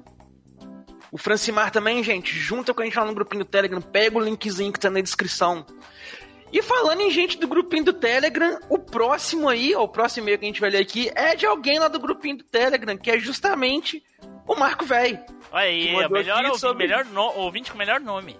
o 1.13 1.17
Francimar 1.17 1.69
também, 1.71 2.03
gente. 2.03 2.35
Junta 2.35 2.73
com 2.73 2.81
a 2.81 2.85
gente 2.85 2.97
lá 2.97 3.05
no 3.05 3.13
grupinho 3.13 3.43
do 3.45 3.49
Telegram. 3.49 3.79
Pega 3.81 4.17
o 4.17 4.21
linkzinho 4.21 4.73
que 4.73 4.79
tá 4.79 4.89
na 4.89 4.99
descrição. 4.99 5.65
E 6.51 6.61
falando 6.61 7.01
em 7.01 7.09
gente 7.09 7.37
do 7.37 7.47
grupinho 7.47 7.85
do 7.85 7.93
Telegram, 7.93 8.59
o 8.69 8.77
próximo 8.77 9.47
aí, 9.49 9.73
ó, 9.75 9.83
o 9.83 9.87
próximo 9.87 10.23
e-mail 10.25 10.37
que 10.39 10.45
a 10.45 10.47
gente 10.47 10.61
vai 10.61 10.69
ler 10.69 10.79
aqui, 10.81 11.11
é 11.15 11.35
de 11.35 11.45
alguém 11.45 11.79
lá 11.79 11.87
do 11.87 11.99
grupinho 11.99 12.37
do 12.37 12.43
Telegram, 12.43 12.95
que 12.97 13.09
é 13.09 13.17
justamente 13.17 14.03
o 14.47 14.55
Marco 14.55 14.85
Velho. 14.85 15.19
Olha 15.51 15.65
aí, 15.65 15.89
é 15.95 16.07
o 16.07 16.11
melhor, 16.11 16.45
ouvi- 16.45 16.59
sobre- 16.59 16.85
melhor 16.87 17.05
no- 17.05 17.33
ouvinte 17.37 17.71
com 17.71 17.75
o 17.75 17.79
melhor 17.79 17.99
nome. 17.99 18.37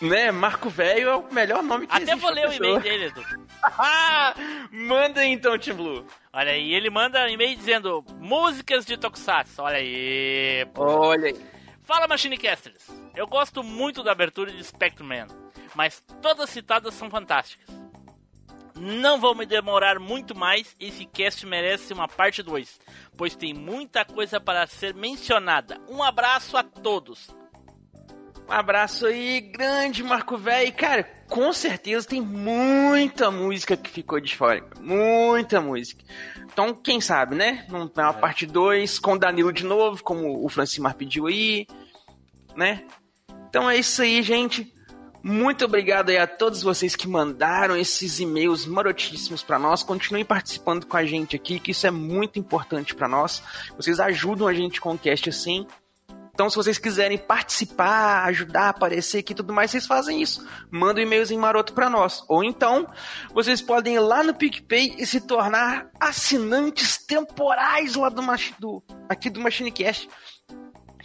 Né, 0.00 0.30
Marco 0.32 0.70
Velho 0.70 1.08
é 1.10 1.16
o 1.16 1.24
melhor 1.30 1.62
nome 1.62 1.86
que 1.86 1.92
Até 1.92 2.04
existe 2.04 2.20
vou 2.20 2.30
ler 2.30 2.48
o 2.48 2.52
e-mail 2.54 2.80
dele, 2.80 3.04
Edu. 3.08 3.22
Manda 4.72 5.20
aí 5.20 5.30
então, 5.30 5.58
Tim 5.58 5.74
Blue. 5.74 6.04
Olha 6.32 6.52
aí, 6.52 6.72
ele 6.72 6.88
manda 6.88 7.22
um 7.24 7.28
e-mail 7.28 7.54
dizendo 7.56 8.02
músicas 8.18 8.86
de 8.86 8.96
Tokusatsu. 8.96 9.60
Olha 9.62 9.76
aí. 9.76 10.66
pô. 10.72 10.84
Olha 10.84 11.26
aí. 11.26 11.36
Fala, 11.90 12.06
Machinecasters. 12.06 12.86
Eu 13.16 13.26
gosto 13.26 13.64
muito 13.64 14.04
da 14.04 14.12
abertura 14.12 14.52
de 14.52 14.62
Spectrum 14.62 15.08
Man, 15.08 15.26
mas 15.74 16.00
todas 16.22 16.48
citadas 16.48 16.94
são 16.94 17.10
fantásticas. 17.10 17.66
Não 18.76 19.18
vou 19.18 19.34
me 19.34 19.44
demorar 19.44 19.98
muito 19.98 20.32
mais, 20.32 20.76
esse 20.78 21.04
cast 21.04 21.44
merece 21.44 21.92
uma 21.92 22.06
parte 22.06 22.44
2, 22.44 22.78
pois 23.16 23.34
tem 23.34 23.52
muita 23.52 24.04
coisa 24.04 24.38
para 24.38 24.68
ser 24.68 24.94
mencionada. 24.94 25.80
Um 25.88 26.00
abraço 26.00 26.56
a 26.56 26.62
todos. 26.62 27.28
Um 28.48 28.52
abraço 28.52 29.06
aí, 29.06 29.40
grande 29.40 30.04
Marco 30.04 30.36
Velho. 30.36 30.72
Cara, 30.72 31.02
com 31.28 31.52
certeza 31.52 32.06
tem 32.06 32.20
muita 32.20 33.32
música 33.32 33.76
que 33.76 33.90
ficou 33.90 34.20
de 34.20 34.36
fora. 34.36 34.64
Muita 34.80 35.60
música. 35.60 36.04
Então, 36.52 36.74
quem 36.74 37.00
sabe, 37.00 37.34
né? 37.34 37.64
Não 37.68 37.88
tem 37.88 38.02
uma 38.02 38.12
parte 38.12 38.46
2 38.46 38.98
com 38.98 39.12
o 39.12 39.18
Danilo 39.18 39.52
de 39.52 39.64
novo, 39.64 40.02
como 40.02 40.44
o 40.44 40.48
Francimar 40.48 40.94
pediu 40.94 41.26
aí, 41.26 41.66
né? 42.56 42.84
Então 43.48 43.68
é 43.68 43.76
isso 43.76 44.02
aí, 44.02 44.22
gente. 44.22 44.72
Muito 45.22 45.66
obrigado 45.66 46.08
aí 46.08 46.16
a 46.16 46.26
todos 46.26 46.62
vocês 46.62 46.96
que 46.96 47.06
mandaram 47.06 47.76
esses 47.76 48.20
e-mails 48.20 48.64
marotíssimos 48.64 49.42
pra 49.42 49.58
nós. 49.58 49.82
Continuem 49.82 50.24
participando 50.24 50.86
com 50.86 50.96
a 50.96 51.04
gente 51.04 51.36
aqui, 51.36 51.60
que 51.60 51.72
isso 51.72 51.86
é 51.86 51.90
muito 51.90 52.38
importante 52.38 52.94
pra 52.94 53.06
nós. 53.06 53.42
Vocês 53.76 54.00
ajudam 54.00 54.48
a 54.48 54.54
gente 54.54 54.80
com 54.80 54.94
o 54.94 54.98
cast 54.98 55.28
assim. 55.28 55.66
Então, 56.32 56.48
se 56.48 56.56
vocês 56.56 56.78
quiserem 56.78 57.18
participar, 57.18 58.24
ajudar, 58.24 58.70
aparecer 58.70 59.18
aqui 59.18 59.32
e 59.32 59.36
tudo 59.36 59.52
mais, 59.52 59.70
vocês 59.70 59.86
fazem 59.86 60.22
isso. 60.22 60.48
Manda 60.70 60.98
um 60.98 61.02
e-mailzinho 61.02 61.38
maroto 61.38 61.74
pra 61.74 61.90
nós. 61.90 62.24
Ou 62.28 62.42
então, 62.42 62.88
vocês 63.34 63.60
podem 63.60 63.96
ir 63.96 64.00
lá 64.00 64.22
no 64.22 64.34
PicPay 64.34 64.94
e 64.96 65.04
se 65.04 65.20
tornar 65.20 65.90
assinantes 66.00 66.96
temporais 67.04 67.94
lá 67.94 68.08
do, 68.08 68.22
do 68.58 68.82
aqui 69.06 69.28
do 69.28 69.38
MachineCast. 69.38 70.08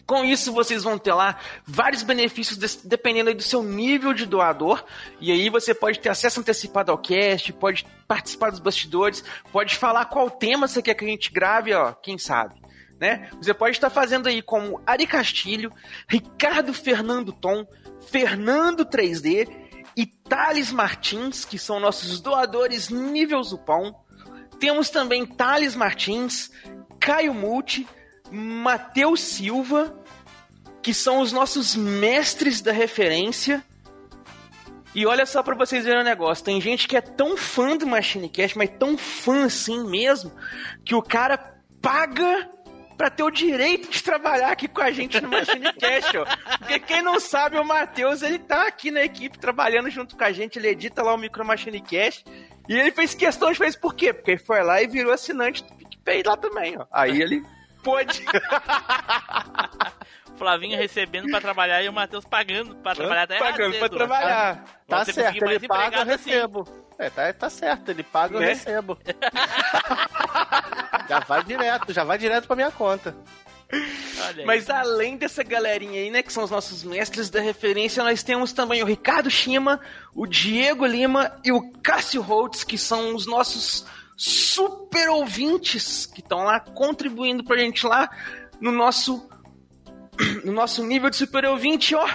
Com 0.05 0.23
isso, 0.23 0.53
vocês 0.53 0.83
vão 0.83 0.99
ter 0.99 1.13
lá 1.13 1.39
vários 1.65 2.03
benefícios 2.03 2.57
dependendo 2.83 3.33
do 3.33 3.41
seu 3.41 3.63
nível 3.63 4.13
de 4.13 4.25
doador. 4.25 4.85
E 5.19 5.31
aí 5.31 5.49
você 5.49 5.73
pode 5.73 5.99
ter 5.99 6.09
acesso 6.09 6.39
antecipado 6.39 6.91
ao 6.91 6.97
cast, 6.97 7.51
pode 7.53 7.87
participar 8.07 8.51
dos 8.51 8.59
bastidores, 8.59 9.23
pode 9.51 9.75
falar 9.75 10.05
qual 10.05 10.29
tema 10.29 10.67
você 10.67 10.81
quer 10.81 10.93
que 10.93 11.03
a 11.03 11.07
gente 11.07 11.31
grave, 11.31 11.73
ó, 11.73 11.91
quem 11.91 12.19
sabe. 12.19 12.61
Né? 12.99 13.29
Você 13.41 13.53
pode 13.53 13.75
estar 13.75 13.89
fazendo 13.89 14.27
aí 14.27 14.41
como 14.41 14.79
Ari 14.85 15.07
Castilho, 15.07 15.71
Ricardo 16.07 16.71
Fernando 16.73 17.33
Tom, 17.33 17.65
Fernando 18.07 18.85
3D 18.85 19.49
e 19.97 20.05
Thales 20.05 20.71
Martins, 20.71 21.45
que 21.45 21.57
são 21.57 21.79
nossos 21.79 22.21
doadores 22.21 22.89
nível 22.89 23.41
Zupão. 23.43 23.95
Temos 24.59 24.89
também 24.89 25.25
Thales 25.25 25.75
Martins, 25.75 26.51
Caio 26.99 27.33
Multi, 27.33 27.87
Matheus 28.31 29.21
Silva, 29.21 29.95
que 30.81 30.93
são 30.93 31.19
os 31.19 31.31
nossos 31.31 31.75
mestres 31.75 32.61
da 32.61 32.71
referência. 32.71 33.63
E 34.93 35.05
olha 35.05 35.25
só 35.25 35.43
pra 35.43 35.55
vocês 35.55 35.83
verem 35.83 36.01
o 36.01 36.05
negócio, 36.05 36.45
tem 36.45 36.61
gente 36.61 36.87
que 36.87 36.95
é 36.95 37.01
tão 37.01 37.35
fã 37.35 37.75
do 37.75 37.85
Machine 37.85 38.29
Cast, 38.29 38.57
mas 38.57 38.69
tão 38.79 38.97
fã 38.97 39.45
assim 39.45 39.83
mesmo, 39.89 40.31
que 40.85 40.95
o 40.95 41.01
cara 41.01 41.37
paga 41.81 42.49
pra 42.97 43.09
ter 43.09 43.23
o 43.23 43.29
direito 43.29 43.89
de 43.89 44.01
trabalhar 44.01 44.51
aqui 44.51 44.69
com 44.69 44.81
a 44.81 44.91
gente 44.91 45.19
no 45.19 45.27
Machine 45.27 45.71
Cast, 45.77 46.17
ó. 46.17 46.25
Porque 46.59 46.79
quem 46.79 47.01
não 47.01 47.19
sabe, 47.19 47.59
o 47.59 47.65
Matheus, 47.65 48.21
ele 48.21 48.39
tá 48.39 48.67
aqui 48.67 48.89
na 48.89 49.03
equipe 49.03 49.37
trabalhando 49.37 49.89
junto 49.89 50.15
com 50.15 50.23
a 50.23 50.31
gente, 50.31 50.57
ele 50.57 50.69
edita 50.69 51.03
lá 51.03 51.13
o 51.13 51.17
Micro 51.17 51.43
Machine 51.43 51.81
Cast, 51.81 52.23
e 52.69 52.73
ele 52.73 52.91
fez 52.91 53.13
questão 53.13 53.51
de 53.51 53.57
fazer 53.57 53.77
por 53.79 53.93
quê? 53.93 54.13
Porque 54.13 54.31
ele 54.31 54.41
foi 54.41 54.63
lá 54.63 54.81
e 54.81 54.87
virou 54.87 55.11
assinante 55.11 55.63
do 55.63 55.73
PicPay 55.75 56.23
lá 56.25 56.37
também, 56.37 56.77
ó. 56.77 56.85
Aí 56.89 57.21
ele 57.21 57.43
pôde. 57.85 58.25
Flavinho 60.37 60.77
recebendo 60.77 61.29
pra 61.29 61.39
trabalhar 61.39 61.81
e 61.81 61.87
o 61.87 61.93
Matheus 61.93 62.25
pagando 62.25 62.75
pra 62.77 62.93
trabalhar 62.93 63.23
até 63.23 63.37
Pagando 63.39 63.73
cedo. 63.73 63.79
pra 63.79 63.89
trabalhar. 63.97 64.55
Vão 64.87 64.99
Tá 64.99 65.05
ter 65.05 65.05
que 65.05 65.13
certo, 65.13 65.27
conseguir 65.27 65.45
mais 65.45 65.55
ele 65.57 65.67
paga, 65.67 65.95
eu 65.95 66.01
assim. 66.01 66.09
recebo. 66.31 66.85
É, 66.99 67.09
tá, 67.09 67.33
tá 67.33 67.49
certo, 67.49 67.89
ele 67.89 68.03
paga, 68.03 68.35
eu 68.35 68.39
Né? 68.41 68.47
recebo. 68.47 68.97
já 71.07 71.19
vai 71.21 71.43
direto, 71.43 71.93
já 71.93 72.03
vai 72.03 72.17
direto 72.17 72.47
pra 72.47 72.55
minha 72.55 72.71
conta. 72.71 73.15
Mas 74.45 74.69
além 74.69 75.17
dessa 75.17 75.41
galerinha 75.43 75.99
aí, 75.99 76.09
né, 76.11 76.21
que 76.21 76.31
são 76.31 76.43
os 76.43 76.51
nossos 76.51 76.83
mestres 76.83 77.29
da 77.29 77.41
referência, 77.41 78.03
nós 78.03 78.21
temos 78.21 78.53
também 78.53 78.83
o 78.83 78.85
Ricardo 78.85 79.29
Shima, 79.29 79.79
o 80.13 80.27
Diego 80.27 80.85
Lima 80.85 81.31
e 81.43 81.51
o 81.51 81.71
Cássio 81.81 82.21
Holtz, 82.21 82.63
que 82.63 82.77
são 82.77 83.15
os 83.15 83.25
nossos 83.25 83.85
super 84.15 85.09
ouvintes 85.09 86.05
que 86.05 86.21
estão 86.21 86.43
lá 86.43 86.59
contribuindo 86.59 87.43
pra 87.43 87.57
gente 87.57 87.85
lá 87.85 88.09
no 88.59 88.71
nosso 88.71 89.27
no 90.45 90.51
nosso 90.53 90.83
nível 90.85 91.09
de 91.09 91.15
super 91.17 91.45
ouvinte, 91.45 91.93
ó. 91.95 92.07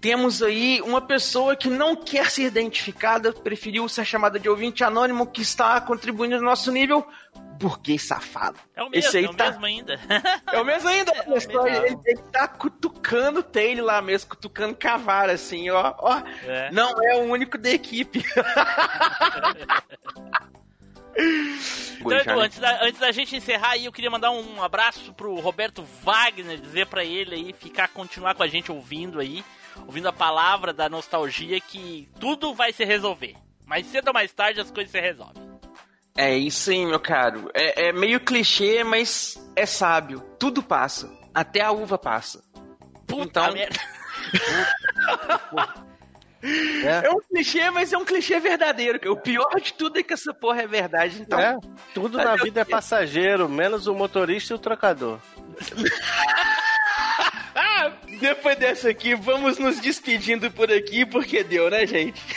Temos 0.00 0.42
aí 0.42 0.82
uma 0.82 1.00
pessoa 1.00 1.56
que 1.56 1.70
não 1.70 1.96
quer 1.96 2.30
ser 2.30 2.42
identificada, 2.42 3.32
preferiu 3.32 3.88
ser 3.88 4.04
chamada 4.04 4.38
de 4.38 4.50
ouvinte 4.50 4.84
anônimo, 4.84 5.26
que 5.26 5.40
está 5.40 5.80
contribuindo 5.80 6.36
no 6.36 6.42
nosso 6.42 6.70
nível, 6.70 7.06
burguês 7.58 8.02
safado. 8.02 8.58
É 8.76 8.82
o 8.82 8.90
mesmo, 8.90 9.08
Esse 9.08 9.16
aí 9.16 9.24
é 9.24 9.30
o 9.30 9.34
tá- 9.34 9.46
mesmo 9.46 9.64
ainda. 9.64 9.98
É 10.52 10.60
o 10.60 10.64
mesmo 10.64 10.90
ainda, 10.90 11.10
só, 11.40 11.66
ele, 11.66 11.98
ele 12.04 12.22
tá 12.30 12.46
cutucando 12.46 13.40
o 13.40 13.42
Taylor 13.42 13.86
lá 13.86 14.02
mesmo, 14.02 14.28
cutucando 14.28 14.76
cavara, 14.76 15.32
assim, 15.32 15.70
ó. 15.70 15.94
ó. 15.98 16.22
É. 16.46 16.70
Não 16.70 16.90
é 17.02 17.16
o 17.16 17.22
único 17.22 17.56
da 17.56 17.70
equipe. 17.70 18.22
Então, 22.00 22.18
Edu, 22.18 22.40
antes 22.40 22.58
da, 22.58 22.84
antes 22.84 23.00
da 23.00 23.12
gente 23.12 23.36
encerrar 23.36 23.70
aí, 23.70 23.86
eu 23.86 23.92
queria 23.92 24.10
mandar 24.10 24.30
um 24.30 24.62
abraço 24.62 25.12
pro 25.14 25.34
Roberto 25.36 25.82
Wagner, 26.02 26.60
dizer 26.60 26.86
pra 26.86 27.04
ele 27.04 27.34
aí 27.34 27.52
ficar, 27.52 27.88
continuar 27.88 28.34
com 28.34 28.42
a 28.42 28.48
gente 28.48 28.70
ouvindo 28.70 29.20
aí, 29.20 29.44
ouvindo 29.86 30.08
a 30.08 30.12
palavra 30.12 30.72
da 30.72 30.88
nostalgia 30.88 31.60
que 31.60 32.08
tudo 32.20 32.52
vai 32.54 32.72
se 32.72 32.84
resolver. 32.84 33.36
Mais 33.64 33.86
cedo 33.86 34.08
ou 34.08 34.14
mais 34.14 34.32
tarde 34.32 34.60
as 34.60 34.70
coisas 34.70 34.90
se 34.90 35.00
resolvem. 35.00 35.42
É 36.16 36.36
isso 36.36 36.70
aí, 36.70 36.84
meu 36.84 37.00
caro. 37.00 37.50
É, 37.54 37.88
é 37.88 37.92
meio 37.92 38.20
clichê, 38.20 38.84
mas 38.84 39.36
é 39.56 39.66
sábio. 39.66 40.20
Tudo 40.38 40.62
passa. 40.62 41.10
Até 41.34 41.60
a 41.60 41.72
uva 41.72 41.98
passa. 41.98 42.44
Puta 43.06 43.40
então... 43.40 43.52
merda. 43.52 43.80
É. 46.84 47.10
um 47.10 47.20
clichê, 47.20 47.70
mas 47.70 47.92
é 47.92 47.98
um 47.98 48.04
clichê 48.04 48.38
verdadeiro. 48.38 49.00
O 49.10 49.16
pior 49.16 49.58
de 49.60 49.72
tudo 49.72 49.98
é 49.98 50.02
que 50.02 50.12
essa 50.12 50.34
porra 50.34 50.62
é 50.62 50.66
verdade. 50.66 51.20
Então, 51.20 51.40
É, 51.40 51.56
tudo 51.94 52.18
na 52.18 52.36
vida 52.36 52.60
é 52.60 52.64
passageiro, 52.64 53.48
menos 53.48 53.86
o 53.86 53.94
motorista 53.94 54.52
e 54.52 54.56
o 54.56 54.58
trocador. 54.58 55.18
Ah, 57.54 57.92
depois 58.20 58.58
dessa 58.58 58.90
aqui, 58.90 59.14
vamos 59.14 59.58
nos 59.58 59.80
despedindo 59.80 60.50
por 60.50 60.70
aqui, 60.70 61.06
porque 61.06 61.42
deu, 61.42 61.70
né, 61.70 61.86
gente? 61.86 62.20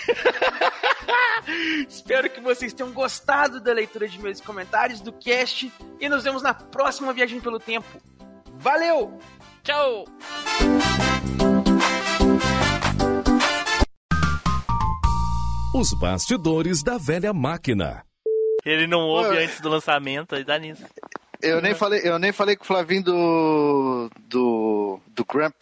Espero 1.88 2.30
que 2.30 2.42
vocês 2.42 2.74
tenham 2.74 2.92
gostado 2.92 3.60
da 3.60 3.72
leitura 3.74 4.08
de 4.08 4.20
meus 4.20 4.42
comentários, 4.42 5.02
do 5.02 5.14
cast, 5.14 5.72
e 6.00 6.10
nos 6.10 6.24
vemos 6.24 6.42
na 6.42 6.54
próxima 6.54 7.14
viagem 7.14 7.40
pelo 7.40 7.60
tempo. 7.60 7.88
Valeu! 8.56 9.18
Tchau! 9.64 10.06
Os 15.78 15.94
bastidores 15.94 16.82
da 16.82 16.98
velha 16.98 17.32
máquina. 17.34 18.04
Ele 18.66 18.88
não 18.88 19.02
ouve 19.02 19.30
Ué. 19.30 19.44
antes 19.44 19.62
do 19.62 19.70
lançamento, 19.70 20.34
aí 20.36 20.44
dá 20.44 20.58
nisso. 20.58 20.84
Eu 21.42 21.62
nem 21.62 21.76
falei, 21.76 22.02
eu 22.04 22.18
nem 22.18 22.32
falei 22.32 22.56
com 22.56 22.64
o 22.64 22.68
Flavinho 22.68 23.04
do. 23.04 24.10
do. 24.28 25.00
do 25.08 25.24
Cramp. 25.26 25.54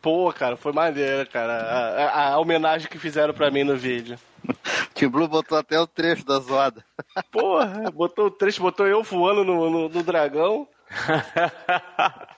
Pô, 0.00 0.32
cara, 0.32 0.56
foi 0.56 0.72
maneiro, 0.72 1.28
cara. 1.30 1.52
A, 1.52 2.04
a- 2.04 2.28
a 2.34 2.38
homenagem 2.38 2.88
que 2.88 2.98
fizeram 2.98 3.34
pra 3.34 3.50
mim 3.50 3.64
no 3.64 3.76
vídeo. 3.76 4.16
Tio 4.94 5.10
Blue 5.10 5.26
botou 5.26 5.58
até 5.58 5.78
o 5.80 5.86
trecho 5.86 6.24
da 6.24 6.38
zoada. 6.38 6.84
Porra, 7.32 7.90
botou 7.92 8.26
o 8.26 8.30
trecho, 8.30 8.62
botou 8.62 8.86
eu 8.86 9.02
voando 9.02 9.42
no, 9.44 9.68
no, 9.68 9.88
no 9.88 10.02
dragão. 10.04 10.66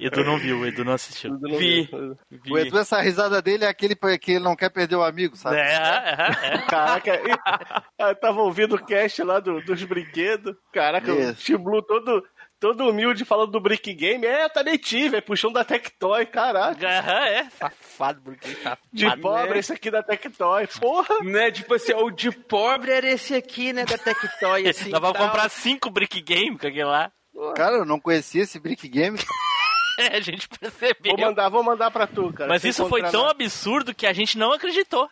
Edu 0.00 0.24
não 0.24 0.38
viu, 0.38 0.66
Edu 0.66 0.84
não 0.84 0.92
assistiu. 0.92 1.34
Edu 1.34 1.48
não 1.48 1.58
Vi. 1.58 1.82
viu. 1.84 2.16
O 2.50 2.58
Edu, 2.58 2.78
essa 2.78 3.00
risada 3.00 3.40
dele 3.42 3.64
é 3.64 3.68
aquele 3.68 3.94
que 4.18 4.32
ele 4.32 4.44
não 4.44 4.56
quer 4.56 4.70
perder 4.70 4.96
o 4.96 5.02
amigo, 5.04 5.36
sabe? 5.36 5.56
É, 5.56 5.60
é, 5.62 6.54
é. 6.54 6.58
Caraca, 6.68 7.14
e- 7.14 7.38
eu 8.10 8.14
tava 8.16 8.40
ouvindo 8.42 8.76
o 8.76 8.84
cast 8.84 9.22
lá 9.22 9.40
do- 9.40 9.60
dos 9.62 9.82
brinquedos. 9.84 10.54
Caraca, 10.72 11.12
o 11.12 11.18
Isso. 11.20 11.44
T-Blue 11.46 11.82
todo, 11.82 12.24
todo 12.60 12.88
humilde 12.88 13.24
falando 13.24 13.50
do 13.52 13.60
Brick 13.60 13.92
Game. 13.94 14.24
É, 14.26 14.44
eu 14.44 14.50
também 14.50 14.76
tive, 14.78 15.16
é 15.16 15.20
puxando 15.20 15.54
da 15.54 15.64
Tectoy, 15.64 16.26
caraca. 16.26 16.86
Aham, 16.86 17.24
é. 17.26 17.44
Safado, 17.50 18.20
porque 18.22 18.48
safado. 18.54 18.78
De 18.92 19.16
pobre 19.18 19.58
esse 19.58 19.72
aqui 19.72 19.90
da 19.90 20.02
Tectoy, 20.02 20.66
porra. 20.80 21.18
Né, 21.22 21.50
tipo 21.50 21.74
assim, 21.74 21.92
o 21.94 22.10
de 22.10 22.30
pobre 22.30 22.90
era 22.92 23.08
esse 23.08 23.34
aqui, 23.34 23.72
né, 23.72 23.84
da 23.84 23.98
Tectoy, 23.98 24.68
assim. 24.68 24.90
Nós 24.90 25.00
vamos 25.00 25.16
tal. 25.16 25.26
comprar 25.26 25.48
cinco 25.48 25.90
Brick 25.90 26.20
Game 26.20 26.58
com 26.58 26.66
aquele 26.66 26.84
lá. 26.84 27.10
Cara, 27.54 27.76
eu 27.76 27.84
não 27.84 28.00
conhecia 28.00 28.42
esse 28.42 28.58
Brick 28.58 28.88
Game. 28.88 29.16
É, 29.98 30.06
a 30.16 30.20
gente 30.20 30.48
percebeu. 30.48 31.16
Vou 31.16 31.26
mandar, 31.26 31.48
vou 31.48 31.62
mandar 31.62 31.90
pra 31.90 32.06
tu, 32.06 32.32
cara. 32.32 32.48
Mas 32.48 32.64
isso 32.64 32.86
foi 32.88 33.02
tão 33.10 33.24
na- 33.24 33.30
absurdo 33.30 33.94
que 33.94 34.06
a 34.06 34.12
gente 34.12 34.38
não 34.38 34.52
acreditou. 34.52 35.10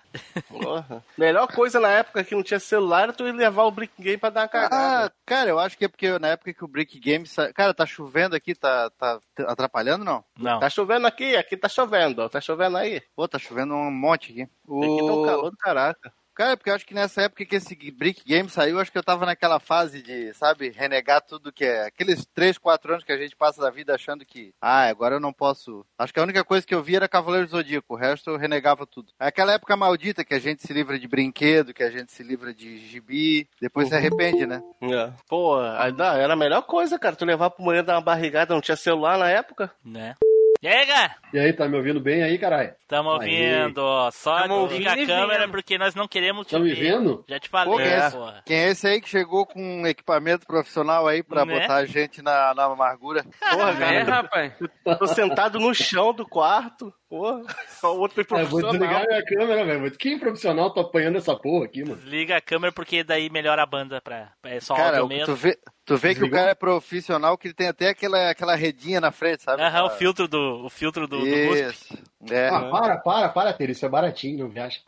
Porra. 0.48 1.04
Melhor 1.18 1.46
coisa 1.48 1.80
na 1.80 1.88
época 1.90 2.22
que 2.24 2.34
não 2.34 2.42
tinha 2.42 2.60
celular 2.60 3.02
era 3.04 3.12
tu 3.12 3.26
ir 3.26 3.32
levar 3.32 3.64
o 3.64 3.70
Brick 3.70 3.92
Game 4.00 4.16
pra 4.16 4.30
dar 4.30 4.42
uma 4.42 4.48
cagada. 4.48 5.06
Ah, 5.06 5.10
cara, 5.26 5.50
eu 5.50 5.58
acho 5.58 5.76
que 5.76 5.84
é 5.84 5.88
porque 5.88 6.18
na 6.18 6.28
época 6.28 6.54
que 6.54 6.64
o 6.64 6.68
Brick 6.68 6.98
Game. 6.98 7.26
sa- 7.26 7.52
Cara, 7.52 7.74
tá 7.74 7.84
chovendo 7.84 8.36
aqui, 8.36 8.54
tá, 8.54 8.88
tá 8.90 9.18
atrapalhando 9.46 10.04
não? 10.04 10.24
Não. 10.38 10.60
Tá 10.60 10.70
chovendo 10.70 11.06
aqui, 11.06 11.36
aqui 11.36 11.56
tá 11.56 11.68
chovendo, 11.68 12.22
ó. 12.22 12.28
Tá 12.28 12.40
chovendo 12.40 12.76
aí. 12.76 13.02
Pô, 13.14 13.26
tá 13.26 13.38
chovendo 13.38 13.74
um 13.74 13.90
monte 13.90 14.30
aqui. 14.32 14.42
Aqui 14.42 14.50
tá 14.64 15.12
um 15.12 15.22
O... 15.22 15.26
calor 15.26 15.50
do 15.50 15.56
caraca. 15.56 16.12
Cara, 16.36 16.54
porque 16.54 16.68
eu 16.68 16.74
acho 16.74 16.84
que 16.84 16.92
nessa 16.92 17.22
época 17.22 17.46
que 17.46 17.56
esse 17.56 17.74
Brick 17.92 18.22
Game 18.26 18.50
saiu, 18.50 18.78
acho 18.78 18.92
que 18.92 18.98
eu 18.98 19.02
tava 19.02 19.24
naquela 19.24 19.58
fase 19.58 20.02
de, 20.02 20.34
sabe, 20.34 20.68
renegar 20.68 21.22
tudo 21.22 21.50
que 21.50 21.64
é. 21.64 21.86
Aqueles 21.86 22.26
3, 22.26 22.58
4 22.58 22.92
anos 22.92 23.04
que 23.04 23.12
a 23.12 23.16
gente 23.16 23.34
passa 23.34 23.62
da 23.62 23.70
vida 23.70 23.94
achando 23.94 24.22
que, 24.22 24.52
ah, 24.60 24.86
agora 24.86 25.14
eu 25.14 25.20
não 25.20 25.32
posso. 25.32 25.84
Acho 25.98 26.12
que 26.12 26.20
a 26.20 26.22
única 26.22 26.44
coisa 26.44 26.66
que 26.66 26.74
eu 26.74 26.82
via 26.82 26.98
era 26.98 27.08
Cavaleiro 27.08 27.46
do 27.46 27.52
Zodíaco, 27.52 27.94
o 27.94 27.96
resto 27.96 28.28
eu 28.28 28.36
renegava 28.36 28.86
tudo. 28.86 29.12
É 29.18 29.28
aquela 29.28 29.54
época 29.54 29.74
maldita 29.76 30.24
que 30.26 30.34
a 30.34 30.38
gente 30.38 30.60
se 30.60 30.74
livra 30.74 30.98
de 30.98 31.08
brinquedo, 31.08 31.72
que 31.72 31.82
a 31.82 31.90
gente 31.90 32.12
se 32.12 32.22
livra 32.22 32.52
de 32.52 32.76
gibi, 32.86 33.48
depois 33.58 33.88
se 33.88 33.94
arrepende, 33.94 34.44
né? 34.44 34.60
É. 34.82 35.10
Pô, 35.26 35.58
era 35.58 36.34
a 36.34 36.36
melhor 36.36 36.62
coisa, 36.62 36.98
cara. 36.98 37.16
Tu 37.16 37.24
levar 37.24 37.48
pro 37.48 37.64
mulher 37.64 37.82
dar 37.82 37.94
uma 37.94 38.02
barrigada, 38.02 38.52
não 38.52 38.60
tinha 38.60 38.76
celular 38.76 39.16
na 39.16 39.30
época. 39.30 39.70
Né? 39.82 40.14
E 40.62 40.68
aí, 40.68 40.86
cara? 40.86 41.14
E 41.32 41.38
aí, 41.38 41.52
tá 41.52 41.68
me 41.68 41.76
ouvindo 41.76 42.00
bem 42.00 42.22
aí, 42.22 42.38
caralho? 42.38 42.72
Tamo 42.88 43.10
ouvindo, 43.10 43.78
ó. 43.78 44.10
Só 44.10 44.40
Tamo 44.42 44.66
desliga 44.68 44.90
a 44.90 44.92
ouvindo 44.94 45.10
e 45.10 45.14
câmera 45.14 45.40
vendo. 45.40 45.50
porque 45.50 45.76
nós 45.78 45.94
não 45.94 46.08
queremos 46.08 46.46
te 46.46 46.50
Tá 46.52 46.58
me 46.58 46.72
ver. 46.72 46.80
vendo? 46.92 47.24
Já 47.28 47.38
te 47.38 47.50
Pô, 47.50 47.58
falei, 47.58 47.76
quem, 47.76 47.86
é 47.86 47.98
esse, 47.98 48.16
porra. 48.16 48.42
quem 48.46 48.56
é 48.56 48.68
esse 48.70 48.86
aí 48.88 49.00
que 49.00 49.08
chegou 49.08 49.44
com 49.46 49.60
um 49.60 49.86
equipamento 49.86 50.46
profissional 50.46 51.06
aí 51.06 51.22
pra 51.22 51.44
Né? 51.44 51.60
botar 51.60 51.76
a 51.76 51.84
gente 51.84 52.22
na, 52.22 52.54
na 52.54 52.64
amargura? 52.64 53.22
Porra, 53.50 53.70
É, 53.84 54.04
cara. 54.04 54.04
rapaz. 54.04 54.52
Tô 54.98 55.06
sentado 55.06 55.58
no 55.60 55.74
chão 55.74 56.12
do 56.14 56.26
quarto. 56.26 56.92
Porra. 57.08 57.42
Só 57.68 57.94
o 57.94 58.00
outro 58.00 58.24
Ah, 58.32 58.40
eu 58.40 58.46
vou 58.46 58.60
profissional. 58.60 58.72
desligar 58.72 59.06
minha 59.06 59.24
câmera, 59.24 59.64
velho. 59.78 59.90
Quem 59.98 60.18
profissional 60.18 60.72
tá 60.72 60.80
apanhando 60.80 61.18
essa 61.18 61.36
porra 61.36 61.66
aqui, 61.66 61.82
mano? 61.84 61.96
Desliga 61.96 62.36
a 62.36 62.40
câmera 62.40 62.72
porque 62.72 63.04
daí 63.04 63.28
melhora 63.30 63.62
a 63.62 63.66
banda 63.66 64.00
pra. 64.00 64.32
É 64.44 64.58
só 64.58 64.74
Cara, 64.74 64.98
áudio 65.00 65.08
mesmo. 65.18 65.26
tu 65.26 65.34
vê, 65.36 65.56
tu 65.86 65.96
vê 65.96 66.08
que 66.08 66.14
o 66.20 66.24
Desligou? 66.24 66.38
cara 66.38 66.50
é 66.50 66.54
profissional, 66.54 67.38
que 67.38 67.46
ele 67.48 67.54
tem 67.54 67.68
até 67.68 67.88
aquela, 67.88 68.30
aquela 68.30 68.54
redinha 68.54 69.00
na 69.00 69.10
frente, 69.12 69.42
sabe? 69.42 69.62
Aham, 69.62 69.84
o 69.84 69.86
Ah, 69.86 69.90
filtro 69.90 70.28
do, 70.28 70.64
o 70.66 70.68
filtro 70.68 71.06
do, 71.06 71.18
do. 71.20 71.26
Isso. 71.26 71.96
É. 72.30 72.48
Ah, 72.48 72.68
para, 72.70 72.96
para, 72.98 73.28
para, 73.30 73.52
Ter. 73.52 73.70
Isso 73.70 73.86
é 73.86 73.88
baratinho, 73.88 74.40
não 74.40 74.48
viaja. 74.50 74.80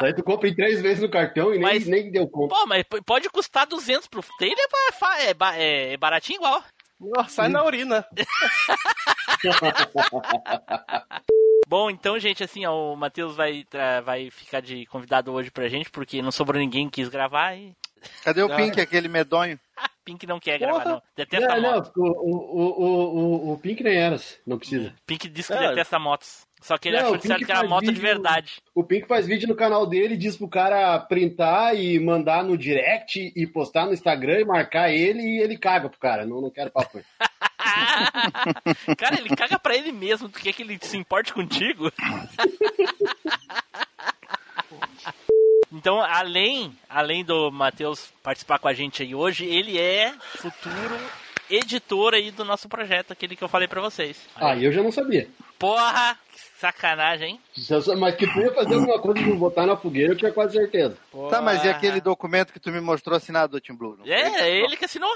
Daí 0.00 0.14
tu 0.14 0.22
compra 0.22 0.48
em 0.48 0.54
três 0.54 0.80
vezes 0.80 1.02
no 1.02 1.10
cartão 1.10 1.48
e 1.50 1.58
nem, 1.58 1.60
Mas- 1.60 1.86
nem 1.86 2.10
deu 2.10 2.26
conta. 2.26 2.54
Pô, 2.54 2.64
mas 2.66 2.82
pode 3.04 3.28
custar 3.28 3.66
200 3.66 4.06
pro 4.08 4.22
Taylor, 4.38 4.56
é, 5.18 5.26
é, 5.30 5.34
ba- 5.34 5.52
baratinho 6.00 6.38
igual. 6.38 6.64
Nossa, 6.98 7.28
sai 7.28 7.48
na 7.48 7.62
urina. 7.64 8.06
Bom, 11.68 11.90
então, 11.90 12.18
gente, 12.18 12.42
assim, 12.44 12.64
ó, 12.66 12.92
o 12.92 12.96
Matheus 12.96 13.34
vai, 13.34 13.64
vai 14.04 14.30
ficar 14.30 14.60
de 14.60 14.84
convidado 14.86 15.32
hoje 15.32 15.50
pra 15.50 15.68
gente, 15.68 15.90
porque 15.90 16.20
não 16.22 16.30
sobrou 16.30 16.60
ninguém 16.60 16.88
que 16.88 17.00
quis 17.02 17.08
gravar 17.08 17.54
e 17.56 17.74
Cadê 18.24 18.42
o 18.42 18.52
Ah. 18.52 18.56
Pink, 18.56 18.80
aquele 18.80 19.08
medonho? 19.08 19.58
Pink 20.04 20.26
não 20.26 20.40
quer 20.40 20.58
gravar, 20.58 20.84
não. 20.84 20.92
Não, 20.94 21.02
Detesta 21.16 21.56
não, 21.60 21.72
motos. 21.74 21.92
o, 21.96 22.02
o, 22.02 22.34
o, 22.82 23.50
o, 23.50 23.52
o 23.52 23.58
Pink 23.58 23.82
nem 23.84 23.96
era. 23.96 24.20
Não 24.46 24.58
precisa. 24.58 24.92
Pink 25.06 25.28
disse 25.28 25.52
que 25.52 25.58
É. 25.58 25.68
detesta 25.68 25.98
motos. 25.98 26.44
Só 26.60 26.78
que 26.78 26.88
ele 26.88 26.96
Não, 26.98 27.06
achou 27.06 27.16
de 27.18 27.22
Pink 27.28 27.44
que 27.44 27.50
era 27.50 27.60
faz 27.60 27.70
moto 27.70 27.80
de 27.82 27.86
vídeo- 27.88 28.02
verdade. 28.02 28.52
O 28.74 28.84
Pink 28.84 29.06
faz 29.08 29.26
vídeo 29.26 29.48
no 29.48 29.54
canal 29.56 29.86
dele, 29.86 30.16
diz 30.16 30.36
pro 30.36 30.48
cara 30.48 30.98
printar 31.00 31.74
e 31.76 31.98
mandar 32.00 32.44
no 32.44 32.56
direct 32.58 33.32
e 33.34 33.46
postar 33.46 33.86
no 33.86 33.92
Instagram 33.92 34.40
e 34.40 34.44
marcar 34.44 34.90
ele 34.90 35.20
e 35.22 35.40
ele 35.40 35.56
caga 35.58 35.88
pro 35.88 35.98
cara. 35.98 36.24
Não, 36.26 36.40
não 36.40 36.50
quero 36.50 36.70
papo. 36.70 37.00
Cara, 38.98 39.18
ele 39.18 39.34
caga 39.34 39.58
pra 39.58 39.74
ele 39.74 39.92
mesmo. 39.92 40.28
Tu 40.28 40.40
quer 40.40 40.52
que 40.52 40.62
ele 40.62 40.78
se 40.82 40.96
importe 40.96 41.32
contigo? 41.32 41.90
Então, 45.72 46.00
além, 46.00 46.76
além 46.88 47.24
do 47.24 47.50
Matheus 47.50 48.12
participar 48.22 48.58
com 48.58 48.68
a 48.68 48.74
gente 48.74 49.02
aí 49.02 49.14
hoje, 49.14 49.46
ele 49.46 49.78
é 49.78 50.12
futuro 50.36 50.98
editor 51.50 52.14
aí 52.14 52.30
do 52.30 52.44
nosso 52.44 52.68
projeto, 52.68 53.12
aquele 53.12 53.34
que 53.34 53.42
eu 53.42 53.48
falei 53.48 53.66
pra 53.66 53.80
vocês. 53.80 54.20
Ah, 54.36 54.56
eu 54.56 54.70
já 54.70 54.82
não 54.82 54.92
sabia. 54.92 55.28
Porra, 55.58 56.18
que 56.32 56.40
sacanagem, 56.58 57.30
hein? 57.30 57.40
Mas 57.98 58.16
que 58.16 58.26
tu 58.26 58.40
ia 58.40 58.52
fazer 58.52 58.74
alguma 58.74 58.98
coisa 58.98 59.22
de 59.22 59.32
botar 59.32 59.64
na 59.66 59.76
fogueira, 59.76 60.12
eu 60.12 60.16
tinha 60.16 60.32
quase 60.32 60.56
certeza. 60.56 60.96
Tá, 61.30 61.40
mas 61.40 61.64
e 61.64 61.68
aquele 61.68 62.00
documento 62.00 62.52
que 62.52 62.60
tu 62.60 62.70
me 62.70 62.80
mostrou 62.80 63.16
assinado 63.16 63.52
do 63.52 63.60
Tim 63.60 63.74
Blue? 63.74 63.96
Não 63.96 64.06
É, 64.06 64.42
é 64.42 64.64
ele 64.64 64.76
que 64.76 64.84
assinou. 64.84 65.10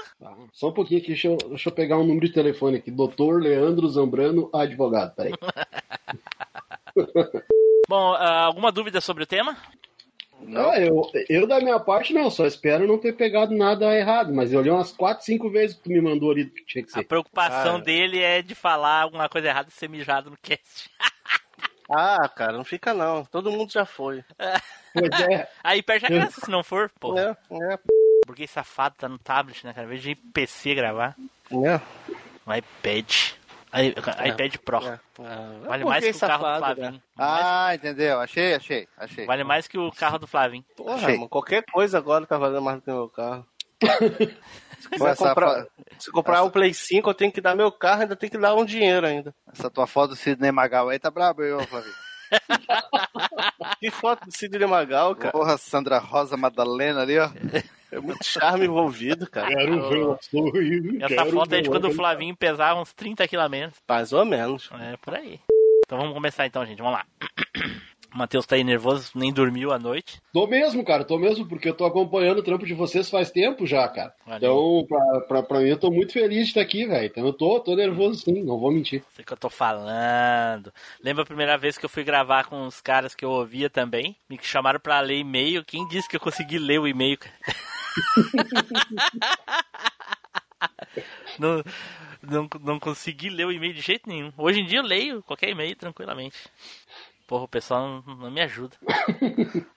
Só 0.53 0.69
um 0.69 0.73
pouquinho 0.73 0.99
aqui, 1.01 1.09
deixa 1.09 1.27
eu, 1.27 1.37
deixa 1.49 1.69
eu 1.69 1.73
pegar 1.73 1.97
um 1.97 2.05
número 2.05 2.27
de 2.27 2.33
telefone 2.33 2.77
aqui. 2.77 2.89
Doutor 2.89 3.41
Leandro 3.41 3.87
Zambrano, 3.89 4.49
advogado. 4.53 5.13
Peraí. 5.15 5.33
Bom, 7.87 8.13
ah, 8.13 8.45
alguma 8.45 8.71
dúvida 8.71 8.99
sobre 8.99 9.23
o 9.23 9.27
tema? 9.27 9.55
Não, 10.41 10.73
eu, 10.75 11.01
eu 11.29 11.47
da 11.47 11.59
minha 11.59 11.79
parte 11.79 12.13
não, 12.13 12.29
só 12.29 12.45
espero 12.45 12.87
não 12.87 12.97
ter 12.97 13.13
pegado 13.13 13.55
nada 13.55 13.93
errado, 13.97 14.33
mas 14.33 14.53
eu 14.53 14.59
olhei 14.59 14.71
umas 14.71 14.91
4, 14.91 15.25
5 15.25 15.49
vezes 15.49 15.75
que 15.75 15.83
tu 15.83 15.89
me 15.89 15.99
mandou 16.01 16.31
ali 16.31 16.45
que 16.45 16.63
tinha 16.65 16.83
que 16.83 16.89
A 16.91 16.93
ser. 16.93 17.03
preocupação 17.03 17.75
Ah. 17.77 17.79
dele 17.81 18.19
é 18.21 18.41
de 18.41 18.53
falar 18.55 19.01
alguma 19.01 19.27
coisa 19.27 19.47
errada 19.47 19.67
e 19.69 19.73
ser 19.73 19.89
mijado 19.89 20.29
no 20.29 20.37
cast. 20.41 20.89
Ah, 21.89 22.27
cara, 22.27 22.51
não 22.51 22.65
fica 22.65 22.93
não. 22.93 23.23
Todo 23.23 23.49
mundo 23.49 23.71
já 23.71 23.85
foi. 23.85 24.21
Pois 24.93 25.21
é. 25.21 25.49
Aí 25.63 25.81
perde 25.81 26.05
a 26.05 26.09
graça 26.09 26.41
se 26.43 26.51
não 26.51 26.61
for, 26.61 26.91
pô. 26.99 27.17
É, 27.17 27.29
é. 27.49 27.79
Burguês 28.25 28.51
safado 28.51 28.95
tá 28.97 29.07
no 29.07 29.17
tablet, 29.17 29.65
né, 29.65 29.71
cara? 29.71 29.87
Em 29.87 29.91
vez 29.91 30.01
de 30.01 30.13
PC 30.13 30.75
gravar. 30.75 31.15
É. 31.49 31.79
No 32.45 32.53
iPad. 32.53 33.09
I- 33.73 34.29
iPad 34.29 34.55
Pro. 34.63 34.77
É. 34.77 34.99
Vale 35.67 35.83
É 35.83 35.85
mais 35.85 36.03
que 36.05 36.11
o 36.11 36.19
carro 36.19 36.37
do 36.37 36.43
safado, 36.43 36.75
Flavinho. 36.75 37.03
Ah, 37.17 37.75
entendeu. 37.75 38.19
Achei, 38.21 38.53
achei, 38.55 38.87
achei. 38.97 39.25
Vale 39.25 39.43
mais 39.43 39.67
que 39.67 39.77
o 39.77 39.91
carro 39.91 40.17
do 40.19 40.27
Flavinho. 40.27 40.63
Porra, 40.75 40.95
Achei. 40.95 41.15
mano, 41.15 41.29
qualquer 41.29 41.63
coisa 41.71 41.97
agora 41.97 42.25
tá 42.25 42.37
valendo 42.37 42.61
mais 42.61 42.77
do 42.77 42.83
que 42.83 42.91
meu 42.91 43.09
carro. 43.09 43.45
Se 44.79 44.89
Pô, 44.97 45.07
essa 45.07 45.27
comprar, 45.29 45.63
fo- 45.63 45.69
se 45.99 46.11
comprar 46.11 46.43
um 46.43 46.49
Play 46.51 46.73
5, 46.73 47.09
eu 47.09 47.13
tenho 47.13 47.31
que 47.31 47.41
dar 47.41 47.55
meu 47.55 47.71
carro, 47.71 48.01
ainda 48.03 48.15
tenho 48.15 48.31
que 48.31 48.37
dar 48.37 48.53
um 48.55 48.63
dinheiro 48.63 49.05
ainda. 49.07 49.33
Essa 49.51 49.69
tua 49.71 49.87
foto 49.87 50.09
do 50.11 50.15
Sidney 50.15 50.51
Magal 50.51 50.87
aí 50.89 50.99
tá 50.99 51.09
brabo, 51.11 51.43
eu, 51.43 51.59
Flavinho. 51.65 51.93
Que 53.79 53.89
foto 53.91 54.25
do 54.25 54.31
Sidney 54.31 54.65
Magal, 54.67 55.15
cara. 55.15 55.31
Porra, 55.31 55.57
Sandra 55.57 55.97
Rosa 55.97 56.37
Madalena 56.37 57.01
ali, 57.01 57.17
ó. 57.19 57.29
É 57.91 57.99
muito 57.99 58.23
charme 58.23 58.65
envolvido, 58.65 59.29
cara. 59.29 59.47
Quero 59.47 59.89
ver 59.89 60.05
o 60.05 60.17
sorriso. 60.21 60.97
Essa 60.97 61.07
quero 61.07 61.31
foto 61.31 61.55
é 61.55 61.61
de 61.61 61.69
quando 61.69 61.85
o. 61.85 61.93
Flavinho 61.93 62.35
pesava 62.35 62.79
uns 62.79 62.93
30 62.93 63.27
quilos 63.27 63.45
a 63.45 63.49
menos. 63.49 63.75
Mais 63.87 64.13
ou 64.13 64.25
menos. 64.25 64.69
É, 64.79 64.97
por 64.97 65.15
aí. 65.15 65.39
Então 65.85 65.97
vamos 65.97 66.13
começar 66.13 66.45
então, 66.45 66.65
gente. 66.65 66.79
Vamos 66.79 66.93
lá. 66.93 67.05
O 68.13 68.17
Matheus 68.17 68.45
tá 68.45 68.55
aí 68.55 68.63
nervoso, 68.63 69.11
nem 69.13 69.33
dormiu 69.33 69.71
à 69.71 69.77
noite. 69.77 70.21
Tô 70.33 70.47
mesmo, 70.47 70.83
cara, 70.83 71.03
tô 71.03 71.19
mesmo, 71.19 71.45
porque 71.45 71.69
eu 71.69 71.73
tô 71.73 71.85
acompanhando 71.85 72.39
o 72.39 72.43
trampo 72.43 72.65
de 72.65 72.73
vocês 72.73 73.09
faz 73.09 73.29
tempo 73.29 73.67
já, 73.67 73.87
cara. 73.89 74.13
Valeu. 74.25 74.37
Então, 74.37 74.87
pra, 74.87 75.21
pra, 75.21 75.43
pra 75.43 75.59
mim, 75.59 75.67
eu 75.67 75.77
tô 75.77 75.91
muito 75.91 76.13
feliz 76.13 76.45
de 76.45 76.47
estar 76.47 76.61
aqui, 76.61 76.85
velho. 76.87 77.05
Então 77.05 77.25
eu 77.25 77.33
tô, 77.33 77.59
tô 77.59 77.75
nervoso 77.75 78.21
sim, 78.21 78.43
não 78.43 78.57
vou 78.57 78.71
mentir. 78.71 79.03
Sei 79.13 79.25
que 79.25 79.33
eu 79.33 79.37
tô 79.37 79.49
falando. 79.49 80.73
Lembra 81.03 81.23
a 81.23 81.27
primeira 81.27 81.57
vez 81.57 81.77
que 81.77 81.85
eu 81.85 81.89
fui 81.89 82.03
gravar 82.03 82.45
com 82.45 82.65
os 82.65 82.81
caras 82.81 83.13
que 83.13 83.25
eu 83.25 83.29
ouvia 83.29 83.69
também? 83.69 84.15
Me 84.29 84.39
chamaram 84.41 84.79
pra 84.79 85.01
ler 85.01 85.19
e-mail. 85.19 85.63
Quem 85.63 85.87
disse 85.87 86.07
que 86.07 86.15
eu 86.15 86.21
consegui 86.21 86.57
ler 86.57 86.79
o 86.79 86.87
e-mail, 86.87 87.17
cara? 87.17 87.35
não, 91.39 91.63
não, 92.21 92.49
não 92.61 92.79
consegui 92.79 93.29
ler 93.29 93.45
o 93.45 93.51
e-mail 93.51 93.73
de 93.73 93.81
jeito 93.81 94.07
nenhum. 94.09 94.31
Hoje 94.37 94.61
em 94.61 94.65
dia 94.65 94.79
eu 94.79 94.83
leio 94.83 95.21
qualquer 95.23 95.49
e-mail 95.49 95.75
tranquilamente. 95.75 96.37
Porra, 97.27 97.43
o 97.43 97.47
pessoal 97.47 98.01
não, 98.07 98.15
não 98.15 98.31
me 98.31 98.41
ajuda. 98.41 98.75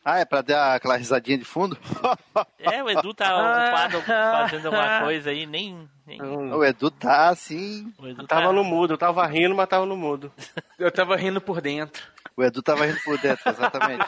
Ah, 0.02 0.18
é 0.18 0.24
pra 0.24 0.40
dar 0.40 0.74
aquela 0.74 0.96
risadinha 0.96 1.36
de 1.38 1.44
fundo? 1.44 1.78
É, 2.58 2.82
o 2.82 2.88
Edu 2.90 3.12
tá 3.14 3.36
ocupado 3.36 4.02
fazendo 4.02 4.66
alguma 4.66 5.00
coisa 5.00 5.30
aí, 5.30 5.46
nem. 5.46 5.88
nem... 6.06 6.20
O 6.22 6.64
Edu 6.64 6.90
tá 6.90 7.28
assim. 7.28 7.92
Edu 7.98 8.22
Eu 8.22 8.26
tava 8.26 8.46
tá- 8.46 8.52
no 8.52 8.64
mudo, 8.64 8.94
eu 8.94 8.98
tava 8.98 9.24
rindo, 9.26 9.54
mas 9.54 9.68
tava 9.68 9.86
no 9.86 9.96
mudo. 9.96 10.32
Eu 10.78 10.90
tava 10.90 11.16
rindo 11.16 11.40
por 11.40 11.60
dentro. 11.60 12.02
O 12.36 12.42
Edu 12.42 12.62
tava 12.62 12.86
rindo 12.86 12.98
por 13.04 13.18
dentro, 13.18 13.48
exatamente. 13.50 14.06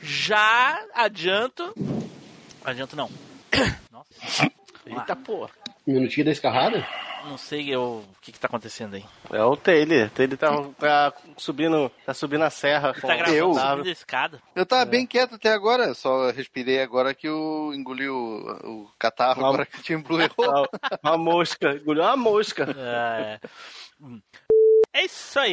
Já 0.00 0.84
adianto. 0.94 1.72
Adianto 2.64 2.96
não. 2.96 3.10
Nossa. 3.90 4.50
Eita 4.86 5.16
porra. 5.16 5.50
Minutinho 5.86 6.26
da 6.26 6.32
escarrada? 6.32 6.86
Não 7.24 7.36
sei 7.36 7.68
eu, 7.68 8.02
o 8.08 8.16
que, 8.22 8.32
que 8.32 8.40
tá 8.40 8.46
acontecendo 8.46 8.94
aí. 8.94 9.04
É 9.30 9.42
o 9.42 9.54
Taylor. 9.56 10.06
O 10.06 10.10
Taylor 10.10 10.38
tá, 10.38 10.50
tá 10.78 11.12
subindo, 11.36 11.90
tá 12.06 12.14
subindo 12.14 12.42
a 12.44 12.50
serra. 12.50 12.94
Tá 12.94 13.14
gravando 13.14 13.36
Eu? 13.36 13.54
subindo 13.54 13.88
a 13.88 13.92
escada. 13.92 14.42
Eu 14.54 14.64
tava 14.64 14.84
bem 14.86 15.06
quieto 15.06 15.34
até 15.34 15.52
agora, 15.52 15.92
só 15.94 16.30
respirei 16.30 16.80
agora 16.80 17.12
que 17.14 17.28
eu 17.28 17.72
engoli 17.74 18.08
o, 18.08 18.14
o 18.64 18.90
catarro, 18.98 19.40
Uma- 19.40 19.48
agora 19.48 19.66
que 19.66 19.78
o 19.78 19.82
Tim 19.82 19.98
Blue 19.98 20.20
errou. 20.20 20.66
Uma 21.04 21.18
mosca, 21.18 21.72
engoliu 21.74 22.02
uma 22.02 22.16
mosca. 22.16 22.66
É. 22.76 23.40
Hum. 24.00 24.20
É 24.92 25.04
isso 25.04 25.38
aí. 25.38 25.52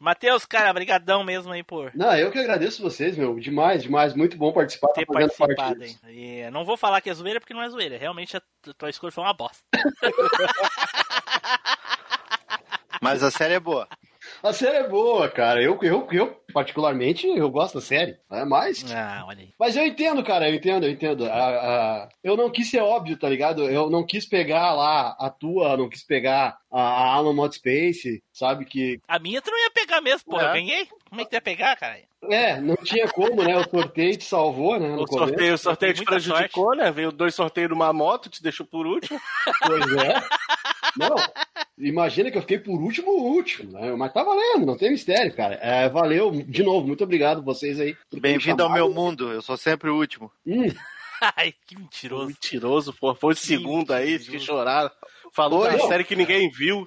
Matheus, 0.00 0.44
cara, 0.44 0.72
brigadão 0.72 1.24
mesmo 1.24 1.52
aí 1.52 1.62
por 1.62 1.90
Não, 1.94 2.14
eu 2.16 2.30
que 2.30 2.38
agradeço 2.38 2.82
vocês, 2.82 3.16
meu. 3.16 3.38
Demais, 3.38 3.82
demais. 3.82 4.14
Muito 4.14 4.36
bom 4.36 4.52
participar. 4.52 4.92
ter 4.92 5.06
tá 5.06 5.12
participado 5.12 5.82
aí. 5.82 5.96
E 6.08 6.50
não 6.50 6.64
vou 6.64 6.76
falar 6.76 7.00
que 7.00 7.10
é 7.10 7.14
zoeira 7.14 7.40
porque 7.40 7.54
não 7.54 7.62
é 7.62 7.68
zoeira. 7.68 7.98
Realmente 7.98 8.36
a 8.36 8.42
tua 8.76 8.90
escolha 8.90 9.12
foi 9.12 9.24
uma 9.24 9.34
bosta. 9.34 9.62
Mas 13.00 13.22
a 13.22 13.30
série 13.30 13.54
é 13.54 13.60
boa. 13.60 13.88
A 14.42 14.52
série 14.52 14.78
é 14.78 14.88
boa, 14.88 15.28
cara. 15.28 15.62
Eu, 15.62 15.78
eu, 15.82 16.08
eu 16.10 16.40
particularmente, 16.52 17.26
eu 17.26 17.50
gosto 17.50 17.74
da 17.74 17.80
série. 17.80 18.16
É 18.30 18.44
mais. 18.44 18.84
Ah, 18.92 19.24
olha 19.26 19.40
aí. 19.40 19.50
Mas 19.58 19.76
eu 19.76 19.84
entendo, 19.86 20.22
cara, 20.24 20.48
eu 20.48 20.54
entendo, 20.54 20.84
eu 20.86 20.90
entendo. 20.90 21.26
A- 21.26 21.34
a- 21.34 22.08
eu 22.24 22.36
não 22.36 22.50
quis 22.50 22.70
ser 22.70 22.80
óbvio, 22.80 23.18
tá 23.18 23.28
ligado? 23.28 23.68
Eu 23.68 23.90
não 23.90 24.04
quis 24.04 24.26
pegar 24.26 24.72
lá 24.72 25.16
a 25.18 25.28
tua, 25.30 25.76
não 25.76 25.88
quis 25.88 26.02
pegar 26.04 26.56
a, 26.72 26.80
a 26.80 27.14
Alan 27.14 27.34
Mod 27.34 27.54
Space, 27.54 28.22
sabe? 28.32 28.64
Que. 28.64 28.98
A 29.06 29.18
minha 29.18 29.42
tu 29.42 29.50
não 29.50 29.58
ia 29.58 29.70
pegar 29.70 30.00
mesmo, 30.00 30.24
porra. 30.30 30.42
É. 30.44 30.48
Eu 30.48 30.52
ganhei. 30.54 30.88
Como 31.08 31.20
é 31.20 31.24
que 31.24 31.30
tu 31.30 31.34
ia 31.34 31.40
pegar, 31.42 31.76
cara? 31.76 31.98
É, 32.30 32.60
não 32.60 32.76
tinha 32.76 33.08
como, 33.08 33.42
né? 33.42 33.56
O 33.56 33.68
sorteio 33.68 34.16
te 34.16 34.24
salvou, 34.24 34.78
né? 34.78 34.88
No 34.88 35.02
O 35.04 35.06
sorteio, 35.08 35.54
o 35.54 35.58
sorteio 35.58 35.94
te 35.94 36.04
prejudicou, 36.04 36.74
né? 36.76 36.90
Veio 36.90 37.10
dois 37.12 37.34
sorteios 37.34 37.70
numa 37.70 37.92
moto, 37.92 38.28
te 38.30 38.42
deixou 38.42 38.64
por 38.66 38.86
último. 38.86 39.20
Pois 39.66 39.92
é. 39.96 40.14
Não, 40.98 41.14
imagina 41.80 42.30
que 42.30 42.36
eu 42.38 42.42
fiquei 42.42 42.58
por 42.58 42.80
último, 42.80 43.10
último, 43.10 43.72
né? 43.72 43.92
Mas 43.96 44.12
tá 44.12 44.22
valendo, 44.22 44.66
não 44.66 44.76
tem 44.76 44.90
mistério, 44.90 45.34
cara. 45.34 45.54
É, 45.56 45.88
valeu, 45.88 46.30
de 46.30 46.62
novo, 46.62 46.86
muito 46.86 47.04
obrigado 47.04 47.42
vocês 47.42 47.80
aí. 47.80 47.96
Bem-vindo 48.12 48.62
ao 48.62 48.72
meu 48.72 48.92
mundo, 48.92 49.32
eu 49.32 49.42
sou 49.42 49.56
sempre 49.56 49.90
o 49.90 49.96
último. 49.96 50.30
Hum, 50.46 50.66
Ai, 51.36 51.52
que 51.66 51.76
mentiroso. 51.78 52.26
Mentiroso, 52.28 52.94
pô. 52.98 53.14
Foi 53.14 53.34
o 53.34 53.36
segundo 53.36 53.92
aí, 53.92 54.18
fiquei 54.18 54.40
chorando. 54.40 54.90
Falou 55.32 55.64
da 55.64 55.78
série 55.80 56.04
que 56.04 56.16
ninguém 56.16 56.50
viu. 56.50 56.86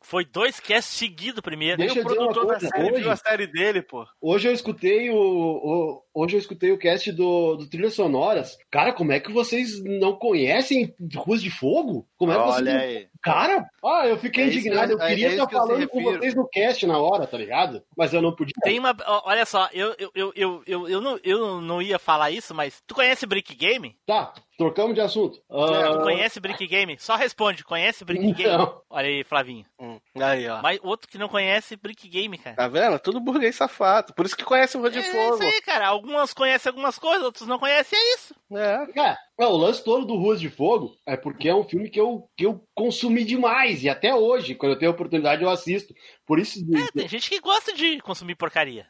Foi 0.00 0.24
dois 0.24 0.60
casts 0.60 0.96
seguidos 0.98 1.40
primeiro. 1.40 1.78
Deixa 1.78 1.98
o 2.00 2.04
produtor 2.04 2.46
da 2.46 2.60
série 2.60 2.92
hoje- 2.92 3.02
viu 3.02 3.10
a 3.10 3.16
série 3.16 3.46
dele, 3.46 3.80
pô. 3.82 4.04
hoje 4.20 4.46
eu 4.48 4.52
escutei 4.52 5.10
o, 5.10 5.16
o- 5.16 6.02
hoje 6.14 6.36
eu 6.36 6.40
escutei 6.40 6.70
o 6.72 6.78
cast 6.78 7.10
do, 7.12 7.56
do 7.56 7.66
Trilhas 7.68 7.94
Sonoras. 7.94 8.56
Cara, 8.70 8.92
como 8.92 9.12
é 9.12 9.20
que 9.20 9.32
vocês 9.32 9.82
não 9.84 10.14
conhecem 10.14 10.94
Ruas 11.16 11.42
de 11.42 11.50
Fogo? 11.50 12.06
Como 12.16 12.32
é 12.32 12.36
que 12.36 12.40
vocês 12.44 12.56
Olha 12.56 12.72
não- 12.74 12.80
aí. 12.80 13.08
Cara, 13.22 13.66
ah, 13.82 14.06
eu 14.06 14.18
fiquei 14.18 14.44
É 14.44 14.46
indignado. 14.48 14.92
Eu 14.92 14.98
eu- 14.98 15.02
é- 15.04 15.08
queria 15.08 15.28
é 15.28 15.30
estar 15.32 15.46
que 15.46 15.54
falando 15.54 15.88
com 15.88 16.02
vocês 16.02 16.34
no 16.34 16.46
cast 16.46 16.86
na 16.86 16.98
hora, 16.98 17.26
tá 17.26 17.38
ligado? 17.38 17.82
Mas 17.96 18.12
eu 18.12 18.20
não 18.20 18.34
podia. 18.36 18.52
Tem 18.62 18.78
uma. 18.78 18.94
Olha 19.24 19.46
só, 19.46 19.66
eu, 19.72 19.94
eu, 19.98 20.10
eu, 20.14 20.32
eu, 20.36 20.62
eu, 20.66 20.88
eu 20.88 21.00
não, 21.00 21.18
eu 21.24 21.60
não 21.60 21.80
ia 21.80 21.98
falar 21.98 22.30
isso, 22.30 22.54
mas. 22.54 22.82
Tu 22.86 22.94
conhece 22.94 23.24
Brick 23.24 23.54
Game? 23.54 23.96
Tá, 24.06 24.34
trocamos 24.58 24.94
de 24.94 25.00
assunto. 25.00 25.38
Tu 25.38 25.42
Ah, 25.56 26.02
conhece 26.02 26.38
Brick 26.38 26.66
Game? 26.66 26.96
Só 26.98 27.16
responde, 27.16 27.64
conhece 27.64 28.04
Brick 28.04 28.30
Game? 28.34 28.58
Não. 28.58 28.78
Olha 28.90 29.08
aí, 29.08 29.24
Flavinho. 29.24 29.64
Hum. 29.80 29.98
Aí, 30.20 30.46
ó. 30.46 30.60
Mas 30.60 30.78
outro 30.82 31.08
que 31.10 31.16
não 31.16 31.28
conhece 31.28 31.76
Brick 31.76 32.06
Game, 32.06 32.36
cara. 32.36 32.56
Tá 32.56 32.68
vendo? 32.68 32.98
Tudo 32.98 33.20
burguês 33.20 33.56
safado. 33.56 34.12
Por 34.12 34.26
isso 34.26 34.36
que 34.36 34.44
conhece 34.44 34.76
o 34.76 34.80
Rua 34.80 34.90
de 34.90 34.98
É 34.98 35.02
Fogo. 35.02 35.36
isso 35.36 35.44
aí, 35.44 35.62
cara. 35.62 35.86
Algumas 36.04 36.34
conhecem 36.34 36.68
algumas 36.68 36.98
coisas, 36.98 37.24
outros 37.24 37.48
não 37.48 37.58
conhecem, 37.58 37.98
é 37.98 38.14
isso. 38.14 38.34
É. 38.52 38.86
Cara, 38.92 39.18
não, 39.38 39.52
o 39.52 39.56
lance 39.56 39.82
todo 39.82 40.04
do 40.04 40.16
Ruas 40.16 40.38
de 40.38 40.50
Fogo 40.50 40.94
é 41.06 41.16
porque 41.16 41.48
é 41.48 41.54
um 41.54 41.64
filme 41.64 41.88
que 41.88 41.98
eu, 41.98 42.28
que 42.36 42.44
eu 42.44 42.62
consumi 42.74 43.24
demais. 43.24 43.82
E 43.82 43.88
até 43.88 44.14
hoje, 44.14 44.54
quando 44.54 44.72
eu 44.72 44.78
tenho 44.78 44.90
oportunidade, 44.90 45.42
eu 45.42 45.48
assisto. 45.48 45.94
Por 46.26 46.38
isso. 46.38 46.58
É, 46.76 46.92
tem 46.92 47.08
gente 47.08 47.30
que 47.30 47.40
gosta 47.40 47.72
de 47.72 48.00
consumir 48.02 48.34
porcaria. 48.34 48.86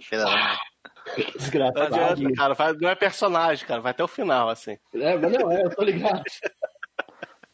Filha 0.00 0.24
da 0.24 0.30
mãe. 0.30 0.56
Não 1.18 1.24
Desgraçado. 1.36 1.94
adianta, 1.96 2.34
cara. 2.36 2.54
Vai- 2.54 2.72
Não 2.74 2.88
é 2.88 2.94
personagem, 2.94 3.66
cara. 3.66 3.80
Vai 3.80 3.90
até 3.90 4.04
o 4.04 4.08
final, 4.08 4.48
assim. 4.48 4.78
É, 4.94 5.16
mas 5.16 5.32
não, 5.32 5.50
é, 5.50 5.62
eu 5.64 5.74
tô 5.74 5.82
ligado. 5.82 6.22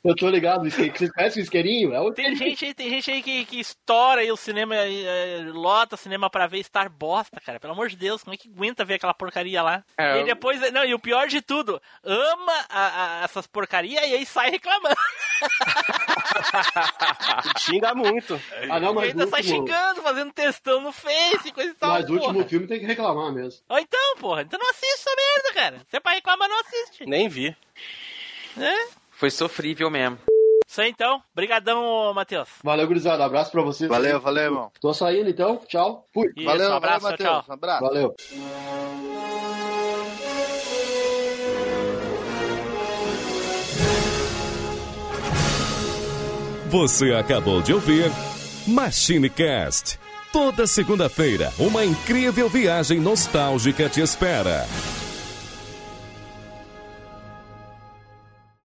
Eu 0.03 0.17
tô 0.17 0.31
ligado. 0.31 0.65
Vocês 0.71 1.11
conhecem 1.13 1.43
o 1.43 1.45
isqueirinho? 1.45 1.93
É 1.93 2.01
o 2.01 2.11
Tem 2.13 2.35
gente 2.35 2.65
aí, 2.65 2.73
tem 2.73 2.89
gente 2.89 3.11
aí 3.11 3.23
que, 3.23 3.45
que 3.45 3.61
estoura 3.61 4.23
aí 4.23 4.33
o 4.33 4.37
cinema, 4.37 4.75
eh, 4.75 5.43
lota 5.53 5.95
cinema 5.97 6.31
pra 6.31 6.47
ver 6.47 6.63
Star 6.65 6.89
bosta, 6.91 7.39
cara. 7.39 7.61
Pelo 7.61 7.75
amor 7.75 7.91
de 7.91 7.97
Deus, 7.97 8.23
como 8.25 8.33
é 8.33 8.37
que 8.39 8.49
aguenta 8.49 8.83
ver 8.85 8.95
aquela 8.95 9.13
porcaria 9.13 9.63
lá? 9.63 9.85
É, 9.99 10.21
e 10.21 10.25
depois, 10.25 10.59
não, 10.73 10.85
e 10.87 10.95
o 10.95 10.99
pior 10.99 11.29
de 11.29 11.43
tudo, 11.43 11.81
ama 12.03 12.53
a- 12.71 13.21
a- 13.21 13.25
essas 13.25 13.47
porcarias 13.47 14.03
e 14.09 14.15
aí 14.15 14.25
sai 14.25 14.51
reclamando. 14.51 14.97
Xinga 17.59 17.95
muito. 17.95 18.41
Ah, 18.71 18.81
não, 18.81 18.95
mas 18.95 19.11
ainda 19.11 19.25
no 19.25 19.31
sai 19.31 19.41
último, 19.41 19.67
xingando, 19.67 20.03
fazendo 20.03 20.33
textão 20.33 20.81
no 20.81 20.93
Face, 20.93 21.53
coisa 21.53 21.71
e 21.71 21.75
tal. 21.75 21.91
mas 21.91 22.07
porra. 22.07 22.21
último 22.21 22.49
filme 22.49 22.67
tem 22.67 22.81
que 22.81 22.87
reclamar 22.87 23.33
mesmo. 23.33 23.61
Ou 23.69 23.79
então, 23.79 24.17
porra, 24.19 24.43
então 24.43 24.59
não 24.59 24.71
assiste 24.71 24.95
essa 24.95 25.11
merda, 25.17 25.55
cara. 25.55 25.87
Se 25.91 25.97
é 25.97 26.01
pra 26.01 26.13
reclamar, 26.13 26.49
não 26.49 26.61
assiste. 26.61 27.07
Nem 27.07 27.29
vi. 27.29 27.57
É? 28.59 29.00
Foi 29.21 29.31
sofrível 29.31 29.91
mesmo. 29.91 30.17
Isso 30.67 30.81
aí 30.81 30.89
então. 30.89 31.23
Brigadão, 31.35 31.85
ô, 31.85 32.15
Matheus. 32.15 32.49
Valeu, 32.65 32.87
gurizada. 32.87 33.23
Abraço 33.23 33.51
pra 33.53 33.61
vocês. 33.61 33.87
Valeu, 33.87 34.19
valeu, 34.19 34.45
irmão. 34.45 34.73
Tô 34.81 34.95
saindo 34.95 35.29
então. 35.29 35.61
Tchau. 35.69 36.07
Fui. 36.11 36.33
Isso, 36.35 36.47
valeu, 36.47 36.71
um 36.71 36.73
abraço, 36.73 37.03
valeu, 37.03 37.19
tchau, 37.19 37.27
Matheus. 37.27 37.49
Um 37.51 37.53
abraço. 37.53 37.85
Valeu. 37.85 38.15
Você 46.71 47.13
acabou 47.13 47.61
de 47.61 47.75
ouvir 47.75 48.11
MachineCast. 48.67 50.01
Toda 50.33 50.67
segunda-feira, 50.67 51.53
uma 51.59 51.85
incrível 51.85 52.49
viagem 52.49 52.99
nostálgica 52.99 53.87
te 53.87 54.01
espera. 54.01 54.65